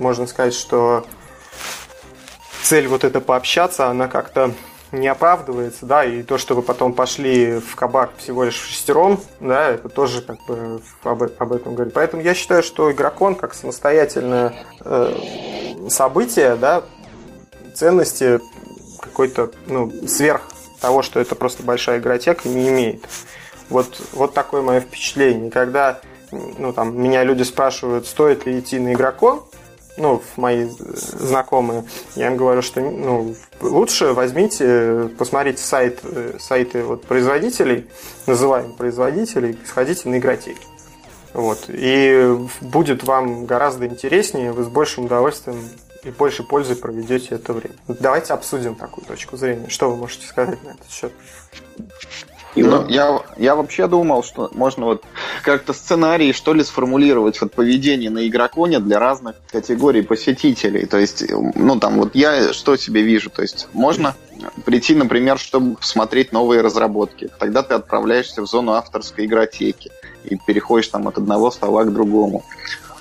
можно 0.00 0.26
сказать, 0.26 0.54
что 0.54 1.04
цель 2.62 2.88
вот 2.88 3.04
это 3.04 3.20
пообщаться, 3.20 3.88
она 3.88 4.08
как-то 4.08 4.52
не 5.00 5.08
оправдывается, 5.08 5.86
да, 5.86 6.04
и 6.04 6.22
то, 6.22 6.38
что 6.38 6.54
вы 6.54 6.62
потом 6.62 6.92
пошли 6.92 7.58
в 7.58 7.76
кабак 7.76 8.10
всего 8.16 8.44
лишь 8.44 8.54
шестером, 8.54 9.20
да, 9.40 9.70
это 9.70 9.88
тоже 9.88 10.22
как 10.22 10.36
бы 10.46 10.80
об, 11.02 11.22
об 11.38 11.52
этом 11.52 11.74
говорит. 11.74 11.94
Поэтому 11.94 12.22
я 12.22 12.34
считаю, 12.34 12.62
что 12.62 12.90
игрокон 12.90 13.34
как 13.34 13.54
самостоятельное 13.54 14.54
э, 14.84 15.88
событие, 15.88 16.56
да, 16.56 16.82
ценности 17.74 18.40
какой-то, 19.00 19.50
ну, 19.66 19.90
сверх 20.06 20.42
того, 20.80 21.02
что 21.02 21.20
это 21.20 21.34
просто 21.34 21.62
большая 21.62 21.98
игротека, 21.98 22.48
не 22.48 22.68
имеет. 22.68 23.04
Вот, 23.68 24.00
вот 24.12 24.34
такое 24.34 24.62
мое 24.62 24.80
впечатление. 24.80 25.50
Когда 25.50 26.00
ну, 26.30 26.72
там, 26.72 27.00
меня 27.00 27.24
люди 27.24 27.42
спрашивают, 27.42 28.06
стоит 28.06 28.46
ли 28.46 28.58
идти 28.58 28.78
на 28.78 28.92
игрокон, 28.92 29.42
ну, 29.96 30.22
мои 30.36 30.64
знакомые, 30.64 31.84
я 32.16 32.28
им 32.28 32.36
говорю, 32.36 32.62
что 32.62 32.80
ну, 32.80 33.34
лучше 33.60 34.12
возьмите, 34.12 35.10
посмотрите 35.18 35.62
сайт, 35.62 36.00
э, 36.02 36.36
сайты 36.40 36.82
вот 36.82 37.04
производителей, 37.04 37.86
называемых 38.26 38.76
производителей, 38.76 39.58
сходите 39.66 40.08
на 40.08 40.18
игротеки. 40.18 40.66
Вот. 41.32 41.64
И 41.68 42.36
будет 42.60 43.04
вам 43.04 43.46
гораздо 43.46 43.86
интереснее, 43.86 44.52
вы 44.52 44.64
с 44.64 44.68
большим 44.68 45.06
удовольствием 45.06 45.68
и 46.04 46.10
больше 46.10 46.42
пользы 46.42 46.76
проведете 46.76 47.36
это 47.36 47.52
время. 47.52 47.74
Давайте 47.88 48.34
обсудим 48.34 48.74
такую 48.74 49.04
точку 49.06 49.36
зрения. 49.36 49.68
Что 49.68 49.90
вы 49.90 49.96
можете 49.96 50.26
сказать 50.26 50.62
на 50.62 50.70
этот 50.70 50.90
счет? 50.90 51.12
Ну, 52.56 52.86
я, 52.88 53.20
я 53.36 53.56
вообще 53.56 53.86
думал, 53.86 54.22
что 54.22 54.50
можно 54.54 54.86
вот 54.86 55.04
как-то 55.42 55.72
сценарий, 55.72 56.32
что 56.32 56.54
ли, 56.54 56.62
сформулировать 56.62 57.40
вот 57.40 57.52
поведение 57.52 58.10
на 58.10 58.26
игроконе 58.26 58.80
для 58.80 58.98
разных 58.98 59.36
категорий 59.50 60.02
посетителей. 60.02 60.86
То 60.86 60.98
есть, 60.98 61.24
ну, 61.30 61.78
там 61.80 61.98
вот 61.98 62.14
я 62.14 62.52
что 62.52 62.76
себе 62.76 63.02
вижу. 63.02 63.30
То 63.30 63.42
есть, 63.42 63.68
можно 63.72 64.14
прийти, 64.64 64.94
например, 64.94 65.38
чтобы 65.38 65.76
посмотреть 65.76 66.32
новые 66.32 66.60
разработки. 66.60 67.30
Тогда 67.38 67.62
ты 67.62 67.74
отправляешься 67.74 68.42
в 68.42 68.46
зону 68.46 68.72
авторской 68.72 69.26
игротеки 69.26 69.90
и 70.24 70.36
переходишь 70.36 70.88
там 70.88 71.08
от 71.08 71.18
одного 71.18 71.50
стола 71.50 71.84
к 71.84 71.92
другому. 71.92 72.44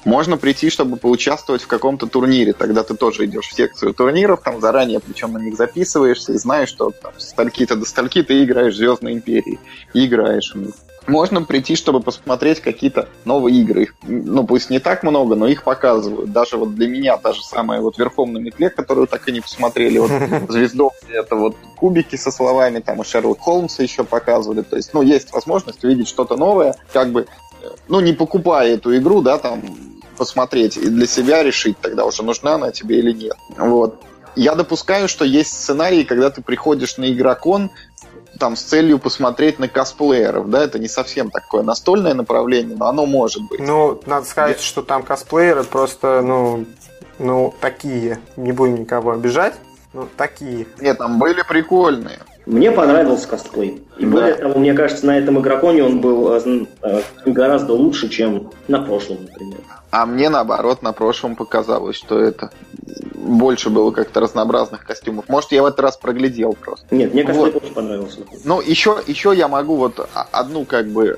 Можно 0.05 0.37
прийти, 0.37 0.69
чтобы 0.69 0.97
поучаствовать 0.97 1.61
в 1.61 1.67
каком-то 1.67 2.07
турнире. 2.07 2.53
Тогда 2.53 2.83
ты 2.83 2.95
тоже 2.95 3.25
идешь 3.25 3.47
в 3.47 3.53
секцию 3.53 3.93
турниров, 3.93 4.41
там 4.41 4.59
заранее, 4.59 4.99
причем 4.99 5.33
на 5.33 5.37
них 5.37 5.55
записываешься 5.55 6.33
и 6.33 6.37
знаешь, 6.37 6.69
что 6.69 6.91
там, 6.91 7.13
стальки-то 7.17 7.75
до 7.75 7.85
стальки 7.85 8.21
ты 8.23 8.43
играешь 8.43 8.73
в 8.73 8.77
Звездной 8.77 9.13
Империи. 9.13 9.59
И 9.93 10.05
играешь 10.05 10.53
в 10.53 10.57
них. 10.57 10.73
Можно 11.07 11.43
прийти, 11.43 11.75
чтобы 11.75 11.99
посмотреть 11.99 12.61
какие-то 12.61 13.09
новые 13.25 13.61
игры. 13.61 13.83
Их, 13.83 13.95
ну, 14.03 14.45
пусть 14.45 14.69
не 14.69 14.79
так 14.79 15.03
много, 15.03 15.35
но 15.35 15.47
их 15.47 15.63
показывают. 15.63 16.31
Даже 16.31 16.57
вот 16.57 16.75
для 16.75 16.87
меня 16.87 17.17
та 17.17 17.33
же 17.33 17.43
самая 17.43 17.81
вот 17.81 17.97
верхом 17.97 18.31
на 18.31 18.37
метле, 18.37 18.69
которую 18.69 19.07
так 19.07 19.27
и 19.27 19.31
не 19.31 19.41
посмотрели. 19.41 19.97
Вот 19.97 20.11
звездов 20.49 20.93
это 21.09 21.35
вот 21.35 21.57
кубики 21.75 22.15
со 22.15 22.31
словами, 22.31 22.79
там 22.79 23.01
и 23.01 23.05
Шерлок 23.05 23.41
Холмса 23.41 23.83
еще 23.83 24.03
показывали. 24.03 24.61
То 24.61 24.77
есть, 24.77 24.93
ну, 24.93 25.01
есть 25.01 25.33
возможность 25.33 25.83
увидеть 25.83 26.07
что-то 26.07 26.37
новое, 26.37 26.75
как 26.93 27.11
бы, 27.11 27.21
э, 27.61 27.67
ну, 27.89 27.99
не 27.99 28.13
покупая 28.13 28.75
эту 28.75 28.95
игру, 28.95 29.21
да, 29.21 29.37
там, 29.37 29.61
посмотреть 30.23 30.77
и 30.77 30.87
для 30.87 31.05
себя 31.05 31.43
решить 31.43 31.77
тогда 31.81 32.05
уже 32.05 32.23
нужна 32.23 32.53
она 32.53 32.71
тебе 32.71 32.99
или 32.99 33.11
нет. 33.11 33.35
Вот. 33.57 34.01
Я 34.37 34.55
допускаю, 34.55 35.09
что 35.09 35.25
есть 35.25 35.51
сценарии, 35.51 36.03
когда 36.03 36.29
ты 36.29 36.41
приходишь 36.41 36.97
на 36.97 37.11
игрокон 37.11 37.71
там 38.39 38.55
с 38.55 38.61
целью 38.61 38.99
посмотреть 38.99 39.59
на 39.59 39.67
косплееров, 39.67 40.49
да, 40.49 40.63
это 40.63 40.79
не 40.79 40.87
совсем 40.87 41.29
такое 41.29 41.61
настольное 41.61 42.13
направление, 42.13 42.77
но 42.77 42.87
оно 42.87 43.05
может 43.05 43.43
быть. 43.49 43.59
Ну, 43.59 44.01
надо 44.05 44.25
сказать, 44.25 44.57
Я... 44.57 44.63
что 44.63 44.81
там 44.81 45.03
косплееры 45.03 45.65
просто, 45.65 46.21
ну, 46.21 46.65
ну, 47.19 47.53
такие, 47.59 48.19
не 48.37 48.53
будем 48.53 48.75
никого 48.75 49.11
обижать, 49.11 49.55
ну, 49.91 50.07
такие. 50.15 50.67
Нет, 50.79 50.99
там 50.99 51.19
были 51.19 51.43
прикольные. 51.47 52.19
Мне 52.45 52.71
понравился 52.71 53.27
косплей. 53.27 53.83
И 53.97 54.05
да. 54.05 54.11
более 54.11 54.35
того, 54.35 54.59
мне 54.59 54.73
кажется, 54.73 55.05
на 55.05 55.17
этом 55.17 55.39
игроконе 55.39 55.83
он 55.83 56.01
был 56.01 56.33
э, 56.33 56.65
э, 56.81 57.01
гораздо 57.25 57.73
лучше, 57.73 58.09
чем 58.09 58.51
на 58.67 58.81
прошлом, 58.81 59.23
например. 59.23 59.59
А 59.91 60.05
мне 60.05 60.29
наоборот 60.29 60.81
на 60.81 60.91
прошлом 60.91 61.35
показалось, 61.35 61.95
что 61.95 62.19
это 62.19 62.51
больше 63.15 63.69
было 63.69 63.91
как-то 63.91 64.19
разнообразных 64.19 64.85
костюмов. 64.85 65.29
Может, 65.29 65.51
я 65.51 65.63
в 65.63 65.67
этот 65.67 65.79
раз 65.79 65.97
проглядел 65.97 66.53
просто. 66.53 66.85
Нет, 66.91 67.13
мне 67.13 67.23
кажется, 67.23 67.51
вот. 67.51 67.63
очень 67.63 67.73
понравился. 67.73 68.19
Ну, 68.43 68.59
еще, 68.59 68.97
еще 69.07 69.33
я 69.35 69.47
могу 69.47 69.75
вот 69.75 70.09
одну 70.31 70.65
как 70.65 70.87
бы 70.87 71.17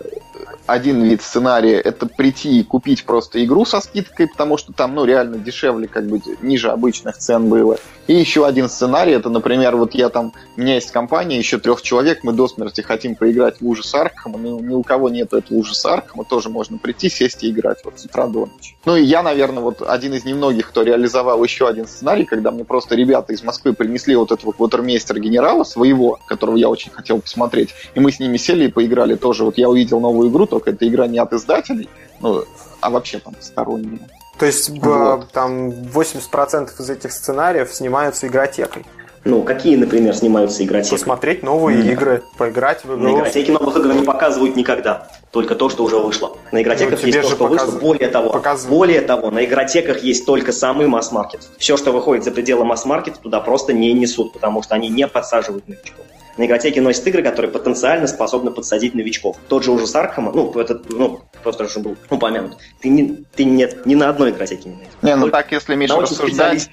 один 0.65 1.03
вид 1.03 1.21
сценария 1.21 1.79
это 1.79 2.05
прийти 2.05 2.59
и 2.59 2.63
купить 2.63 3.05
просто 3.05 3.43
игру 3.43 3.65
со 3.65 3.81
скидкой, 3.81 4.27
потому 4.27 4.57
что 4.57 4.73
там, 4.73 4.95
ну, 4.95 5.05
реально 5.05 5.37
дешевле, 5.37 5.87
как 5.87 6.05
бы 6.07 6.21
ниже 6.41 6.69
обычных 6.69 7.17
цен 7.17 7.49
было. 7.49 7.77
И 8.07 8.13
еще 8.13 8.45
один 8.45 8.69
сценарий, 8.69 9.13
это, 9.13 9.29
например, 9.29 9.75
вот 9.75 9.95
я 9.95 10.09
там, 10.09 10.33
у 10.55 10.61
меня 10.61 10.75
есть 10.75 10.91
компания, 10.91 11.37
еще 11.37 11.57
трех 11.57 11.81
человек, 11.81 12.23
мы 12.23 12.33
до 12.33 12.47
смерти 12.47 12.81
хотим 12.81 13.15
поиграть 13.15 13.59
в 13.61 13.67
ужас 13.67 13.93
Аркхема, 13.95 14.37
но 14.37 14.59
ни 14.59 14.73
у 14.73 14.83
кого 14.83 15.09
нет 15.09 15.33
этого 15.33 15.57
ужаса 15.57 15.93
Аркхема, 15.93 16.23
тоже 16.23 16.49
можно 16.49 16.77
прийти, 16.77 17.09
сесть 17.09 17.43
и 17.43 17.49
играть 17.49 17.79
вот 17.83 17.99
с 17.99 18.05
утра 18.05 18.27
до 18.27 18.41
ночи. 18.41 18.75
Ну 18.85 18.95
и 18.95 19.03
я, 19.03 19.23
наверное, 19.23 19.63
вот 19.63 19.81
один 19.81 20.13
из 20.13 20.23
немногих, 20.23 20.69
кто 20.69 20.83
реализовал 20.83 21.43
еще 21.43 21.67
один 21.67 21.87
сценарий, 21.87 22.25
когда 22.25 22.51
мне 22.51 22.63
просто 22.63 22.95
ребята 22.95 23.33
из 23.33 23.41
Москвы 23.43 23.73
принесли 23.73 24.15
вот 24.15 24.31
этого 24.31 24.51
квотермейстера 24.51 25.19
генерала 25.19 25.63
своего, 25.63 26.19
которого 26.27 26.57
я 26.57 26.69
очень 26.69 26.91
хотел 26.91 27.19
посмотреть, 27.19 27.69
и 27.95 27.99
мы 27.99 28.11
с 28.11 28.19
ними 28.19 28.37
сели 28.37 28.65
и 28.65 28.71
поиграли 28.71 29.15
тоже. 29.15 29.43
Вот 29.43 29.57
я 29.57 29.67
увидел 29.67 29.99
новую 29.99 30.29
игру, 30.29 30.45
только 30.45 30.69
эта 30.69 30.87
игра 30.87 31.07
не 31.07 31.17
от 31.17 31.33
издателей, 31.33 31.89
ну, 32.19 32.43
а 32.81 32.89
вообще 32.91 33.17
там 33.17 33.33
сторонние. 33.39 33.99
То 34.37 34.45
есть 34.45 34.69
вот. 34.69 35.31
там 35.31 35.69
80% 35.69 36.69
из 36.79 36.89
этих 36.89 37.11
сценариев 37.11 37.71
снимаются 37.73 38.27
игротекой. 38.27 38.85
Ну, 39.25 39.41
какие, 39.41 39.75
например, 39.75 40.15
снимаются 40.15 40.63
игротекой? 40.63 40.99
Посмотреть 40.99 41.41
новые 41.41 41.79
mm. 41.79 41.91
игры, 41.93 42.23
поиграть 42.37 42.83
в 42.83 42.95
игру. 42.95 42.97
На 42.97 43.17
игротеке 43.17 43.51
новых 43.53 43.75
игр 43.75 43.93
не 43.93 44.03
показывают 44.03 44.55
никогда. 44.55 45.07
Только 45.31 45.55
то, 45.55 45.67
что 45.69 45.83
уже 45.83 45.97
вышло. 45.97 46.37
На 46.51 46.61
игротеках 46.61 46.99
ну, 47.01 47.07
есть 47.07 47.21
то, 47.21 47.27
что 47.29 47.35
показ... 47.37 47.65
вышло. 47.65 47.79
Более 47.79 48.07
того, 48.09 48.29
показ... 48.29 48.65
более 48.67 49.01
того, 49.01 49.31
на 49.31 49.43
игротеках 49.43 50.03
есть 50.03 50.27
только 50.27 50.51
самый 50.51 50.85
масс-маркет. 50.85 51.41
Все, 51.57 51.75
что 51.75 51.91
выходит 51.91 52.23
за 52.23 52.31
пределы 52.31 52.65
масс-маркета, 52.65 53.19
туда 53.19 53.39
просто 53.39 53.73
не 53.73 53.93
несут, 53.93 54.31
потому 54.31 54.61
что 54.61 54.75
они 54.75 54.89
не 54.89 55.07
подсаживают 55.07 55.67
новичков. 55.67 56.05
На 56.37 56.45
игротеке 56.45 56.81
носят 56.81 57.07
игры, 57.07 57.23
которые 57.23 57.51
потенциально 57.51 58.07
способны 58.07 58.51
подсадить 58.51 58.93
новичков. 58.93 59.37
Тот 59.47 59.63
же 59.63 59.71
ужас 59.71 59.95
Аркхема, 59.95 60.31
ну, 60.33 60.51
этот, 60.59 60.89
ну, 60.89 61.21
просто 61.43 61.63
уже 61.63 61.79
был 61.79 61.95
упомянут. 62.09 62.57
Ты, 62.81 62.89
не, 62.89 63.23
ты 63.35 63.45
нет 63.45 63.85
ни 63.85 63.95
на 63.95 64.09
одной 64.09 64.31
игротеке 64.31 64.69
не 64.69 64.75
найдешь. 64.75 64.93
Не, 65.01 65.15
ну 65.15 65.29
так, 65.29 65.51
если, 65.51 65.75
Миша, 65.75 65.99
рассуждать, 65.99 66.69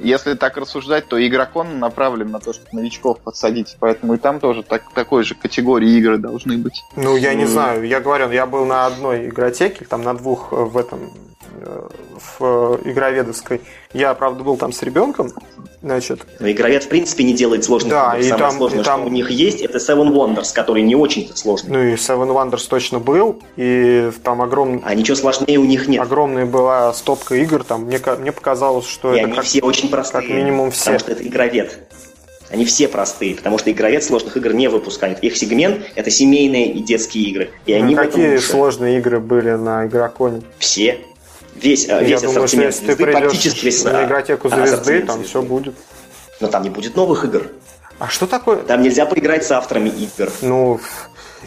если 0.00 0.34
так 0.34 0.56
рассуждать, 0.56 1.06
то 1.06 1.26
игрокон 1.26 1.78
направлен 1.78 2.30
на 2.30 2.40
то, 2.40 2.52
чтобы 2.52 2.68
новичков 2.72 3.20
подсадить, 3.20 3.76
поэтому 3.80 4.14
и 4.14 4.18
там 4.18 4.40
тоже 4.40 4.62
так, 4.62 4.82
такой 4.94 5.24
же 5.24 5.34
категории 5.34 5.90
игры 5.92 6.18
должны 6.18 6.58
быть. 6.58 6.82
Ну, 6.96 7.16
я 7.16 7.34
не 7.34 7.44
М. 7.44 7.48
знаю, 7.48 7.86
я 7.86 8.00
говорю, 8.00 8.30
я 8.30 8.46
был 8.46 8.66
на 8.66 8.86
одной 8.86 9.28
игротеке, 9.28 9.86
там 9.86 10.02
на 10.02 10.14
двух 10.14 10.52
э, 10.52 10.56
в 10.56 10.76
этом 10.76 11.12
в 11.58 12.78
э, 12.84 12.90
игроведовской. 12.90 13.60
Я, 13.92 14.14
правда, 14.14 14.42
был 14.42 14.56
там 14.56 14.72
с 14.72 14.82
ребенком, 14.82 15.30
значит, 15.82 16.20
Но 16.40 16.50
игровед, 16.50 16.84
в 16.84 16.88
принципе, 16.88 17.24
не 17.24 17.34
делает 17.34 17.64
сложных 17.64 17.90
Да, 17.92 18.14
игр. 18.16 18.20
и 18.20 18.28
Самое 18.28 18.38
там- 18.48 18.56
сложное, 18.58 18.80
и 18.80 18.84
там- 18.84 19.00
что 19.00 19.08
у 19.08 19.12
них 19.12 19.30
есть, 19.30 19.60
это 19.60 19.78
Seven 19.78 20.12
Wonders, 20.12 20.52
который 20.54 20.82
не 20.82 20.94
очень-то 20.94 21.36
сложный. 21.36 21.70
ну 21.70 21.82
и 21.82 21.94
Seven 21.94 22.28
Wonders 22.32 22.66
точно 22.68 22.98
был, 22.98 23.40
и 23.56 24.10
там 24.22 24.40
огромный 24.42 24.80
А 24.84 24.94
ничего 24.94 25.16
сложнее 25.16 25.58
у 25.58 25.64
них 25.64 25.88
нет. 25.88 26.00
Огромная 26.02 26.46
была 26.46 26.92
стопка 26.92 27.34
игр, 27.36 27.64
там 27.64 27.84
мне, 27.84 28.00
мне 28.18 28.32
показалось, 28.32 28.86
что 28.86 29.12
И 29.14 29.18
это 29.18 29.26
они 29.26 29.34
как- 29.36 29.44
все 29.44 29.60
очень 29.60 29.88
простые. 29.90 30.22
как 30.26 30.30
минимум 30.36 30.70
все. 30.70 30.84
Потому 30.92 30.98
что 31.00 31.12
это 31.12 31.26
игровед. 31.26 31.78
Они 32.50 32.66
все 32.66 32.86
простые, 32.86 33.34
потому 33.34 33.56
что 33.58 33.70
игровед 33.72 34.04
сложных 34.04 34.36
игр 34.36 34.52
не 34.52 34.68
выпускает. 34.68 35.24
Их 35.24 35.38
сегмент— 35.38 35.86
это 35.94 36.10
семейные 36.10 36.70
и 36.70 36.80
детские 36.80 37.24
игры. 37.30 37.50
И 37.64 37.74
Ну, 37.74 37.82
они 37.84 37.94
какие 37.94 38.36
сложные 38.36 38.98
игры 38.98 39.20
были 39.20 39.52
на 39.52 39.86
игроконе. 39.86 40.42
Все. 40.58 40.98
Весь, 41.54 41.86
э, 41.86 41.88
Я 41.88 42.00
весь 42.00 42.20
думаю, 42.20 42.34
что 42.34 42.44
ассортимент 42.44 42.76
ты 42.76 42.84
звезды, 42.94 43.12
практически 43.12 43.64
весь 43.64 43.84
на 43.84 44.00
а, 44.00 44.04
игротеку 44.06 44.48
а, 44.48 44.50
звезды, 44.50 44.74
ассортимент 44.74 45.06
там 45.06 45.16
звезды. 45.16 45.28
все 45.30 45.42
будет. 45.42 45.74
Но 46.40 46.48
там 46.48 46.62
не 46.62 46.70
будет 46.70 46.96
новых 46.96 47.24
игр. 47.24 47.50
А 47.98 48.08
что 48.08 48.26
такое? 48.26 48.56
Там 48.58 48.82
нельзя 48.82 49.06
поиграть 49.06 49.44
с 49.46 49.50
авторами 49.52 49.88
игр. 49.88 50.30
Ну, 50.40 50.80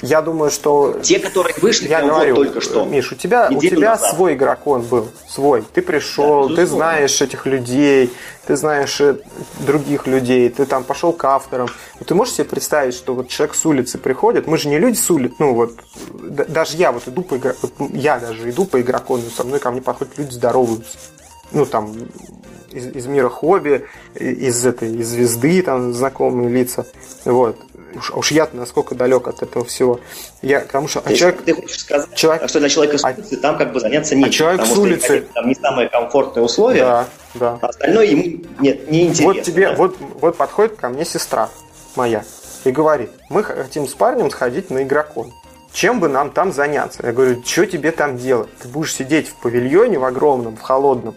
я 0.02 0.22
думаю, 0.22 0.52
что 0.52 1.00
Те, 1.02 1.20
которые 1.20 1.56
вышли 1.62 1.88
я 1.88 2.00
прям 2.00 2.10
вот 2.10 2.16
говорю, 2.16 2.36
только 2.36 2.62
что. 2.62 2.86
Миш, 2.86 3.12
у 3.12 3.16
тебя, 3.16 3.50
у 3.52 3.60
тебя 3.60 3.91
назад. 3.91 4.16
свой 4.16 4.34
игрокон 4.34 4.82
был, 4.82 5.08
свой. 5.28 5.64
Ты 5.74 5.82
пришел, 5.82 6.50
Да, 6.50 6.56
ты 6.56 6.66
знаешь 6.66 7.22
этих 7.22 7.46
людей, 7.46 8.12
ты 8.46 8.56
знаешь 8.56 9.00
э, 9.02 9.18
других 9.60 10.08
людей, 10.08 10.50
ты 10.50 10.66
там 10.66 10.84
пошел 10.84 11.14
к 11.14 11.24
авторам. 11.26 11.68
Ты 12.06 12.14
можешь 12.16 12.36
себе 12.36 12.46
представить, 12.46 12.93
что 12.93 13.16
вот 13.16 13.30
человек 13.30 13.56
с 13.56 13.66
улицы 13.66 13.98
приходит, 13.98 14.48
мы 14.48 14.58
же 14.58 14.70
не 14.70 14.80
люди 14.80 14.98
с 14.98 15.10
улицы, 15.10 15.36
ну 15.39 15.54
вот, 15.54 15.74
даже 16.14 16.78
я 16.78 16.91
вот 16.91 17.08
иду 17.08 17.24
по 17.24 17.36
вот 17.36 17.74
я 17.93 18.20
даже 18.20 18.50
иду 18.50 18.66
по 18.66 18.82
игрокону, 18.82 19.24
со 19.30 19.43
мной 19.43 19.60
ко 19.60 19.72
мне 19.72 19.82
подходят 19.82 20.18
люди 20.18 20.34
здороваются. 20.34 20.98
Ну, 21.52 21.66
там, 21.66 21.96
из, 22.72 22.88
из 22.88 23.08
мира 23.08 23.30
хобби, 23.30 23.86
из 24.16 24.66
этой, 24.66 24.93
из 24.96 25.10
звезды, 25.10 25.62
там, 25.62 25.93
знакомые 25.93 26.50
лица. 26.50 26.86
Вот. 27.24 27.58
Уж, 27.96 28.12
уж 28.12 28.32
я-то 28.32 28.56
насколько 28.58 28.93
далек 28.96 29.28
от 29.28 29.41
этого 29.41 29.64
всего. 29.66 30.00
Я, 30.41 30.60
потому 30.62 30.88
что, 30.88 31.00
То 31.02 31.08
а 31.08 31.10
есть 31.12 31.20
человек, 31.22 31.41
Ты 31.43 31.54
хочешь 31.54 31.80
сказать, 31.80 32.14
человек- 32.16 32.50
что 32.50 32.60
для 32.60 32.70
человека 32.70 32.98
с 32.98 33.04
А- 33.06 33.10
улицы 33.18 33.38
там 33.38 33.58
как 33.58 33.72
бы 33.74 33.80
заняться 33.80 34.16
нечем. 34.16 34.32
человек 34.32 34.60
потому 34.62 34.74
с 34.76 34.78
что 34.78 34.82
улицы- 34.84 35.06
игротека 35.08 35.34
Там 35.34 35.48
не 35.48 35.56
самые 35.56 35.89
комфортные 35.89 36.43
условия, 36.43 36.82
Да, 36.84 37.08
да. 37.36 37.60
а 37.62 37.68
остальное 37.68 38.06
ему 38.06 38.24
нет, 38.60 38.89
не 38.91 39.04
интересно. 39.08 39.26
Вот 39.34 39.43
тебе, 39.43 39.70
да. 39.70 39.76
вот, 39.76 39.96
вот 40.22 40.36
подходит 40.38 40.76
ко 40.76 40.89
мне 40.89 41.06
сестра 41.06 41.50
моя 41.96 42.24
и 42.66 42.72
говорит, 42.72 43.12
мы 43.30 43.43
хотим 43.43 43.88
с 43.88 43.93
парнем 43.93 44.30
сходить 44.30 44.70
на 44.70 44.84
игрокон. 44.84 45.32
Чем 45.72 46.00
бы 46.00 46.08
нам 46.08 46.32
там 46.32 46.54
заняться? 46.54 47.02
Я 47.06 47.12
говорю, 47.12 47.43
что 47.46 47.66
тебе 47.66 47.91
там 47.91 48.18
делать? 48.18 48.50
Ты 48.62 48.68
будешь 48.70 48.93
сидеть 48.93 49.28
в 49.28 49.36
павильоне 49.36 50.00
в 50.00 50.06
огромном, 50.06 50.56
в 50.56 50.62
холодном, 50.62 51.16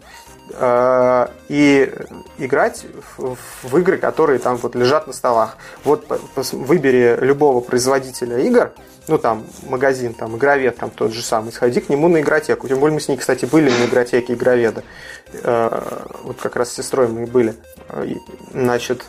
и 0.50 1.94
играть 2.38 2.86
в, 3.16 3.78
игры, 3.78 3.98
которые 3.98 4.38
там 4.38 4.56
вот 4.56 4.74
лежат 4.74 5.06
на 5.06 5.12
столах. 5.12 5.56
Вот 5.84 6.06
выбери 6.52 7.16
любого 7.20 7.60
производителя 7.60 8.38
игр, 8.38 8.72
ну 9.08 9.18
там 9.18 9.46
магазин, 9.66 10.14
там 10.14 10.36
игровед, 10.36 10.76
там 10.76 10.90
тот 10.90 11.12
же 11.12 11.22
самый, 11.22 11.52
сходи 11.52 11.80
к 11.80 11.88
нему 11.88 12.08
на 12.08 12.20
игротеку. 12.20 12.68
Тем 12.68 12.78
более 12.78 12.94
мы 12.94 13.00
с 13.00 13.08
ней, 13.08 13.16
кстати, 13.16 13.46
были 13.46 13.70
на 13.70 13.86
игротеке 13.86 14.34
игроведа. 14.34 14.84
Э, 15.32 16.06
вот 16.22 16.40
как 16.40 16.56
раз 16.56 16.70
с 16.70 16.74
сестрой 16.74 17.08
мы 17.08 17.22
и 17.22 17.26
были. 17.26 17.54
Э, 17.88 18.06
Значит, 18.52 19.04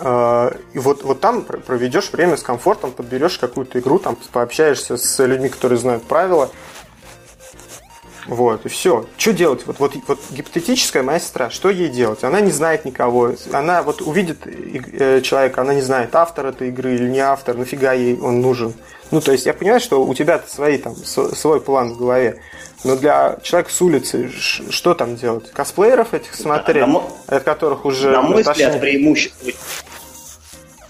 э, 0.00 0.50
и 0.72 0.78
вот, 0.78 1.02
вот 1.02 1.20
там 1.20 1.42
пр- 1.42 1.60
проведешь 1.60 2.12
время 2.12 2.36
с 2.36 2.42
комфортом, 2.42 2.92
подберешь 2.92 3.38
какую-то 3.38 3.78
игру, 3.78 3.98
там 3.98 4.16
пообщаешься 4.32 4.96
с 4.96 5.24
людьми, 5.24 5.48
которые 5.48 5.78
знают 5.78 6.04
правила. 6.04 6.50
Вот, 8.26 8.64
и 8.64 8.68
все. 8.68 9.06
Что 9.16 9.32
делать? 9.32 9.66
Вот, 9.66 9.78
вот, 9.78 9.92
вот 10.06 10.18
гипотетическая 10.30 11.02
моя 11.02 11.18
сестра, 11.18 11.50
что 11.50 11.70
ей 11.70 11.88
делать? 11.88 12.24
Она 12.24 12.40
не 12.40 12.50
знает 12.50 12.84
никого. 12.84 13.32
Она 13.52 13.82
вот 13.82 14.00
увидит 14.00 14.46
э, 14.46 15.20
человека, 15.20 15.60
она 15.60 15.74
не 15.74 15.82
знает, 15.82 16.14
автор 16.14 16.46
этой 16.46 16.68
игры 16.68 16.94
или 16.94 17.08
не 17.08 17.20
автор, 17.20 17.56
нафига 17.56 17.92
ей 17.92 18.18
он 18.18 18.40
нужен. 18.40 18.74
Ну, 19.10 19.20
то 19.20 19.32
есть 19.32 19.46
я 19.46 19.54
понимаю, 19.54 19.80
что 19.80 20.04
у 20.04 20.14
тебя 20.14 20.40
свои 20.46 20.78
там, 20.78 20.96
свой 20.96 21.60
план 21.60 21.92
в 21.92 21.98
голове. 21.98 22.40
Но 22.82 22.96
для 22.96 23.38
человека 23.42 23.70
с 23.70 23.80
улицы 23.80 24.30
что 24.30 24.94
там 24.94 25.16
делать? 25.16 25.50
Косплееров 25.52 26.12
этих 26.14 26.34
смотреть, 26.34 26.86
на 26.86 27.02
от 27.28 27.42
которых 27.42 27.84
уже 27.84 28.10
На 28.10 28.22
мой 28.22 28.42
взгляд, 28.42 28.80
преимущество 28.80 29.50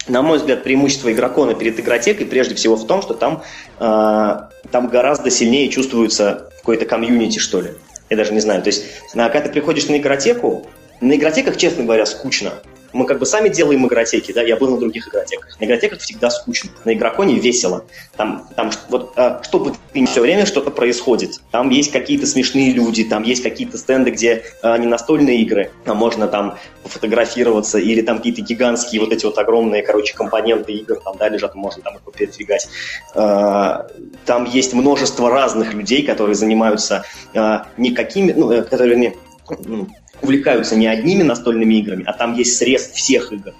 на 0.07 0.21
мой 0.21 0.37
взгляд, 0.37 0.63
преимущество 0.63 1.11
игрокона 1.11 1.55
перед 1.55 1.79
игротекой 1.79 2.25
прежде 2.25 2.55
всего 2.55 2.75
в 2.75 2.85
том, 2.85 3.01
что 3.01 3.13
там, 3.13 3.43
э, 3.79 4.37
там 4.71 4.87
гораздо 4.87 5.29
сильнее 5.29 5.69
чувствуется 5.69 6.49
какое-то 6.57 6.85
комьюнити, 6.85 7.39
что 7.39 7.61
ли. 7.61 7.71
Я 8.09 8.17
даже 8.17 8.33
не 8.33 8.39
знаю. 8.39 8.61
То 8.61 8.67
есть, 8.67 8.85
когда 9.13 9.41
ты 9.41 9.49
приходишь 9.49 9.87
на 9.87 9.97
игротеку, 9.97 10.67
на 11.01 11.15
игротеках, 11.15 11.57
честно 11.57 11.83
говоря, 11.83 12.05
скучно. 12.05 12.53
Мы 12.95 13.05
как 13.05 13.19
бы 13.19 13.25
сами 13.25 13.49
делаем 13.49 13.85
игротеки, 13.85 14.31
да, 14.31 14.41
я 14.41 14.55
был 14.55 14.71
на 14.71 14.77
других 14.77 15.09
игротеках. 15.09 15.59
На 15.59 15.65
игротеках 15.65 15.99
всегда 15.99 16.29
скучно, 16.29 16.69
на 16.85 16.93
игроконе 16.93 17.37
весело. 17.37 17.83
Там, 18.15 18.47
там 18.55 18.71
вот, 18.87 19.11
а, 19.17 19.41
что 19.43 19.59
бы 19.59 19.73
ты 19.91 20.05
все 20.05 20.21
время 20.21 20.45
что-то 20.45 20.71
происходит. 20.71 21.41
Там 21.51 21.71
есть 21.71 21.91
какие-то 21.91 22.25
смешные 22.25 22.71
люди, 22.71 23.03
там 23.03 23.23
есть 23.23 23.43
какие-то 23.43 23.77
стенды, 23.77 24.11
где 24.11 24.45
а, 24.61 24.77
не 24.77 24.87
настольные 24.87 25.41
игры, 25.41 25.71
а 25.85 25.93
можно 25.93 26.29
там 26.29 26.57
пофотографироваться, 26.83 27.79
или 27.79 27.99
там 28.01 28.17
какие-то 28.17 28.41
гигантские 28.43 29.01
вот 29.01 29.11
эти 29.11 29.25
вот 29.25 29.37
огромные, 29.37 29.83
короче, 29.83 30.13
компоненты 30.13 30.71
игр 30.71 30.95
там, 31.03 31.17
да, 31.17 31.27
лежат, 31.27 31.53
можно 31.53 31.83
там 31.83 31.97
их 31.97 32.01
передвигать. 32.13 32.69
А, 33.13 33.87
Там 34.25 34.45
есть 34.45 34.73
множество 34.73 35.29
разных 35.29 35.73
людей, 35.73 36.05
которые 36.05 36.35
занимаются 36.35 37.03
а, 37.33 37.67
какими, 37.93 38.31
ну, 38.31 38.51
э, 38.51 38.63
не, 38.95 39.15
м, 39.49 39.91
увлекаются 40.25 40.75
не 40.75 40.87
одними 40.87 41.23
настольными 41.23 41.75
играми, 41.75 42.03
а 42.05 42.13
там 42.13 42.33
есть 42.35 42.57
срез 42.57 42.89
всех 42.89 43.31
игр. 43.31 43.53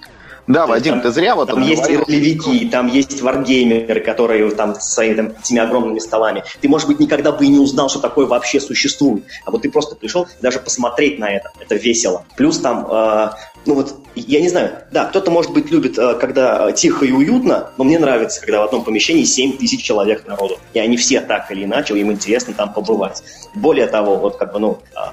Да, 0.46 0.62
То 0.62 0.68
Вадим, 0.68 0.92
там- 0.94 1.02
ты 1.02 1.10
зря 1.10 1.34
вот 1.34 1.48
Там 1.48 1.60
есть 1.60 1.90
и 1.90 1.96
ролевики, 1.96 2.68
там 2.68 2.86
есть 2.86 3.20
варгеймеры, 3.20 4.00
которые 4.00 4.48
там 4.50 4.76
с 4.76 4.94
своими 4.94 5.14
там, 5.14 5.32
этими 5.40 5.60
огромными 5.60 5.98
столами. 5.98 6.44
Ты, 6.60 6.68
может 6.68 6.86
быть, 6.86 7.00
никогда 7.00 7.32
бы 7.32 7.44
и 7.44 7.48
не 7.48 7.58
узнал, 7.58 7.88
что 7.88 7.98
такое 7.98 8.26
вообще 8.26 8.60
существует. 8.60 9.24
А 9.44 9.50
вот 9.50 9.62
ты 9.62 9.70
просто 9.70 9.96
пришел 9.96 10.28
даже 10.40 10.60
посмотреть 10.60 11.18
на 11.18 11.30
это. 11.30 11.50
Это 11.58 11.74
весело. 11.74 12.24
Плюс 12.36 12.60
там, 12.60 12.86
э, 12.88 13.30
ну 13.66 13.74
вот, 13.74 13.96
я 14.14 14.40
не 14.40 14.48
знаю, 14.48 14.70
да, 14.92 15.06
кто-то, 15.06 15.32
может 15.32 15.52
быть, 15.52 15.72
любит, 15.72 15.98
э, 15.98 16.14
когда 16.14 16.68
э, 16.70 16.72
тихо 16.72 17.04
и 17.04 17.10
уютно, 17.10 17.70
но 17.76 17.82
мне 17.82 17.98
нравится, 17.98 18.40
когда 18.40 18.60
в 18.60 18.64
одном 18.64 18.84
помещении 18.84 19.24
7 19.24 19.56
тысяч 19.56 19.82
человек 19.82 20.28
народу. 20.28 20.58
И 20.74 20.78
они 20.78 20.96
все 20.96 21.20
так 21.20 21.50
или 21.50 21.64
иначе, 21.64 21.98
им 21.98 22.12
интересно 22.12 22.54
там 22.54 22.72
побывать. 22.72 23.22
Более 23.54 23.88
того, 23.88 24.16
вот 24.16 24.36
как 24.36 24.52
бы, 24.52 24.60
ну, 24.60 24.78
а, 24.94 25.12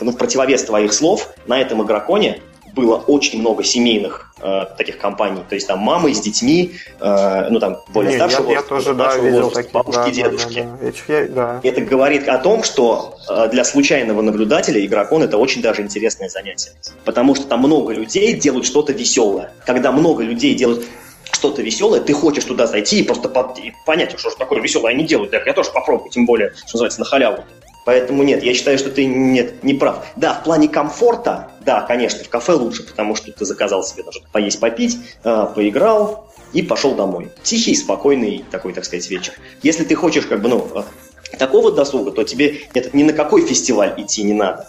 ну, 0.00 0.12
в 0.12 0.16
противовес 0.16 0.64
твоих 0.64 0.92
слов, 0.92 1.28
на 1.46 1.60
этом 1.60 1.82
игроконе 1.82 2.40
было 2.74 2.96
очень 2.96 3.40
много 3.40 3.64
семейных 3.64 4.32
э, 4.40 4.66
таких 4.76 4.98
компаний. 4.98 5.40
То 5.48 5.56
есть 5.56 5.66
там 5.66 5.80
мамы 5.80 6.14
с 6.14 6.20
детьми, 6.20 6.74
э, 7.00 7.48
ну 7.50 7.58
там 7.58 7.78
более 7.88 8.12
Не, 8.12 8.16
старшего 8.18 8.46
я, 8.50 8.52
я 8.52 8.60
возраста, 8.60 8.68
тоже, 8.68 8.94
да, 8.94 9.16
видел 9.16 9.42
возраста, 9.42 9.54
такие. 9.62 9.72
бабушки, 9.72 9.98
да, 9.98 10.10
дедушки. 10.10 10.62
да, 10.62 10.78
да. 11.08 11.14
Я- 11.14 11.28
да. 11.28 11.60
Это 11.64 11.80
говорит 11.80 12.28
о 12.28 12.38
том, 12.38 12.62
что 12.62 13.16
э, 13.28 13.48
для 13.50 13.64
случайного 13.64 14.22
наблюдателя 14.22 14.84
игрокон 14.84 15.22
это 15.24 15.38
очень 15.38 15.60
даже 15.62 15.82
интересное 15.82 16.28
занятие. 16.28 16.70
Потому 17.04 17.34
что 17.34 17.46
там 17.46 17.60
много 17.60 17.92
людей 17.92 18.34
делают 18.34 18.66
что-то 18.66 18.92
веселое. 18.92 19.50
Когда 19.66 19.90
много 19.90 20.22
людей 20.22 20.54
делают 20.54 20.84
что-то 21.32 21.62
веселое, 21.62 22.00
ты 22.00 22.12
хочешь 22.12 22.44
туда 22.44 22.66
зайти 22.66 23.00
и 23.00 23.02
просто 23.02 23.28
под- 23.28 23.58
и 23.58 23.72
понять, 23.86 24.16
что 24.18 24.30
же 24.30 24.36
такое 24.36 24.60
веселое 24.60 24.92
они 24.92 25.04
делают. 25.04 25.30
Так 25.32 25.46
я 25.46 25.52
тоже 25.52 25.70
попробую, 25.72 26.10
тем 26.10 26.26
более, 26.26 26.52
что 26.66 26.74
называется, 26.74 27.00
на 27.00 27.06
халяву. 27.06 27.44
Поэтому 27.84 28.22
нет, 28.22 28.42
я 28.42 28.52
считаю, 28.54 28.78
что 28.78 28.90
ты 28.90 29.06
нет, 29.06 29.64
не 29.64 29.74
прав. 29.74 30.04
Да, 30.16 30.34
в 30.34 30.44
плане 30.44 30.68
комфорта, 30.68 31.50
да, 31.60 31.80
конечно, 31.82 32.22
в 32.22 32.28
кафе 32.28 32.52
лучше, 32.52 32.82
потому 32.82 33.14
что 33.14 33.32
ты 33.32 33.44
заказал 33.44 33.82
себе 33.82 34.02
даже 34.02 34.20
поесть, 34.30 34.60
попить, 34.60 34.98
э, 35.24 35.46
поиграл 35.54 36.28
и 36.52 36.62
пошел 36.62 36.94
домой. 36.94 37.30
Тихий, 37.42 37.74
спокойный 37.74 38.44
такой, 38.50 38.72
так 38.72 38.84
сказать, 38.84 39.08
вечер. 39.08 39.34
Если 39.62 39.84
ты 39.84 39.94
хочешь, 39.94 40.26
как 40.26 40.42
бы, 40.42 40.48
ну, 40.48 40.68
э, 40.74 41.36
такого 41.38 41.72
досуга, 41.72 42.10
то 42.10 42.24
тебе 42.24 42.62
это 42.74 42.94
ни 42.96 43.04
на 43.04 43.12
какой 43.12 43.46
фестиваль 43.46 43.94
идти 43.96 44.22
не 44.22 44.34
надо. 44.34 44.66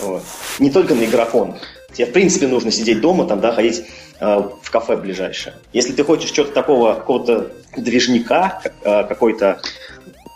Вот. 0.00 0.22
Не 0.58 0.70
только 0.70 0.94
на 0.94 1.04
игрокон. 1.04 1.56
Тебе, 1.92 2.06
в 2.06 2.12
принципе, 2.12 2.46
нужно 2.46 2.70
сидеть 2.70 3.00
дома, 3.00 3.26
там, 3.26 3.40
да, 3.40 3.52
ходить 3.52 3.84
э, 4.20 4.42
в 4.62 4.70
кафе 4.70 4.96
ближайшее. 4.96 5.54
Если 5.72 5.92
ты 5.92 6.04
хочешь 6.04 6.30
что-то 6.30 6.52
такого, 6.52 6.94
какого-то 6.94 7.50
движника, 7.76 8.62
э, 8.82 9.04
какой-то 9.04 9.60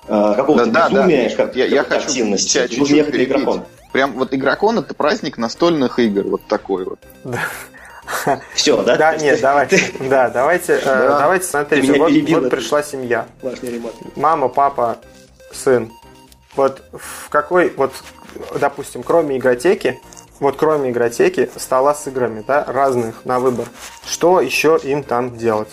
э, 0.09 0.35
какого-то 0.37 0.67
Да, 0.67 0.89
да, 0.89 0.89
да. 0.89 1.07
безумия, 1.07 1.31
как, 1.37 1.57
Я, 1.57 1.67
я 1.67 1.85
хочу 1.85 2.07
активности, 2.07 2.53
тебя 2.53 2.63
нужно 2.63 2.77
чуть-чуть 2.77 2.97
ехать 2.97 3.15
на 3.15 3.25
игрокон. 3.25 3.65
Прям 3.93 4.13
вот 4.13 4.35
игрокон 4.35 4.79
это 4.79 4.95
праздник 4.95 5.39
настольных 5.39 5.99
игр, 5.99 6.25
вот 6.27 6.43
такой 6.49 6.85
вот. 6.85 6.99
Все, 8.55 8.83
да? 8.83 8.97
Да, 8.97 9.17
нет, 9.17 9.41
давайте, 9.41 9.81
да, 10.01 10.29
давайте, 10.29 10.75
э, 10.75 11.09
давайте, 11.09 11.47
смотрите, 11.47 11.99
вот, 11.99 12.13
вот 12.13 12.51
пришла 12.51 12.83
семья. 12.83 13.27
Мама, 14.17 14.49
папа, 14.49 14.99
сын. 15.53 15.91
Вот 16.57 16.83
в 16.93 17.29
какой, 17.31 17.73
вот, 17.77 17.93
допустим, 18.59 19.03
кроме 19.03 19.39
игротеки, 19.39 20.01
вот 20.41 20.57
кроме 20.57 20.91
игротеки, 20.91 21.51
стола 21.57 21.95
с 21.95 22.07
играми, 22.07 22.45
да, 22.47 22.65
разных 22.65 23.25
на 23.25 23.39
выбор, 23.39 23.67
что 24.07 24.41
еще 24.41 24.79
им 24.83 25.03
там 25.03 25.37
делать? 25.37 25.69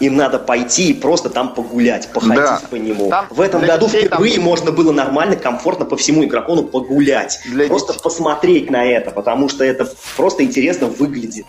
Им 0.00 0.16
надо 0.16 0.38
пойти 0.38 0.90
и 0.90 0.94
просто 0.94 1.30
там 1.30 1.54
погулять, 1.54 2.08
походить 2.12 2.36
да. 2.36 2.60
по 2.70 2.76
нему. 2.76 3.08
Там 3.08 3.26
в 3.30 3.40
этом 3.40 3.62
году 3.62 3.88
впервые 3.88 4.34
там... 4.34 4.44
можно 4.44 4.70
было 4.70 4.92
нормально, 4.92 5.36
комфортно 5.36 5.86
по 5.86 5.96
всему 5.96 6.24
игрокону 6.24 6.64
погулять. 6.64 7.40
Для 7.46 7.66
просто 7.66 7.92
детей. 7.94 8.02
посмотреть 8.02 8.70
на 8.70 8.84
это, 8.84 9.10
потому 9.10 9.48
что 9.48 9.64
это 9.64 9.88
просто 10.16 10.44
интересно 10.44 10.86
выглядит. 10.86 11.46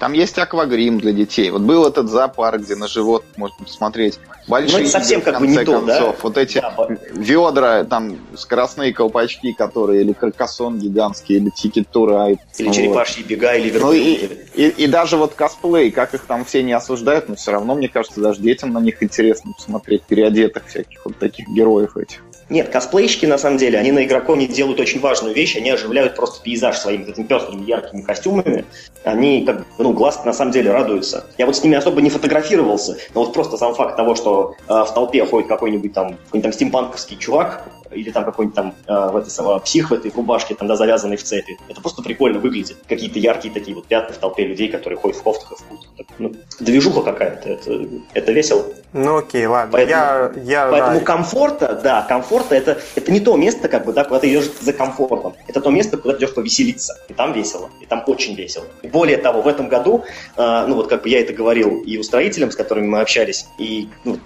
Там 0.00 0.14
есть 0.14 0.38
аквагрим 0.38 0.98
для 0.98 1.12
детей. 1.12 1.50
Вот 1.50 1.60
был 1.60 1.86
этот 1.86 2.08
зоопарк, 2.08 2.62
где 2.62 2.74
на 2.74 2.88
животных 2.88 3.36
можно 3.36 3.62
посмотреть. 3.62 4.18
Большие 4.48 4.78
ну, 4.78 4.82
это 4.84 4.90
совсем 4.90 5.20
как 5.20 5.38
бы 5.38 5.46
не 5.46 5.62
то, 5.62 5.82
да? 5.82 6.14
Вот 6.22 6.38
эти 6.38 6.58
да, 6.58 6.88
ведра, 7.12 7.84
там, 7.84 8.16
скоростные 8.34 8.94
колпачки, 8.94 9.52
которые, 9.52 10.00
или 10.00 10.14
каркасон 10.14 10.78
гигантский, 10.78 11.36
или 11.36 11.50
тикет 11.50 11.90
турайт. 11.90 12.38
Или 12.56 12.68
вот. 12.68 12.76
черепашьи 12.76 13.22
бега, 13.22 13.54
или 13.54 13.78
Ну 13.78 13.92
и, 13.92 14.26
и, 14.54 14.68
и 14.68 14.86
даже 14.86 15.18
вот 15.18 15.34
косплей, 15.34 15.90
как 15.90 16.14
их 16.14 16.22
там 16.22 16.46
все 16.46 16.62
не 16.62 16.72
осуждают, 16.72 17.28
но 17.28 17.34
все 17.34 17.52
равно, 17.52 17.74
мне 17.74 17.90
кажется, 17.90 18.22
даже 18.22 18.40
детям 18.40 18.72
на 18.72 18.78
них 18.78 19.02
интересно 19.02 19.52
посмотреть, 19.52 20.04
переодетых 20.04 20.66
всяких 20.66 21.04
вот 21.04 21.18
таких 21.18 21.46
героев 21.50 21.98
этих. 21.98 22.22
Нет, 22.50 22.68
косплейщики, 22.68 23.26
на 23.26 23.38
самом 23.38 23.58
деле, 23.58 23.78
они 23.78 23.92
на 23.92 24.04
игроконе 24.04 24.48
делают 24.48 24.80
очень 24.80 25.00
важную 25.00 25.32
вещь, 25.34 25.56
они 25.56 25.70
оживляют 25.70 26.16
просто 26.16 26.42
пейзаж 26.42 26.76
своими 26.76 27.04
этими 27.04 27.24
пестрыми, 27.24 27.64
яркими 27.64 28.02
костюмами. 28.02 28.64
Они, 29.04 29.44
как 29.44 29.64
ну, 29.78 29.92
глаз 29.92 30.24
на 30.24 30.32
самом 30.32 30.50
деле 30.50 30.72
радуется. 30.72 31.26
Я 31.38 31.46
вот 31.46 31.56
с 31.56 31.62
ними 31.62 31.76
особо 31.76 32.00
не 32.02 32.10
фотографировался, 32.10 32.96
но 33.14 33.24
вот 33.24 33.32
просто 33.32 33.56
сам 33.56 33.74
факт 33.76 33.96
того, 33.96 34.16
что 34.16 34.56
э, 34.68 34.84
в 34.84 34.92
толпе 34.92 35.24
ходит 35.24 35.48
какой-нибудь 35.48 35.92
там, 35.92 36.16
какой-нибудь 36.24 36.42
там 36.42 36.52
стимпанковский 36.52 37.16
чувак, 37.18 37.64
или 37.92 38.10
там 38.10 38.24
какой-нибудь 38.24 38.54
там 38.54 38.74
э, 38.86 39.10
в 39.10 39.16
этой, 39.16 39.30
э, 39.30 39.60
псих 39.60 39.90
в 39.90 39.94
этой 39.94 40.10
рубашке, 40.10 40.54
там, 40.54 40.68
да, 40.68 40.76
завязанный 40.76 41.16
в 41.16 41.22
цепи. 41.22 41.58
Это 41.68 41.80
просто 41.80 42.02
прикольно 42.02 42.38
выглядит. 42.38 42.76
Какие-то 42.88 43.18
яркие 43.18 43.52
такие 43.52 43.74
вот 43.74 43.86
пятна 43.86 44.14
в 44.14 44.18
толпе 44.18 44.44
людей, 44.44 44.68
которые 44.68 44.98
ходят 44.98 45.16
в 45.16 45.22
кофтах 45.22 45.52
и 45.52 45.54
в 45.54 45.64
куртках. 45.64 46.06
Ну, 46.18 46.32
движуха 46.58 47.02
какая-то, 47.02 47.48
это, 47.48 47.88
это 48.14 48.32
весело. 48.32 48.64
Ну 48.92 49.18
окей, 49.18 49.46
ладно. 49.46 49.72
Поэтому, 49.72 49.90
я, 49.90 50.32
я, 50.42 50.68
поэтому 50.70 50.98
да. 50.98 51.04
комфорта, 51.04 51.80
да, 51.82 52.02
комфорта 52.02 52.54
это, 52.54 52.78
это 52.94 53.12
не 53.12 53.20
то 53.20 53.36
место, 53.36 53.68
как 53.68 53.84
бы, 53.84 53.92
да, 53.92 54.04
куда 54.04 54.20
ты 54.20 54.30
идешь 54.30 54.50
за 54.60 54.72
комфортом. 54.72 55.34
Это 55.46 55.60
то 55.60 55.70
место, 55.70 55.96
куда 55.96 56.14
ты 56.14 56.24
идешь 56.24 56.34
повеселиться. 56.34 56.98
И 57.08 57.14
там 57.14 57.32
весело. 57.32 57.70
И 57.80 57.86
там 57.86 58.02
очень 58.06 58.34
весело. 58.34 58.64
Более 58.82 59.18
того, 59.18 59.42
в 59.42 59.48
этом 59.48 59.68
году, 59.68 60.04
э, 60.36 60.64
ну 60.66 60.74
вот 60.74 60.88
как 60.88 61.02
бы 61.02 61.08
я 61.08 61.20
это 61.20 61.32
говорил 61.32 61.82
и 61.82 61.96
устроителям, 61.98 62.50
с 62.50 62.56
которыми 62.56 62.86
мы 62.86 63.00
общались, 63.00 63.46
и 63.58 63.88
ну, 64.04 64.18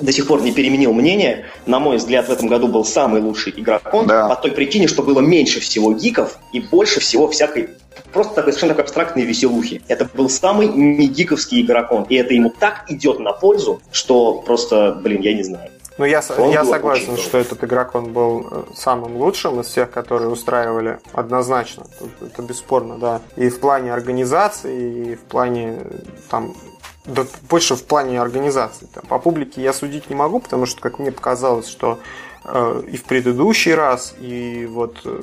до 0.00 0.12
сих 0.12 0.26
пор 0.26 0.42
не 0.42 0.52
переменил 0.52 0.92
мнение. 0.92 1.46
На 1.66 1.78
мой 1.78 1.96
взгляд, 1.96 2.28
в 2.28 2.32
этом 2.32 2.48
году 2.48 2.68
был 2.68 2.84
самый 2.84 3.20
лучший 3.20 3.52
игрокон 3.56 4.06
да. 4.06 4.28
по 4.28 4.36
той 4.36 4.52
причине, 4.52 4.88
что 4.88 5.02
было 5.02 5.20
меньше 5.20 5.60
всего 5.60 5.92
гиков 5.92 6.38
и 6.52 6.60
больше 6.60 7.00
всего 7.00 7.28
всякой 7.28 7.70
просто 8.12 8.34
такой 8.34 8.52
совершенно 8.52 8.74
такой 8.74 8.84
абстрактной 8.84 9.24
веселухи. 9.24 9.82
Это 9.88 10.08
был 10.12 10.28
самый 10.28 10.68
не 10.68 11.06
гиковский 11.06 11.62
игрокон, 11.62 12.04
и 12.08 12.14
это 12.16 12.34
ему 12.34 12.50
так 12.50 12.84
идет 12.88 13.18
на 13.18 13.32
пользу, 13.32 13.80
что 13.92 14.42
просто, 14.42 14.98
блин, 15.02 15.20
я 15.22 15.34
не 15.34 15.42
знаю. 15.42 15.70
Ну, 15.98 16.04
я, 16.04 16.22
я 16.50 16.64
согласен, 16.64 17.16
что 17.16 17.38
этот 17.38 17.64
игрок 17.64 17.94
он 17.94 18.12
был 18.12 18.46
э, 18.50 18.62
самым 18.74 19.16
лучшим 19.16 19.60
из 19.60 19.66
всех, 19.66 19.90
которые 19.90 20.28
устраивали 20.28 20.98
однозначно. 21.14 21.86
Это 22.20 22.42
бесспорно, 22.42 22.98
да. 22.98 23.22
И 23.36 23.48
в 23.48 23.58
плане 23.60 23.94
организации, 23.94 25.12
и 25.12 25.14
в 25.14 25.22
плане 25.22 25.78
там 26.28 26.54
да, 27.06 27.24
больше 27.48 27.76
в 27.76 27.84
плане 27.84 28.20
организации. 28.20 28.86
Там, 28.92 29.04
по 29.06 29.18
публике 29.18 29.62
я 29.62 29.72
судить 29.72 30.10
не 30.10 30.16
могу, 30.16 30.40
потому 30.40 30.66
что, 30.66 30.80
как 30.80 30.98
мне 30.98 31.12
показалось, 31.12 31.68
что 31.68 31.98
э, 32.44 32.82
и 32.90 32.96
в 32.96 33.04
предыдущий 33.04 33.74
раз, 33.74 34.14
и 34.18 34.66
вот 34.70 35.00
э, 35.04 35.22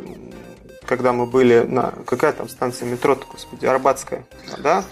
когда 0.85 1.13
мы 1.13 1.25
были 1.25 1.61
на... 1.61 1.93
Какая 2.05 2.33
там 2.33 2.49
станция 2.49 2.87
метро-то, 2.87 3.25
господи, 3.31 3.65
Арбатская, 3.65 4.25
да? 4.59 4.83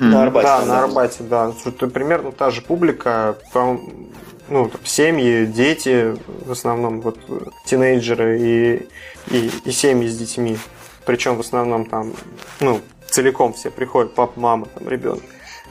На 0.00 0.22
Арбате. 0.22 0.46
Да, 0.46 0.64
на 0.64 0.84
Арбате, 0.84 1.22
да. 1.22 1.52
Что-то 1.52 1.88
примерно 1.88 2.32
та 2.32 2.50
же 2.50 2.62
публика, 2.62 3.36
ну, 4.48 4.68
там, 4.68 4.80
семьи, 4.84 5.44
дети, 5.44 6.16
в 6.46 6.52
основном 6.52 7.00
вот 7.00 7.18
тинейджеры 7.66 8.38
и, 8.40 8.88
и, 9.28 9.50
и 9.64 9.70
семьи 9.70 10.08
с 10.08 10.16
детьми. 10.16 10.58
Причем 11.04 11.36
в 11.36 11.40
основном 11.40 11.86
там, 11.86 12.12
ну, 12.60 12.80
целиком 13.10 13.52
все 13.52 13.70
приходят, 13.70 14.14
папа, 14.14 14.38
мама, 14.38 14.66
там, 14.66 14.88
ребенок. 14.88 15.22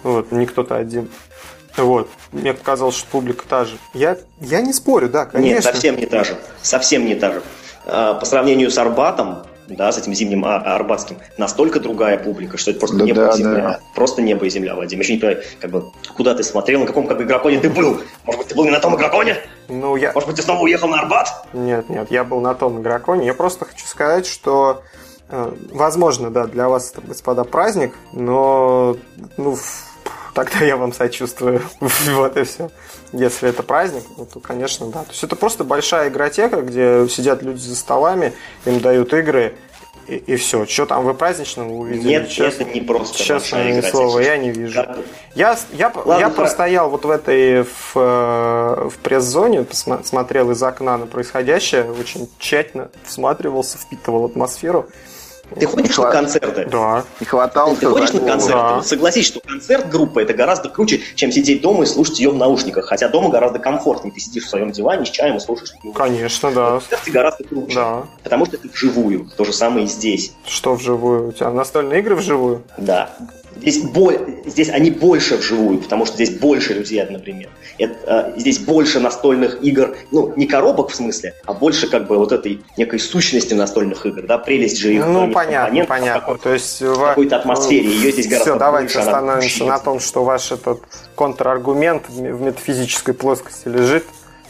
Вот, 0.06 0.32
не 0.32 0.46
кто-то 0.46 0.76
один. 0.76 1.10
Вот. 1.78 2.08
Мне 2.32 2.54
показалось, 2.54 2.96
что 2.96 3.08
публика 3.08 3.44
та 3.50 3.66
же. 3.66 3.76
Я, 3.96 4.18
я 4.40 4.62
не 4.62 4.72
спорю, 4.72 5.10
да, 5.10 5.26
конечно. 5.26 5.56
Нет, 5.56 5.64
совсем 5.64 5.98
не 5.98 6.06
та 6.06 6.24
же. 6.24 6.38
Совсем 6.62 7.08
не 7.08 7.16
та 7.16 7.34
же. 7.34 7.42
А, 7.88 8.14
по 8.14 8.24
сравнению 8.24 8.70
с 8.70 8.78
Арбатом, 8.78 9.48
да, 9.68 9.92
с 9.92 9.98
этим 9.98 10.14
зимним 10.14 10.46
а, 10.46 10.58
Арбатским, 10.58 11.18
настолько 11.40 11.80
другая 11.80 12.20
публика, 12.20 12.56
что 12.58 12.70
это 12.70 12.82
просто 12.82 12.98
да, 12.98 13.04
небо 13.04 13.22
да, 13.22 13.30
и 13.30 13.38
земля. 13.38 13.62
Да. 13.62 13.80
Просто 13.96 14.22
небо 14.22 14.46
и 14.46 14.50
земля, 14.52 14.76
Вадим. 14.76 15.00
Еще 15.00 15.14
не 15.14 15.20
понимаю, 15.20 15.42
как 15.60 15.72
бы, 15.72 15.92
куда 16.16 16.36
ты 16.36 16.44
смотрел, 16.44 16.82
на 16.82 16.86
каком 16.86 17.08
как 17.08 17.18
бы, 17.18 17.24
игроконе 17.24 17.60
ты 17.60 17.72
был. 17.72 18.00
Может 18.26 18.42
быть, 18.42 18.48
ты 18.50 18.54
был 18.56 18.66
не 18.66 18.72
на 18.72 18.80
том 18.80 18.96
игроконе? 18.96 19.38
Ну, 19.70 19.96
я... 19.96 20.12
Может 20.14 20.30
быть, 20.30 20.36
ты 20.38 20.44
снова 20.44 20.62
уехал 20.62 20.88
на 20.88 21.00
Арбат? 21.00 21.48
Нет, 21.54 21.90
нет, 21.90 22.12
я 22.12 22.24
был 22.24 22.42
на 22.42 22.54
том 22.54 22.80
игроконе. 22.80 23.26
Я 23.26 23.34
просто 23.34 23.66
хочу 23.66 23.88
сказать, 23.88 24.28
что 24.28 24.84
э, 25.30 25.52
Возможно, 25.72 26.30
да, 26.30 26.46
для 26.46 26.70
вас 26.70 26.92
это, 26.92 27.02
господа, 27.02 27.44
праздник, 27.44 27.96
но 28.14 28.98
ну, 29.38 29.58
тогда 30.36 30.60
я 30.60 30.78
вам 30.78 30.94
сочувствую. 30.94 31.64
вот 31.80 32.38
и 32.38 32.44
все. 32.44 32.70
Если 33.14 33.50
это 33.50 33.64
праздник, 33.64 34.04
ну, 34.18 34.26
то, 34.26 34.40
конечно, 34.40 34.88
да. 34.88 35.04
То 35.04 35.12
есть 35.12 35.24
это 35.24 35.36
просто 35.36 35.64
большая 35.64 36.10
игротека, 36.10 36.62
где 36.62 37.08
сидят 37.10 37.42
люди 37.42 37.60
за 37.60 37.76
столами, 37.76 38.34
им 38.66 38.80
дают 38.82 39.14
игры, 39.14 39.56
и, 40.08 40.18
и 40.18 40.36
все. 40.36 40.66
Что 40.66 40.86
там 40.86 41.06
вы 41.06 41.14
праздничного 41.14 41.72
увидели? 41.72 42.10
Нет, 42.10 42.30
честно, 42.30 42.64
это 42.64 42.74
не 42.74 42.82
просто 42.82 43.18
Честное 43.18 43.82
слово, 43.82 44.20
я 44.20 44.38
не 44.38 44.52
вижу. 44.52 44.86
Я, 45.34 45.58
я, 45.74 45.92
Ладно, 45.94 46.20
я 46.20 46.30
простоял 46.30 46.90
вот 46.90 47.06
в 47.06 47.10
этой 47.10 47.64
в, 47.64 47.96
э, 47.96 48.90
в 48.90 48.98
пресс-зоне, 49.02 49.66
смотрел 50.04 50.52
из 50.52 50.62
окна 50.62 50.98
на 50.98 51.08
происходящее, 51.08 51.92
очень 51.92 52.30
тщательно 52.38 52.90
всматривался, 53.04 53.78
впитывал 53.78 54.26
атмосферу. 54.26 54.88
Ты 55.58 55.66
ходишь 55.66 55.98
на 55.98 56.12
концерты? 56.12 56.68
Да. 56.72 57.04
Не 57.20 57.26
хватало. 57.26 57.76
Ты 57.76 57.86
ходишь 57.86 58.14
на 58.14 58.20
концерты? 58.22 58.54
Да. 58.54 58.84
Согласись, 58.84 59.28
что 59.28 59.40
концерт 59.40 59.90
группа 59.90 60.20
это 60.20 60.34
гораздо 60.34 60.70
круче, 60.70 61.02
чем 61.16 61.32
сидеть 61.32 61.62
дома 61.62 61.84
и 61.84 61.86
слушать 61.86 62.20
ее 62.20 62.32
в 62.32 62.36
наушниках. 62.36 62.86
Хотя 62.86 63.10
дома 63.10 63.30
гораздо 63.30 63.60
комфортнее. 63.60 64.14
Ты 64.14 64.20
сидишь 64.20 64.46
в 64.46 64.50
своем 64.50 64.72
диване 64.72 65.06
с 65.06 65.10
чаем 65.10 65.38
и 65.38 65.40
слушаешь. 65.40 65.72
Конечно, 65.94 66.52
да. 66.52 66.72
Концерты 66.72 67.12
гораздо 67.12 67.44
круче. 67.44 67.76
Да. 67.76 68.04
Потому 68.24 68.46
что 68.46 68.58
это 68.58 68.68
вживую. 68.68 69.30
То 69.38 69.46
же 69.46 69.54
самое 69.54 69.86
и 69.86 69.88
здесь. 69.88 70.34
Что 70.46 70.76
вживую? 70.76 71.30
У 71.30 71.32
тебя 71.32 71.52
настольные 71.52 72.00
игры 72.00 72.16
вживую? 72.16 72.64
Да. 72.78 73.10
Здесь, 73.56 73.82
боль, 73.84 74.20
здесь 74.46 74.70
они 74.70 74.92
больше 74.92 75.38
вживую, 75.38 75.80
потому 75.80 76.06
что 76.06 76.16
здесь 76.16 76.32
больше 76.32 76.74
людей 76.74 77.02
одновременно. 77.02 77.52
Это, 77.78 78.34
э, 78.36 78.40
здесь 78.40 78.60
больше 78.60 79.00
настольных 79.00 79.64
игр, 79.64 79.96
ну, 80.12 80.34
не 80.36 80.46
коробок 80.46 80.90
в 80.90 80.96
смысле, 80.96 81.34
а 81.46 81.54
больше 81.54 81.90
как 81.90 82.08
бы 82.08 82.18
вот 82.18 82.32
этой 82.32 82.62
некой 82.78 83.00
сущности 83.00 83.54
настольных 83.54 84.06
игр, 84.06 84.24
да, 84.24 84.38
прелесть 84.38 84.78
же 84.78 84.94
их. 84.94 85.06
Ну, 85.06 85.32
понятно, 85.32 85.86
понятно. 85.86 86.38
То 86.38 86.54
есть 86.54 86.82
в 86.82 87.00
какой-то 87.00 87.38
атмосфере, 87.38 87.90
ее 87.90 88.12
здесь 88.12 88.28
гораздо 88.28 88.52
Все, 88.52 88.60
давайте 88.60 88.94
больше, 88.94 89.10
остановимся 89.10 89.66
на 89.66 89.80
том, 89.80 90.00
что 90.00 90.24
ваш 90.24 90.52
этот 90.52 90.82
контраргумент 91.16 92.10
в 92.10 92.42
метафизической 92.42 93.14
плоскости 93.14 93.68
лежит. 93.68 94.06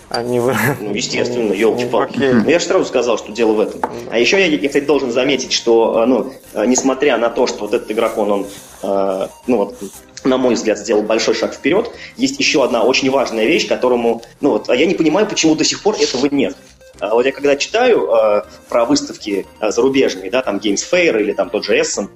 Они 0.09 0.39
вы... 0.39 0.55
Ну, 0.79 0.93
естественно, 0.93 1.51
елки-палки. 1.53 2.17
Okay. 2.17 2.33
Ну, 2.33 2.49
я 2.49 2.59
же 2.59 2.65
сразу 2.65 2.85
сказал, 2.85 3.17
что 3.17 3.31
дело 3.31 3.53
в 3.53 3.59
этом. 3.59 3.81
А 4.11 4.19
еще 4.19 4.39
я, 4.39 4.45
я, 4.45 4.67
кстати, 4.67 4.85
должен 4.85 5.11
заметить, 5.11 5.51
что, 5.51 6.03
э, 6.03 6.05
ну, 6.05 6.33
э, 6.53 6.65
несмотря 6.65 7.17
на 7.17 7.29
то, 7.29 7.47
что 7.47 7.61
вот 7.61 7.73
этот 7.73 7.91
игрокон, 7.91 8.31
он, 8.31 8.47
э, 8.83 9.27
ну, 9.47 9.57
вот, 9.57 9.75
на 10.23 10.37
мой 10.37 10.55
взгляд, 10.55 10.77
сделал 10.77 11.01
большой 11.01 11.33
шаг 11.33 11.53
вперед, 11.53 11.91
есть 12.17 12.39
еще 12.39 12.63
одна 12.63 12.83
очень 12.83 13.09
важная 13.09 13.45
вещь, 13.45 13.67
которому, 13.67 14.21
ну, 14.41 14.51
вот, 14.51 14.69
а 14.69 14.75
я 14.75 14.85
не 14.85 14.95
понимаю, 14.95 15.27
почему 15.27 15.55
до 15.55 15.63
сих 15.63 15.81
пор 15.81 15.95
этого 15.99 16.27
нет. 16.27 16.55
А 16.99 17.13
вот 17.13 17.25
я 17.25 17.31
когда 17.31 17.55
читаю 17.55 18.09
э, 18.09 18.43
про 18.69 18.85
выставки 18.85 19.45
э, 19.59 19.71
зарубежные, 19.71 20.31
да, 20.31 20.41
там 20.41 20.57
Games 20.57 20.81
Fair 20.89 21.19
или 21.19 21.33
там 21.33 21.49
тот 21.49 21.65
же 21.65 21.77
Essen, 21.77 22.09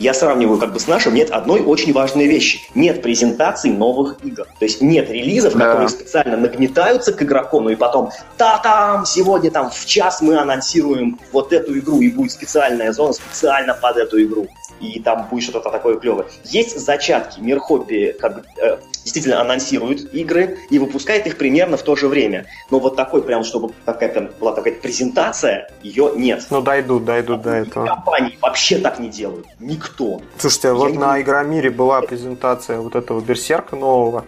я 0.00 0.14
сравниваю 0.14 0.58
как 0.58 0.72
бы 0.72 0.80
с 0.80 0.88
нашим, 0.88 1.14
нет 1.14 1.30
одной 1.30 1.60
очень 1.60 1.92
важной 1.92 2.26
вещи. 2.26 2.62
Нет 2.74 3.02
презентаций 3.02 3.70
новых 3.70 4.16
игр. 4.24 4.46
То 4.58 4.64
есть 4.64 4.80
нет 4.80 5.10
релизов, 5.10 5.52
да. 5.52 5.66
которые 5.66 5.90
специально 5.90 6.38
нагнетаются 6.38 7.12
к 7.12 7.22
игроку, 7.22 7.60
ну 7.60 7.68
и 7.68 7.76
потом, 7.76 8.10
та-там, 8.38 9.04
сегодня 9.04 9.50
там 9.50 9.70
в 9.70 9.84
час 9.84 10.22
мы 10.22 10.38
анонсируем 10.38 11.20
вот 11.32 11.52
эту 11.52 11.78
игру, 11.78 12.00
и 12.00 12.10
будет 12.10 12.32
специальная 12.32 12.92
зона 12.92 13.12
специально 13.12 13.74
под 13.74 13.98
эту 13.98 14.22
игру. 14.22 14.48
И 14.80 15.00
там 15.00 15.28
будет 15.30 15.44
что-то 15.44 15.70
такое 15.70 15.96
клевое. 15.96 16.26
Есть 16.44 16.78
зачатки. 16.78 17.40
Мир 17.40 17.58
хобби 17.58 18.16
как 18.18 18.36
бы, 18.36 18.42
э, 18.62 18.78
действительно 19.04 19.40
анонсирует 19.40 20.12
игры 20.14 20.58
и 20.70 20.78
выпускает 20.78 21.26
их 21.26 21.36
примерно 21.38 21.76
в 21.76 21.82
то 21.82 21.96
же 21.96 22.08
время. 22.08 22.46
Но 22.70 22.78
вот 22.78 22.96
такой 22.96 23.22
прям, 23.22 23.44
чтобы 23.44 23.72
такая 23.84 24.08
прям 24.08 24.30
была 24.38 24.52
такая 24.52 24.74
презентация, 24.74 25.70
ее 25.82 26.12
нет. 26.16 26.46
Ну 26.50 26.60
дойдут, 26.60 27.04
дойдут 27.04 27.42
до 27.42 27.50
этого. 27.50 27.86
Компании 27.86 28.38
вообще 28.40 28.78
так 28.78 28.98
не 28.98 29.08
делают. 29.08 29.46
Никто. 29.58 30.20
Слушайте, 30.38 30.68
а 30.68 30.74
вот 30.74 30.94
на 30.94 31.20
Игромире 31.20 31.70
была 31.70 32.00
презентация 32.02 32.78
вот 32.78 32.94
этого 32.94 33.20
Берсерка 33.20 33.76
нового. 33.76 34.24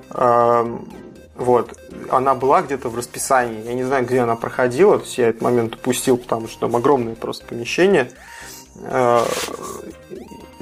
Вот. 1.35 1.73
Она 2.11 2.35
была 2.35 2.63
где-то 2.63 2.89
в 2.89 2.97
расписании. 2.97 3.65
Я 3.65 3.75
не 3.75 3.85
знаю, 3.85 4.05
где 4.05 4.21
она 4.21 4.37
проходила. 4.37 4.99
То 4.99 5.05
есть 5.05 5.19
я 5.19 5.29
этот 5.29 5.43
момент 5.43 5.75
упустил, 5.75 6.17
потому 6.17 6.47
что 6.47 6.61
там 6.61 6.77
огромное 6.77 7.15
просто 7.15 7.45
помещение. 7.47 8.11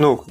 Э, 0.01 0.03
ну, 0.03 0.25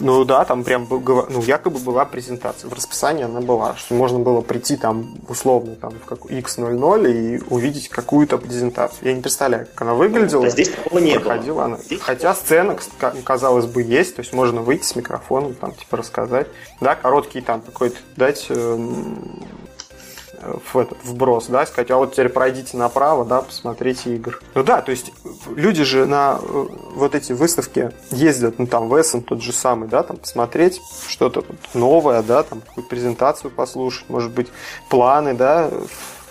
ну 0.00 0.24
да, 0.24 0.44
там 0.44 0.64
прям 0.64 0.86
ну, 0.88 1.42
якобы 1.42 1.78
была 1.78 2.04
презентация. 2.04 2.68
В 2.68 2.72
расписании 2.72 3.24
она 3.24 3.40
была, 3.40 3.76
что 3.76 3.94
можно 3.94 4.18
было 4.18 4.40
прийти 4.40 4.76
там 4.76 5.14
условно 5.28 5.76
там 5.76 5.92
в 5.92 6.04
как 6.06 6.20
X00 6.20 7.12
и 7.12 7.42
увидеть 7.50 7.88
какую-то 7.88 8.38
презентацию. 8.38 8.98
Я 9.02 9.12
не 9.14 9.20
представляю, 9.20 9.66
как 9.66 9.82
она 9.82 9.94
выглядела. 9.94 10.44
Да, 10.44 10.50
здесь 10.50 10.70
такого 10.70 10.98
не 10.98 11.18
было. 11.18 11.64
Она. 11.64 11.76
Здесь 11.76 12.00
Хотя 12.00 12.34
сцена, 12.34 12.76
казалось 13.24 13.66
бы, 13.66 13.82
есть, 13.82 14.16
то 14.16 14.20
есть 14.20 14.32
можно 14.32 14.62
выйти 14.62 14.84
с 14.84 14.96
микрофоном, 14.96 15.54
там, 15.54 15.74
типа, 15.74 15.98
рассказать. 15.98 16.46
Да, 16.80 16.94
короткий 16.94 17.42
там 17.42 17.60
какой-то 17.60 17.96
дать 18.16 18.46
эм, 18.48 19.42
в 20.42 20.78
этот 20.78 20.98
вброс, 21.04 21.46
да, 21.46 21.64
сказать, 21.66 21.90
а 21.90 21.96
вот 21.96 22.12
теперь 22.12 22.28
пройдите 22.28 22.76
направо, 22.76 23.24
да, 23.24 23.42
посмотрите 23.42 24.14
игр. 24.14 24.40
Ну 24.54 24.62
да, 24.62 24.82
то 24.82 24.90
есть 24.90 25.12
люди 25.54 25.84
же 25.84 26.06
на 26.06 26.38
э, 26.40 26.66
вот 26.94 27.14
эти 27.14 27.32
выставки 27.32 27.92
ездят, 28.10 28.58
ну 28.58 28.66
там 28.66 28.88
в 28.88 29.00
Эссен 29.00 29.22
тот 29.22 29.42
же 29.42 29.52
самый, 29.52 29.88
да, 29.88 30.02
там 30.02 30.16
посмотреть 30.16 30.80
что-то 31.08 31.44
новое, 31.74 32.22
да, 32.22 32.42
там 32.42 32.60
какую-то 32.60 32.88
презентацию 32.88 33.50
послушать, 33.50 34.08
может 34.08 34.32
быть, 34.32 34.48
планы, 34.88 35.34
да, 35.34 35.70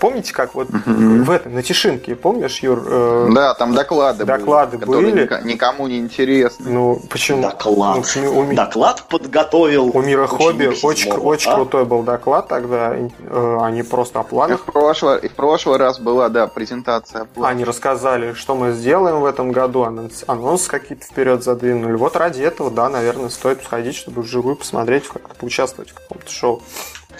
Помните, 0.01 0.33
как 0.33 0.55
вот 0.55 0.67
mm-hmm. 0.67 1.23
в 1.25 1.29
этом, 1.29 1.53
на 1.53 1.61
Тишинке, 1.61 2.15
помнишь, 2.15 2.57
Юр? 2.61 2.83
Э, 2.87 3.29
да, 3.35 3.53
там 3.53 3.75
доклады, 3.75 4.25
доклады 4.25 4.79
были, 4.79 5.11
были. 5.11 5.41
никому 5.43 5.85
не 5.85 5.99
интересны. 5.99 6.71
Ну, 6.71 6.99
почему? 7.07 7.43
Доклад. 7.43 8.03
Ну, 8.15 8.39
у, 8.39 8.51
доклад 8.51 9.03
подготовил. 9.07 9.91
У 9.95 10.01
Мира 10.01 10.25
Хобби 10.25 10.65
очень, 10.81 11.11
очень 11.11 11.51
а? 11.51 11.53
крутой 11.53 11.85
был 11.85 12.01
доклад 12.01 12.47
тогда. 12.47 12.95
Э, 12.95 13.57
они 13.61 13.83
просто 13.83 14.21
о 14.21 14.23
планах. 14.23 14.61
И 14.61 14.63
в, 14.63 14.73
прошлый, 14.73 15.19
и 15.19 15.27
в 15.27 15.33
прошлый 15.33 15.77
раз 15.77 15.99
была, 15.99 16.29
да, 16.29 16.47
презентация. 16.47 17.27
Они 17.39 17.63
рассказали, 17.63 18.33
что 18.33 18.55
мы 18.55 18.71
сделаем 18.71 19.19
в 19.19 19.25
этом 19.25 19.51
году, 19.51 19.83
анонс, 19.83 20.23
анонс 20.25 20.67
какие-то 20.67 21.05
вперед 21.05 21.43
задвинули. 21.43 21.93
Вот 21.93 22.15
ради 22.15 22.41
этого, 22.41 22.71
да, 22.71 22.89
наверное, 22.89 23.29
стоит 23.29 23.61
сходить, 23.63 23.97
чтобы 23.97 24.23
вживую 24.23 24.55
посмотреть, 24.55 25.07
как-то 25.07 25.35
поучаствовать 25.35 25.91
в 25.91 25.93
каком-то 25.93 26.31
шоу. 26.31 26.63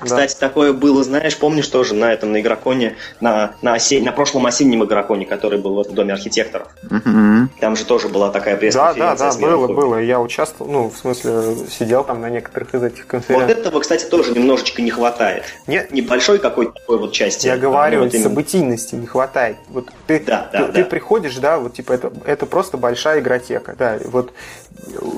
Кстати, 0.02 0.36
такое 0.36 0.74
было, 0.74 1.04
знаешь, 1.04 1.38
помнишь 1.38 1.68
тоже 1.68 1.94
на 1.94 2.12
этом, 2.12 2.32
на 2.32 2.42
игроконе, 2.42 2.96
на, 3.20 3.54
на, 3.62 3.74
осень, 3.76 4.04
на 4.04 4.12
прошлом 4.12 4.46
осеннем 4.46 4.84
игроконе, 4.84 5.26
который 5.26 5.60
был 5.60 5.82
в 5.84 5.92
Доме 5.92 6.14
архитекторов. 6.14 6.68
Mm-hmm. 6.90 7.48
Там 7.60 7.76
же 7.76 7.86
тоже 7.86 8.10
была 8.10 8.30
такая 8.32 8.58
пресс-конференция. 8.58 9.16
Да, 9.18 9.32
да, 9.32 9.32
да, 9.32 9.40
было, 9.40 9.68
было. 9.68 9.98
Я 9.98 10.20
участвовал, 10.20 10.72
ну, 10.72 10.90
в 10.90 10.98
смысле, 10.98 11.56
сидел 11.70 12.04
там 12.04 12.22
на 12.22 12.30
некоторых 12.30 12.74
из 12.74 12.84
этих 12.84 13.08
конференций. 13.08 13.48
Вот 13.48 13.58
этого, 13.58 13.80
кстати, 13.80 14.06
тоже 14.06 14.32
немножечко 14.34 14.82
не 14.82 14.92
хватает. 14.92 15.44
Нет. 15.68 15.92
Небольшой 15.92 16.40
какой-то 16.40 16.74
такой 16.74 16.98
вот 16.98 17.12
части. 17.12 17.48
Я 17.48 17.58
говорю, 17.58 18.04
вот 18.04 18.14
событийности 18.14 18.96
не 18.96 19.08
хватает. 19.08 19.58
Вот 19.70 19.90
ты, 20.08 20.20
да, 20.20 20.50
да, 20.52 20.60
ты, 20.60 20.66
да. 20.68 20.74
ты 20.74 20.86
приходишь, 20.86 21.36
да, 21.36 21.60
вот 21.60 21.74
типа 21.74 21.94
это, 21.94 22.12
это 22.26 22.46
просто 22.46 22.78
большая 22.78 23.20
игротека, 23.20 23.76
да, 23.78 23.98
вот 24.06 24.32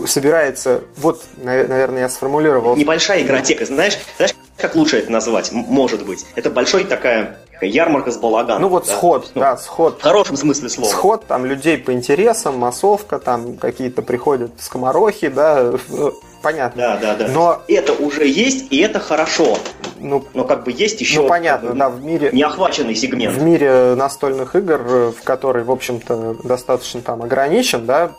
собирается, 0.07 0.81
вот, 0.97 1.23
наверное, 1.37 2.01
я 2.01 2.09
сформулировал. 2.09 2.75
Небольшая 2.75 3.21
игротека, 3.23 3.65
знаешь, 3.65 3.97
знаешь, 4.17 4.35
как 4.57 4.75
лучше 4.75 4.99
это 4.99 5.11
назвать? 5.11 5.51
Может 5.51 6.05
быть. 6.05 6.25
Это 6.35 6.49
большой 6.49 6.83
такая 6.83 7.37
ярмарка 7.61 8.11
с 8.11 8.17
балаганом. 8.17 8.61
Ну 8.63 8.67
вот 8.67 8.85
да? 8.85 8.93
сход, 8.93 9.31
ну, 9.35 9.41
да, 9.41 9.57
сход. 9.57 9.99
В 9.99 10.03
хорошем 10.03 10.37
смысле 10.37 10.69
слова. 10.69 10.89
Сход, 10.89 11.25
там 11.25 11.45
людей 11.45 11.77
по 11.77 11.93
интересам, 11.93 12.57
массовка, 12.57 13.19
там 13.19 13.57
какие-то 13.57 14.01
приходят 14.01 14.51
скоморохи, 14.59 15.29
да, 15.29 15.73
понятно. 16.41 16.81
Да, 16.81 16.97
да, 16.97 17.15
да. 17.15 17.27
Но 17.29 17.61
это 17.67 17.93
уже 17.93 18.27
есть, 18.27 18.71
и 18.71 18.79
это 18.79 18.99
хорошо. 18.99 19.57
Ну, 19.99 20.25
но 20.33 20.43
как 20.43 20.65
бы 20.65 20.71
есть 20.71 20.99
еще 20.99 21.21
ну, 21.21 21.29
понятно, 21.29 21.73
да, 21.73 21.89
в 21.89 22.03
мире 22.03 22.29
неохваченный 22.33 22.95
сегмент. 22.95 23.33
В 23.33 23.41
мире 23.41 23.95
настольных 23.95 24.55
игр, 24.55 25.13
в 25.17 25.23
который, 25.23 25.63
в 25.63 25.71
общем-то, 25.71 26.37
достаточно 26.43 27.01
там 27.01 27.21
ограничен, 27.21 27.85
да, 27.85 28.11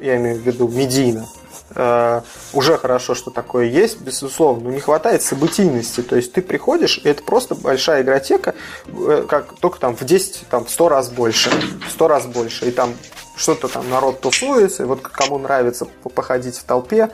я 0.00 0.16
имею 0.16 0.36
в 0.36 0.40
виду 0.40 0.68
медийно, 0.68 1.26
э, 1.74 2.20
уже 2.52 2.78
хорошо, 2.78 3.14
что 3.14 3.30
такое 3.30 3.66
есть, 3.66 4.00
безусловно, 4.00 4.64
но 4.64 4.70
не 4.70 4.80
хватает 4.80 5.22
событийности. 5.22 6.02
То 6.02 6.16
есть 6.16 6.32
ты 6.32 6.42
приходишь, 6.42 6.98
и 7.02 7.08
это 7.08 7.22
просто 7.22 7.54
большая 7.54 8.02
игротека, 8.02 8.54
э, 8.86 9.24
как 9.28 9.54
только 9.60 9.78
там 9.78 9.96
в 9.96 10.04
10, 10.04 10.46
там, 10.48 10.64
в 10.64 10.70
100 10.70 10.88
раз 10.88 11.08
больше. 11.10 11.50
В 11.86 11.90
100 11.90 12.08
раз 12.08 12.26
больше. 12.26 12.66
И 12.66 12.70
там 12.70 12.94
что-то 13.36 13.68
там 13.68 13.88
народ 13.90 14.20
тусуется, 14.20 14.82
и 14.82 14.86
вот 14.86 15.02
кому 15.02 15.38
нравится 15.38 15.86
походить 16.14 16.56
в 16.56 16.64
толпе. 16.64 17.10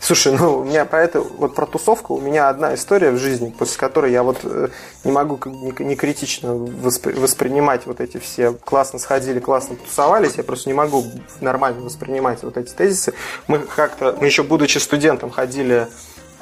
Слушай, 0.00 0.32
ну 0.38 0.58
у 0.58 0.64
меня 0.64 0.84
про 0.84 1.02
это, 1.02 1.20
вот 1.20 1.54
про 1.54 1.66
тусовку, 1.66 2.14
у 2.14 2.20
меня 2.20 2.48
одна 2.48 2.74
история 2.74 3.10
в 3.10 3.18
жизни, 3.18 3.54
после 3.56 3.78
которой 3.78 4.12
я 4.12 4.22
вот 4.22 4.38
э, 4.44 4.68
не 5.04 5.12
могу 5.12 5.38
не 5.46 5.96
критично 5.96 6.54
воспри, 6.54 7.12
воспринимать 7.12 7.84
вот 7.86 8.00
эти 8.00 8.18
все 8.18 8.52
классно 8.52 8.98
сходили, 8.98 9.40
классно 9.40 9.76
тусовались, 9.76 10.34
я 10.36 10.44
просто 10.44 10.70
не 10.70 10.74
могу 10.74 11.04
нормально 11.40 11.82
воспринимать 11.82 12.42
вот 12.42 12.56
эти 12.56 12.72
тезисы. 12.72 13.12
Мы 13.46 13.58
как-то, 13.58 14.16
мы 14.18 14.26
еще 14.26 14.44
будучи 14.44 14.78
студентом 14.78 15.30
ходили 15.30 15.88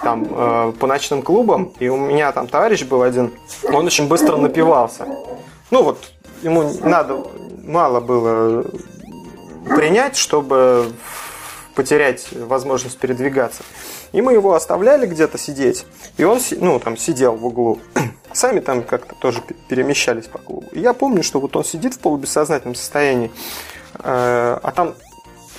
там 0.02 0.26
э, 0.30 0.72
по 0.78 0.86
ночным 0.86 1.22
клубам, 1.22 1.72
и 1.80 1.88
у 1.88 1.96
меня 1.96 2.30
там 2.32 2.46
товарищ 2.46 2.84
был 2.84 3.02
один, 3.02 3.32
он 3.64 3.86
очень 3.86 4.06
быстро 4.06 4.36
напивался. 4.36 5.06
Ну 5.70 5.82
вот, 5.82 5.98
ему 6.42 6.70
надо, 6.84 7.24
мало 7.64 8.00
было 8.00 8.64
принять, 9.68 10.16
чтобы 10.16 10.92
потерять 11.74 12.28
возможность 12.32 12.98
передвигаться. 12.98 13.62
И 14.12 14.22
мы 14.22 14.32
его 14.32 14.54
оставляли 14.54 15.06
где-то 15.06 15.38
сидеть, 15.38 15.84
и 16.16 16.24
он 16.24 16.40
ну, 16.58 16.80
там 16.80 16.96
сидел 16.96 17.36
в 17.36 17.44
углу. 17.46 17.80
Сами 18.32 18.60
там 18.60 18.82
как-то 18.82 19.14
тоже 19.14 19.42
перемещались 19.68 20.26
по 20.26 20.38
клубу. 20.38 20.66
И 20.72 20.80
я 20.80 20.94
помню, 20.94 21.22
что 21.22 21.38
вот 21.38 21.54
он 21.54 21.64
сидит 21.64 21.94
в 21.94 21.98
полубессознательном 21.98 22.74
состоянии, 22.74 23.30
э, 23.98 24.58
а 24.62 24.72
там 24.74 24.94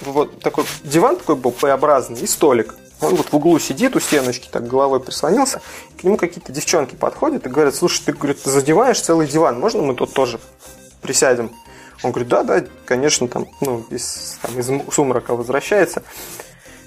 вот 0.02 0.40
такой 0.40 0.66
диван 0.84 1.18
такой 1.18 1.36
был 1.36 1.52
П-образный 1.52 2.22
и 2.22 2.28
столик. 2.28 2.76
Он 3.00 3.16
вот 3.16 3.28
в 3.28 3.34
углу 3.36 3.60
сидит, 3.60 3.96
у 3.96 4.00
стеночки 4.00 4.50
так 4.52 4.68
головой 4.68 5.00
прислонился, 5.00 5.62
к 6.00 6.04
нему 6.04 6.18
какие-то 6.18 6.52
девчонки 6.52 6.96
подходят 6.96 7.46
и 7.46 7.50
говорят, 7.50 7.76
слушай, 7.76 8.02
ты, 8.04 8.14
говорит, 8.14 8.40
задеваешь 8.44 9.00
целый 9.00 9.28
диван, 9.28 9.60
можно 9.60 9.84
мы 9.84 9.94
тут 9.94 10.14
тоже 10.14 10.40
присядем? 11.04 11.52
Он 12.04 12.12
говорит, 12.12 12.30
да, 12.30 12.44
да, 12.44 12.64
конечно, 12.86 13.28
там, 13.28 13.48
ну, 13.62 13.84
из, 13.90 14.38
там, 14.42 14.60
из 14.60 14.70
сумрака 14.94 15.36
возвращается. 15.36 16.04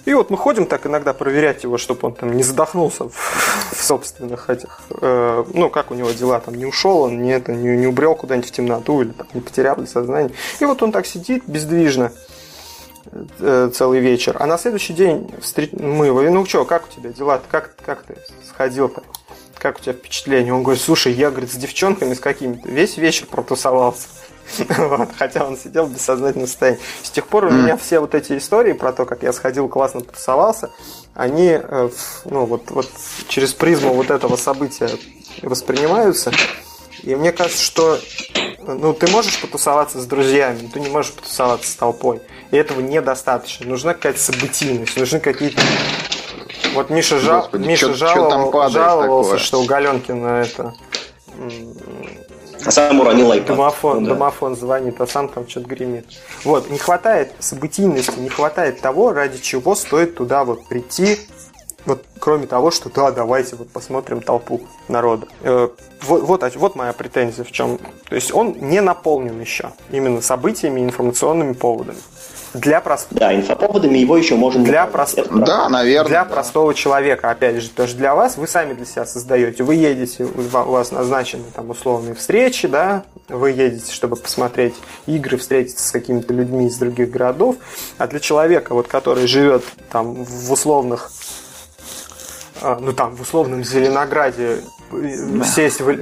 И 0.06 0.14
вот 0.14 0.30
мы 0.30 0.38
ходим 0.38 0.66
так 0.66 0.86
иногда 0.86 1.12
проверять 1.12 1.62
его, 1.62 1.76
чтобы 1.76 2.08
он 2.08 2.14
там 2.14 2.32
не 2.32 2.42
задохнулся 2.42 3.08
в, 3.08 3.14
в 3.72 3.82
собственных 3.82 4.48
этих, 4.48 4.80
э, 5.00 5.44
ну, 5.52 5.68
как 5.68 5.90
у 5.90 5.94
него 5.94 6.10
дела, 6.10 6.40
там, 6.40 6.54
не 6.54 6.64
ушел 6.64 7.02
он, 7.02 7.22
не, 7.22 7.32
это, 7.32 7.52
не, 7.52 7.76
не 7.76 7.86
убрел 7.86 8.14
куда-нибудь 8.14 8.48
в 8.48 8.52
темноту 8.52 9.02
или 9.02 9.10
там, 9.10 9.26
не 9.34 9.40
потерял 9.40 9.76
сознание. 9.86 10.32
И 10.58 10.64
вот 10.64 10.82
он 10.82 10.92
так 10.92 11.06
сидит 11.06 11.44
бездвижно 11.46 12.12
э, 13.40 13.70
целый 13.74 14.00
вечер. 14.00 14.36
А 14.40 14.46
на 14.46 14.58
следующий 14.58 14.94
день 14.94 15.30
встреч... 15.40 15.70
мы 15.72 16.06
его, 16.06 16.22
ну 16.22 16.46
что, 16.46 16.64
как 16.64 16.86
у 16.88 16.88
тебя 16.88 17.10
дела? 17.10 17.40
Как, 17.50 17.74
как 17.84 18.02
ты 18.02 18.16
сходил-то? 18.48 19.02
Как 19.58 19.78
у 19.78 19.82
тебя 19.82 19.92
впечатление? 19.92 20.54
Он 20.54 20.62
говорит, 20.62 20.82
слушай, 20.82 21.12
я, 21.12 21.30
говорит, 21.30 21.52
с 21.52 21.56
девчонками 21.56 22.14
с 22.14 22.20
какими-то 22.20 22.66
весь 22.66 22.96
вечер 22.96 23.26
протусовался. 23.26 24.08
Вот, 24.76 25.10
хотя 25.16 25.44
он 25.44 25.56
сидел 25.56 25.86
в 25.86 25.94
бессознательном 25.94 26.46
состоянии. 26.46 26.80
С 27.02 27.10
тех 27.10 27.26
пор 27.26 27.44
у 27.44 27.50
меня 27.50 27.76
все 27.76 28.00
вот 28.00 28.14
эти 28.14 28.36
истории 28.36 28.72
про 28.72 28.92
то, 28.92 29.04
как 29.04 29.22
я 29.22 29.32
сходил, 29.32 29.68
классно 29.68 30.00
потусовался, 30.00 30.70
они 31.14 31.58
э, 31.62 31.90
ну, 32.24 32.46
вот, 32.46 32.70
вот 32.70 32.88
через 33.28 33.52
призму 33.52 33.92
вот 33.94 34.10
этого 34.10 34.36
события 34.36 34.90
воспринимаются. 35.42 36.32
И 37.02 37.14
мне 37.14 37.32
кажется, 37.32 37.62
что 37.62 37.98
ну, 38.66 38.92
ты 38.92 39.06
можешь 39.08 39.40
потусоваться 39.40 40.00
с 40.00 40.06
друзьями, 40.06 40.60
но 40.62 40.68
ты 40.68 40.80
не 40.80 40.88
можешь 40.88 41.12
потусоваться 41.12 41.70
с 41.70 41.74
толпой. 41.74 42.20
И 42.50 42.56
этого 42.56 42.80
недостаточно. 42.80 43.66
Нужна 43.66 43.94
какая-то 43.94 44.20
событийность, 44.20 44.96
нужны 44.96 45.20
какие-то... 45.20 45.62
Вот 46.74 46.90
Миша, 46.90 47.18
жал... 47.18 47.42
Господи, 47.42 47.66
Миша 47.66 47.86
чё, 47.86 47.94
жаловал... 47.94 48.52
чё 48.52 48.68
жаловался, 48.68 49.30
такое? 49.30 49.44
что 49.44 49.60
у 49.60 49.64
Галенкина 49.64 50.26
это 50.42 50.74
а 52.64 52.70
сам 52.70 53.00
уронил 53.00 53.32
iPad. 53.32 53.46
Домофон, 53.46 54.02
ну, 54.02 54.08
да. 54.08 54.14
домофон 54.14 54.56
звонит, 54.56 55.00
а 55.00 55.06
сам 55.06 55.28
там 55.28 55.48
что-то 55.48 55.68
гремит. 55.68 56.06
Вот, 56.44 56.70
не 56.70 56.78
хватает 56.78 57.32
событийности, 57.38 58.18
не 58.18 58.28
хватает 58.28 58.80
того, 58.80 59.12
ради 59.12 59.38
чего 59.38 59.74
стоит 59.74 60.14
туда 60.14 60.44
вот 60.44 60.66
прийти, 60.68 61.18
вот 61.86 62.04
кроме 62.18 62.46
того, 62.46 62.70
что 62.70 62.90
да, 62.90 63.10
давайте 63.10 63.56
вот 63.56 63.70
посмотрим 63.70 64.20
толпу 64.20 64.60
народа. 64.88 65.26
Э, 65.40 65.68
вот, 66.02 66.22
вот, 66.22 66.56
вот 66.56 66.76
моя 66.76 66.92
претензия 66.92 67.44
в 67.44 67.52
чем. 67.52 67.78
То 68.08 68.14
есть 68.14 68.32
он 68.34 68.56
не 68.60 68.80
наполнен 68.80 69.40
еще 69.40 69.72
именно 69.90 70.20
событиями, 70.20 70.80
информационными 70.80 71.54
поводами. 71.54 71.98
Для 72.54 72.80
прост... 72.80 73.06
Да, 73.10 73.34
инфоповодами 73.34 73.98
его 73.98 74.16
еще 74.16 74.34
можно... 74.34 74.64
Для 74.64 74.86
прост... 74.86 75.18
Да, 75.30 75.68
наверное. 75.68 76.08
Для 76.08 76.24
да. 76.24 76.30
простого 76.30 76.74
человека, 76.74 77.30
опять 77.30 77.62
же, 77.62 77.70
тоже 77.70 77.94
для 77.96 78.14
вас, 78.14 78.36
вы 78.36 78.48
сами 78.48 78.72
для 78.74 78.86
себя 78.86 79.06
создаете. 79.06 79.62
Вы 79.62 79.76
едете, 79.76 80.24
у 80.24 80.70
вас 80.70 80.90
назначены 80.90 81.44
там 81.54 81.70
условные 81.70 82.14
встречи, 82.14 82.66
да, 82.66 83.04
вы 83.28 83.52
едете, 83.52 83.92
чтобы 83.92 84.16
посмотреть 84.16 84.74
игры, 85.06 85.36
встретиться 85.36 85.86
с 85.86 85.92
какими-то 85.92 86.34
людьми 86.34 86.66
из 86.66 86.76
других 86.76 87.10
городов. 87.10 87.56
А 87.98 88.08
для 88.08 88.18
человека, 88.18 88.74
вот, 88.74 88.88
который 88.88 89.28
живет 89.28 89.64
там 89.90 90.24
в 90.24 90.52
условных 90.52 91.10
а, 92.62 92.78
ну 92.80 92.92
там 92.92 93.14
в 93.14 93.20
условном 93.22 93.64
Зеленограде 93.64 94.58
да. 94.92 95.44
сесть 95.44 95.80
в... 95.80 95.96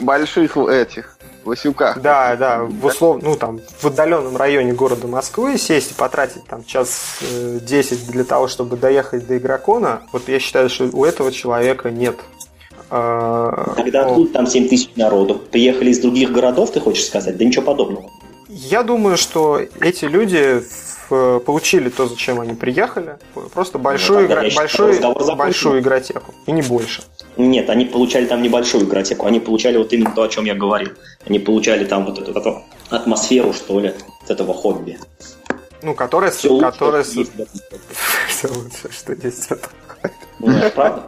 больших 0.00 0.56
этих 0.56 1.16
Васюках. 1.44 2.00
Да, 2.00 2.36
да, 2.36 2.62
в 2.64 2.84
услов... 2.84 3.22
ну 3.22 3.36
там 3.36 3.60
в 3.80 3.84
отдаленном 3.86 4.36
районе 4.36 4.72
города 4.72 5.06
Москвы 5.06 5.58
сесть 5.58 5.92
и 5.92 5.94
потратить 5.94 6.44
там 6.44 6.64
час 6.64 7.18
э, 7.22 7.58
10 7.60 8.10
для 8.10 8.24
того, 8.24 8.48
чтобы 8.48 8.76
доехать 8.76 9.26
до 9.26 9.38
игрокона, 9.38 10.02
вот 10.12 10.28
я 10.28 10.38
считаю, 10.38 10.68
что 10.68 10.88
у 10.92 11.04
этого 11.04 11.32
человека 11.32 11.90
нет. 11.90 12.16
А, 12.90 13.74
Тогда 13.76 14.06
О... 14.06 14.14
тут 14.14 14.32
там 14.32 14.46
7 14.46 14.68
тысяч 14.68 14.90
народу. 14.96 15.40
Приехали 15.50 15.90
из 15.90 16.00
других 16.00 16.30
городов, 16.30 16.72
ты 16.72 16.80
хочешь 16.80 17.06
сказать? 17.06 17.36
Да 17.36 17.44
ничего 17.44 17.64
подобного. 17.64 18.10
Я 18.48 18.82
думаю, 18.82 19.16
что 19.16 19.60
эти 19.80 20.04
люди 20.04 20.62
получили 21.08 21.88
то, 21.88 22.06
зачем 22.06 22.40
они 22.40 22.54
приехали, 22.54 23.16
просто 23.52 23.78
большую, 23.78 24.20
ну, 24.20 24.26
игра... 24.26 24.42
большую, 24.54 25.36
большую 25.36 25.80
игротеку, 25.80 26.34
и 26.46 26.52
не 26.52 26.62
больше. 26.62 27.02
Нет, 27.36 27.70
они 27.70 27.84
получали 27.84 28.26
там 28.26 28.42
небольшую 28.42 28.84
игротеку, 28.84 29.26
они 29.26 29.40
получали 29.40 29.76
вот 29.76 29.92
именно 29.92 30.12
то, 30.14 30.22
о 30.22 30.28
чем 30.28 30.44
я 30.44 30.54
говорил. 30.54 30.90
Они 31.26 31.38
получали 31.38 31.84
там 31.84 32.04
вот 32.04 32.18
эту, 32.18 32.32
эту 32.32 32.62
атмосферу, 32.90 33.52
что 33.52 33.80
ли, 33.80 33.94
от 34.22 34.30
этого 34.30 34.52
хобби. 34.54 34.98
Ну, 35.82 35.94
которая... 35.94 36.30
Все 36.30 36.58
которая... 36.58 37.04
Лучше, 37.04 37.30
Все 38.28 38.48
лучше, 38.48 38.90
что 38.92 39.12
есть 39.12 39.48
правда? 40.74 41.02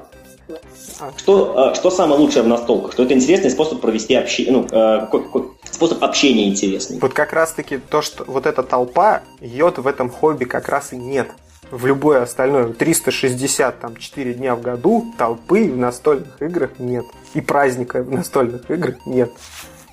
А. 1.01 1.13
Что, 1.17 1.59
а, 1.59 1.75
что 1.75 1.91
самое 1.91 2.21
лучшее 2.21 2.43
в 2.43 2.49
настолках? 2.49 2.93
Что 2.93 3.03
это 3.03 3.15
интересный 3.15 3.51
способ 3.51 3.81
провести 3.81 4.15
общение, 4.15 4.53
ну, 4.53 4.67
а, 4.71 5.01
какой, 5.01 5.25
какой 5.25 5.51
способ 5.71 6.03
общения 6.03 6.49
интересный. 6.49 6.99
Вот 7.01 7.13
как 7.13 7.33
раз-таки 7.33 7.79
то, 7.79 8.01
что 8.01 8.25
вот 8.25 8.47
эта 8.47 8.63
толпа, 8.63 9.23
ее 9.41 9.73
в 9.77 9.87
этом 9.87 10.11
хобби 10.11 10.45
как 10.45 10.69
раз 10.69 10.93
и 10.93 10.97
нет. 10.97 11.29
В 11.71 11.87
любое 11.87 12.23
остальное 12.23 12.73
360 12.73 13.81
там 13.81 13.97
4 13.97 14.35
дня 14.35 14.55
в 14.55 14.63
году 14.63 15.13
толпы 15.19 15.65
в 15.65 15.77
настольных 15.77 16.41
играх 16.41 16.79
нет. 16.79 17.05
И 17.35 17.41
праздника 17.41 18.03
в 18.03 18.11
настольных 18.11 18.71
играх 18.71 18.97
нет. 19.07 19.31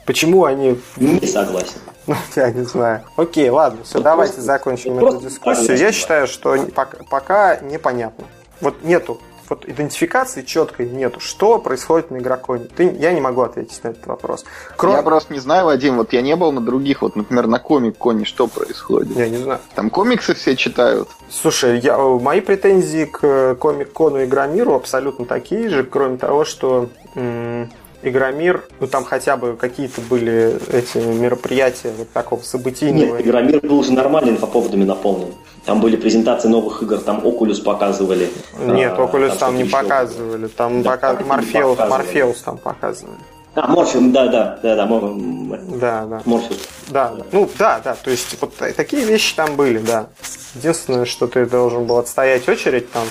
Почему 0.06 0.45
они... 0.45 0.80
Не 0.98 1.27
согласен. 1.27 1.80
Ну, 2.07 2.15
я 2.35 2.52
не 2.52 2.64
знаю. 2.64 3.03
Окей, 3.15 3.49
ладно, 3.49 3.84
все, 3.84 3.98
ну, 3.98 4.03
давайте 4.03 4.34
просто, 4.34 4.45
закончим 4.45 4.98
эту 4.98 5.22
дискуссию. 5.22 5.77
Я 5.77 5.91
считаю, 5.91 6.27
что 6.27 6.57
пока, 6.76 6.98
пока 7.10 7.57
непонятно. 7.57 8.26
Вот 8.60 8.84
нету 8.84 9.19
вот 9.52 9.68
идентификации 9.68 10.41
четкой 10.41 10.90
нету. 10.90 11.19
Что 11.19 11.60
происходит 11.60 12.10
на 12.10 12.18
игроконе? 12.18 12.65
Ты, 12.76 12.86
я 12.99 13.14
не 13.14 13.22
могу 13.22 13.41
ответить 13.41 13.84
на 13.84 13.90
этот 13.90 14.07
вопрос. 14.07 14.45
Кроме... 14.78 14.98
Я 14.98 15.03
просто 15.03 15.34
не 15.34 15.40
знаю, 15.40 15.65
Вадим, 15.65 15.98
вот 15.98 16.14
я 16.14 16.22
не 16.22 16.36
был 16.36 16.52
на 16.52 16.61
других, 16.61 17.02
вот, 17.02 17.15
например, 17.15 17.48
на 17.48 17.60
комик-коне 17.60 18.26
что 18.26 18.48
происходит? 18.48 19.15
Я 19.15 19.30
не 19.30 19.38
знаю. 19.38 19.60
Там 19.76 19.90
комиксы 19.90 20.34
все 20.34 20.56
читают. 20.56 21.10
Слушай, 21.30 21.80
я, 21.80 21.98
мои 21.98 22.41
претензии 22.41 23.06
к 23.06 23.56
комик-кону 23.56 24.23
Игромиру 24.23 24.73
абсолютно 24.73 25.26
такие 25.26 25.69
же, 25.69 25.84
кроме 25.84 26.18
того, 26.18 26.45
что 26.45 26.90
м- 27.15 27.69
Игромир, 28.03 28.64
ну 28.80 28.88
там 28.88 29.03
хотя 29.03 29.38
бы 29.38 29.56
какие-то 29.56 30.02
были 30.02 30.60
эти 30.72 30.98
мероприятия 30.98 31.91
вот 31.98 32.10
такого 32.11 32.41
событийного. 32.41 33.18
Нет, 33.18 33.28
Игромир 33.28 33.60
был 33.61 33.80
уже 33.80 33.94
нормально 33.94 34.32
инфоповодами 34.32 34.84
наполнен. 34.84 35.34
Там 35.65 35.80
были 35.80 35.95
презентации 35.95 36.48
новых 36.48 36.82
игр, 36.82 36.98
там 36.99 37.19
Oculus 37.19 37.61
показывали. 37.64 38.30
Нет, 38.60 38.94
а, 38.98 39.02
Oculus 39.02 39.30
там, 39.30 39.38
там 39.38 39.57
не 39.57 39.65
показывали, 39.65 40.48
там 40.48 40.82
да, 40.82 40.91
пока... 40.91 41.14
Морфеус, 41.14 41.78
Морфеус 41.78 42.41
там 42.41 42.57
показывали. 42.57 43.18
А, 43.53 43.68
Морфеус, 43.68 44.11
да, 44.11 44.28
да, 44.28 44.60
да, 44.64 44.76
да, 44.76 44.86
да, 44.86 46.06
да. 46.06 46.22
Морфеус. 46.26 46.60
Да, 46.90 47.10
да, 47.10 47.26
ну 47.32 47.49
да, 47.60 47.80
да, 47.84 47.95
то 47.95 48.10
есть 48.10 48.36
вот 48.41 48.56
такие 48.56 49.06
вещи 49.06 49.36
там 49.36 49.56
были, 49.56 49.78
да. 49.78 50.07
Единственное, 50.56 51.06
что 51.06 51.28
ты 51.28 51.45
должен 51.45 51.86
был 51.86 51.99
отстоять 51.99 52.49
очередь 52.49 52.91
там 52.91 53.03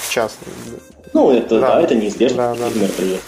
в 0.00 0.10
час. 0.10 0.36
Ну, 1.12 1.30
это, 1.30 1.60
да, 1.60 1.74
да 1.74 1.82
это 1.82 1.94
неизбежно 1.94 2.54
да, 2.58 2.68
да. 2.68 2.80
мероприятие. 2.80 3.20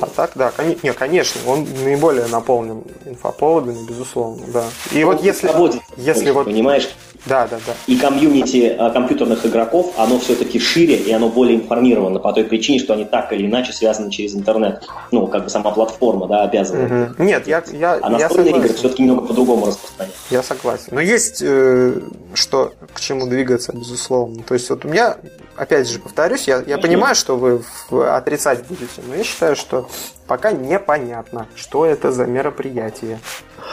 А 0.00 0.06
так, 0.06 0.32
да, 0.34 0.50
кон... 0.50 0.76
не, 0.82 0.92
конечно, 0.92 1.40
он 1.46 1.66
наиболее 1.84 2.26
наполнен 2.26 2.82
инфоповодами, 3.06 3.78
безусловно, 3.88 4.44
да. 4.52 4.64
И 4.92 5.02
он 5.02 5.14
вот 5.14 5.24
если, 5.24 5.50
если 5.96 6.30
вот, 6.30 6.46
понимаешь, 6.46 6.90
да, 7.26 7.46
да, 7.46 7.58
да. 7.66 7.74
И 7.86 7.96
комьюнити 7.96 8.74
а, 8.78 8.90
компьютерных 8.90 9.44
игроков, 9.44 9.92
оно 9.98 10.18
все-таки 10.18 10.58
шире 10.58 10.96
и 10.96 11.12
оно 11.12 11.28
более 11.28 11.56
информировано 11.56 12.18
по 12.18 12.32
той 12.32 12.44
причине, 12.44 12.78
что 12.78 12.94
они 12.94 13.04
так 13.04 13.32
или 13.32 13.46
иначе 13.46 13.72
связаны 13.72 14.10
через 14.10 14.34
интернет. 14.34 14.88
Ну, 15.10 15.26
как 15.26 15.44
бы 15.44 15.50
сама 15.50 15.70
платформа, 15.70 16.26
да, 16.28 16.44
обязана. 16.44 17.12
Угу. 17.18 17.22
Нет, 17.22 17.46
я, 17.46 17.62
я, 17.72 17.98
а 18.00 18.10
настольные 18.10 18.56
игры 18.56 18.72
все-таки 18.72 19.02
немного 19.02 19.26
по-другому 19.26 19.66
распространяются. 19.66 20.22
Я 20.30 20.42
согласен. 20.42 20.86
Но 20.92 21.00
есть 21.00 21.42
э, 21.42 22.00
что 22.32 22.72
к 22.94 23.00
чему 23.00 23.26
двигаться, 23.26 23.72
безусловно. 23.72 24.42
То 24.42 24.54
есть 24.54 24.70
вот 24.70 24.84
у 24.86 24.88
меня, 24.88 25.16
опять 25.56 25.88
же, 25.88 25.98
повторюсь, 25.98 26.48
я, 26.48 26.62
я 26.66 26.78
понимаю, 26.78 27.14
что 27.14 27.36
вы 27.36 27.62
отрицать 28.08 28.66
будете, 28.66 29.02
но 29.06 29.14
я 29.14 29.24
считаю, 29.24 29.56
что 29.56 29.88
пока 30.26 30.52
непонятно, 30.52 31.48
что 31.56 31.84
это 31.84 32.12
за 32.12 32.24
мероприятие. 32.24 33.18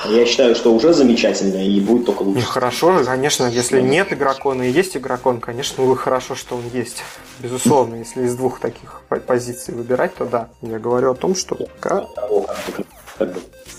Я 0.05 0.25
считаю, 0.25 0.55
что 0.55 0.73
уже 0.73 0.93
замечательно 0.93 1.65
и 1.65 1.79
будет 1.79 2.05
только 2.05 2.23
лучше. 2.23 2.39
Ну, 2.41 2.45
хорошо, 2.45 3.03
конечно, 3.05 3.45
если 3.45 3.81
нет 3.81 4.11
игрокона 4.11 4.63
и 4.63 4.71
есть 4.71 4.97
игрокон, 4.97 5.39
конечно, 5.39 5.83
ну, 5.83 5.95
хорошо, 5.95 6.35
что 6.35 6.55
он 6.55 6.63
есть. 6.73 7.03
Безусловно, 7.39 7.95
если 7.95 8.23
из 8.23 8.35
двух 8.35 8.59
таких 8.59 9.01
позиций 9.25 9.73
выбирать, 9.73 10.15
то 10.15 10.25
да. 10.25 10.49
Я 10.61 10.79
говорю 10.79 11.11
о 11.11 11.15
том, 11.15 11.35
что 11.35 11.55
пока... 11.55 12.05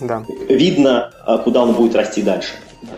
Да. 0.01 0.25
Видно, 0.49 1.13
а, 1.25 1.39
куда 1.39 1.63
он 1.63 1.73
будет 1.73 1.97
расти 1.97 2.23
дальше. 2.23 2.53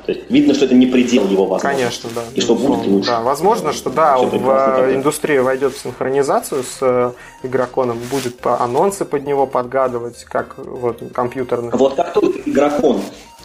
То 0.05 0.12
есть 0.12 0.31
видно, 0.31 0.55
что 0.55 0.66
это 0.66 0.74
не 0.74 0.86
предел 0.86 1.27
его 1.27 1.47
возможностей. 1.47 2.02
Конечно, 2.02 2.11
да. 2.15 2.23
И 2.35 2.40
что 2.40 2.55
будет 2.55 2.86
лучше. 2.86 3.09
Да, 3.09 3.20
возможно, 3.23 3.73
что 3.73 3.89
да, 3.89 4.19
в 4.19 4.94
индустрию 4.94 5.44
войдет 5.44 5.74
в 5.74 5.81
синхронизацию 5.81 6.62
с 6.65 6.78
э, 6.82 7.12
игроконом, 7.43 7.98
будет 8.11 8.44
анонсы 8.44 9.05
под 9.07 9.27
него 9.27 9.47
подгадывать, 9.47 10.24
как 10.24 10.59
вот 10.59 11.02
компьютерных. 11.15 11.74
Вот 11.74 11.94
как 11.94 12.12
только 12.12 12.40
игрокон, 12.40 13.01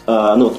э, 0.06 0.34
ну, 0.36 0.54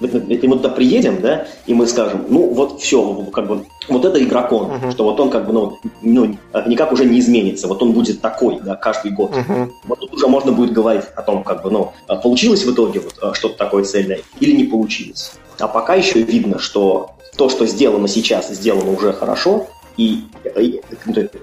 если 0.00 0.46
мы 0.46 0.56
туда 0.56 0.68
приедем, 0.70 1.20
да, 1.20 1.46
и 1.66 1.74
мы 1.74 1.86
скажем, 1.86 2.26
ну 2.28 2.52
вот 2.52 2.80
все, 2.80 3.14
как 3.32 3.46
бы, 3.46 3.64
вот 3.88 4.04
это 4.04 4.22
игрокон, 4.22 4.70
uh-huh. 4.70 4.90
что 4.92 5.04
вот 5.04 5.20
он 5.20 5.30
как 5.30 5.46
бы, 5.46 5.52
ну, 5.52 5.78
ну, 6.02 6.36
никак 6.66 6.92
уже 6.92 7.04
не 7.04 7.18
изменится, 7.18 7.68
вот 7.68 7.82
он 7.82 7.92
будет 7.92 8.20
такой, 8.20 8.60
да, 8.60 8.76
каждый 8.76 9.12
год. 9.12 9.32
Uh-huh. 9.32 9.70
Вот 9.84 10.00
тут 10.00 10.14
уже 10.14 10.26
можно 10.26 10.52
будет 10.52 10.72
говорить 10.72 11.04
о 11.16 11.22
том, 11.22 11.44
как 11.44 11.62
бы, 11.62 11.70
ну, 11.70 11.92
а 12.06 12.16
получилось 12.16 12.64
в 12.64 12.72
итоге 12.72 13.00
вот 13.00 13.14
а, 13.22 13.34
что-то 13.34 13.56
такое 13.56 13.84
цельное 13.84 14.20
или 14.40 14.52
не 14.52 14.64
получилось. 14.64 15.32
А 15.58 15.68
пока 15.68 15.94
еще 15.94 16.22
видно, 16.22 16.58
что 16.58 17.10
то, 17.36 17.48
что 17.48 17.66
сделано 17.66 18.08
сейчас, 18.08 18.48
сделано 18.48 18.92
уже 18.92 19.12
хорошо, 19.12 19.66
и, 19.96 20.24
и, 20.56 20.82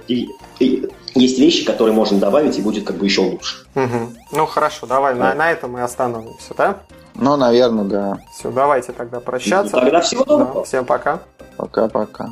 и, 0.08 0.30
и 0.60 0.90
есть 1.16 1.40
вещи, 1.40 1.66
которые 1.66 1.94
можно 1.94 2.20
добавить, 2.20 2.58
и 2.58 2.62
будет 2.62 2.86
как 2.86 2.98
бы 2.98 3.06
еще 3.06 3.22
лучше. 3.22 3.66
Угу. 3.76 4.14
Ну 4.34 4.46
хорошо, 4.46 4.88
давай 4.88 5.14
да. 5.14 5.30
на, 5.30 5.34
на 5.36 5.52
этом 5.52 5.72
мы 5.72 5.82
остановимся, 5.82 6.54
да? 6.58 6.80
Ну, 7.16 7.36
наверное, 7.36 7.84
да. 7.86 8.18
Все, 8.34 8.52
давайте 8.52 8.92
тогда 8.94 9.20
прощаться. 9.20 9.78
Тогда 9.78 10.02
всего 10.02 10.24
доброго. 10.24 10.54
Да, 10.56 10.64
всем 10.64 10.86
пока. 10.86 11.20
Пока-пока. 11.58 12.30